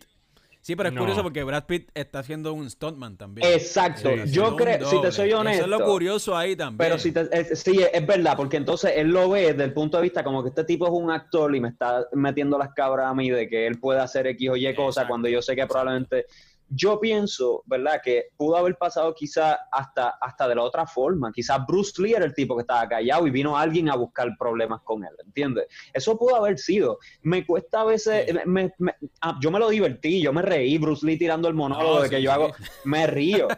Sí, 0.68 0.76
pero 0.76 0.90
es 0.90 0.94
curioso 0.94 1.22
porque 1.22 1.42
Brad 1.44 1.64
Pitt 1.64 1.90
está 1.94 2.18
haciendo 2.18 2.52
un 2.52 2.68
stuntman 2.68 3.16
también. 3.16 3.50
Exacto. 3.50 4.14
Yo 4.26 4.54
creo, 4.54 4.86
si 4.86 5.00
te 5.00 5.10
soy 5.10 5.32
honesto. 5.32 5.64
Eso 5.64 5.74
es 5.74 5.80
lo 5.80 5.86
curioso 5.86 6.36
ahí 6.36 6.54
también. 6.56 6.76
Pero 6.76 6.98
si 6.98 7.10
te, 7.10 7.56
sí, 7.56 7.80
es 7.90 8.06
verdad, 8.06 8.36
porque 8.36 8.58
entonces 8.58 8.92
él 8.94 9.08
lo 9.08 9.30
ve 9.30 9.52
desde 9.52 9.64
el 9.64 9.72
punto 9.72 9.96
de 9.96 10.02
vista 10.02 10.22
como 10.22 10.42
que 10.42 10.50
este 10.50 10.64
tipo 10.64 10.84
es 10.84 10.92
un 10.92 11.10
actor 11.10 11.56
y 11.56 11.60
me 11.60 11.70
está 11.70 12.06
metiendo 12.12 12.58
las 12.58 12.74
cabras 12.74 13.06
a 13.06 13.14
mí 13.14 13.30
de 13.30 13.48
que 13.48 13.66
él 13.66 13.80
puede 13.80 14.00
hacer 14.00 14.26
X 14.26 14.50
o 14.50 14.56
Y 14.56 14.74
cosas 14.74 15.06
cuando 15.06 15.26
yo 15.30 15.40
sé 15.40 15.56
que 15.56 15.66
probablemente 15.66 16.26
yo 16.70 17.00
pienso, 17.00 17.62
¿verdad?, 17.66 18.00
que 18.02 18.26
pudo 18.36 18.56
haber 18.56 18.76
pasado 18.76 19.14
quizá 19.14 19.58
hasta, 19.72 20.10
hasta 20.20 20.48
de 20.48 20.54
la 20.54 20.62
otra 20.62 20.86
forma. 20.86 21.32
Quizás 21.32 21.64
Bruce 21.66 22.00
Lee 22.00 22.14
era 22.14 22.24
el 22.24 22.34
tipo 22.34 22.56
que 22.56 22.62
estaba 22.62 22.88
callado 22.88 23.26
y 23.26 23.30
vino 23.30 23.56
alguien 23.56 23.88
a 23.88 23.96
buscar 23.96 24.28
problemas 24.38 24.80
con 24.82 25.04
él, 25.04 25.10
¿entiendes? 25.24 25.66
Eso 25.92 26.18
pudo 26.18 26.36
haber 26.36 26.58
sido. 26.58 26.98
Me 27.22 27.46
cuesta 27.46 27.80
a 27.80 27.84
veces, 27.84 28.26
ah, 29.20 29.38
yo 29.40 29.50
me 29.50 29.58
lo 29.58 29.70
divertí, 29.70 30.20
yo 30.20 30.32
me 30.32 30.42
reí, 30.42 30.78
Bruce 30.78 31.06
Lee 31.06 31.18
tirando 31.18 31.48
el 31.48 31.54
monólogo 31.54 32.02
de 32.02 32.10
que 32.10 32.22
yo 32.22 32.32
hago, 32.32 32.52
me 32.84 33.06
río. 33.06 33.48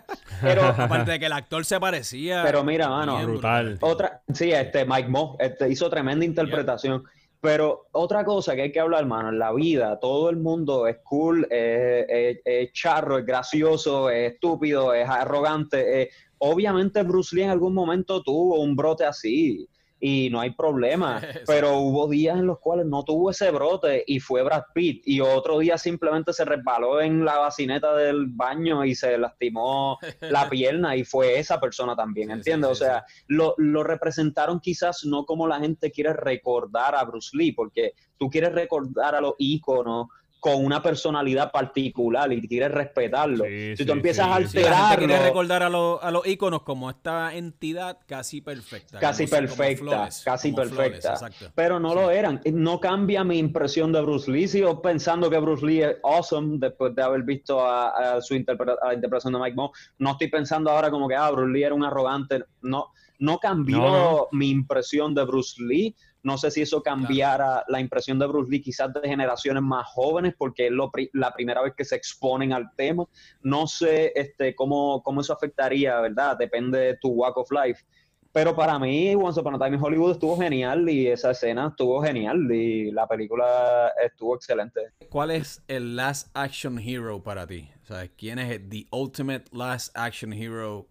Pero, 0.40 0.62
Aparte 0.78 1.12
de 1.12 1.18
que 1.18 1.26
el 1.26 1.32
actor 1.32 1.64
se 1.64 1.80
parecía. 1.80 2.42
Pero 2.44 2.64
mira, 2.64 2.88
mano, 2.88 3.20
brutal. 3.26 3.78
Otra, 3.80 4.22
sí, 4.32 4.52
este 4.52 4.84
Mike 4.84 5.08
Moss 5.08 5.36
este, 5.38 5.68
hizo 5.68 5.90
tremenda 5.90 6.24
interpretación. 6.24 7.04
Pero 7.40 7.88
otra 7.92 8.24
cosa 8.24 8.54
que 8.54 8.62
hay 8.62 8.72
que 8.72 8.80
hablar, 8.80 9.00
hermano, 9.00 9.30
en 9.30 9.38
la 9.38 9.52
vida 9.52 9.98
todo 9.98 10.28
el 10.28 10.36
mundo 10.36 10.86
es 10.86 10.98
cool, 11.04 11.46
es, 11.50 12.72
charro, 12.72 13.18
es 13.18 13.24
gracioso, 13.24 14.10
es 14.10 14.32
estúpido, 14.34 14.92
es 14.92 15.08
arrogante. 15.08 16.10
obviamente 16.38 17.02
Bruce 17.02 17.34
Lee 17.34 17.44
en 17.44 17.50
algún 17.50 17.72
momento 17.72 18.22
tuvo 18.22 18.60
un 18.60 18.76
brote 18.76 19.04
así 19.04 19.66
y 20.00 20.30
no 20.30 20.40
hay 20.40 20.50
problema. 20.50 21.20
Pero 21.46 21.78
hubo 21.78 22.08
días 22.08 22.38
en 22.38 22.46
los 22.46 22.58
cuales 22.58 22.86
no 22.86 23.04
tuvo 23.04 23.30
ese 23.30 23.50
brote 23.50 24.02
y 24.06 24.18
fue 24.18 24.42
Brad 24.42 24.64
Pitt. 24.74 25.02
Y 25.06 25.20
otro 25.20 25.58
día 25.58 25.78
simplemente 25.78 26.32
se 26.32 26.44
resbaló 26.44 27.00
en 27.00 27.24
la 27.24 27.38
bacineta 27.38 27.94
del 27.94 28.26
baño 28.26 28.84
y 28.84 28.94
se 28.94 29.18
lastimó 29.18 29.98
la 30.20 30.48
pierna 30.48 30.96
y 30.96 31.04
fue 31.04 31.38
esa 31.38 31.60
persona 31.60 31.94
también, 31.94 32.30
¿entiendes? 32.30 32.70
o 32.70 32.74
sea, 32.74 33.04
lo, 33.26 33.54
lo 33.58 33.84
representaron 33.84 34.60
quizás 34.60 35.04
no 35.04 35.24
como 35.24 35.46
la 35.46 35.60
gente 35.60 35.90
quiere 35.90 36.12
recordar 36.12 36.94
a 36.94 37.04
Bruce 37.04 37.36
Lee, 37.36 37.52
porque 37.52 37.94
tú 38.18 38.28
quieres 38.28 38.52
recordar 38.52 39.14
a 39.14 39.20
los 39.20 39.34
íconos 39.38 40.08
con 40.40 40.64
una 40.64 40.82
personalidad 40.82 41.52
particular 41.52 42.32
y 42.32 42.40
quieres 42.48 42.70
respetarlo. 42.72 43.44
si 43.44 43.84
tú 43.84 43.92
empiezas 43.92 44.26
a 44.26 44.36
alterarlo... 44.36 45.06
quieres 45.06 45.22
recordar 45.22 45.62
a, 45.62 45.66
a, 45.66 46.10
los 46.10 46.26
íconos 46.26 46.62
como 46.62 46.88
esta 46.90 47.34
entidad 47.34 47.98
casi 48.06 48.40
perfecta. 48.40 48.98
Casi 48.98 49.26
perfecta, 49.26 50.08
casi 50.24 50.52
perfecta. 50.52 51.30
pero 51.54 51.78
no 51.78 51.94
lo 51.94 52.10
eran. 52.10 52.40
No 52.52 52.80
cambia 52.80 53.22
mi 53.22 53.38
impresión 53.38 53.92
de 53.92 54.00
Bruce 54.00 54.30
Lee. 54.30 54.48
Sigo 54.48 54.80
pensando 54.80 55.28
que 55.28 55.38
Bruce 55.38 55.64
Lee 55.64 55.82
es 55.82 55.96
awesome 56.02 56.58
después 56.58 56.94
de 56.94 57.02
haber 57.02 57.22
visto 57.22 57.64
a, 57.64 58.20
su 58.22 58.34
la 58.34 58.94
interpretación 58.94 59.34
de 59.34 59.38
Mike 59.38 59.56
Moore. 59.56 59.72
No 59.98 60.12
estoy 60.12 60.28
pensando 60.28 60.70
ahora 60.70 60.90
como 60.90 61.06
que, 61.06 61.14
ah, 61.14 61.30
Bruce 61.30 61.52
Lee 61.52 61.64
era 61.64 61.74
un 61.74 61.84
arrogante. 61.84 62.44
No, 62.62 62.92
no 63.18 63.38
cambió 63.38 64.28
mi 64.32 64.50
impresión 64.50 65.14
de 65.14 65.24
Bruce 65.24 65.62
Lee 65.62 65.94
no 66.22 66.36
sé 66.36 66.50
si 66.50 66.62
eso 66.62 66.82
cambiara 66.82 67.64
la 67.68 67.80
impresión 67.80 68.18
de 68.18 68.26
Bruce 68.26 68.50
Lee 68.50 68.60
quizás 68.60 68.92
de 68.92 69.08
generaciones 69.08 69.62
más 69.62 69.86
jóvenes, 69.88 70.34
porque 70.36 70.66
es 70.66 70.72
la 71.12 71.32
primera 71.32 71.62
vez 71.62 71.74
que 71.76 71.84
se 71.84 71.96
exponen 71.96 72.52
al 72.52 72.70
tema. 72.76 73.06
No 73.42 73.66
sé 73.66 74.12
este, 74.14 74.54
cómo, 74.54 75.02
cómo 75.02 75.20
eso 75.20 75.32
afectaría, 75.32 76.00
¿verdad? 76.00 76.36
Depende 76.36 76.78
de 76.78 76.96
tu 76.98 77.08
walk 77.08 77.36
of 77.38 77.50
life. 77.50 77.84
Pero 78.32 78.54
para 78.54 78.78
mí, 78.78 79.14
Once 79.16 79.40
Upon 79.40 79.56
a 79.56 79.58
Time 79.58 79.76
in 79.76 79.82
Hollywood 79.82 80.12
estuvo 80.12 80.36
genial 80.36 80.88
y 80.88 81.08
esa 81.08 81.32
escena 81.32 81.68
estuvo 81.68 82.00
genial 82.00 82.48
y 82.52 82.92
la 82.92 83.08
película 83.08 83.92
estuvo 84.04 84.36
excelente. 84.36 84.80
¿Cuál 85.08 85.32
es 85.32 85.64
el 85.66 85.96
last 85.96 86.28
action 86.34 86.78
hero 86.78 87.20
para 87.20 87.44
ti? 87.46 87.68
O 87.82 87.86
sea, 87.86 88.06
¿quién 88.16 88.38
es 88.38 88.52
el 88.52 88.68
the 88.68 88.86
ultimate 88.92 89.46
last 89.50 89.96
action 89.96 90.32
hero 90.32 90.86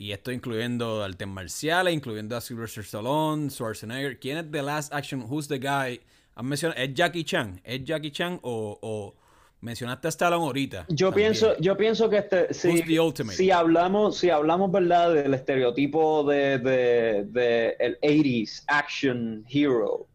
y 0.00 0.12
esto 0.12 0.32
incluyendo 0.32 1.04
artes 1.04 1.28
marciales, 1.28 1.92
incluyendo 1.92 2.34
a 2.34 2.40
Sylvester 2.40 2.82
Stallone, 2.82 3.50
Schwarzenegger. 3.50 4.18
¿Quién 4.18 4.38
es 4.38 4.50
The 4.50 4.62
Last 4.62 4.94
Action? 4.94 5.26
Who's 5.28 5.46
the 5.46 5.58
guy? 5.58 6.00
¿Han 6.36 6.46
mencionado? 6.46 6.80
¿Es 6.80 6.94
Jackie 6.94 7.22
Chan? 7.22 7.60
¿Es 7.62 7.84
Jackie 7.84 8.10
Chan 8.10 8.40
o, 8.40 9.14
mencionaste 9.60 10.08
a 10.08 10.10
Stallone 10.10 10.42
ahorita? 10.42 10.86
Yo 10.88 11.12
pienso, 11.12 11.54
yo 11.58 11.76
pienso 11.76 12.08
que 12.08 12.16
este, 12.16 12.54
si, 12.54 12.82
si 13.28 13.50
hablamos, 13.50 14.16
si 14.16 14.30
hablamos 14.30 14.72
verdad 14.72 15.12
del 15.12 15.34
estereotipo 15.34 16.24
de, 16.24 16.56
de, 16.58 17.76
el 17.78 18.00
80s 18.00 18.64
action 18.68 19.44
hero, 19.50 20.06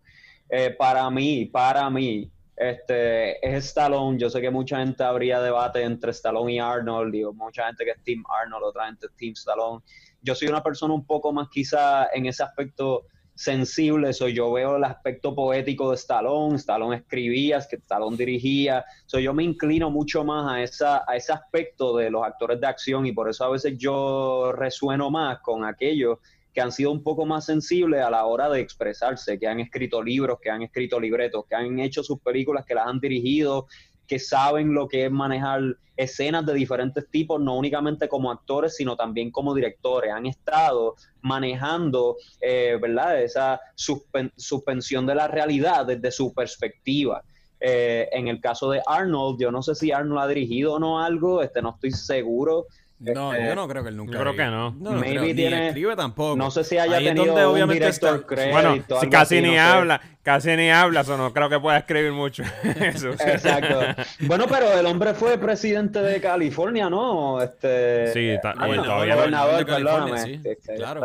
eh, 0.49 0.71
para 0.71 1.07
mí, 1.11 1.45
para 1.45 1.91
mí, 1.91 2.31
este, 2.55 3.45
es 3.45 3.65
Stallone. 3.65 4.17
Yo 4.17 4.29
sé 4.29 4.41
que 4.41 4.49
mucha 4.49 4.79
gente 4.79 5.03
habría 5.03 5.41
debate 5.41 5.83
entre 5.83 6.11
Stallone 6.11 6.53
y 6.53 6.59
Arnold. 6.59 7.11
Digo, 7.11 7.33
mucha 7.33 7.67
gente 7.67 7.85
que 7.85 7.91
es 7.91 8.03
Team 8.03 8.23
Arnold, 8.41 8.63
otra 8.65 8.85
gente 8.87 9.07
es 9.07 9.15
Team 9.15 9.33
Stallone. 9.33 9.83
Yo 10.21 10.33
soy 10.35 10.47
una 10.47 10.63
persona 10.63 10.93
un 10.93 11.05
poco 11.05 11.31
más 11.31 11.49
quizá 11.49 12.07
en 12.13 12.25
ese 12.25 12.43
aspecto 12.43 13.05
sensible. 13.35 14.13
So, 14.13 14.29
yo 14.29 14.51
veo 14.53 14.77
el 14.77 14.83
aspecto 14.85 15.35
poético 15.35 15.89
de 15.89 15.97
Stallone. 15.97 16.55
Stallone 16.55 16.97
escribía, 16.97 17.57
Stallone 17.57 18.17
dirigía. 18.17 18.85
So, 19.05 19.19
yo 19.19 19.33
me 19.33 19.43
inclino 19.43 19.91
mucho 19.91 20.23
más 20.23 20.51
a, 20.51 20.63
esa, 20.63 21.03
a 21.07 21.15
ese 21.15 21.33
aspecto 21.33 21.97
de 21.97 22.09
los 22.09 22.23
actores 22.23 22.59
de 22.59 22.67
acción 22.67 23.05
y 23.05 23.11
por 23.11 23.29
eso 23.29 23.43
a 23.43 23.49
veces 23.49 23.77
yo 23.77 24.51
resueno 24.53 25.11
más 25.11 25.39
con 25.41 25.65
aquellos 25.65 26.19
que 26.55 26.61
han 26.61 26.71
sido 26.71 26.91
un 26.91 27.03
poco 27.03 27.25
más 27.25 27.45
sensibles 27.45 28.01
a 28.01 28.09
la 28.09 28.25
hora 28.25 28.49
de 28.49 28.61
expresarse, 28.61 29.37
que 29.37 29.45
han 29.45 29.59
escrito 29.59 30.01
libros, 30.01 30.39
que 30.41 30.49
han 30.49 30.61
escrito 30.61 31.01
libretos, 31.01 31.43
que 31.49 31.53
han 31.53 31.79
hecho 31.79 32.01
sus 32.01 32.19
películas, 32.21 32.65
que 32.65 32.73
las 32.73 32.87
han 32.87 33.01
dirigido, 33.01 33.67
que 34.07 34.19
saben 34.19 34.73
lo 34.73 34.87
que 34.87 35.05
es 35.05 35.11
manejar 35.11 35.61
escenas 35.97 36.45
de 36.45 36.53
diferentes 36.53 37.09
tipos, 37.09 37.41
no 37.41 37.57
únicamente 37.57 38.07
como 38.07 38.31
actores, 38.31 38.77
sino 38.77 38.95
también 38.95 39.31
como 39.31 39.53
directores. 39.53 40.13
Han 40.13 40.27
estado 40.27 40.95
manejando, 41.21 42.15
eh, 42.39 42.77
¿verdad?, 42.81 43.21
esa 43.21 43.59
suspensión 43.75 45.05
de 45.05 45.15
la 45.15 45.27
realidad 45.27 45.85
desde 45.85 46.09
su 46.09 46.33
perspectiva. 46.33 47.21
Eh, 47.59 48.07
en 48.13 48.29
el 48.29 48.39
caso 48.39 48.69
de 48.69 48.81
Arnold, 48.85 49.41
yo 49.41 49.51
no 49.51 49.61
sé 49.61 49.75
si 49.75 49.91
Arnold 49.91 50.21
ha 50.21 50.27
dirigido 50.27 50.75
o 50.75 50.79
no 50.79 51.03
algo, 51.03 51.41
este, 51.41 51.61
no 51.61 51.71
estoy 51.71 51.91
seguro, 51.91 52.67
no, 52.99 53.33
este, 53.33 53.47
yo 53.47 53.55
no 53.55 53.67
creo 53.67 53.83
que 53.83 53.89
él 53.89 53.97
nunca. 53.97 54.13
Yo 54.13 54.19
creo 54.19 54.35
que 54.35 54.45
no. 54.45 54.71
no 54.71 54.91
Maybe 54.93 55.33
tiene, 55.33 55.67
escribe 55.67 55.97
tampoco. 55.97 56.37
No 56.37 56.49
sé 56.49 56.63
si 56.63 56.77
haya 56.77 56.97
tenido 56.97 57.35
donde, 57.35 57.63
un 57.63 57.69
director 57.69 58.25
Bueno, 58.51 58.77
si 59.01 59.09
casi 59.09 59.41
ni 59.41 59.57
habla, 59.57 59.99
casi 60.23 60.55
ni 60.55 60.71
habla, 60.71 61.01
o 61.01 61.17
no 61.17 61.33
creo 61.33 61.49
que 61.49 61.59
pueda 61.59 61.77
escribir 61.77 62.13
mucho. 62.13 62.43
Exacto. 62.63 63.81
bueno, 64.21 64.45
pero 64.49 64.79
el 64.79 64.85
hombre 64.85 65.13
fue 65.13 65.37
presidente 65.37 66.01
de 66.01 66.21
California, 66.21 66.89
¿no? 66.89 67.41
Este, 67.41 68.13
sí, 68.13 68.29
está, 68.29 68.53
ah, 68.57 68.65
bueno, 68.65 68.83
todavía 68.83 69.15
gobernador, 69.15 69.65
perdóname. 69.65 70.19
Sí, 70.19 70.41
claro. 70.77 71.01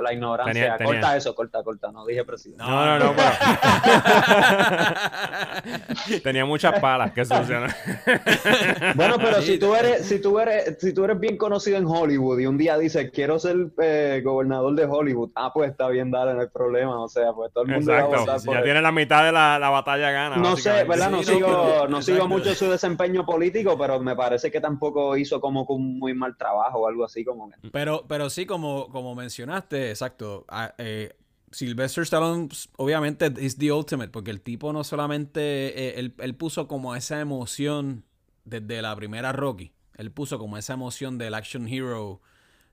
La, 0.00 0.12
ignorancia. 0.12 0.78
corta 0.78 1.16
eso, 1.16 1.34
corta, 1.34 1.64
corta. 1.64 1.90
No 1.90 2.06
dije 2.06 2.24
presidente. 2.24 2.62
No, 2.62 2.86
no, 2.86 2.98
no. 2.98 3.14
tenía 6.22 6.44
muchas 6.44 6.78
palas 6.78 7.12
que 7.12 7.24
solucionar. 7.24 7.74
bueno, 8.94 9.16
pero 9.18 9.42
si 9.42 9.58
tú 9.58 9.74
eres, 9.74 10.06
si 10.06 10.20
tú 10.20 10.38
eres, 10.38 10.76
si 10.78 10.92
tú 10.92 11.04
eres 11.04 11.18
bien 11.18 11.31
conocido 11.36 11.76
en 11.76 11.86
Hollywood 11.86 12.38
y 12.38 12.46
un 12.46 12.58
día 12.58 12.78
dice 12.78 13.10
quiero 13.10 13.38
ser 13.38 13.72
eh, 13.82 14.20
gobernador 14.24 14.74
de 14.74 14.84
Hollywood, 14.84 15.30
ah, 15.34 15.52
pues 15.52 15.70
está 15.70 15.88
bien, 15.88 16.10
dale, 16.10 16.34
no 16.34 16.40
hay 16.40 16.48
problema. 16.48 17.02
O 17.02 17.08
sea, 17.08 17.32
pues 17.32 17.52
todo 17.52 17.64
el 17.64 17.70
mundo 17.70 17.92
va 17.92 17.98
a 18.00 18.04
votar 18.04 18.40
Ya 18.40 18.62
tiene 18.62 18.82
la 18.82 18.92
mitad 18.92 19.24
de 19.24 19.32
la, 19.32 19.70
batalla 19.70 20.10
gana. 20.10 20.36
No 20.36 20.56
sé, 20.56 20.84
¿verdad? 20.84 21.10
no, 21.10 21.22
sigo, 21.22 21.86
no 21.88 22.02
sigo 22.02 22.28
mucho 22.28 22.54
su 22.54 22.70
desempeño 22.70 23.24
político, 23.24 23.76
pero 23.78 24.00
me 24.00 24.16
parece 24.16 24.50
que 24.50 24.60
tampoco 24.60 25.16
hizo 25.16 25.40
como 25.40 25.64
un 25.64 25.98
muy 25.98 26.14
mal 26.14 26.36
trabajo 26.36 26.80
o 26.80 26.88
algo 26.88 27.04
así 27.04 27.24
como. 27.24 27.50
Pero, 27.72 28.04
pero 28.08 28.30
sí, 28.30 28.46
como, 28.46 28.88
como 28.90 29.14
mencionaste, 29.14 29.90
exacto. 29.90 30.46
Eh, 30.78 31.14
Sylvester 31.50 32.02
Stallone, 32.02 32.48
obviamente, 32.76 33.32
es 33.38 33.58
the 33.58 33.72
ultimate, 33.72 34.10
porque 34.10 34.30
el 34.30 34.40
tipo 34.40 34.72
no 34.72 34.84
solamente. 34.84 35.40
Eh, 35.40 36.00
él, 36.00 36.14
él, 36.18 36.34
puso 36.34 36.66
como 36.68 36.94
esa 36.96 37.20
emoción 37.20 38.04
desde 38.44 38.82
la 38.82 38.94
primera 38.96 39.32
Rocky. 39.32 39.72
Él 39.96 40.10
puso 40.10 40.38
como 40.38 40.56
esa 40.56 40.74
emoción 40.74 41.18
del 41.18 41.34
action 41.34 41.68
hero 41.68 42.20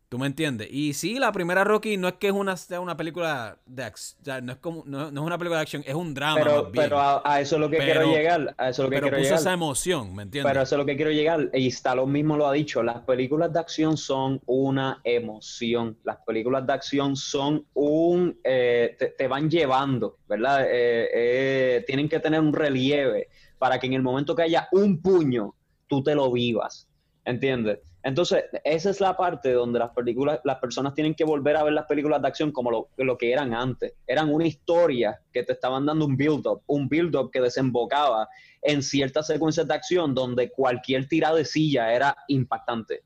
¿Tú 0.10 0.18
me 0.18 0.26
entiendes? 0.26 0.68
Y 0.72 0.94
sí, 0.94 1.20
la 1.20 1.32
primera 1.32 1.64
Rocky 1.64 1.96
no 1.96 2.08
es 2.08 2.16
que 2.16 2.30
es 2.30 2.34
una, 2.34 2.56
una 2.82 2.98
película 2.98 3.60
de 3.68 3.84
acción, 3.84 4.44
no 4.44 4.54
es 4.54 4.58
como 4.58 4.84
no, 4.88 5.08
es 5.08 5.14
una 5.14 5.38
película 5.38 5.60
de 5.60 5.62
acción, 5.62 5.84
es 5.86 5.94
un 5.94 6.16
drama. 6.16 6.40
Pero, 6.40 6.72
pero 6.72 7.00
a, 7.00 7.40
eso 7.40 7.58
es 7.58 7.62
lo 7.62 7.70
que 7.70 7.78
quiero 7.78 8.12
llegar. 8.12 8.56
A 8.58 8.70
eso 8.70 8.82
es 8.82 8.86
lo 8.86 8.90
que 8.90 8.96
pero 8.96 9.10
quiero 9.10 9.20
puso 9.20 9.36
esa 9.36 9.54
emoción, 9.54 10.16
¿me 10.16 10.24
entiendes? 10.24 10.52
Pero 10.52 10.64
eso 10.64 10.76
es 10.76 10.80
lo 10.80 10.86
que 10.88 10.96
quiero 10.96 11.12
llegar. 11.12 11.52
Y 11.54 11.72
lo 11.94 12.08
mismo 12.08 12.38
lo 12.38 12.48
ha 12.48 12.54
dicho. 12.54 12.82
Las 12.82 13.02
películas 13.02 13.54
de 13.54 13.60
acción 13.60 13.98
son 13.98 14.42
una 14.48 15.00
emoción. 15.04 15.96
Las 16.04 16.18
películas 16.26 16.66
de 16.66 16.74
acción 16.74 17.16
son 17.16 17.68
un. 17.76 18.40
Eh, 18.44 18.98
te, 19.16 19.28
van 19.28 19.48
llevando, 19.48 20.18
¿verdad? 20.28 20.64
Eh, 20.64 21.08
eh, 21.14 21.84
tienen 21.86 22.10
que 22.10 22.20
tener 22.20 22.40
un 22.40 22.52
relieve 22.52 23.30
para 23.60 23.80
que 23.80 23.86
en 23.86 23.94
el 23.94 24.02
momento 24.02 24.36
que 24.36 24.42
haya 24.42 24.68
un 24.72 25.00
puño, 25.00 25.54
tú 25.86 26.02
te 26.02 26.16
lo 26.16 26.32
vivas. 26.32 26.89
¿Entiendes? 27.30 27.78
Entonces, 28.02 28.46
esa 28.64 28.90
es 28.90 29.00
la 29.00 29.16
parte 29.16 29.54
donde 29.54 29.78
las 29.78 29.92
películas, 29.92 30.40
las 30.46 30.58
personas 30.58 30.96
tienen 30.96 31.14
que 31.14 31.24
volver 31.24 31.58
a 31.58 31.64
ver 31.64 31.74
las 31.74 31.86
películas 31.86 32.20
de 32.24 32.28
acción 32.28 32.52
como 32.52 32.72
lo, 32.72 32.90
lo 32.98 33.20
que 33.20 33.32
eran 33.32 33.54
antes. 33.54 33.94
Eran 34.08 34.34
una 34.34 34.48
historia 34.48 35.22
que 35.32 35.44
te 35.44 35.54
estaban 35.54 35.86
dando 35.86 36.08
un 36.08 36.18
build-up, 36.18 36.64
un 36.66 36.90
build-up 36.90 37.30
que 37.30 37.40
desembocaba 37.40 38.28
en 38.64 38.82
ciertas 38.82 39.28
secuencias 39.28 39.68
de 39.68 39.76
acción 39.76 40.16
donde 40.16 40.50
cualquier 40.50 41.08
tirada 41.08 41.36
de 41.36 41.46
silla 41.46 41.94
era 41.94 42.16
impactante. 42.30 43.04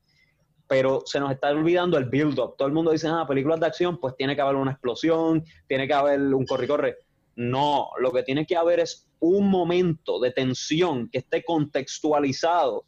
Pero 0.68 1.02
se 1.06 1.20
nos 1.20 1.30
está 1.30 1.50
olvidando 1.50 1.98
el 1.98 2.06
build-up. 2.06 2.56
Todo 2.58 2.70
el 2.70 2.74
mundo 2.74 2.92
dice, 2.92 3.10
ah, 3.10 3.26
películas 3.28 3.60
de 3.60 3.66
acción, 3.66 4.00
pues 4.00 4.16
tiene 4.16 4.38
que 4.38 4.42
haber 4.42 4.56
una 4.56 4.72
explosión, 4.72 5.44
tiene 5.68 5.86
que 5.86 5.94
haber 5.96 6.22
un 6.22 6.46
corre-corre. 6.46 6.96
No, 7.36 7.90
lo 8.00 8.14
que 8.14 8.24
tiene 8.24 8.46
que 8.46 8.56
haber 8.56 8.80
es 8.80 9.06
un 9.20 9.50
momento 9.50 10.18
de 10.22 10.32
tensión 10.32 11.10
que 11.10 11.18
esté 11.18 11.44
contextualizado 11.44 12.86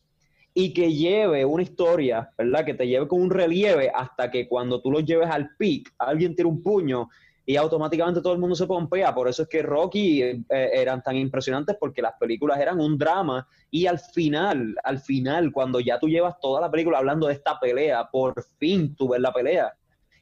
y 0.58 0.74
que 0.74 0.94
lleve 0.94 1.44
una 1.44 1.64
historia, 1.64 2.32
¿verdad? 2.38 2.64
Que 2.64 2.74
te 2.74 2.88
lleve 2.88 3.10
con 3.10 3.22
un 3.22 3.30
relieve 3.30 3.92
hasta 3.94 4.32
que 4.32 4.48
cuando 4.48 4.82
tú 4.82 4.90
lo 4.90 5.02
lleves 5.02 5.30
al 5.30 5.54
pic, 5.58 5.94
alguien 6.00 6.34
tira 6.34 6.48
un 6.48 6.64
puño 6.64 7.10
y 7.46 7.58
automáticamente 7.58 8.22
todo 8.22 8.32
el 8.32 8.40
mundo 8.40 8.56
se 8.56 8.66
pompea. 8.66 9.14
Por 9.14 9.28
eso 9.28 9.44
es 9.44 9.50
que 9.50 9.62
Rocky 9.62 10.24
eh, 10.24 10.44
eran 10.50 11.04
tan 11.04 11.18
impresionantes 11.18 11.76
porque 11.78 12.02
las 12.02 12.14
películas 12.18 12.58
eran 12.58 12.80
un 12.80 12.98
drama 12.98 13.46
y 13.70 13.86
al 13.86 14.00
final, 14.00 14.76
al 14.86 15.00
final, 15.00 15.52
cuando 15.52 15.82
ya 15.82 16.00
tú 16.00 16.08
llevas 16.08 16.40
toda 16.40 16.62
la 16.62 16.72
película 16.72 17.00
hablando 17.00 17.28
de 17.28 17.34
esta 17.34 17.60
pelea, 17.60 18.10
por 18.10 18.42
fin 18.58 18.96
tú 18.96 19.10
ves 19.10 19.20
la 19.20 19.34
pelea 19.34 19.74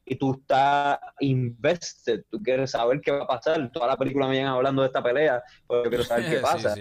y 0.06 0.16
tú 0.16 0.34
estás 0.34 1.00
invested, 1.20 2.24
tú 2.30 2.42
quieres 2.42 2.72
saber 2.72 3.00
qué 3.00 3.12
va 3.12 3.24
a 3.24 3.28
pasar. 3.28 3.72
Toda 3.72 3.88
la 3.88 3.98
película 3.98 4.28
me 4.28 4.36
llegan 4.36 4.54
hablando 4.54 4.82
de 4.82 4.88
esta 4.88 5.02
pelea, 5.02 5.42
porque 5.66 5.90
quiero 5.90 6.04
saber 6.04 6.30
qué 6.30 6.38
pasa. 6.38 6.76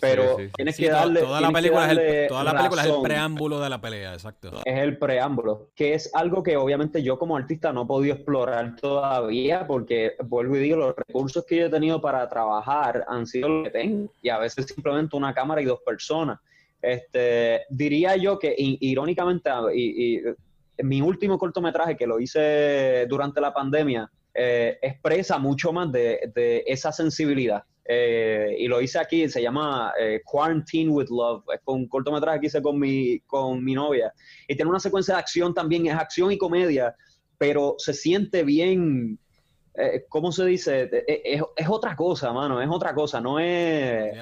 Pero 0.00 0.36
tienes 0.56 0.76
que 0.76 0.90
darle. 0.90 1.20
Toda 1.20 1.40
la 1.40 1.50
película, 1.50 1.92
es 1.92 1.98
el, 1.98 2.28
toda 2.28 2.44
la 2.44 2.56
película 2.56 2.82
es 2.82 2.88
el 2.88 3.02
preámbulo 3.02 3.60
de 3.60 3.70
la 3.70 3.80
pelea, 3.80 4.12
exacto. 4.14 4.60
Es 4.64 4.78
el 4.78 4.98
preámbulo, 4.98 5.70
que 5.74 5.94
es 5.94 6.10
algo 6.14 6.42
que 6.42 6.56
obviamente 6.56 7.02
yo 7.02 7.18
como 7.18 7.36
artista 7.36 7.72
no 7.72 7.82
he 7.82 7.86
podido 7.86 8.14
explorar 8.14 8.76
todavía, 8.76 9.66
porque 9.66 10.16
vuelvo 10.24 10.56
y 10.56 10.60
digo, 10.60 10.76
los 10.76 10.96
recursos 10.96 11.44
que 11.44 11.56
yo 11.56 11.66
he 11.66 11.70
tenido 11.70 12.00
para 12.00 12.28
trabajar 12.28 13.04
han 13.08 13.26
sido 13.26 13.48
los 13.48 13.64
que 13.64 13.70
tengo, 13.70 14.12
y 14.20 14.28
a 14.30 14.38
veces 14.38 14.66
simplemente 14.66 15.16
una 15.16 15.32
cámara 15.32 15.62
y 15.62 15.64
dos 15.64 15.80
personas. 15.80 16.40
Este, 16.82 17.62
diría 17.70 18.16
yo 18.16 18.38
que 18.38 18.54
irónicamente, 18.58 19.50
y, 19.74 20.20
mi 20.82 21.00
último 21.00 21.38
cortometraje 21.38 21.96
que 21.96 22.06
lo 22.06 22.18
hice 22.20 23.06
durante 23.08 23.40
la 23.40 23.52
pandemia 23.52 24.10
eh, 24.36 24.78
expresa 24.82 25.38
mucho 25.38 25.72
más 25.72 25.92
de, 25.92 26.64
esa 26.66 26.90
sensibilidad. 26.90 27.62
Eh, 27.86 28.56
y 28.58 28.66
lo 28.66 28.80
hice 28.80 28.98
aquí, 28.98 29.28
se 29.28 29.42
llama 29.42 29.92
eh, 29.98 30.22
Quarantine 30.24 30.90
with 30.90 31.08
Love. 31.08 31.44
Es 31.54 31.60
un 31.66 31.86
cortometraje 31.86 32.40
que 32.40 32.46
hice 32.48 32.60
con 32.60 32.78
mi, 32.78 33.20
con 33.20 33.62
mi 33.62 33.74
novia. 33.74 34.12
Y 34.48 34.56
tiene 34.56 34.70
una 34.70 34.80
secuencia 34.80 35.14
de 35.14 35.20
acción 35.20 35.54
también, 35.54 35.86
es 35.86 35.94
acción 35.94 36.32
y 36.32 36.38
comedia, 36.38 36.96
pero 37.38 37.76
se 37.78 37.94
siente 37.94 38.42
bien. 38.42 39.18
¿Cómo 40.08 40.30
se 40.30 40.44
dice? 40.44 40.88
Es, 41.04 41.68
otra 41.68 41.96
cosa, 41.96 42.32
mano, 42.32 42.62
es 42.62 42.68
otra 42.70 42.94
cosa, 42.94 43.20
no 43.20 43.40
es. 43.40 44.16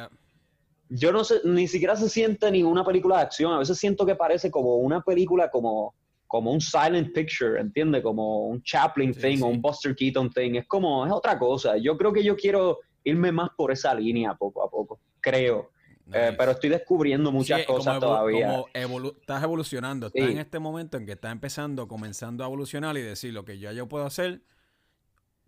Yo 0.89 1.13
no 1.13 1.25
sé, 1.25 1.41
ni 1.45 1.69
siquiera 1.69 1.95
se 1.95 2.09
siente 2.09 2.51
ninguna 2.51 2.85
película 2.85 3.17
de 3.17 3.23
acción. 3.23 3.53
A 3.53 3.59
veces 3.59 3.79
siento 3.79 4.07
que 4.07 4.15
parece 4.15 4.51
como 4.51 4.77
una 4.77 5.03
película 5.03 5.51
como 5.51 5.95
como 6.33 6.51
un 6.51 6.63
silent 6.63 7.13
picture, 7.13 7.61
¿entiendes? 7.61 8.03
Como 8.03 8.47
un 8.47 8.63
Chaplin 8.63 9.13
thing 9.13 9.43
o 9.43 9.49
un 9.49 9.61
Buster 9.61 9.95
Keaton 9.95 10.31
thing. 10.31 10.55
Es 10.55 10.67
como, 10.67 11.05
es 11.05 11.13
otra 11.13 11.39
cosa. 11.39 11.77
Yo 11.77 11.95
creo 11.99 12.11
que 12.11 12.25
yo 12.25 12.35
quiero 12.35 12.79
irme 13.05 13.31
más 13.31 13.51
por 13.55 13.71
esa 13.71 13.95
línea 13.95 14.33
poco 14.35 14.65
a 14.65 14.71
poco, 14.71 14.99
creo. 15.21 15.73
Eh, 16.11 16.35
pero 16.39 16.53
estoy 16.53 16.71
descubriendo 16.71 17.31
muchas 17.31 17.67
cosas 17.67 18.01
todavía. 18.01 18.65
Como 18.73 19.09
estás 19.09 19.43
evolucionando. 19.43 20.07
Estás 20.07 20.31
en 20.31 20.39
este 20.39 20.59
momento 20.59 20.97
en 20.97 21.05
que 21.05 21.13
estás 21.13 21.33
empezando, 21.33 21.87
comenzando 21.87 22.45
a 22.45 22.47
evolucionar 22.47 22.97
y 22.97 23.03
decir 23.03 23.35
lo 23.35 23.45
que 23.45 23.59
ya 23.59 23.73
yo 23.73 23.87
puedo 23.87 24.07
hacer, 24.07 24.41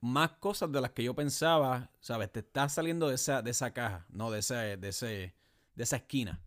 más 0.02 0.32
cosas 0.32 0.70
de 0.70 0.82
las 0.82 0.90
que 0.90 1.02
yo 1.02 1.14
pensaba, 1.14 1.92
¿sabes? 2.00 2.30
Te 2.30 2.40
estás 2.40 2.74
saliendo 2.74 3.08
de 3.08 3.14
esa, 3.14 3.40
de 3.40 3.52
esa 3.52 3.72
caja, 3.72 4.04
no 4.10 4.30
de, 4.30 4.40
ese, 4.40 4.76
de, 4.76 4.88
ese, 4.90 5.34
de 5.76 5.82
esa 5.82 5.96
esquina. 5.96 6.43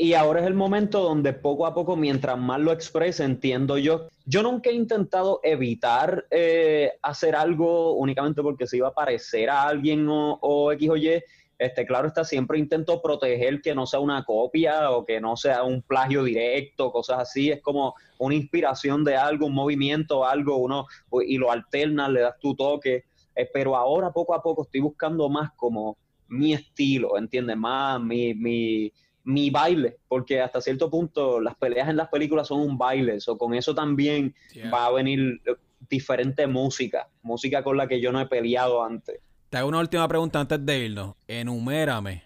Y 0.00 0.14
ahora 0.14 0.40
es 0.40 0.46
el 0.46 0.54
momento 0.54 1.00
donde 1.00 1.32
poco 1.32 1.66
a 1.66 1.74
poco, 1.74 1.96
mientras 1.96 2.38
más 2.38 2.60
lo 2.60 2.70
exprese, 2.70 3.24
entiendo 3.24 3.78
yo. 3.78 4.06
Yo 4.26 4.44
nunca 4.44 4.70
he 4.70 4.72
intentado 4.72 5.40
evitar 5.42 6.24
eh, 6.30 6.92
hacer 7.02 7.34
algo 7.34 7.94
únicamente 7.94 8.40
porque 8.40 8.68
se 8.68 8.76
iba 8.76 8.86
a 8.86 8.94
parecer 8.94 9.50
a 9.50 9.64
alguien 9.64 10.06
o, 10.08 10.70
X 10.70 10.88
o 10.88 10.96
Y. 10.96 11.20
Este, 11.58 11.84
claro 11.84 12.06
está, 12.06 12.22
siempre 12.22 12.60
intento 12.60 13.02
proteger 13.02 13.60
que 13.60 13.74
no 13.74 13.86
sea 13.86 13.98
una 13.98 14.22
copia 14.22 14.92
o 14.92 15.04
que 15.04 15.20
no 15.20 15.36
sea 15.36 15.64
un 15.64 15.82
plagio 15.82 16.22
directo, 16.22 16.92
cosas 16.92 17.18
así. 17.18 17.50
Es 17.50 17.60
como 17.60 17.96
una 18.18 18.36
inspiración 18.36 19.02
de 19.02 19.16
algo, 19.16 19.46
un 19.46 19.54
movimiento, 19.54 20.24
algo, 20.24 20.58
uno, 20.58 20.86
y 21.26 21.38
lo 21.38 21.50
alternas, 21.50 22.08
le 22.10 22.20
das 22.20 22.38
tu 22.38 22.54
toque. 22.54 23.06
Eh, 23.34 23.50
pero 23.52 23.74
ahora 23.74 24.12
poco 24.12 24.32
a 24.32 24.40
poco 24.44 24.62
estoy 24.62 24.80
buscando 24.80 25.28
más 25.28 25.50
como 25.56 25.98
mi 26.28 26.54
estilo, 26.54 27.18
¿entiendes? 27.18 27.56
Más 27.56 28.00
mi, 28.00 28.32
mi 28.34 28.92
mi 29.28 29.50
baile, 29.50 29.98
porque 30.08 30.40
hasta 30.40 30.58
cierto 30.62 30.88
punto 30.88 31.38
las 31.38 31.54
peleas 31.54 31.90
en 31.90 31.98
las 31.98 32.08
películas 32.08 32.48
son 32.48 32.60
un 32.60 32.78
baile, 32.78 33.18
o 33.26 33.36
con 33.36 33.54
eso 33.54 33.74
también 33.74 34.34
va 34.72 34.86
a 34.86 34.90
venir 34.90 35.42
eh, 35.44 35.54
diferente 35.88 36.46
música, 36.46 37.10
música 37.20 37.62
con 37.62 37.76
la 37.76 37.86
que 37.86 38.00
yo 38.00 38.10
no 38.10 38.22
he 38.22 38.26
peleado 38.26 38.82
antes. 38.82 39.20
Te 39.50 39.58
hago 39.58 39.68
una 39.68 39.80
última 39.80 40.08
pregunta 40.08 40.40
antes 40.40 40.64
de 40.64 40.78
irnos. 40.78 41.14
Enumérame 41.26 42.22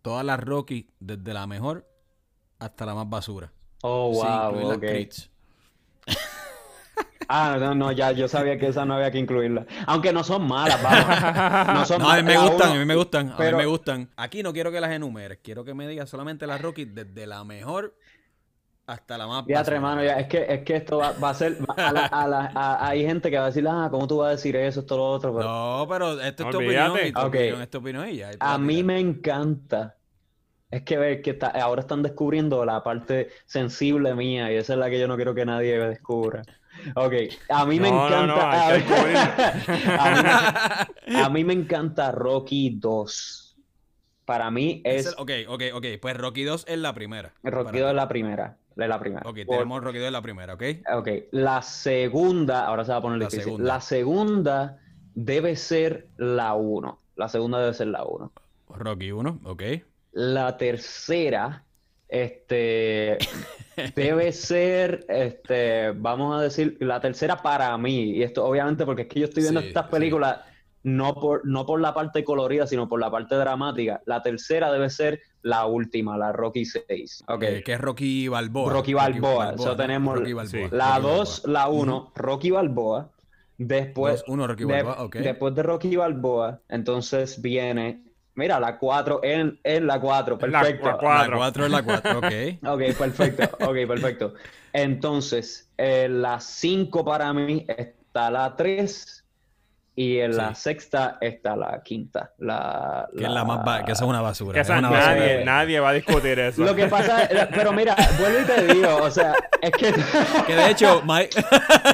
todas 0.00 0.24
las 0.24 0.40
Rocky, 0.40 0.88
desde 0.98 1.34
la 1.34 1.46
mejor 1.46 1.86
hasta 2.58 2.86
la 2.86 2.94
más 2.94 3.08
basura. 3.08 3.52
Oh, 3.82 4.10
wow, 4.10 4.80
Ah, 7.28 7.56
no, 7.60 7.74
no, 7.74 7.92
ya 7.92 8.12
yo 8.12 8.28
sabía 8.28 8.58
que 8.58 8.68
esa 8.68 8.84
no 8.84 8.94
había 8.94 9.10
que 9.10 9.18
incluirla. 9.18 9.66
Aunque 9.86 10.12
no 10.12 10.24
son 10.24 10.46
malas, 10.46 10.82
vamos. 10.82 11.00
No, 11.74 11.84
son 11.84 12.02
a 12.02 12.16
mí 12.16 12.22
me 12.22 12.36
gustan, 12.36 12.72
a 12.72 12.74
mí 12.74 12.84
me 12.84 12.94
gustan, 12.94 13.34
a 13.36 13.38
mí 13.38 13.52
me 13.52 13.66
gustan. 13.66 14.10
Aquí 14.16 14.42
no 14.42 14.52
quiero 14.52 14.72
que 14.72 14.80
las 14.80 14.90
enumeres, 14.90 15.38
quiero 15.42 15.64
que 15.64 15.74
me 15.74 15.86
digas 15.86 16.08
solamente 16.08 16.46
las 16.46 16.60
Rocky 16.60 16.84
desde 16.86 17.26
la 17.26 17.44
mejor 17.44 17.94
hasta 18.90 19.16
la 19.16 19.26
más 19.28 19.44
Ya, 19.46 19.60
hermano, 19.60 20.02
ya, 20.02 20.18
es 20.18 20.26
que, 20.26 20.46
es 20.48 20.64
que 20.64 20.76
esto 20.76 20.98
va, 20.98 21.30
a 21.30 21.34
ser. 21.34 21.58
hay 21.76 23.06
gente 23.06 23.30
que 23.30 23.38
va 23.38 23.44
a 23.44 23.46
decir, 23.46 23.66
ah, 23.68 23.88
¿cómo 23.88 24.08
tú 24.08 24.18
vas 24.18 24.28
a 24.28 24.30
decir 24.32 24.56
eso, 24.56 24.80
esto, 24.80 24.96
lo 24.96 25.10
otro? 25.10 25.32
No, 25.32 25.86
pero 25.88 26.20
esto 26.20 26.44
es 26.44 26.50
tu 26.50 26.56
opinión, 26.56 26.98
y 27.06 27.12
tu 27.12 27.20
opinión 27.20 27.62
es 27.62 27.70
tu 27.70 27.78
opinión 27.78 28.08
y 28.08 28.16
ya. 28.16 28.30
A 28.40 28.58
mí 28.58 28.82
me 28.82 28.98
encanta. 28.98 29.96
Es 30.70 30.82
que 30.82 30.98
ver 30.98 31.22
que 31.22 31.36
ahora 31.54 31.80
están 31.80 32.02
descubriendo 32.02 32.64
la 32.64 32.82
parte 32.82 33.28
sensible 33.44 34.14
mía 34.14 34.52
y 34.52 34.56
esa 34.56 34.74
es 34.74 34.78
la 34.78 34.88
que 34.88 35.00
yo 35.00 35.08
no 35.08 35.16
quiero 35.16 35.34
que 35.34 35.44
nadie 35.44 35.78
descubra. 35.78 36.42
Ok, 36.94 37.14
a 37.48 37.66
mí 37.66 37.80
me 37.80 37.88
encanta. 37.88 38.74
a, 41.24 41.28
mí, 41.28 41.44
me 41.44 41.52
encanta 41.54 42.12
Rocky 42.12 42.70
2. 42.78 43.56
Para 44.24 44.50
mí 44.50 44.80
es. 44.84 45.14
ok, 45.18 45.30
ok, 45.48 45.62
ok. 45.74 45.86
Pues 46.00 46.16
Rocky 46.16 46.44
2 46.44 46.64
es 46.68 46.78
la 46.78 46.94
primera. 46.94 47.32
Rocky 47.42 47.78
2 47.78 47.90
es 47.90 47.96
la 47.96 48.08
primera. 48.08 48.56
Es 48.76 48.88
la 48.88 49.00
primera. 49.00 49.28
Ok, 49.28 49.38
tenemos 49.48 49.82
Rocky 49.82 49.98
2 49.98 50.06
es 50.06 50.12
la 50.12 50.22
primera, 50.22 50.54
ok. 50.54 50.62
Ok, 50.94 51.08
la 51.32 51.62
segunda, 51.62 52.66
ahora 52.66 52.84
se 52.84 52.92
va 52.92 52.98
a 52.98 53.02
poner 53.02 53.18
la 53.18 53.24
difícil. 53.26 53.44
Segunda. 53.44 53.64
La 53.74 53.80
segunda 53.80 54.78
debe 55.14 55.56
ser 55.56 56.08
la 56.16 56.54
1. 56.54 56.98
La 57.16 57.28
segunda 57.28 57.58
debe 57.58 57.74
ser 57.74 57.88
la 57.88 58.04
1. 58.04 58.32
Rocky 58.68 59.10
1, 59.10 59.40
ok. 59.44 59.62
La 60.12 60.56
tercera 60.56 61.64
este 62.10 63.18
debe 63.94 64.32
ser, 64.32 65.04
este, 65.08 65.92
vamos 65.92 66.38
a 66.38 66.42
decir, 66.42 66.76
la 66.80 67.00
tercera 67.00 67.36
para 67.36 67.76
mí. 67.78 68.12
Y 68.12 68.22
esto, 68.22 68.44
obviamente, 68.44 68.84
porque 68.84 69.02
es 69.02 69.08
que 69.08 69.20
yo 69.20 69.26
estoy 69.26 69.42
viendo 69.44 69.60
estas 69.60 69.88
películas 69.88 70.40
no, 70.82 71.14
por, 71.14 71.46
no 71.46 71.66
por 71.66 71.80
la 71.80 71.92
parte 71.92 72.24
colorida, 72.24 72.66
sino 72.66 72.88
por 72.88 73.00
la 73.00 73.10
parte 73.10 73.34
dramática. 73.34 74.00
La 74.06 74.22
tercera 74.22 74.72
debe 74.72 74.88
ser 74.90 75.20
la 75.42 75.66
última, 75.66 76.16
la 76.16 76.32
Rocky 76.32 76.64
6. 76.64 77.24
Okay. 77.28 77.62
que 77.62 77.74
es 77.74 77.80
Rocky 77.80 78.28
Balboa. 78.28 78.72
Rocky 78.72 78.94
Balboa. 78.94 79.54
Eso 79.54 79.76
tenemos 79.76 80.20
la 80.70 80.98
2, 81.00 81.42
la 81.46 81.68
1, 81.68 82.12
Rocky 82.14 82.50
Balboa. 82.50 83.10
Después, 83.58 84.24
Rocky 84.26 84.64
Balboa. 84.64 85.08
después 85.12 85.54
de 85.54 85.62
Rocky 85.62 85.94
Balboa, 85.94 86.62
entonces 86.70 87.42
viene 87.42 88.09
Mira, 88.34 88.60
la 88.60 88.78
4 88.78 89.20
en, 89.22 89.58
en 89.64 89.86
la 89.86 90.00
4, 90.00 90.38
perfecto. 90.38 90.86
La 90.86 91.28
4 91.30 91.64
es 91.66 91.70
la 91.70 91.82
4, 91.82 92.18
ok. 92.18 92.24
ok, 92.66 92.96
perfecto, 92.96 93.66
ok, 93.66 93.76
perfecto. 93.86 94.34
Entonces, 94.72 95.68
en 95.76 96.22
la 96.22 96.40
5 96.40 97.04
para 97.04 97.32
mí 97.32 97.66
está 97.68 98.30
la 98.30 98.54
3 98.56 99.19
y 100.00 100.18
en 100.18 100.34
la 100.34 100.54
sexta 100.54 101.18
está 101.20 101.54
la 101.56 101.82
quinta. 101.82 102.32
La, 102.38 103.06
que 103.14 103.22
es 103.22 103.30
la 103.30 103.44
más 103.44 103.84
que 103.84 103.92
esa 103.92 104.04
es 104.04 104.08
una 104.08 104.22
basura. 104.22 104.62
Que 104.62 104.80
nadie, 104.80 105.44
nadie 105.44 105.78
va 105.78 105.90
a 105.90 105.92
discutir 105.92 106.38
eso. 106.38 106.64
Lo 106.64 106.74
que 106.74 106.86
pasa, 106.86 107.24
es, 107.24 107.48
pero 107.48 107.70
mira, 107.74 107.94
vuelvo 108.18 108.40
y 108.40 108.44
te 108.44 108.74
digo, 108.74 108.96
o 108.96 109.10
sea, 109.10 109.34
es 109.60 109.70
que. 109.72 109.92
que 110.46 110.56
de 110.56 110.70
hecho, 110.70 111.02
Mike, 111.04 111.44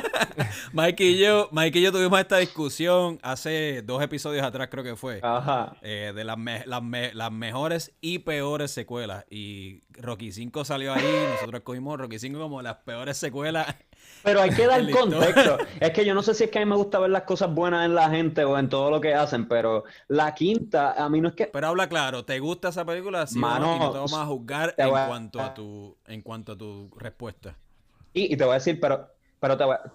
Mike, 0.73 1.05
y 1.05 1.19
yo, 1.19 1.49
Mike 1.51 1.81
y 1.81 1.83
yo 1.83 1.91
tuvimos 1.91 2.21
esta 2.21 2.37
discusión 2.37 3.19
hace 3.25 3.83
dos 3.83 4.01
episodios 4.01 4.47
atrás, 4.47 4.69
creo 4.71 4.85
que 4.85 4.95
fue. 4.95 5.19
Ajá. 5.25 5.75
Eh, 5.83 6.13
de 6.15 6.23
las, 6.23 6.39
las, 6.65 7.33
mejores 7.33 7.93
y 8.01 8.21
peores 8.21 8.71
secuelas. 8.71 9.25
Y 9.31 9.81
Rocky 9.91 10.31
5 10.31 10.65
salió 10.65 10.95
ahí, 10.95 11.27
nosotros 11.33 11.63
cogimos 11.63 11.99
Rocky 11.99 12.21
5 12.21 12.39
como 12.39 12.63
las 12.63 12.77
peores 12.77 13.17
secuelas 13.17 13.67
pero 14.23 14.41
hay 14.41 14.51
que 14.51 14.67
dar 14.67 14.91
contexto. 14.91 15.59
Es 15.81 15.91
que 15.91 16.05
yo 16.05 16.15
no 16.15 16.23
sé 16.23 16.35
si 16.35 16.45
es 16.45 16.51
que 16.51 16.59
a 16.59 16.65
mí 16.65 16.69
me 16.69 16.77
gusta 16.77 16.99
ver 16.99 17.11
las 17.11 17.23
cosas 17.23 17.55
buenas 17.55 17.85
en 17.85 17.95
la 17.95 18.11
gente 18.11 18.45
o 18.45 18.59
en 18.59 18.69
todo 18.69 18.91
lo 18.91 19.01
que 19.01 19.15
hacen, 19.15 19.47
pero 19.47 19.85
la 20.09 20.35
quinta, 20.35 20.93
a 20.93 21.09
mí 21.09 21.21
no 21.21 21.29
es 21.29 21.35
que. 21.35 21.47
Pero 21.47 21.69
habla 21.69 21.89
claro, 21.89 22.25
¿te 22.25 22.39
gusta 22.41 22.69
esa 22.69 22.85
película? 22.85 23.27
Sí, 23.27 23.39
Mano, 23.39 23.79
no 23.79 23.91
te 23.91 23.99
vamos 23.99 24.15
a 24.15 24.27
juzgar 24.27 24.75
en, 24.77 24.91
cuanto 24.91 25.41
a 25.41 25.55
tu, 25.55 25.97
en 26.07 26.23
cuanto 26.23 26.53
a 26.53 26.59
tu 26.59 26.91
respuesta. 26.97 27.57
Y, 28.13 28.37
te 28.37 28.45
voy 28.45 28.53
a 28.53 28.55
decir, 28.55 28.81
pero, 28.81 29.09
pero 29.39 29.57
te 29.57 29.65
voy 29.65 29.75
a, 29.75 29.93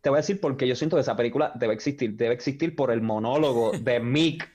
te 0.00 0.10
voy 0.10 0.16
a 0.16 0.20
decir 0.20 0.40
porque 0.40 0.66
yo 0.66 0.74
siento 0.74 0.96
que 0.96 1.02
esa 1.02 1.16
película 1.16 1.52
debe 1.54 1.72
existir. 1.72 2.16
Debe 2.16 2.34
existir 2.34 2.76
por 2.76 2.90
el 2.90 3.00
monólogo 3.00 3.72
de 3.72 4.00
Mick 4.00 4.52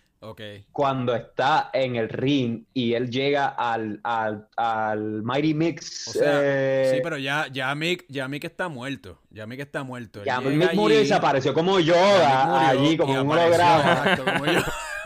cuando 0.72 1.16
está 1.16 1.70
en 1.74 1.96
el 1.96 2.10
ring 2.10 2.64
y 2.74 2.94
él 2.94 3.10
llega 3.10 3.48
al, 3.48 4.00
al, 4.04 4.48
al 4.56 5.24
Mighty 5.24 5.54
Mix. 5.54 6.20
Eh, 6.22 6.92
sí, 6.96 7.00
pero 7.04 7.18
ya, 7.18 7.48
ya, 7.52 7.74
Mick, 7.76 8.06
ya 8.10 8.28
Mick 8.28 8.44
está 8.44 8.68
muerto. 8.68 9.20
Ya 9.30 9.46
Mick 9.46 9.60
está 9.60 9.84
muerto. 9.84 10.24
Ya 10.24 10.40
Mick 10.42 10.74
murió 10.74 11.02
y 11.02 11.06
se 11.06 11.14
apareció 11.14 11.54
como 11.54 11.80
yo 11.80 11.96
allí, 11.96 12.98
como 12.98 13.22
un 13.22 13.30
holograma. 13.30 14.18
como 14.18 14.46
yo. 14.52 14.62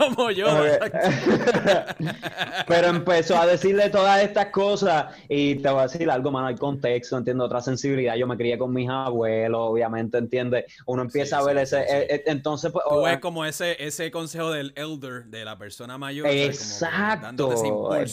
Como 0.08 0.30
yo. 0.30 0.46
Pero 2.66 2.88
empezó 2.88 3.38
a 3.38 3.46
decirle 3.46 3.90
todas 3.90 4.22
estas 4.22 4.46
cosas 4.46 5.14
y 5.28 5.56
te 5.56 5.68
voy 5.68 5.80
a 5.80 5.82
decir 5.82 6.10
algo, 6.10 6.30
mano, 6.30 6.46
hay 6.46 6.56
contexto, 6.56 7.16
entiendo 7.16 7.44
otra 7.44 7.60
sensibilidad. 7.60 8.16
Yo 8.16 8.26
me 8.26 8.36
crié 8.36 8.58
con 8.58 8.72
mis 8.72 8.88
abuelos, 8.88 9.60
obviamente, 9.60 10.18
entiende. 10.18 10.66
Uno 10.86 11.02
empieza 11.02 11.38
a 11.38 11.44
ver 11.44 11.58
ese, 11.58 11.80
eh, 11.80 12.06
eh, 12.08 12.22
entonces 12.26 12.72
pues... 12.72 12.84
Tú 12.88 13.02
ves 13.02 13.20
como 13.20 13.44
ese, 13.44 13.82
ese 13.84 14.10
consejo 14.10 14.50
del 14.50 14.72
elder, 14.76 15.26
de 15.26 15.44
la 15.44 15.58
persona 15.58 15.98
mayor. 15.98 16.26
Exacto. 16.26 17.50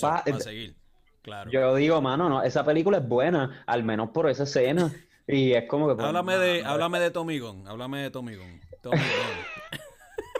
para 0.02 0.40
seguir. 0.40 0.76
Claro. 1.22 1.52
Yo 1.52 1.76
digo, 1.76 2.02
mano, 2.02 2.30
no, 2.30 2.44
esa 2.44 2.64
película 2.64 3.00
es 3.00 3.08
buena, 3.08 3.64
al 3.68 3.84
menos 3.84 4.10
por 4.12 4.30
esa 4.30 4.44
escena. 4.44 4.92
Y 5.32 5.54
es 5.54 5.66
como 5.66 5.88
que... 5.88 5.94
Pues, 5.94 6.08
háblame, 6.08 6.38
de, 6.38 6.66
háblame 6.66 7.00
de 7.00 7.12
Tommy 7.12 7.38
Gunn, 7.38 7.68
háblame 7.68 8.02
de 8.02 8.10
Tommy 8.10 8.36
Gunn. 8.36 8.60
Tommy. 8.82 8.98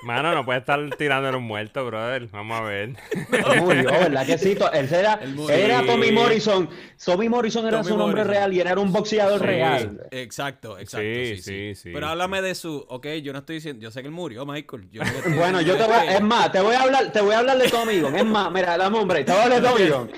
Mano, 0.04 0.34
no 0.34 0.46
puede 0.46 0.60
estar 0.60 0.80
tirándole 0.98 1.38
un 1.38 1.44
muerto, 1.44 1.86
brother. 1.86 2.28
Vamos 2.28 2.60
a 2.60 2.64
ver. 2.64 2.96
Murió, 3.60 3.90
¿verdad 3.90 4.26
que 4.26 4.38
sí? 4.38 4.58
Él 4.74 4.94
era, 4.94 5.20
era 5.50 5.86
Tommy 5.86 6.12
Morrison. 6.12 6.70
Tommy 7.04 7.30
Morrison 7.30 7.68
era 7.68 7.84
su 7.84 7.98
nombre 7.98 8.24
real 8.24 8.54
y 8.54 8.60
era 8.60 8.80
un 8.80 8.92
boxeador 8.92 9.42
real. 9.42 10.08
Exacto, 10.12 10.78
exacto. 10.78 11.06
Sí 11.06 11.30
sí, 11.42 11.76
sí, 11.76 11.92
Pero 11.94 12.08
háblame 12.08 12.42
de 12.42 12.56
su. 12.56 12.86
Ok, 12.88 13.08
yo 13.24 13.34
no 13.34 13.40
estoy 13.40 13.56
diciendo. 13.56 13.82
Yo 13.82 13.92
sé 13.92 14.02
que 14.02 14.08
él 14.08 14.14
murió, 14.14 14.46
Michael. 14.46 14.90
bueno, 15.36 15.62
yo 15.62 15.76
te 15.76 15.84
voy 15.84 15.94
a. 15.94 16.16
Es 16.16 16.22
más, 16.22 16.52
te 16.52 16.62
voy 16.62 16.76
a 16.76 16.82
hablar, 16.82 17.12
te 17.12 17.22
voy 17.22 17.34
a 17.34 17.40
hablar 17.40 17.58
de 17.58 17.70
Tommy 17.70 18.00
Gunn. 18.00 18.16
Es 18.16 18.26
más, 18.26 18.52
mira, 18.52 18.78
dame 18.78 18.98
hombre. 18.98 19.24
Te 19.24 19.32
voy 19.32 19.42
a 19.42 19.44
hablar 19.44 19.62
de 19.62 19.68
Tommy 19.68 19.90
Gunn. 19.90 20.12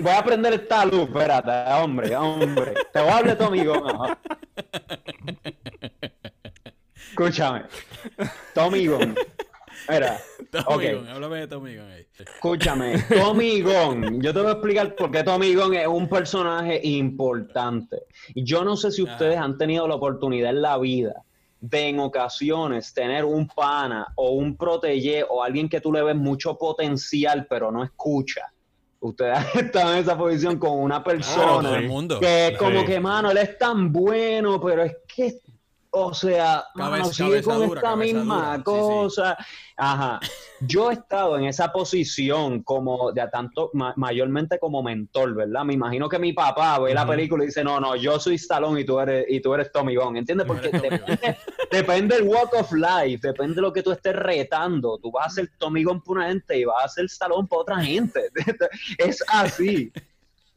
Voy 0.00 0.12
a, 0.12 0.18
aprender 0.18 0.52
esta 0.54 0.84
luz. 0.84 1.02
Espérate, 1.02 1.72
hombre, 1.72 2.16
hombre. 2.16 2.74
Te 2.92 3.00
voy 3.00 3.08
a 3.08 3.16
hablar 3.18 3.36
de 3.36 3.44
Tommy 3.44 3.64
Gunn. 3.64 4.16
Escúchame. 7.10 7.62
Tommy 8.54 8.86
Gunn. 8.86 9.14
Mira, 9.88 10.20
Tommy 10.50 10.92
Gunn, 10.92 11.08
háblame 11.08 11.40
de 11.40 11.48
Tommy 11.48 11.76
Gunn 11.76 11.90
ahí. 11.90 12.06
Escúchame, 12.18 13.02
Tommy 13.08 13.60
Gunn, 13.60 14.20
yo 14.22 14.32
te 14.32 14.40
voy 14.40 14.48
a 14.48 14.52
explicar 14.52 14.94
por 14.94 15.10
qué 15.10 15.22
Tommy 15.22 15.54
Gunn 15.54 15.74
es 15.74 15.86
un 15.86 16.08
personaje 16.08 16.80
importante. 16.82 18.04
Y 18.34 18.44
yo 18.44 18.64
no 18.64 18.76
sé 18.76 18.90
si 18.90 19.02
ustedes 19.02 19.36
han 19.36 19.58
tenido 19.58 19.86
la 19.88 19.96
oportunidad 19.96 20.50
en 20.50 20.62
la 20.62 20.78
vida 20.78 21.24
de 21.60 21.88
en 21.88 21.98
ocasiones 21.98 22.92
tener 22.92 23.24
un 23.24 23.48
pana 23.48 24.06
o 24.16 24.32
un 24.32 24.54
protege 24.56 25.24
o 25.26 25.42
alguien 25.42 25.66
que 25.66 25.80
tú 25.80 25.90
le 25.92 26.02
ves 26.02 26.16
mucho 26.16 26.58
potencial 26.58 27.46
pero 27.48 27.72
no 27.72 27.82
escucha. 27.82 28.52
Ustedes 29.00 29.38
han 29.54 29.66
estado 29.66 29.92
en 29.92 29.98
esa 29.98 30.16
posición 30.16 30.58
con 30.58 30.78
una 30.78 31.02
persona 31.02 31.80
que 32.20 32.48
es 32.48 32.58
como 32.58 32.84
que, 32.84 33.00
mano, 33.00 33.30
él 33.30 33.38
es 33.38 33.58
tan 33.58 33.92
bueno, 33.92 34.60
pero 34.60 34.84
es 34.84 34.96
que 35.06 35.40
o 35.96 36.12
sea, 36.12 36.64
no 36.74 37.04
sigue 37.04 37.40
con 37.42 37.62
esta 37.62 37.94
misma 37.94 38.60
cosa. 38.64 39.36
Ajá. 39.76 40.18
Yo 40.60 40.90
he 40.90 40.94
estado 40.94 41.38
en 41.38 41.44
esa 41.44 41.72
posición 41.72 42.64
como 42.64 43.12
de 43.12 43.26
tanto, 43.28 43.70
mayormente 43.94 44.58
como 44.58 44.82
mentor, 44.82 45.34
¿verdad? 45.34 45.64
Me 45.64 45.74
imagino 45.74 46.08
que 46.08 46.18
mi 46.18 46.32
papá 46.32 46.80
ve 46.80 46.94
la 46.94 47.06
película 47.06 47.44
y 47.44 47.46
dice, 47.46 47.62
no, 47.62 47.78
no, 47.78 47.94
yo 47.94 48.18
soy 48.18 48.34
Stallone 48.34 48.80
y 48.80 48.84
tú 48.84 48.98
eres, 48.98 49.26
y 49.28 49.40
tú 49.40 49.54
eres 49.54 49.70
Tommy 49.70 49.94
Gunn, 49.94 50.16
¿entiendes? 50.16 50.46
Porque 50.48 50.68
depende, 50.68 51.38
depende 51.70 52.16
del 52.16 52.24
walk 52.24 52.54
of 52.54 52.72
life, 52.72 53.20
depende 53.22 53.54
de 53.54 53.62
lo 53.62 53.72
que 53.72 53.82
tú 53.82 53.92
estés 53.92 54.16
retando. 54.16 54.98
Tú 54.98 55.12
vas 55.12 55.26
a 55.26 55.30
ser 55.30 55.50
Tommy 55.58 55.84
Gunn 55.84 56.02
para 56.02 56.20
una 56.20 56.28
gente 56.28 56.58
y 56.58 56.64
vas 56.64 56.84
a 56.84 56.88
ser 56.88 57.04
Stallone 57.04 57.46
para 57.46 57.62
otra 57.62 57.80
gente. 57.80 58.30
es 58.98 59.22
así. 59.28 59.92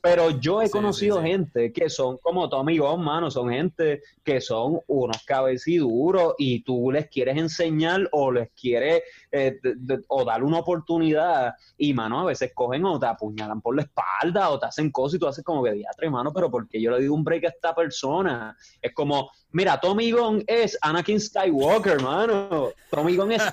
Pero 0.02 0.30
yo 0.30 0.61
he 0.61 0.69
conocido 0.69 1.22
gente 1.22 1.74
que 1.74 1.90
son 1.90 2.18
como 2.18 2.48
tu 2.48 2.56
amigo, 2.56 2.95
mano, 2.98 3.32
son 3.32 3.49
gente 3.49 4.02
que 4.24 4.40
son 4.40 4.80
unos 4.88 5.24
cabeciduros 5.26 6.36
y 6.38 6.64
tú 6.64 6.91
les 6.91 7.07
quieres 7.10 7.38
enseñar 7.38 8.07
o 8.11 8.32
les 8.32 8.52
quieres 8.52 9.02
eh, 9.32 9.60
o 10.07 10.24
dar 10.24 10.44
una 10.44 10.60
oportunidad 10.60 11.53
y, 11.78 11.94
mano, 11.94 12.22
a 12.22 12.26
veces 12.26 12.52
cogen 12.53 12.86
o 12.86 12.99
te 12.99 13.07
apuñalan 13.07 13.60
por 13.60 13.76
la 13.76 13.84
espalda 13.84 14.49
o 14.49 14.60
te 14.60 14.68
hacen 14.68 14.91
cosas 14.91 15.15
y 15.15 15.19
tú 15.19 15.28
haces 15.28 15.44
como 15.44 15.64
que 15.64 15.74
diatre, 15.74 16.10
mano, 16.10 16.32
pero 16.32 16.49
porque 16.52 16.82
yo 16.82 16.91
le 16.91 16.99
digo 16.99 17.15
un 17.15 17.24
break 17.24 17.45
a 17.45 17.49
esta 17.49 17.74
persona? 17.74 18.56
Es 18.82 18.94
como, 18.94 19.32
mira, 19.52 19.80
Tommy 19.80 20.11
Gunn 20.11 20.44
es 20.48 20.78
Anakin 20.82 21.19
Skywalker, 21.19 22.02
mano. 22.02 22.69
Tommy 22.91 23.15
Gunn 23.15 23.32
es 23.32 23.44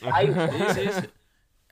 Anakin 0.00 1.10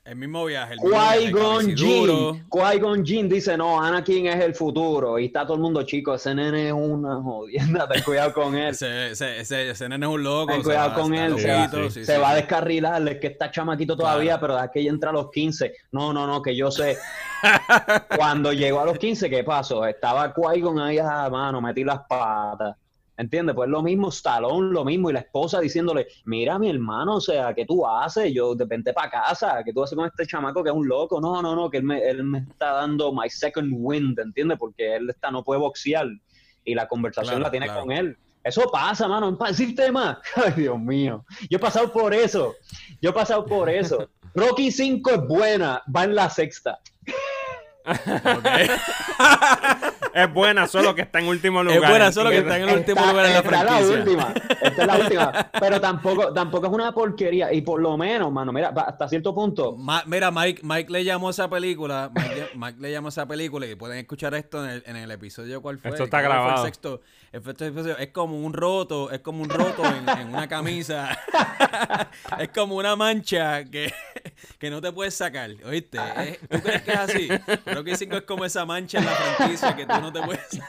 el 0.05 0.15
mismo 0.15 0.45
viaje. 0.45 0.75
Qui-Gon 0.77 1.75
Jinn. 1.75 2.45
Qui-Gon 2.49 3.05
Jinn 3.05 3.29
dice, 3.29 3.57
no, 3.57 3.81
Anakin 3.81 4.27
es 4.27 4.43
el 4.43 4.55
futuro. 4.55 5.19
Y 5.19 5.25
está 5.25 5.43
todo 5.43 5.55
el 5.55 5.61
mundo, 5.61 5.83
chico, 5.83 6.15
ese 6.15 6.33
nene 6.33 6.67
es 6.67 6.73
una 6.73 7.21
jodienda, 7.21 7.87
ten 7.87 8.01
cuidado 8.03 8.33
con 8.33 8.55
él. 8.55 8.69
ese, 8.69 9.11
ese, 9.11 9.69
ese, 9.69 9.89
nene 9.89 10.05
es 10.05 10.11
un 10.11 10.23
loco. 10.23 10.51
Ten 10.53 10.63
cuidado 10.63 10.93
con 10.93 11.13
él, 11.13 11.37
se, 11.37 12.17
va, 12.17 12.31
a 12.31 12.35
descarrilar, 12.35 13.07
es 13.07 13.19
que 13.19 13.27
está 13.27 13.51
chamaquito 13.51 13.95
todavía, 13.95 14.39
pero 14.39 14.61
es 14.61 14.69
que 14.71 14.79
ella 14.79 14.89
entra 14.89 15.11
a 15.11 15.13
los 15.13 15.29
15. 15.31 15.73
No, 15.91 16.13
no, 16.13 16.25
no, 16.25 16.41
que 16.41 16.55
yo 16.55 16.71
sé. 16.71 16.97
Cuando 18.15 18.51
llegó 18.53 18.81
a 18.81 18.85
los 18.85 18.97
15, 18.97 19.29
¿qué 19.29 19.43
pasó? 19.43 19.85
Estaba 19.85 20.33
Qui-Gon 20.33 20.81
ahí 20.81 20.97
a 20.97 21.29
mano, 21.29 21.61
metí 21.61 21.83
las 21.83 21.99
patas. 22.07 22.75
¿Entiendes? 23.19 23.53
Pues 23.53 23.69
lo 23.69 23.83
mismo, 23.83 24.07
Stallone, 24.07 24.71
lo 24.71 24.85
mismo, 24.85 25.09
y 25.09 25.13
la 25.13 25.19
esposa 25.19 25.59
diciéndole, 25.59 26.07
mira 26.23 26.57
mi 26.57 26.69
hermano, 26.69 27.15
o 27.15 27.21
sea, 27.21 27.53
¿qué 27.53 27.65
tú 27.65 27.85
haces? 27.85 28.33
Yo 28.33 28.55
de 28.55 28.63
repente 28.63 28.93
para 28.93 29.11
casa, 29.11 29.61
¿qué 29.65 29.73
tú 29.73 29.83
haces 29.83 29.97
con 29.97 30.07
este 30.07 30.25
chamaco 30.25 30.63
que 30.63 30.69
es 30.69 30.75
un 30.75 30.87
loco? 30.87 31.19
No, 31.19 31.41
no, 31.41 31.53
no, 31.53 31.69
que 31.69 31.79
él 31.79 31.83
me, 31.83 31.99
él 31.99 32.23
me 32.23 32.39
está 32.39 32.71
dando 32.71 33.11
my 33.11 33.29
second 33.29 33.73
wind, 33.75 34.17
¿entiendes? 34.17 34.57
Porque 34.57 34.95
él 34.95 35.09
está, 35.09 35.31
no 35.31 35.43
puede 35.43 35.59
boxear 35.59 36.07
y 36.63 36.73
la 36.73 36.87
conversación 36.87 37.41
la 37.41 37.51
tiene 37.51 37.67
con 37.67 37.91
él. 37.91 38.17
Eso 38.41 38.71
pasa, 38.71 39.05
mano, 39.05 39.37
para 39.37 39.51
decirte 39.51 39.91
más. 39.91 40.19
Ay, 40.37 40.53
Dios 40.55 40.79
mío. 40.79 41.25
Yo 41.49 41.57
he 41.57 41.59
pasado 41.59 41.91
por 41.91 42.13
eso. 42.13 42.55
Yo 43.01 43.09
he 43.09 43.13
pasado 43.13 43.45
por 43.45 43.69
eso. 43.69 44.09
Rocky 44.33 44.71
5 44.71 45.11
es 45.11 45.27
buena, 45.27 45.83
va 45.93 46.05
en 46.05 46.15
la 46.15 46.29
sexta. 46.29 46.79
es 50.13 50.33
buena, 50.33 50.67
solo 50.67 50.93
que 50.93 51.03
está 51.03 51.19
en 51.19 51.27
último 51.27 51.63
lugar. 51.63 51.81
Es 51.81 51.89
buena, 51.89 52.11
solo 52.11 52.29
que 52.29 52.39
está 52.39 52.57
en 52.57 52.67
el 52.69 52.77
último 52.77 53.05
lugar 53.05 53.25
en 53.25 53.33
la 53.33 53.43
franquicia. 53.43 53.79
la 53.79 53.99
última. 53.99 54.33
Esta 54.61 54.81
es 54.81 54.87
la 54.87 54.97
última. 54.97 55.49
Pero 55.59 55.81
tampoco, 55.81 56.33
tampoco 56.33 56.67
es 56.67 56.73
una 56.73 56.93
porquería. 56.93 57.51
Y 57.53 57.61
por 57.61 57.81
lo 57.81 57.97
menos, 57.97 58.31
mano, 58.31 58.51
mira, 58.51 58.69
hasta 58.69 59.07
cierto 59.07 59.33
punto. 59.33 59.77
mira, 60.05 60.31
Mike, 60.31 60.61
Mike 60.63 60.91
le 60.91 61.03
llamó 61.03 61.29
a 61.29 61.31
esa 61.31 61.49
película. 61.49 62.11
Mike, 62.55 62.79
le 62.79 62.91
llamó 62.91 63.07
a 63.07 63.09
esa 63.09 63.27
película 63.27 63.65
y 63.65 63.75
pueden 63.75 63.99
escuchar 63.99 64.33
esto 64.35 64.63
en 64.63 64.71
el, 64.71 64.83
en 64.85 64.95
el 64.95 65.11
episodio 65.11 65.61
cuál 65.61 65.79
fue. 65.79 65.91
Esto 65.91 66.03
está 66.03 66.21
grabado. 66.21 66.65
El 66.65 66.71
sexto, 66.71 67.01
es 67.31 68.07
como 68.11 68.43
un 68.43 68.53
roto, 68.53 69.11
es 69.11 69.19
como 69.19 69.43
un 69.43 69.49
roto 69.49 69.83
en, 69.85 70.29
una 70.29 70.47
camisa. 70.47 71.17
es 72.39 72.49
como 72.49 72.75
una 72.75 72.95
mancha 72.95 73.63
que, 73.65 73.93
que 74.57 74.69
no 74.69 74.81
te 74.81 74.91
puedes 74.91 75.13
sacar. 75.13 75.51
¿Oíste? 75.65 75.99
¿Tú 76.49 76.59
crees 76.61 76.81
que 76.81 76.91
es 76.91 76.97
así? 76.97 77.29
Que 77.83 77.95
5 77.95 78.17
es 78.17 78.21
como 78.23 78.45
esa 78.45 78.65
mancha 78.65 78.99
en 78.99 79.05
la 79.05 79.11
franquicia 79.11 79.75
que 79.75 79.85
tú 79.85 80.01
no 80.01 80.11
te 80.11 80.21
puedes. 80.21 80.59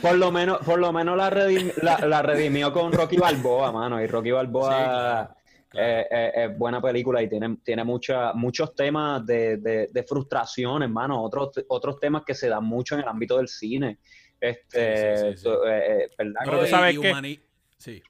Por 0.00 0.16
lo 0.16 0.30
menos, 0.30 0.58
por 0.58 0.78
lo 0.78 0.92
menos 0.92 1.16
la, 1.16 1.30
la, 2.06 2.22
redimió 2.22 2.72
con 2.72 2.92
Rocky 2.92 3.16
Balboa, 3.16 3.72
mano. 3.72 4.02
Y 4.02 4.06
Rocky 4.06 4.32
Balboa 4.32 5.36
es 5.72 6.58
buena 6.58 6.80
película 6.80 7.22
y 7.22 7.28
tiene, 7.28 7.56
tiene 7.64 7.84
mucha, 7.84 8.32
muchos 8.32 8.74
temas 8.74 9.24
de, 9.24 9.56
de, 9.58 10.02
frustración, 10.02 10.82
hermano, 10.82 11.22
otros, 11.22 11.50
otros 11.68 11.98
temas 11.98 12.22
que 12.24 12.34
se 12.34 12.48
dan 12.48 12.64
mucho 12.64 12.94
en 12.94 13.02
el 13.02 13.08
ámbito 13.08 13.36
del 13.38 13.48
cine. 13.48 13.98
Este, 14.40 15.34
Pero 15.36 16.60
tú 16.60 16.66
sabes 16.66 16.98
que 16.98 17.40
Sí. 17.76 18.02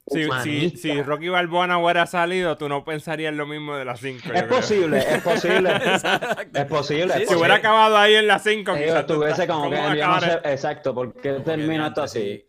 Si, 0.43 0.71
si, 0.71 1.03
Rocky 1.03 1.29
Balboa 1.29 1.79
hubiera 1.79 2.07
salido, 2.07 2.57
tú 2.57 2.69
no 2.69 2.85
pensarías 2.85 3.35
lo 3.35 3.47
mismo 3.47 3.77
de 3.77 3.85
las 3.85 3.99
5. 4.01 4.33
Es 4.33 4.43
posible, 4.45 4.99
es 4.99 5.23
posible, 5.23 5.71
es 6.55 6.65
posible. 6.67 7.27
si 7.27 7.35
hubiera 7.35 7.57
acabado 7.57 7.97
ahí 7.97 8.15
en 8.15 8.27
las 8.27 8.43
5, 8.45 8.73
tuviese 9.07 9.47
como 9.47 9.71
que. 9.71 9.77
exacto, 10.45 10.95
porque 10.95 11.33
termina 11.45 11.89
esto 11.89 12.03
así. 12.03 12.45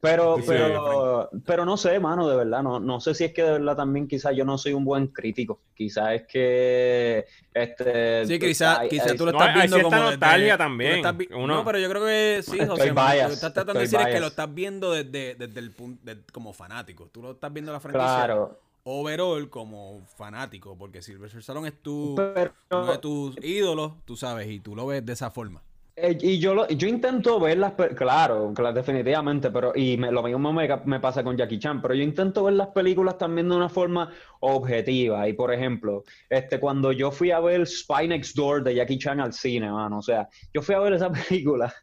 Pero, 0.00 0.38
pero, 0.46 1.28
pero 1.44 1.66
no 1.66 1.76
sé, 1.76 2.00
mano, 2.00 2.26
de 2.26 2.34
verdad, 2.34 2.62
no, 2.62 2.80
no 2.80 3.00
sé 3.00 3.14
si 3.14 3.24
es 3.24 3.34
que 3.34 3.42
de 3.42 3.52
verdad 3.52 3.76
también 3.76 4.08
quizás 4.08 4.34
yo 4.34 4.46
no 4.46 4.56
soy 4.56 4.72
un 4.72 4.84
buen 4.84 5.08
crítico. 5.08 5.60
Quizás 5.74 6.12
es 6.14 6.26
que 6.26 7.26
este 7.52 8.24
Sí, 8.24 8.38
quizás 8.38 8.80
quizá 8.88 9.14
tú 9.14 9.26
lo 9.26 9.32
estás 9.32 9.54
viendo 9.54 9.76
hay 9.76 9.82
como 9.82 9.96
nostalgia 9.96 10.56
también. 10.56 11.02
No, 11.02 11.64
pero 11.64 11.78
yo 11.78 11.90
creo 11.90 12.04
que 12.04 12.40
sí, 12.42 12.58
José, 12.58 12.92
lo 12.92 12.94
que 12.94 13.32
estás 13.32 13.52
tratando 13.52 13.74
de 13.74 13.80
decir 13.80 14.00
es 14.00 14.06
que 14.06 14.20
lo 14.20 14.28
estás 14.28 14.54
viendo 14.54 14.92
desde, 14.92 15.34
desde 15.34 15.60
el 15.60 15.70
punto 15.70 16.10
como 16.32 16.54
fanático. 16.54 17.10
Tú 17.12 17.20
lo 17.20 17.32
estás 17.32 17.52
viendo 17.52 17.70
la 17.70 17.80
franquicia. 17.80 18.24
Claro 18.24 18.58
overall 18.84 19.50
como 19.50 20.02
fanático, 20.16 20.76
porque 20.76 21.02
Sylvester 21.02 21.40
Stallone 21.40 21.68
es 21.68 21.82
tu, 21.82 22.14
uno 22.14 22.92
de 22.92 22.98
tus 22.98 23.36
ídolos, 23.44 23.92
tú 24.04 24.16
sabes, 24.16 24.48
y 24.48 24.60
tú 24.60 24.74
lo 24.74 24.86
ves 24.86 25.04
de 25.04 25.12
esa 25.12 25.30
forma. 25.30 25.62
Eh, 26.02 26.16
y 26.20 26.38
yo, 26.38 26.54
lo, 26.54 26.66
yo 26.68 26.88
intento 26.88 27.38
ver 27.38 27.58
las 27.58 27.74
claro, 27.74 28.52
claro, 28.54 28.72
definitivamente, 28.72 29.50
pero 29.50 29.72
y 29.74 29.96
lo 29.96 30.22
mismo 30.22 30.52
me, 30.52 30.68
me, 30.86 30.98
pasa 30.98 31.22
con 31.22 31.36
Jackie 31.36 31.58
Chan, 31.58 31.82
pero 31.82 31.94
yo 31.94 32.02
intento 32.02 32.44
ver 32.44 32.54
las 32.54 32.68
películas 32.68 33.18
también 33.18 33.48
de 33.48 33.56
una 33.56 33.68
forma 33.68 34.10
objetiva. 34.40 35.28
Y 35.28 35.34
por 35.34 35.52
ejemplo, 35.52 36.04
este, 36.28 36.58
cuando 36.58 36.92
yo 36.92 37.10
fui 37.10 37.30
a 37.30 37.40
ver 37.40 37.66
Spy 37.66 38.08
Next 38.08 38.34
Door 38.34 38.64
de 38.64 38.76
Jackie 38.76 38.98
Chan 38.98 39.20
al 39.20 39.32
cine, 39.32 39.70
mano, 39.70 39.98
o 39.98 40.02
sea, 40.02 40.28
yo 40.54 40.62
fui 40.62 40.74
a 40.74 40.78
ver 40.78 40.94
esa 40.94 41.10
película. 41.28 41.74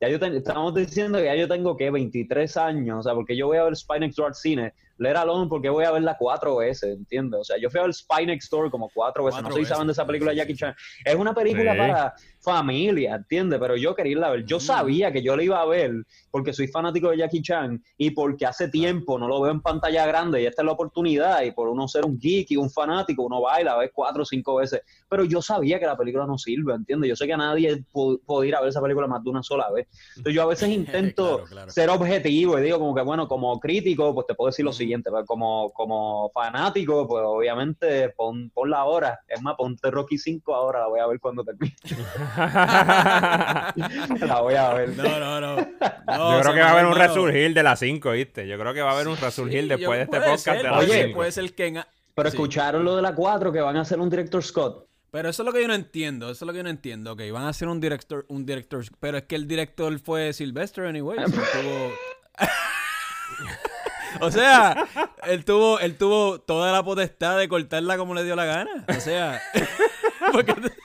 ya 0.00 0.08
yo 0.08 0.16
estamos 0.16 0.74
diciendo 0.74 1.18
que 1.18 1.26
ya 1.26 1.36
yo 1.36 1.46
tengo 1.46 1.76
que 1.76 1.90
23 1.90 2.56
años, 2.56 2.98
o 2.98 3.02
sea, 3.02 3.14
porque 3.14 3.36
yo 3.36 3.46
voy 3.46 3.58
a 3.58 3.64
ver 3.64 3.76
Spy 3.76 4.00
Next 4.00 4.16
Door 4.18 4.28
al 4.28 4.34
cine 4.34 4.74
Let 5.00 5.16
Alone 5.16 5.48
porque 5.48 5.70
voy 5.70 5.86
a 5.86 5.92
verla 5.92 6.14
cuatro 6.18 6.56
veces, 6.56 6.94
¿entiendes? 6.94 7.40
O 7.40 7.44
sea, 7.44 7.56
yo 7.56 7.70
fui 7.70 7.80
a 7.80 7.84
ver 7.84 7.94
Spy 7.94 8.26
Next 8.26 8.50
Door 8.50 8.70
como 8.70 8.90
cuatro 8.92 9.24
veces. 9.24 9.42
no 9.42 9.50
sé 9.50 9.60
si 9.60 9.64
saben 9.64 9.86
de 9.86 9.94
esa 9.94 10.06
película 10.06 10.32
de 10.32 10.36
Jackie 10.36 10.54
Chan. 10.54 10.74
Es 11.06 11.14
una 11.14 11.32
película 11.32 11.74
para 11.74 12.14
familia, 12.40 13.14
¿entiendes? 13.14 13.58
Pero 13.58 13.76
yo 13.76 13.94
quería 13.94 14.12
irla 14.12 14.26
a 14.26 14.32
ver. 14.32 14.44
Yo 14.44 14.58
mm. 14.58 14.60
sabía 14.60 15.10
que 15.10 15.22
yo 15.22 15.36
la 15.36 15.42
iba 15.42 15.60
a 15.60 15.64
ver 15.64 15.90
porque 16.30 16.52
soy 16.52 16.68
fanático 16.68 17.08
de 17.10 17.16
Jackie 17.16 17.40
Chan 17.40 17.82
y 17.96 18.10
porque 18.10 18.44
hace 18.44 18.68
tiempo 18.68 19.18
no 19.18 19.26
lo 19.26 19.40
veo 19.40 19.52
en 19.52 19.62
pantalla 19.62 20.06
grande 20.06 20.42
y 20.42 20.46
esta 20.46 20.60
es 20.60 20.66
la 20.66 20.72
oportunidad 20.72 21.42
y 21.44 21.52
por 21.52 21.68
uno 21.68 21.88
ser 21.88 22.04
un 22.04 22.18
geek 22.18 22.50
y 22.50 22.56
un 22.56 22.70
fanático, 22.70 23.22
uno 23.22 23.40
va 23.40 23.58
y 23.58 23.64
la 23.64 23.78
ve 23.78 23.90
cuatro 23.94 24.22
o 24.22 24.26
cinco 24.26 24.56
veces. 24.56 24.82
Pero 25.08 25.24
yo 25.24 25.40
sabía 25.40 25.80
que 25.80 25.86
la 25.86 25.96
película 25.96 26.26
no 26.26 26.36
sirve, 26.36 26.74
¿entiendes? 26.74 27.08
Yo 27.08 27.16
sé 27.16 27.26
que 27.26 27.32
a 27.32 27.38
nadie 27.38 27.84
puede 28.26 28.48
ir 28.48 28.54
a 28.54 28.60
ver 28.60 28.68
esa 28.68 28.82
película 28.82 29.06
más 29.06 29.24
de 29.24 29.30
una 29.30 29.42
sola 29.42 29.70
vez. 29.70 29.88
Entonces 30.16 30.34
yo 30.34 30.42
a 30.42 30.46
veces 30.46 30.68
intento 30.68 31.44
ser 31.68 31.88
objetivo 31.88 32.58
y 32.58 32.62
digo 32.62 32.78
como 32.78 32.94
que, 32.94 33.02
bueno, 33.02 33.26
como 33.26 33.58
crítico, 33.58 34.14
pues 34.14 34.26
te 34.26 34.34
puedo 34.34 34.50
decir 34.50 34.66
lo 34.66 34.74
siguiente 34.74 34.89
pues, 34.98 35.26
como, 35.26 35.70
como 35.70 36.30
fanático, 36.32 37.06
pues 37.06 37.22
obviamente 37.24 38.08
pon, 38.10 38.50
pon 38.50 38.70
la 38.70 38.84
hora. 38.84 39.20
Es 39.28 39.40
más, 39.42 39.54
ponte 39.56 39.90
Rocky 39.90 40.18
5 40.18 40.54
ahora, 40.54 40.80
la 40.80 40.88
voy 40.88 41.00
a 41.00 41.06
ver 41.06 41.20
cuando 41.20 41.44
termine. 41.44 41.74
la 44.26 44.40
voy 44.40 44.54
a 44.54 44.72
ver. 44.74 44.96
No, 44.96 45.18
no, 45.18 45.40
no. 45.40 45.56
Yo 45.60 46.40
creo 46.40 46.54
que 46.54 46.60
va 46.60 46.68
a 46.68 46.72
haber 46.72 46.86
un 46.86 46.94
resurgir 46.94 47.54
de 47.54 47.62
la 47.62 47.76
5, 47.76 48.10
¿viste? 48.12 48.48
Yo 48.48 48.58
creo 48.58 48.74
que 48.74 48.82
va 48.82 48.90
a 48.90 48.94
haber 48.94 49.08
un 49.08 49.16
resurgir 49.16 49.68
después 49.68 49.98
de 49.98 50.04
este 50.04 50.20
podcast 50.20 50.58
de 50.58 50.64
la 50.64 50.78
Oye, 50.78 51.08
puede 51.14 51.32
ser 51.32 51.54
que 51.54 51.82
Pero 52.14 52.28
escucharon 52.28 52.84
lo 52.84 52.96
de 52.96 53.02
la 53.02 53.14
4, 53.14 53.52
que 53.52 53.60
van 53.60 53.76
a 53.76 53.82
hacer 53.82 54.00
un 54.00 54.10
director 54.10 54.42
Scott. 54.42 54.86
Pero 55.10 55.28
eso 55.28 55.42
es 55.42 55.46
lo 55.46 55.52
que 55.52 55.60
yo 55.60 55.68
no 55.68 55.74
entiendo, 55.74 56.30
eso 56.30 56.44
es 56.44 56.46
lo 56.46 56.52
que 56.52 56.58
yo 56.58 56.62
no 56.62 56.70
entiendo, 56.70 57.16
que 57.16 57.32
van 57.32 57.42
a 57.42 57.48
hacer 57.48 57.66
un 57.66 57.80
director, 57.80 58.24
un 58.28 58.46
director, 58.46 58.84
pero 59.00 59.18
es 59.18 59.24
que 59.24 59.34
el 59.34 59.48
director 59.48 59.98
fue 59.98 60.32
Sylvester 60.32 60.86
anyway, 60.86 61.18
O 64.20 64.30
sea, 64.30 64.86
él 65.24 65.44
tuvo, 65.44 65.78
él 65.80 65.96
tuvo 65.96 66.40
toda 66.40 66.72
la 66.72 66.82
potestad 66.82 67.38
de 67.38 67.48
cortarla 67.48 67.96
como 67.96 68.14
le 68.14 68.24
dio 68.24 68.36
la 68.36 68.44
gana. 68.44 68.84
O 68.88 69.00
sea, 69.00 69.40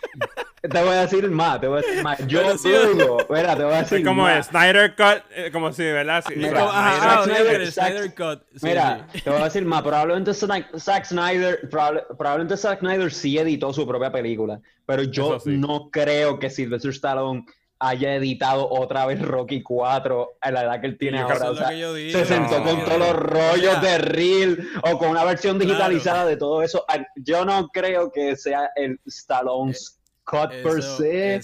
Te 0.70 0.82
voy 0.82 0.96
a 0.96 1.02
decir 1.02 1.30
más, 1.30 1.62
te 1.62 1.68
voy 1.68 1.80
a 1.80 1.82
decir 1.82 2.04
más. 2.04 2.28
Yo 2.28 2.42
digo, 2.58 3.20
espera, 3.20 3.56
te 3.56 3.64
voy 3.64 3.74
a 3.74 3.78
decir 3.84 4.00
es 4.00 4.06
como 4.06 4.28
Snyder 4.42 4.96
Cut, 4.96 5.24
eh, 5.32 5.50
como 5.52 5.72
si, 5.72 5.84
¿verdad? 5.84 6.24
Sí, 6.28 6.34
ah, 6.56 7.22
Snyder, 7.24 7.72
Snyder, 7.72 8.16
Cut. 8.16 8.42
mira, 8.64 9.08
te 9.12 9.30
voy 9.30 9.42
a 9.42 9.44
decir 9.46 9.64
más. 9.64 9.84
Probablemente 9.84 10.34
Zack 10.34 11.06
Snyder, 11.06 11.70
probablemente 11.70 12.58
Zack 12.58 12.80
Snyder 12.80 13.12
sí 13.12 13.38
editó 13.38 13.74
su 13.74 13.88
propia 13.88 14.12
película, 14.12 14.60
pero 14.86 15.04
yo 15.04 15.38
no 15.46 15.90
creo 15.92 16.40
que 16.40 16.50
Sylvester 16.50 16.92
Stallone 16.92 17.46
haya 17.80 18.16
editado 18.16 18.70
otra 18.70 19.06
vez 19.06 19.22
Rocky 19.22 19.62
4 19.62 20.38
a 20.40 20.52
la 20.52 20.64
edad 20.64 20.82
que 20.82 20.88
él 20.88 20.98
tiene 20.98 21.20
ahora. 21.20 21.70
se 21.70 22.26
sentó 22.26 22.64
con 22.64 22.84
todos 22.86 23.00
los 23.00 23.14
rollos 23.14 23.82
de 23.82 23.98
Reel 23.98 24.70
o 24.84 24.98
con 24.98 25.10
una 25.10 25.24
versión 25.24 25.60
digitalizada 25.60 26.26
de 26.26 26.38
todo 26.38 26.62
eso. 26.62 26.86
Yo 27.16 27.46
no 27.46 27.70
creo 27.70 28.12
que 28.12 28.36
sea 28.36 28.72
el 28.76 29.00
Stallone's 29.08 30.00
eh, 30.00 30.22
cut 30.24 30.52
per 30.64 30.82
se. 30.82 31.42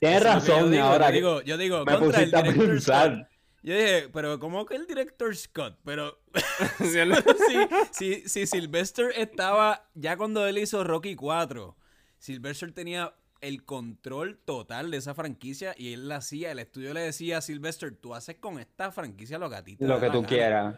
Tienes 0.00 0.22
razón, 0.22 0.72
yo 0.72 0.84
ahora. 0.84 1.10
Digo, 1.10 1.42
yo 1.42 1.56
digo, 1.56 1.84
me 1.84 1.98
contra 1.98 2.22
el 2.22 2.34
a 2.34 2.42
pensar. 2.42 3.28
Yo 3.62 3.74
dije, 3.74 4.10
pero 4.12 4.38
¿cómo 4.38 4.66
que 4.66 4.76
el 4.76 4.86
director 4.86 5.34
Scott? 5.34 5.78
Pero 5.84 6.20
si, 6.80 7.56
si, 7.92 8.28
si 8.28 8.46
Sylvester 8.46 9.10
estaba, 9.16 9.88
ya 9.94 10.18
cuando 10.18 10.46
él 10.46 10.58
hizo 10.58 10.84
Rocky 10.84 11.16
4, 11.16 11.74
Sylvester 12.18 12.72
tenía 12.72 13.14
el 13.40 13.64
control 13.64 14.38
total 14.44 14.90
de 14.90 14.98
esa 14.98 15.14
franquicia 15.14 15.74
y 15.76 15.92
él 15.92 16.08
la 16.08 16.16
hacía, 16.16 16.52
el 16.52 16.58
estudio 16.58 16.94
le 16.94 17.00
decía 17.00 17.38
a 17.38 17.40
Sylvester, 17.40 17.94
tú 17.94 18.14
haces 18.14 18.36
con 18.36 18.58
esta 18.58 18.90
franquicia 18.90 19.38
lo 19.38 19.50
que 19.50 19.56
a 19.56 19.64
ti 19.64 19.76
Lo 19.80 20.00
que 20.00 20.10
tú 20.10 20.22
quieras. 20.22 20.76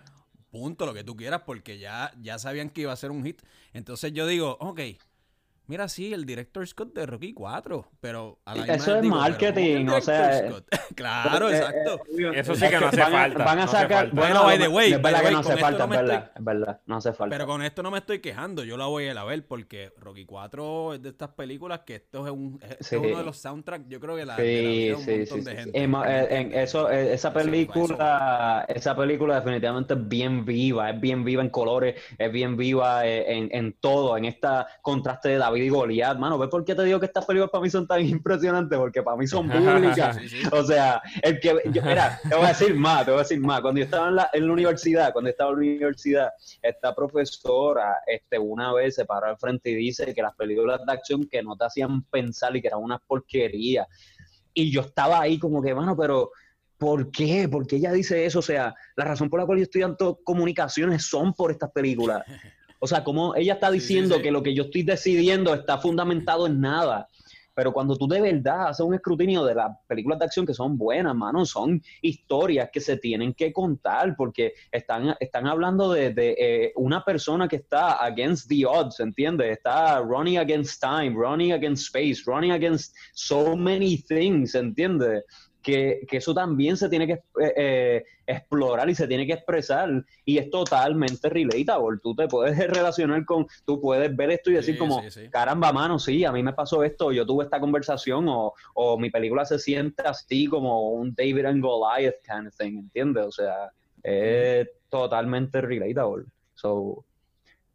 Punto, 0.51 0.87
lo 0.87 0.95
que 0.95 1.05
tú 1.05 1.17
quieras, 1.17 1.43
porque 1.45 1.79
ya, 1.79 2.13
ya 2.21 2.39
sabían 2.39 2.71
que 2.71 2.83
iba 2.83 2.93
a 2.93 2.97
ser 2.97 3.11
un 3.11 3.25
hit. 3.25 3.43
Entonces 3.73 4.13
yo 4.13 4.27
digo, 4.27 4.57
ok, 4.61 4.81
Mira, 5.69 5.89
sí, 5.89 6.13
el 6.13 6.25
director 6.25 6.65
Scott 6.65 6.95
de 6.95 7.07
Rocky 7.07 7.33
4, 7.33 7.89
pero 8.01 8.39
a 8.45 8.55
la 8.55 8.75
Eso 8.75 8.95
es 8.95 9.03
marketing, 9.03 9.87
o 9.89 10.01
sea. 10.01 10.39
Eh, 10.39 10.53
claro, 10.95 11.51
eh, 11.51 11.57
exacto. 11.57 12.03
Eh, 12.17 12.31
Eso 12.37 12.55
sí 12.55 12.69
que 12.69 12.79
no 12.79 12.87
hace 12.87 13.03
falta. 13.03 13.45
Van 13.45 13.59
a 13.59 13.67
sacar. 13.67 14.11
bueno, 14.13 14.45
by 14.45 14.59
the 14.61 14.69
way, 14.69 14.93
es 14.93 15.03
verdad 15.03 15.23
que 15.23 15.31
no 15.33 15.39
hace 15.41 15.57
falta, 15.57 15.85
es 15.85 15.91
verdad, 15.91 16.33
es 16.37 16.45
verdad, 16.45 16.81
no 16.87 16.97
hace 16.97 17.13
falta. 17.13 17.35
Pero 17.35 17.47
con 17.47 17.63
esto 17.63 17.83
no 17.83 17.91
me 17.91 17.99
estoy 17.99 18.21
quejando, 18.21 18.63
yo 18.63 18.77
la 18.77 18.87
voy 18.87 19.07
a 19.07 19.11
ir 19.11 19.19
a 19.19 19.25
ver 19.25 19.45
porque 19.45 19.93
Rocky 19.99 20.25
4 20.25 20.95
es 20.95 21.03
de 21.03 21.09
estas 21.09 21.31
películas 21.31 21.81
que 21.81 21.97
esto 21.97 22.25
es, 22.25 22.33
un, 22.33 22.61
es 22.63 22.93
uno 22.93 23.19
de 23.19 23.25
los 23.25 23.37
soundtracks, 23.37 23.89
yo 23.89 23.99
creo 23.99 24.15
que 24.15 24.25
la, 24.25 24.37
sí, 24.37 24.93
un 24.93 25.05
montón 25.05 25.45
de 25.45 25.57
gente. 25.57 25.83
En, 25.83 26.53
eso, 26.55 26.89
esa 26.91 27.33
película, 27.33 28.65
esa 28.69 28.97
película 28.97 29.41
definitivamente 29.41 29.95
es 29.95 30.09
bien 30.09 30.45
viva, 30.45 30.91
es 30.91 31.01
bien 31.01 31.25
viva 31.25 31.43
en 31.43 31.51
colores, 31.51 32.01
es 32.17 32.31
bien 32.31 32.57
viva 32.57 33.05
en, 33.05 33.49
en 33.51 33.73
todo, 33.73 34.17
en 34.17 34.27
esta 34.27 34.69
contraste 34.81 35.31
de 35.31 35.39
David 35.39 35.56
y 35.65 35.69
Goliat, 35.69 36.19
mano. 36.19 36.39
¿Ves 36.39 36.49
por 36.49 36.65
qué 36.65 36.75
te 36.75 36.85
digo 36.85 37.01
que 37.01 37.07
estas 37.07 37.25
películas 37.25 37.51
para 37.51 37.63
mí 37.63 37.71
son 37.71 37.87
tan 37.87 38.05
impresionantes? 38.05 38.79
Porque 38.79 39.03
para 39.03 39.17
mí 39.17 39.27
son 39.27 39.49
públicas. 39.51 40.19
O 40.53 40.63
sea, 40.65 41.01
el 41.23 41.41
que. 41.41 41.55
mira, 41.65 42.21
te 42.29 42.35
voy 42.35 42.45
a 42.45 42.49
decir 42.49 42.75
más, 42.75 43.05
te 43.05 43.11
voy 43.11 43.21
a 43.21 43.23
decir 43.23 43.41
más. 43.41 43.61
Cuando 43.61 43.79
yo 43.79 43.85
estaba 43.85 44.09
en 44.09 44.17
la, 44.17 44.31
en 44.33 44.47
la 44.47 44.53
universidad, 44.53 45.13
cuando 45.13 45.31
estaba 45.31 45.51
en 45.51 45.57
la 45.57 45.61
universidad, 45.61 46.31
esta 46.63 46.95
profesora 46.95 47.97
este, 48.07 48.39
una 48.39 48.73
vez 48.73 48.95
se 48.95 49.05
paró 49.05 49.27
al 49.27 49.39
frente 49.39 49.71
y 49.71 49.75
dice 49.75 50.15
que 50.15 50.23
las 50.23 50.35
películas 50.35 50.81
de 50.85 50.93
acción 50.93 51.27
que 51.31 51.43
no 51.43 51.57
te 51.57 51.65
hacían 51.65 52.03
pensar 52.05 52.55
y 52.57 52.61
que 52.61 52.69
eran 52.69 52.83
una 52.83 52.99
porquería. 52.99 53.87
Y 54.55 54.71
yo 54.71 54.83
estaba 54.83 55.21
ahí 55.21 55.39
como 55.39 55.63
que, 55.63 55.75
mano, 55.75 55.97
pero. 55.97 56.31
¿Por 56.79 57.11
qué? 57.11 57.49
¿Por 57.49 57.67
qué 57.67 57.77
ella 57.77 57.91
dice 57.91 58.27
eso? 58.27 58.41
O 58.41 58.43
sea, 58.43 58.75
la 58.97 59.05
razón 59.07 59.31
por 59.31 59.41
la 59.41 59.47
cual 59.47 59.57
yo 59.57 59.65
estudiando 59.65 60.21
comunicaciones 60.23 61.07
son 61.07 61.33
por 61.33 61.51
estas 61.51 61.71
películas. 61.71 62.23
O 62.87 62.89
sea, 62.89 63.03
como 63.03 63.35
ella 63.35 63.55
está 63.55 63.69
diciendo 63.69 64.23
que 64.23 64.31
lo 64.31 64.45
que 64.45 64.55
yo 64.55 64.63
estoy 64.63 64.85
decidiendo 64.85 65.53
está 65.53 65.79
fundamentado 65.79 66.47
en 66.47 66.61
nada. 66.61 67.09
Pero 67.53 67.73
cuando 67.73 67.97
tú 67.97 68.07
de 68.07 68.21
verdad 68.21 68.69
haces 68.69 68.87
un 68.87 68.95
escrutinio 68.95 69.45
de 69.45 69.57
las 69.57 69.77
películas 69.89 70.21
de 70.21 70.27
acción 70.27 70.47
que 70.47 70.55
son 70.55 70.79
buenas, 70.79 71.17
mano, 71.17 71.45
son 71.45 71.83
historias 72.01 72.71
que 72.73 72.81
se 72.81 72.97
tienen 72.97 73.35
que 73.35 73.53
contar 73.53 74.15
porque 74.17 74.53
están, 74.71 75.17
están 75.19 75.49
hablando 75.49 75.91
de, 75.91 76.15
eh, 76.17 76.73
una 76.77 77.05
persona 77.05 77.49
que 77.49 77.57
está 77.57 78.05
against 78.05 78.49
the 78.49 78.65
odds, 78.65 79.01
¿entiendes? 79.01 79.51
Está 79.51 79.99
running 79.99 80.39
against 80.39 80.81
time, 80.81 81.17
running 81.17 81.55
against 81.55 81.87
space, 81.87 82.23
running 82.25 82.53
against 82.53 82.95
so 83.15 83.57
many 83.57 83.97
things, 83.97 84.55
¿entiendes? 84.55 85.25
Que, 85.67 86.07
eso 86.13 86.33
también 86.33 86.77
se 86.77 86.89
tiene 86.89 87.09
que 87.09 87.15
eh, 87.15 87.55
eh, 87.57 88.05
explorar 88.25 88.89
y 88.89 88.95
se 88.95 89.09
tiene 89.09 89.27
que 89.27 89.33
expresar 89.33 90.05
y 90.25 90.39
es 90.39 90.49
totalmente 90.49 91.29
relatable. 91.29 91.99
Tú 92.01 92.15
te 92.15 92.29
puedes 92.29 92.57
relacionar 92.73 93.25
con, 93.25 93.49
tú 93.65 93.81
puedes 93.81 94.15
ver 94.15 94.31
esto 94.31 94.51
y 94.51 94.55
decir 94.55 94.79
como, 94.79 95.03
caramba, 95.31 95.73
mano, 95.73 95.99
sí, 95.99 96.25
a 96.25 96.31
mí 96.31 96.41
me 96.43 96.53
pasó 96.53 96.85
esto, 96.85 97.11
yo 97.11 97.27
tuve 97.27 97.45
esta 97.45 97.59
conversación 97.59 98.29
o, 98.29 98.55
o 98.75 98.97
mi 98.97 99.11
película 99.11 99.45
se 99.45 99.59
siente 99.59 100.05
así 100.05 100.47
como 100.47 100.91
un 100.91 101.13
David 101.15 101.47
and 101.47 101.63
Goliath 101.63 102.15
kind 102.25 102.47
of 102.47 102.57
thing, 102.57 102.79
¿entiendes? 102.79 103.27
O 103.27 103.33
sea, 103.33 103.73
es 104.05 104.69
totalmente 104.89 105.61
relatable. 105.61 106.27
So, 106.55 107.05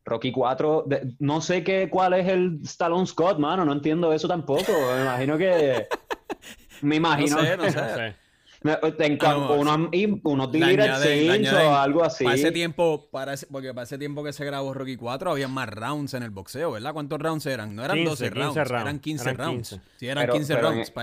Rocky 0.06 0.32
4, 0.32 0.86
no 1.20 1.42
sé 1.42 1.64
qué, 1.64 1.90
cuál 1.90 2.14
es 2.14 2.28
el 2.30 2.62
Stallone 2.64 3.06
Scott, 3.06 3.38
mano, 3.38 3.66
no 3.66 3.74
entiendo 3.74 4.14
eso 4.14 4.30
tampoco. 4.30 4.72
Me 4.96 5.02
imagino 5.02 5.38
que. 5.38 5.88
Me 6.82 6.98
imagino. 6.98 7.38
No 7.38 7.44
sé, 7.44 7.58
no 7.58 7.70
sé. 7.72 8.16
En 8.64 9.18
unos, 9.60 9.90
unos 10.24 10.52
scenes 10.52 11.54
o 11.54 11.76
algo 11.76 12.04
así. 12.04 12.24
Para 12.24 12.36
ese 12.36 12.52
tiempo, 12.52 13.08
para 13.12 13.34
porque 13.52 13.74
para 13.74 13.84
ese 13.84 13.98
tiempo 13.98 14.24
que 14.24 14.34
se 14.34 14.46
grabó 14.46 14.72
Rocky 14.74 14.98
4 14.98 15.32
había 15.32 15.48
más 15.48 15.68
rounds 15.68 16.14
en 16.14 16.22
el 16.22 16.30
boxeo, 16.30 16.72
¿verdad? 16.72 16.94
¿Cuántos 16.94 17.20
rounds 17.20 17.46
eran? 17.48 17.76
No 17.76 17.84
eran 17.84 18.04
12 18.04 18.30
rounds, 18.30 18.58
eran 18.58 19.00
15 19.00 19.34
rounds. 19.34 19.80
Sí, 19.98 20.08
eran 20.08 20.30
15 20.30 20.56
rounds. 20.58 20.94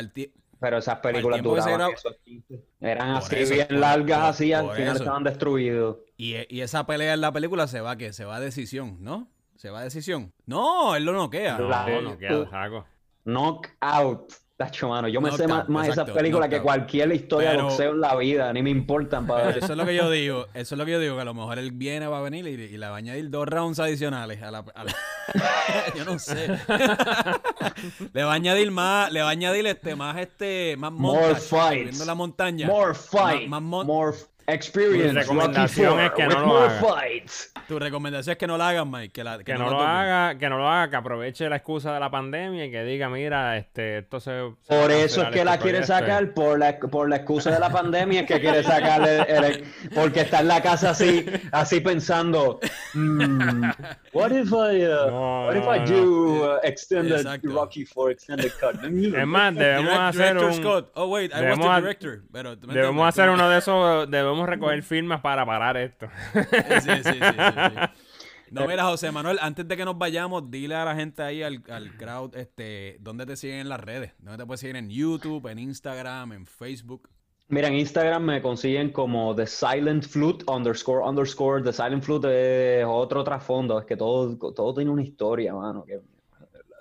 pero 0.60 0.78
esas 0.78 1.00
películas 1.00 1.42
duraban 1.42 1.90
Eran 2.80 3.10
así 3.16 3.44
bien 3.52 3.80
largas, 3.80 4.20
así, 4.22 4.52
al 4.52 4.70
final 4.70 4.96
estaban 4.96 5.24
destruidos. 5.24 5.96
Y, 6.16 6.34
y, 6.48 6.60
esa 6.60 6.86
pelea 6.86 7.14
en 7.14 7.20
la 7.20 7.32
película 7.32 7.66
se 7.66 7.80
va, 7.80 7.96
que 7.96 8.12
Se 8.12 8.24
va 8.24 8.36
a 8.36 8.40
decisión, 8.40 8.98
¿no? 9.00 9.28
Se 9.56 9.70
va 9.70 9.80
a 9.80 9.84
decisión. 9.84 10.32
No, 10.46 10.94
él 10.94 11.04
lo 11.04 11.12
noquea. 11.12 11.58
No, 11.58 11.68
no, 11.68 12.02
noquea, 12.02 12.84
Knockout. 13.24 14.32
Tacho, 14.58 14.88
mano, 14.88 15.06
yo 15.06 15.20
me 15.20 15.30
sé 15.30 15.46
más, 15.46 15.86
esas 15.86 16.10
películas 16.10 16.48
que 16.48 16.60
cualquier 16.60 17.12
historia 17.12 17.52
de 17.52 17.62
boxeo 17.62 17.92
en 17.92 18.00
la 18.00 18.16
vida, 18.16 18.52
ni 18.52 18.60
me 18.60 18.70
importan. 18.70 19.24
Para 19.24 19.50
eso 19.50 19.66
es 19.66 19.76
lo 19.76 19.86
que 19.86 19.94
yo 19.94 20.10
digo, 20.10 20.48
eso 20.52 20.74
es 20.74 20.78
lo 20.80 20.84
que 20.84 20.90
yo 20.90 20.98
digo, 20.98 21.14
que 21.14 21.22
a 21.22 21.24
lo 21.24 21.32
mejor 21.32 21.60
él 21.60 21.70
viene, 21.70 22.08
va 22.08 22.18
a 22.18 22.22
venir 22.22 22.44
y, 22.44 22.76
le 22.76 22.88
va 22.88 22.94
a 22.94 22.98
añadir 22.98 23.30
dos 23.30 23.46
rounds 23.46 23.78
adicionales 23.78 24.42
a 24.42 24.50
la... 24.50 24.64
yo 25.96 26.04
no 26.04 26.18
sé. 26.18 26.48
le 28.12 28.24
va 28.24 28.32
a 28.32 28.34
añadir 28.34 28.72
más, 28.72 29.12
le 29.12 29.22
va 29.22 29.28
a 29.28 29.30
añadir 29.30 29.64
este, 29.64 29.94
más 29.94 30.18
este, 30.18 30.74
más 30.76 30.90
More 30.90 31.36
fights. 31.36 32.04
la 32.04 32.16
montaña. 32.16 32.66
More 32.66 32.96
fights. 32.96 33.48
Más, 33.48 33.62
more 33.62 34.18
experience. 34.48 35.12
Mi 35.12 35.20
recomendación 35.20 36.00
es 36.00 36.10
que 36.12 36.26
no 36.26 36.40
lo 36.40 36.58
haga. 36.58 36.80
Tu 37.68 37.78
recomendación 37.78 38.32
es 38.32 38.38
que 38.38 38.46
no 38.46 38.56
lo 38.56 38.64
hagan, 38.64 38.90
Mike. 38.90 39.12
Que, 39.12 39.44
que, 39.44 39.54
no, 39.54 39.70
lo, 39.70 39.80
haga, 39.80 40.38
que 40.38 40.48
no 40.48 40.56
lo 40.56 40.68
haga, 40.68 40.90
que 40.90 40.96
aproveche 40.96 41.48
la 41.48 41.56
excusa 41.56 41.92
de 41.92 42.00
la 42.00 42.10
pandemia 42.10 42.64
y 42.64 42.70
que 42.70 42.82
diga, 42.82 43.10
mira, 43.10 43.58
este, 43.58 43.98
esto 43.98 44.20
se. 44.20 44.52
por 44.66 44.90
eso 44.90 45.22
es 45.22 45.28
que 45.28 45.44
la 45.44 45.58
quiere 45.58 45.84
sacar, 45.84 46.32
por 46.32 46.58
la, 46.58 46.78
por 46.78 47.08
la 47.08 47.16
excusa 47.16 47.50
de 47.50 47.60
la 47.60 47.70
pandemia, 47.70 48.22
es 48.22 48.26
que 48.26 48.40
quiere 48.40 48.62
sacar 48.62 49.06
el, 49.06 49.64
porque 49.94 50.22
está 50.22 50.40
en 50.40 50.48
la 50.48 50.62
casa 50.62 50.90
así, 50.90 51.26
así 51.52 51.80
pensando, 51.80 52.58
mm, 52.94 53.64
what 54.14 54.30
if 54.32 54.50
I, 54.50 54.86
uh, 54.86 55.46
what 55.46 55.56
if 55.56 55.66
I 55.68 55.84
do 55.84 56.44
uh, 56.44 56.58
extended 56.62 57.26
Rocky 57.42 57.84
for 57.84 58.10
extended 58.10 58.52
cut? 58.58 58.76
es 58.82 59.26
más, 59.26 59.54
debemos 59.54 59.98
hacer 59.98 60.38
un. 60.38 60.86
Oh 60.94 61.08
wait, 61.08 61.32
I 61.34 61.50
was 61.50 61.58
the 61.58 61.80
director. 61.80 62.22
Pero, 62.32 62.56
debemos 62.56 63.06
hacer 63.06 63.28
uno 63.28 63.48
de 63.48 63.58
esos, 63.58 64.10
debemos 64.10 64.37
recoger 64.46 64.82
firmas 64.82 65.20
para 65.20 65.44
parar 65.46 65.76
esto. 65.76 66.08
sí, 66.32 66.90
sí, 67.02 67.12
sí. 67.12 67.18
No, 68.50 68.66
mira, 68.66 68.84
José 68.84 69.12
Manuel, 69.12 69.38
antes 69.40 69.68
de 69.68 69.76
que 69.76 69.84
nos 69.84 69.98
vayamos, 69.98 70.50
dile 70.50 70.74
a 70.74 70.84
la 70.84 70.94
gente 70.94 71.22
ahí, 71.22 71.42
al, 71.42 71.62
crowd, 71.62 72.34
este, 72.34 72.96
¿dónde 73.00 73.26
te 73.26 73.36
siguen 73.36 73.58
en 73.58 73.68
las 73.68 73.80
redes? 73.80 74.12
¿Dónde 74.18 74.38
te 74.38 74.46
puedes 74.46 74.60
seguir 74.60 74.76
en 74.76 74.88
YouTube, 74.88 75.46
en 75.48 75.58
Instagram, 75.58 76.32
en 76.32 76.46
Facebook? 76.46 77.08
Mira, 77.48 77.68
en 77.68 77.74
Instagram 77.74 78.24
me 78.24 78.42
consiguen 78.42 78.90
como 78.90 79.34
The 79.34 79.46
Silent 79.46 80.04
Flute 80.04 80.44
underscore 80.48 81.06
underscore. 81.06 81.62
The 81.62 81.72
Silent 81.72 82.02
Flute 82.02 82.80
es 82.80 82.86
otro 82.86 83.24
trasfondo. 83.24 83.78
Es 83.78 83.86
que 83.86 83.96
todo, 83.96 84.36
todo 84.52 84.74
tiene 84.74 84.90
una 84.90 85.02
historia, 85.02 85.54
mano. 85.54 85.84
Que 85.84 86.00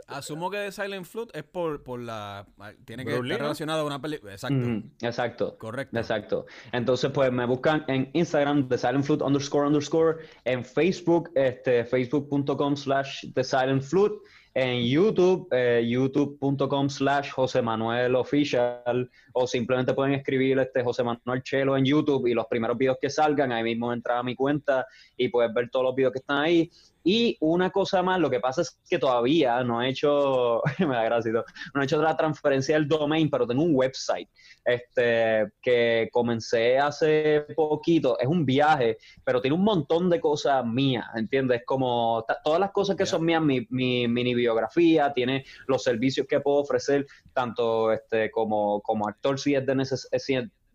Asumo 0.08 0.50
que 0.50 0.72
Silent 0.72 1.06
Flute 1.06 1.38
es 1.38 1.44
por, 1.44 1.84
por 1.84 2.00
la. 2.00 2.48
Tiene 2.86 3.04
que 3.04 3.12
estar 3.14 3.40
relacionado 3.40 3.82
a 3.82 3.86
una 3.86 4.02
película. 4.02 4.32
Exacto. 4.32 4.84
exacto. 5.02 5.58
Correcto. 5.58 5.98
Exacto. 5.98 6.46
Entonces, 6.72 7.12
pues 7.12 7.32
me 7.32 7.46
buscan 7.46 7.84
en 7.88 8.10
Instagram, 8.14 8.70
The 8.70 8.78
Silent 8.78 9.04
Flute 9.04 9.24
underscore 9.24 9.68
underscore. 9.68 10.20
En 10.46 10.64
Facebook, 10.64 11.30
este, 11.36 11.84
facebook.com 11.84 12.78
slash 12.78 13.26
The 13.34 13.44
Silent 13.44 13.84
Flute. 13.84 14.16
En 14.54 14.82
YouTube, 14.88 15.48
eh, 15.52 15.86
youtube.com 15.88 16.90
slash 16.90 17.30
José 17.30 17.62
Manuel 17.62 18.16
Official. 18.16 19.12
O 19.34 19.46
simplemente 19.46 19.94
pueden 19.94 20.16
escribir 20.16 20.58
este 20.58 20.84
José 20.84 21.04
Manuel 21.04 21.44
Chelo 21.44 21.78
en 21.78 21.86
YouTube 21.86 22.26
y 22.26 22.34
los 22.34 22.48
primeros 22.48 22.76
videos 22.76 22.98
que 23.00 23.10
salgan, 23.10 23.52
ahí 23.52 23.62
mismo 23.62 23.94
entra 23.94 24.18
a 24.18 24.24
mi 24.24 24.36
cuenta 24.36 24.88
y 25.16 25.30
puedes 25.30 25.54
ver 25.54 25.70
todos 25.70 25.86
los 25.86 25.96
videos 25.96 26.12
que 26.12 26.20
están 26.20 26.40
ahí. 26.40 26.72
Y 27.10 27.38
una 27.40 27.70
cosa 27.70 28.04
más, 28.04 28.20
lo 28.20 28.30
que 28.30 28.42
pasa 28.42 28.64
es 28.64 28.82
que 28.90 29.00
todavía 29.00 29.64
no 29.64 29.82
he 29.82 29.88
hecho, 29.88 30.62
me 30.80 30.94
da 30.94 31.06
gracia, 31.06 31.32
no 31.74 31.82
he 31.82 31.86
hecho 31.86 32.02
la 32.02 32.18
transferencia 32.18 32.76
del 32.76 32.86
domain, 32.86 33.30
pero 33.30 33.48
tengo 33.48 33.64
un 33.64 33.74
website 33.74 34.28
este, 34.66 35.50
que 35.62 36.10
comencé 36.12 36.78
hace 36.78 37.46
poquito. 37.56 38.20
Es 38.20 38.28
un 38.28 38.46
viaje, 38.46 38.98
pero 39.24 39.40
tiene 39.42 39.56
un 39.56 39.64
montón 39.64 40.10
de 40.10 40.20
cosas 40.20 40.66
mías, 40.66 41.06
¿entiendes? 41.16 41.62
Como 41.66 42.26
todas 42.44 42.60
las 42.60 42.72
cosas 42.72 42.98
que 42.98 43.06
son 43.06 43.24
mías, 43.24 43.42
mi, 43.42 43.66
mi 43.70 44.06
mini 44.10 44.36
biografía, 44.36 45.14
tiene 45.14 45.46
los 45.68 45.84
servicios 45.84 46.28
que 46.28 46.42
puedo 46.42 46.58
ofrecer, 46.58 47.08
tanto 47.32 47.94
este, 47.94 48.30
como, 48.32 48.82
como 48.82 49.08
actor 49.08 49.40
si 49.40 49.56
es 49.56 49.66
de 49.66 49.76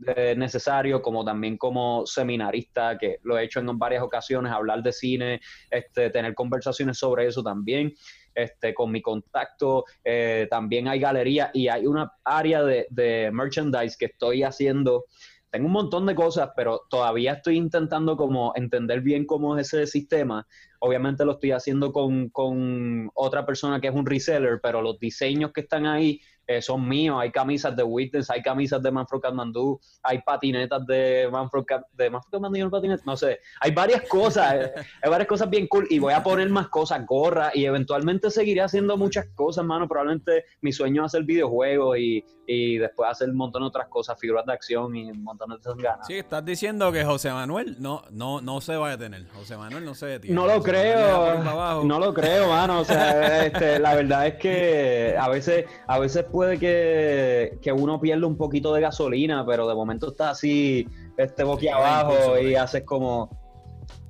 necesidad 0.06 0.36
necesario, 0.36 1.02
como 1.02 1.24
también 1.24 1.56
como 1.56 2.04
seminarista, 2.06 2.98
que 2.98 3.18
lo 3.22 3.38
he 3.38 3.44
hecho 3.44 3.60
en 3.60 3.78
varias 3.78 4.02
ocasiones, 4.02 4.52
hablar 4.52 4.82
de 4.82 4.92
cine, 4.92 5.40
este, 5.70 6.10
tener 6.10 6.34
conversaciones 6.34 6.98
sobre 6.98 7.26
eso 7.26 7.42
también. 7.42 7.94
Este, 8.34 8.72
con 8.72 8.90
mi 8.90 9.02
contacto, 9.02 9.84
eh, 10.02 10.46
también 10.50 10.88
hay 10.88 11.00
galería 11.00 11.50
y 11.52 11.68
hay 11.68 11.86
una 11.86 12.12
área 12.24 12.62
de, 12.62 12.86
de 12.88 13.30
merchandise 13.30 13.96
que 13.98 14.06
estoy 14.06 14.42
haciendo 14.42 15.04
tengo 15.52 15.66
un 15.66 15.72
montón 15.72 16.06
de 16.06 16.14
cosas, 16.14 16.48
pero 16.56 16.86
todavía 16.88 17.34
estoy 17.34 17.58
intentando 17.58 18.16
como 18.16 18.54
entender 18.56 19.02
bien 19.02 19.26
cómo 19.26 19.58
es 19.58 19.66
ese 19.66 19.86
sistema. 19.86 20.46
Obviamente 20.80 21.26
lo 21.26 21.32
estoy 21.32 21.52
haciendo 21.52 21.92
con, 21.92 22.30
con, 22.30 23.10
otra 23.12 23.44
persona 23.44 23.78
que 23.78 23.88
es 23.88 23.94
un 23.94 24.06
reseller, 24.06 24.60
pero 24.62 24.80
los 24.80 24.98
diseños 24.98 25.52
que 25.52 25.60
están 25.60 25.84
ahí 25.84 26.22
eh, 26.46 26.60
son 26.60 26.88
míos. 26.88 27.16
Hay 27.20 27.30
camisas 27.30 27.76
de 27.76 27.82
Witness, 27.82 28.30
hay 28.30 28.42
camisas 28.42 28.82
de 28.82 28.90
Manfred 28.90 29.20
Kathmandu, 29.20 29.80
hay 30.02 30.20
patinetas 30.22 30.86
de 30.86 31.28
Manfred, 31.30 31.64
de 31.92 32.10
Manfred 32.10 32.30
Kathmandu, 32.30 32.68
no 32.68 32.96
no 33.04 33.16
sé. 33.16 33.40
Hay 33.60 33.70
varias 33.72 34.02
cosas, 34.08 34.54
eh, 34.54 34.72
hay 35.02 35.10
varias 35.10 35.28
cosas 35.28 35.48
bien 35.48 35.66
cool 35.68 35.86
y 35.90 35.98
voy 35.98 36.12
a 36.12 36.22
poner 36.22 36.48
más 36.48 36.68
cosas, 36.68 37.04
gorra 37.06 37.50
y 37.54 37.64
eventualmente 37.64 38.30
seguiré 38.30 38.62
haciendo 38.62 38.96
muchas 38.96 39.26
cosas, 39.34 39.64
mano. 39.64 39.88
Probablemente 39.88 40.44
mi 40.60 40.72
sueño 40.72 41.04
es 41.04 41.06
hacer 41.06 41.24
videojuegos 41.24 41.98
y, 41.98 42.24
y 42.46 42.78
después 42.78 43.10
hacer 43.10 43.30
un 43.30 43.36
montón 43.36 43.62
de 43.62 43.68
otras 43.68 43.88
cosas, 43.88 44.18
figuras 44.18 44.44
de 44.46 44.52
acción 44.52 44.94
y 44.96 45.10
un 45.10 45.22
montón 45.22 45.50
de 45.50 45.56
esas 45.56 45.76
ganas. 45.76 46.06
Sí, 46.06 46.14
estás 46.14 46.44
diciendo 46.44 46.90
que 46.92 47.04
José 47.04 47.30
Manuel 47.30 47.76
no, 47.78 48.02
no, 48.10 48.40
no 48.40 48.60
se 48.60 48.76
va 48.76 48.88
a 48.88 48.90
detener. 48.96 49.28
José 49.28 49.56
Manuel 49.56 49.84
no 49.84 49.94
se 49.94 50.06
detiene. 50.06 50.34
No 50.34 50.46
lo 50.46 50.62
creo, 50.62 51.42
no 51.84 51.98
lo 51.98 52.14
creo, 52.14 52.48
mano. 52.48 52.80
O 52.80 52.84
sea, 52.84 53.46
este, 53.46 53.78
la 53.78 53.94
verdad 53.94 54.26
es 54.26 54.34
que 54.36 55.16
a 55.18 55.28
veces, 55.28 55.66
a 55.86 55.98
veces 55.98 56.24
puede 56.32 56.58
que, 56.58 57.72
uno 57.72 58.00
pierda 58.00 58.26
un 58.26 58.36
poquito 58.36 58.72
de 58.72 58.80
gasolina, 58.80 59.44
pero 59.46 59.68
de 59.68 59.74
momento 59.74 60.10
está 60.10 60.30
así, 60.30 60.88
este 61.16 61.44
boquiabajo 61.44 62.38
y 62.38 62.54
haces 62.54 62.82
como. 62.84 63.30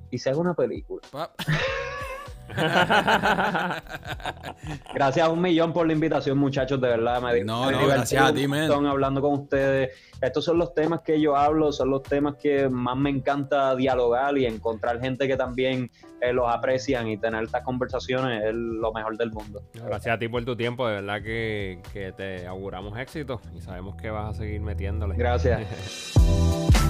Y 0.09 0.17
se 0.17 0.29
hace 0.29 0.39
una 0.39 0.53
película. 0.53 1.01
gracias 4.93 5.27
a 5.27 5.29
un 5.29 5.41
millón 5.41 5.73
por 5.73 5.87
la 5.87 5.93
invitación, 5.93 6.37
muchachos, 6.37 6.79
de 6.79 6.87
verdad. 6.87 7.21
Me, 7.21 7.43
no, 7.43 7.71
no, 7.71 7.87
gracias 7.87 8.23
a 8.23 8.33
ti, 8.33 8.43
Están 8.43 8.85
hablando 8.85 9.21
con 9.21 9.33
ustedes. 9.33 9.91
Estos 10.21 10.45
son 10.45 10.57
los 10.57 10.73
temas 10.73 11.01
que 11.01 11.19
yo 11.19 11.35
hablo, 11.35 11.71
son 11.71 11.89
los 11.89 12.03
temas 12.03 12.35
que 12.35 12.69
más 12.69 12.95
me 12.95 13.09
encanta 13.09 13.75
dialogar 13.75 14.37
y 14.37 14.45
encontrar 14.45 15.01
gente 15.01 15.27
que 15.27 15.35
también 15.35 15.91
eh, 16.21 16.31
los 16.31 16.49
aprecian 16.49 17.07
y 17.07 17.17
tener 17.17 17.43
estas 17.43 17.63
conversaciones 17.63 18.43
es 18.45 18.53
lo 18.53 18.93
mejor 18.93 19.17
del 19.17 19.31
mundo. 19.31 19.63
Gracias 19.73 20.15
a 20.15 20.19
ti 20.19 20.27
por 20.27 20.43
tu 20.45 20.55
tiempo, 20.55 20.87
de 20.87 20.95
verdad 20.95 21.21
que, 21.21 21.79
que 21.91 22.11
te 22.13 22.47
auguramos 22.47 22.97
éxito 22.97 23.41
y 23.55 23.61
sabemos 23.61 23.95
que 23.95 24.09
vas 24.09 24.35
a 24.35 24.39
seguir 24.39 24.61
metiéndole. 24.61 25.15
Gracias. 25.15 26.13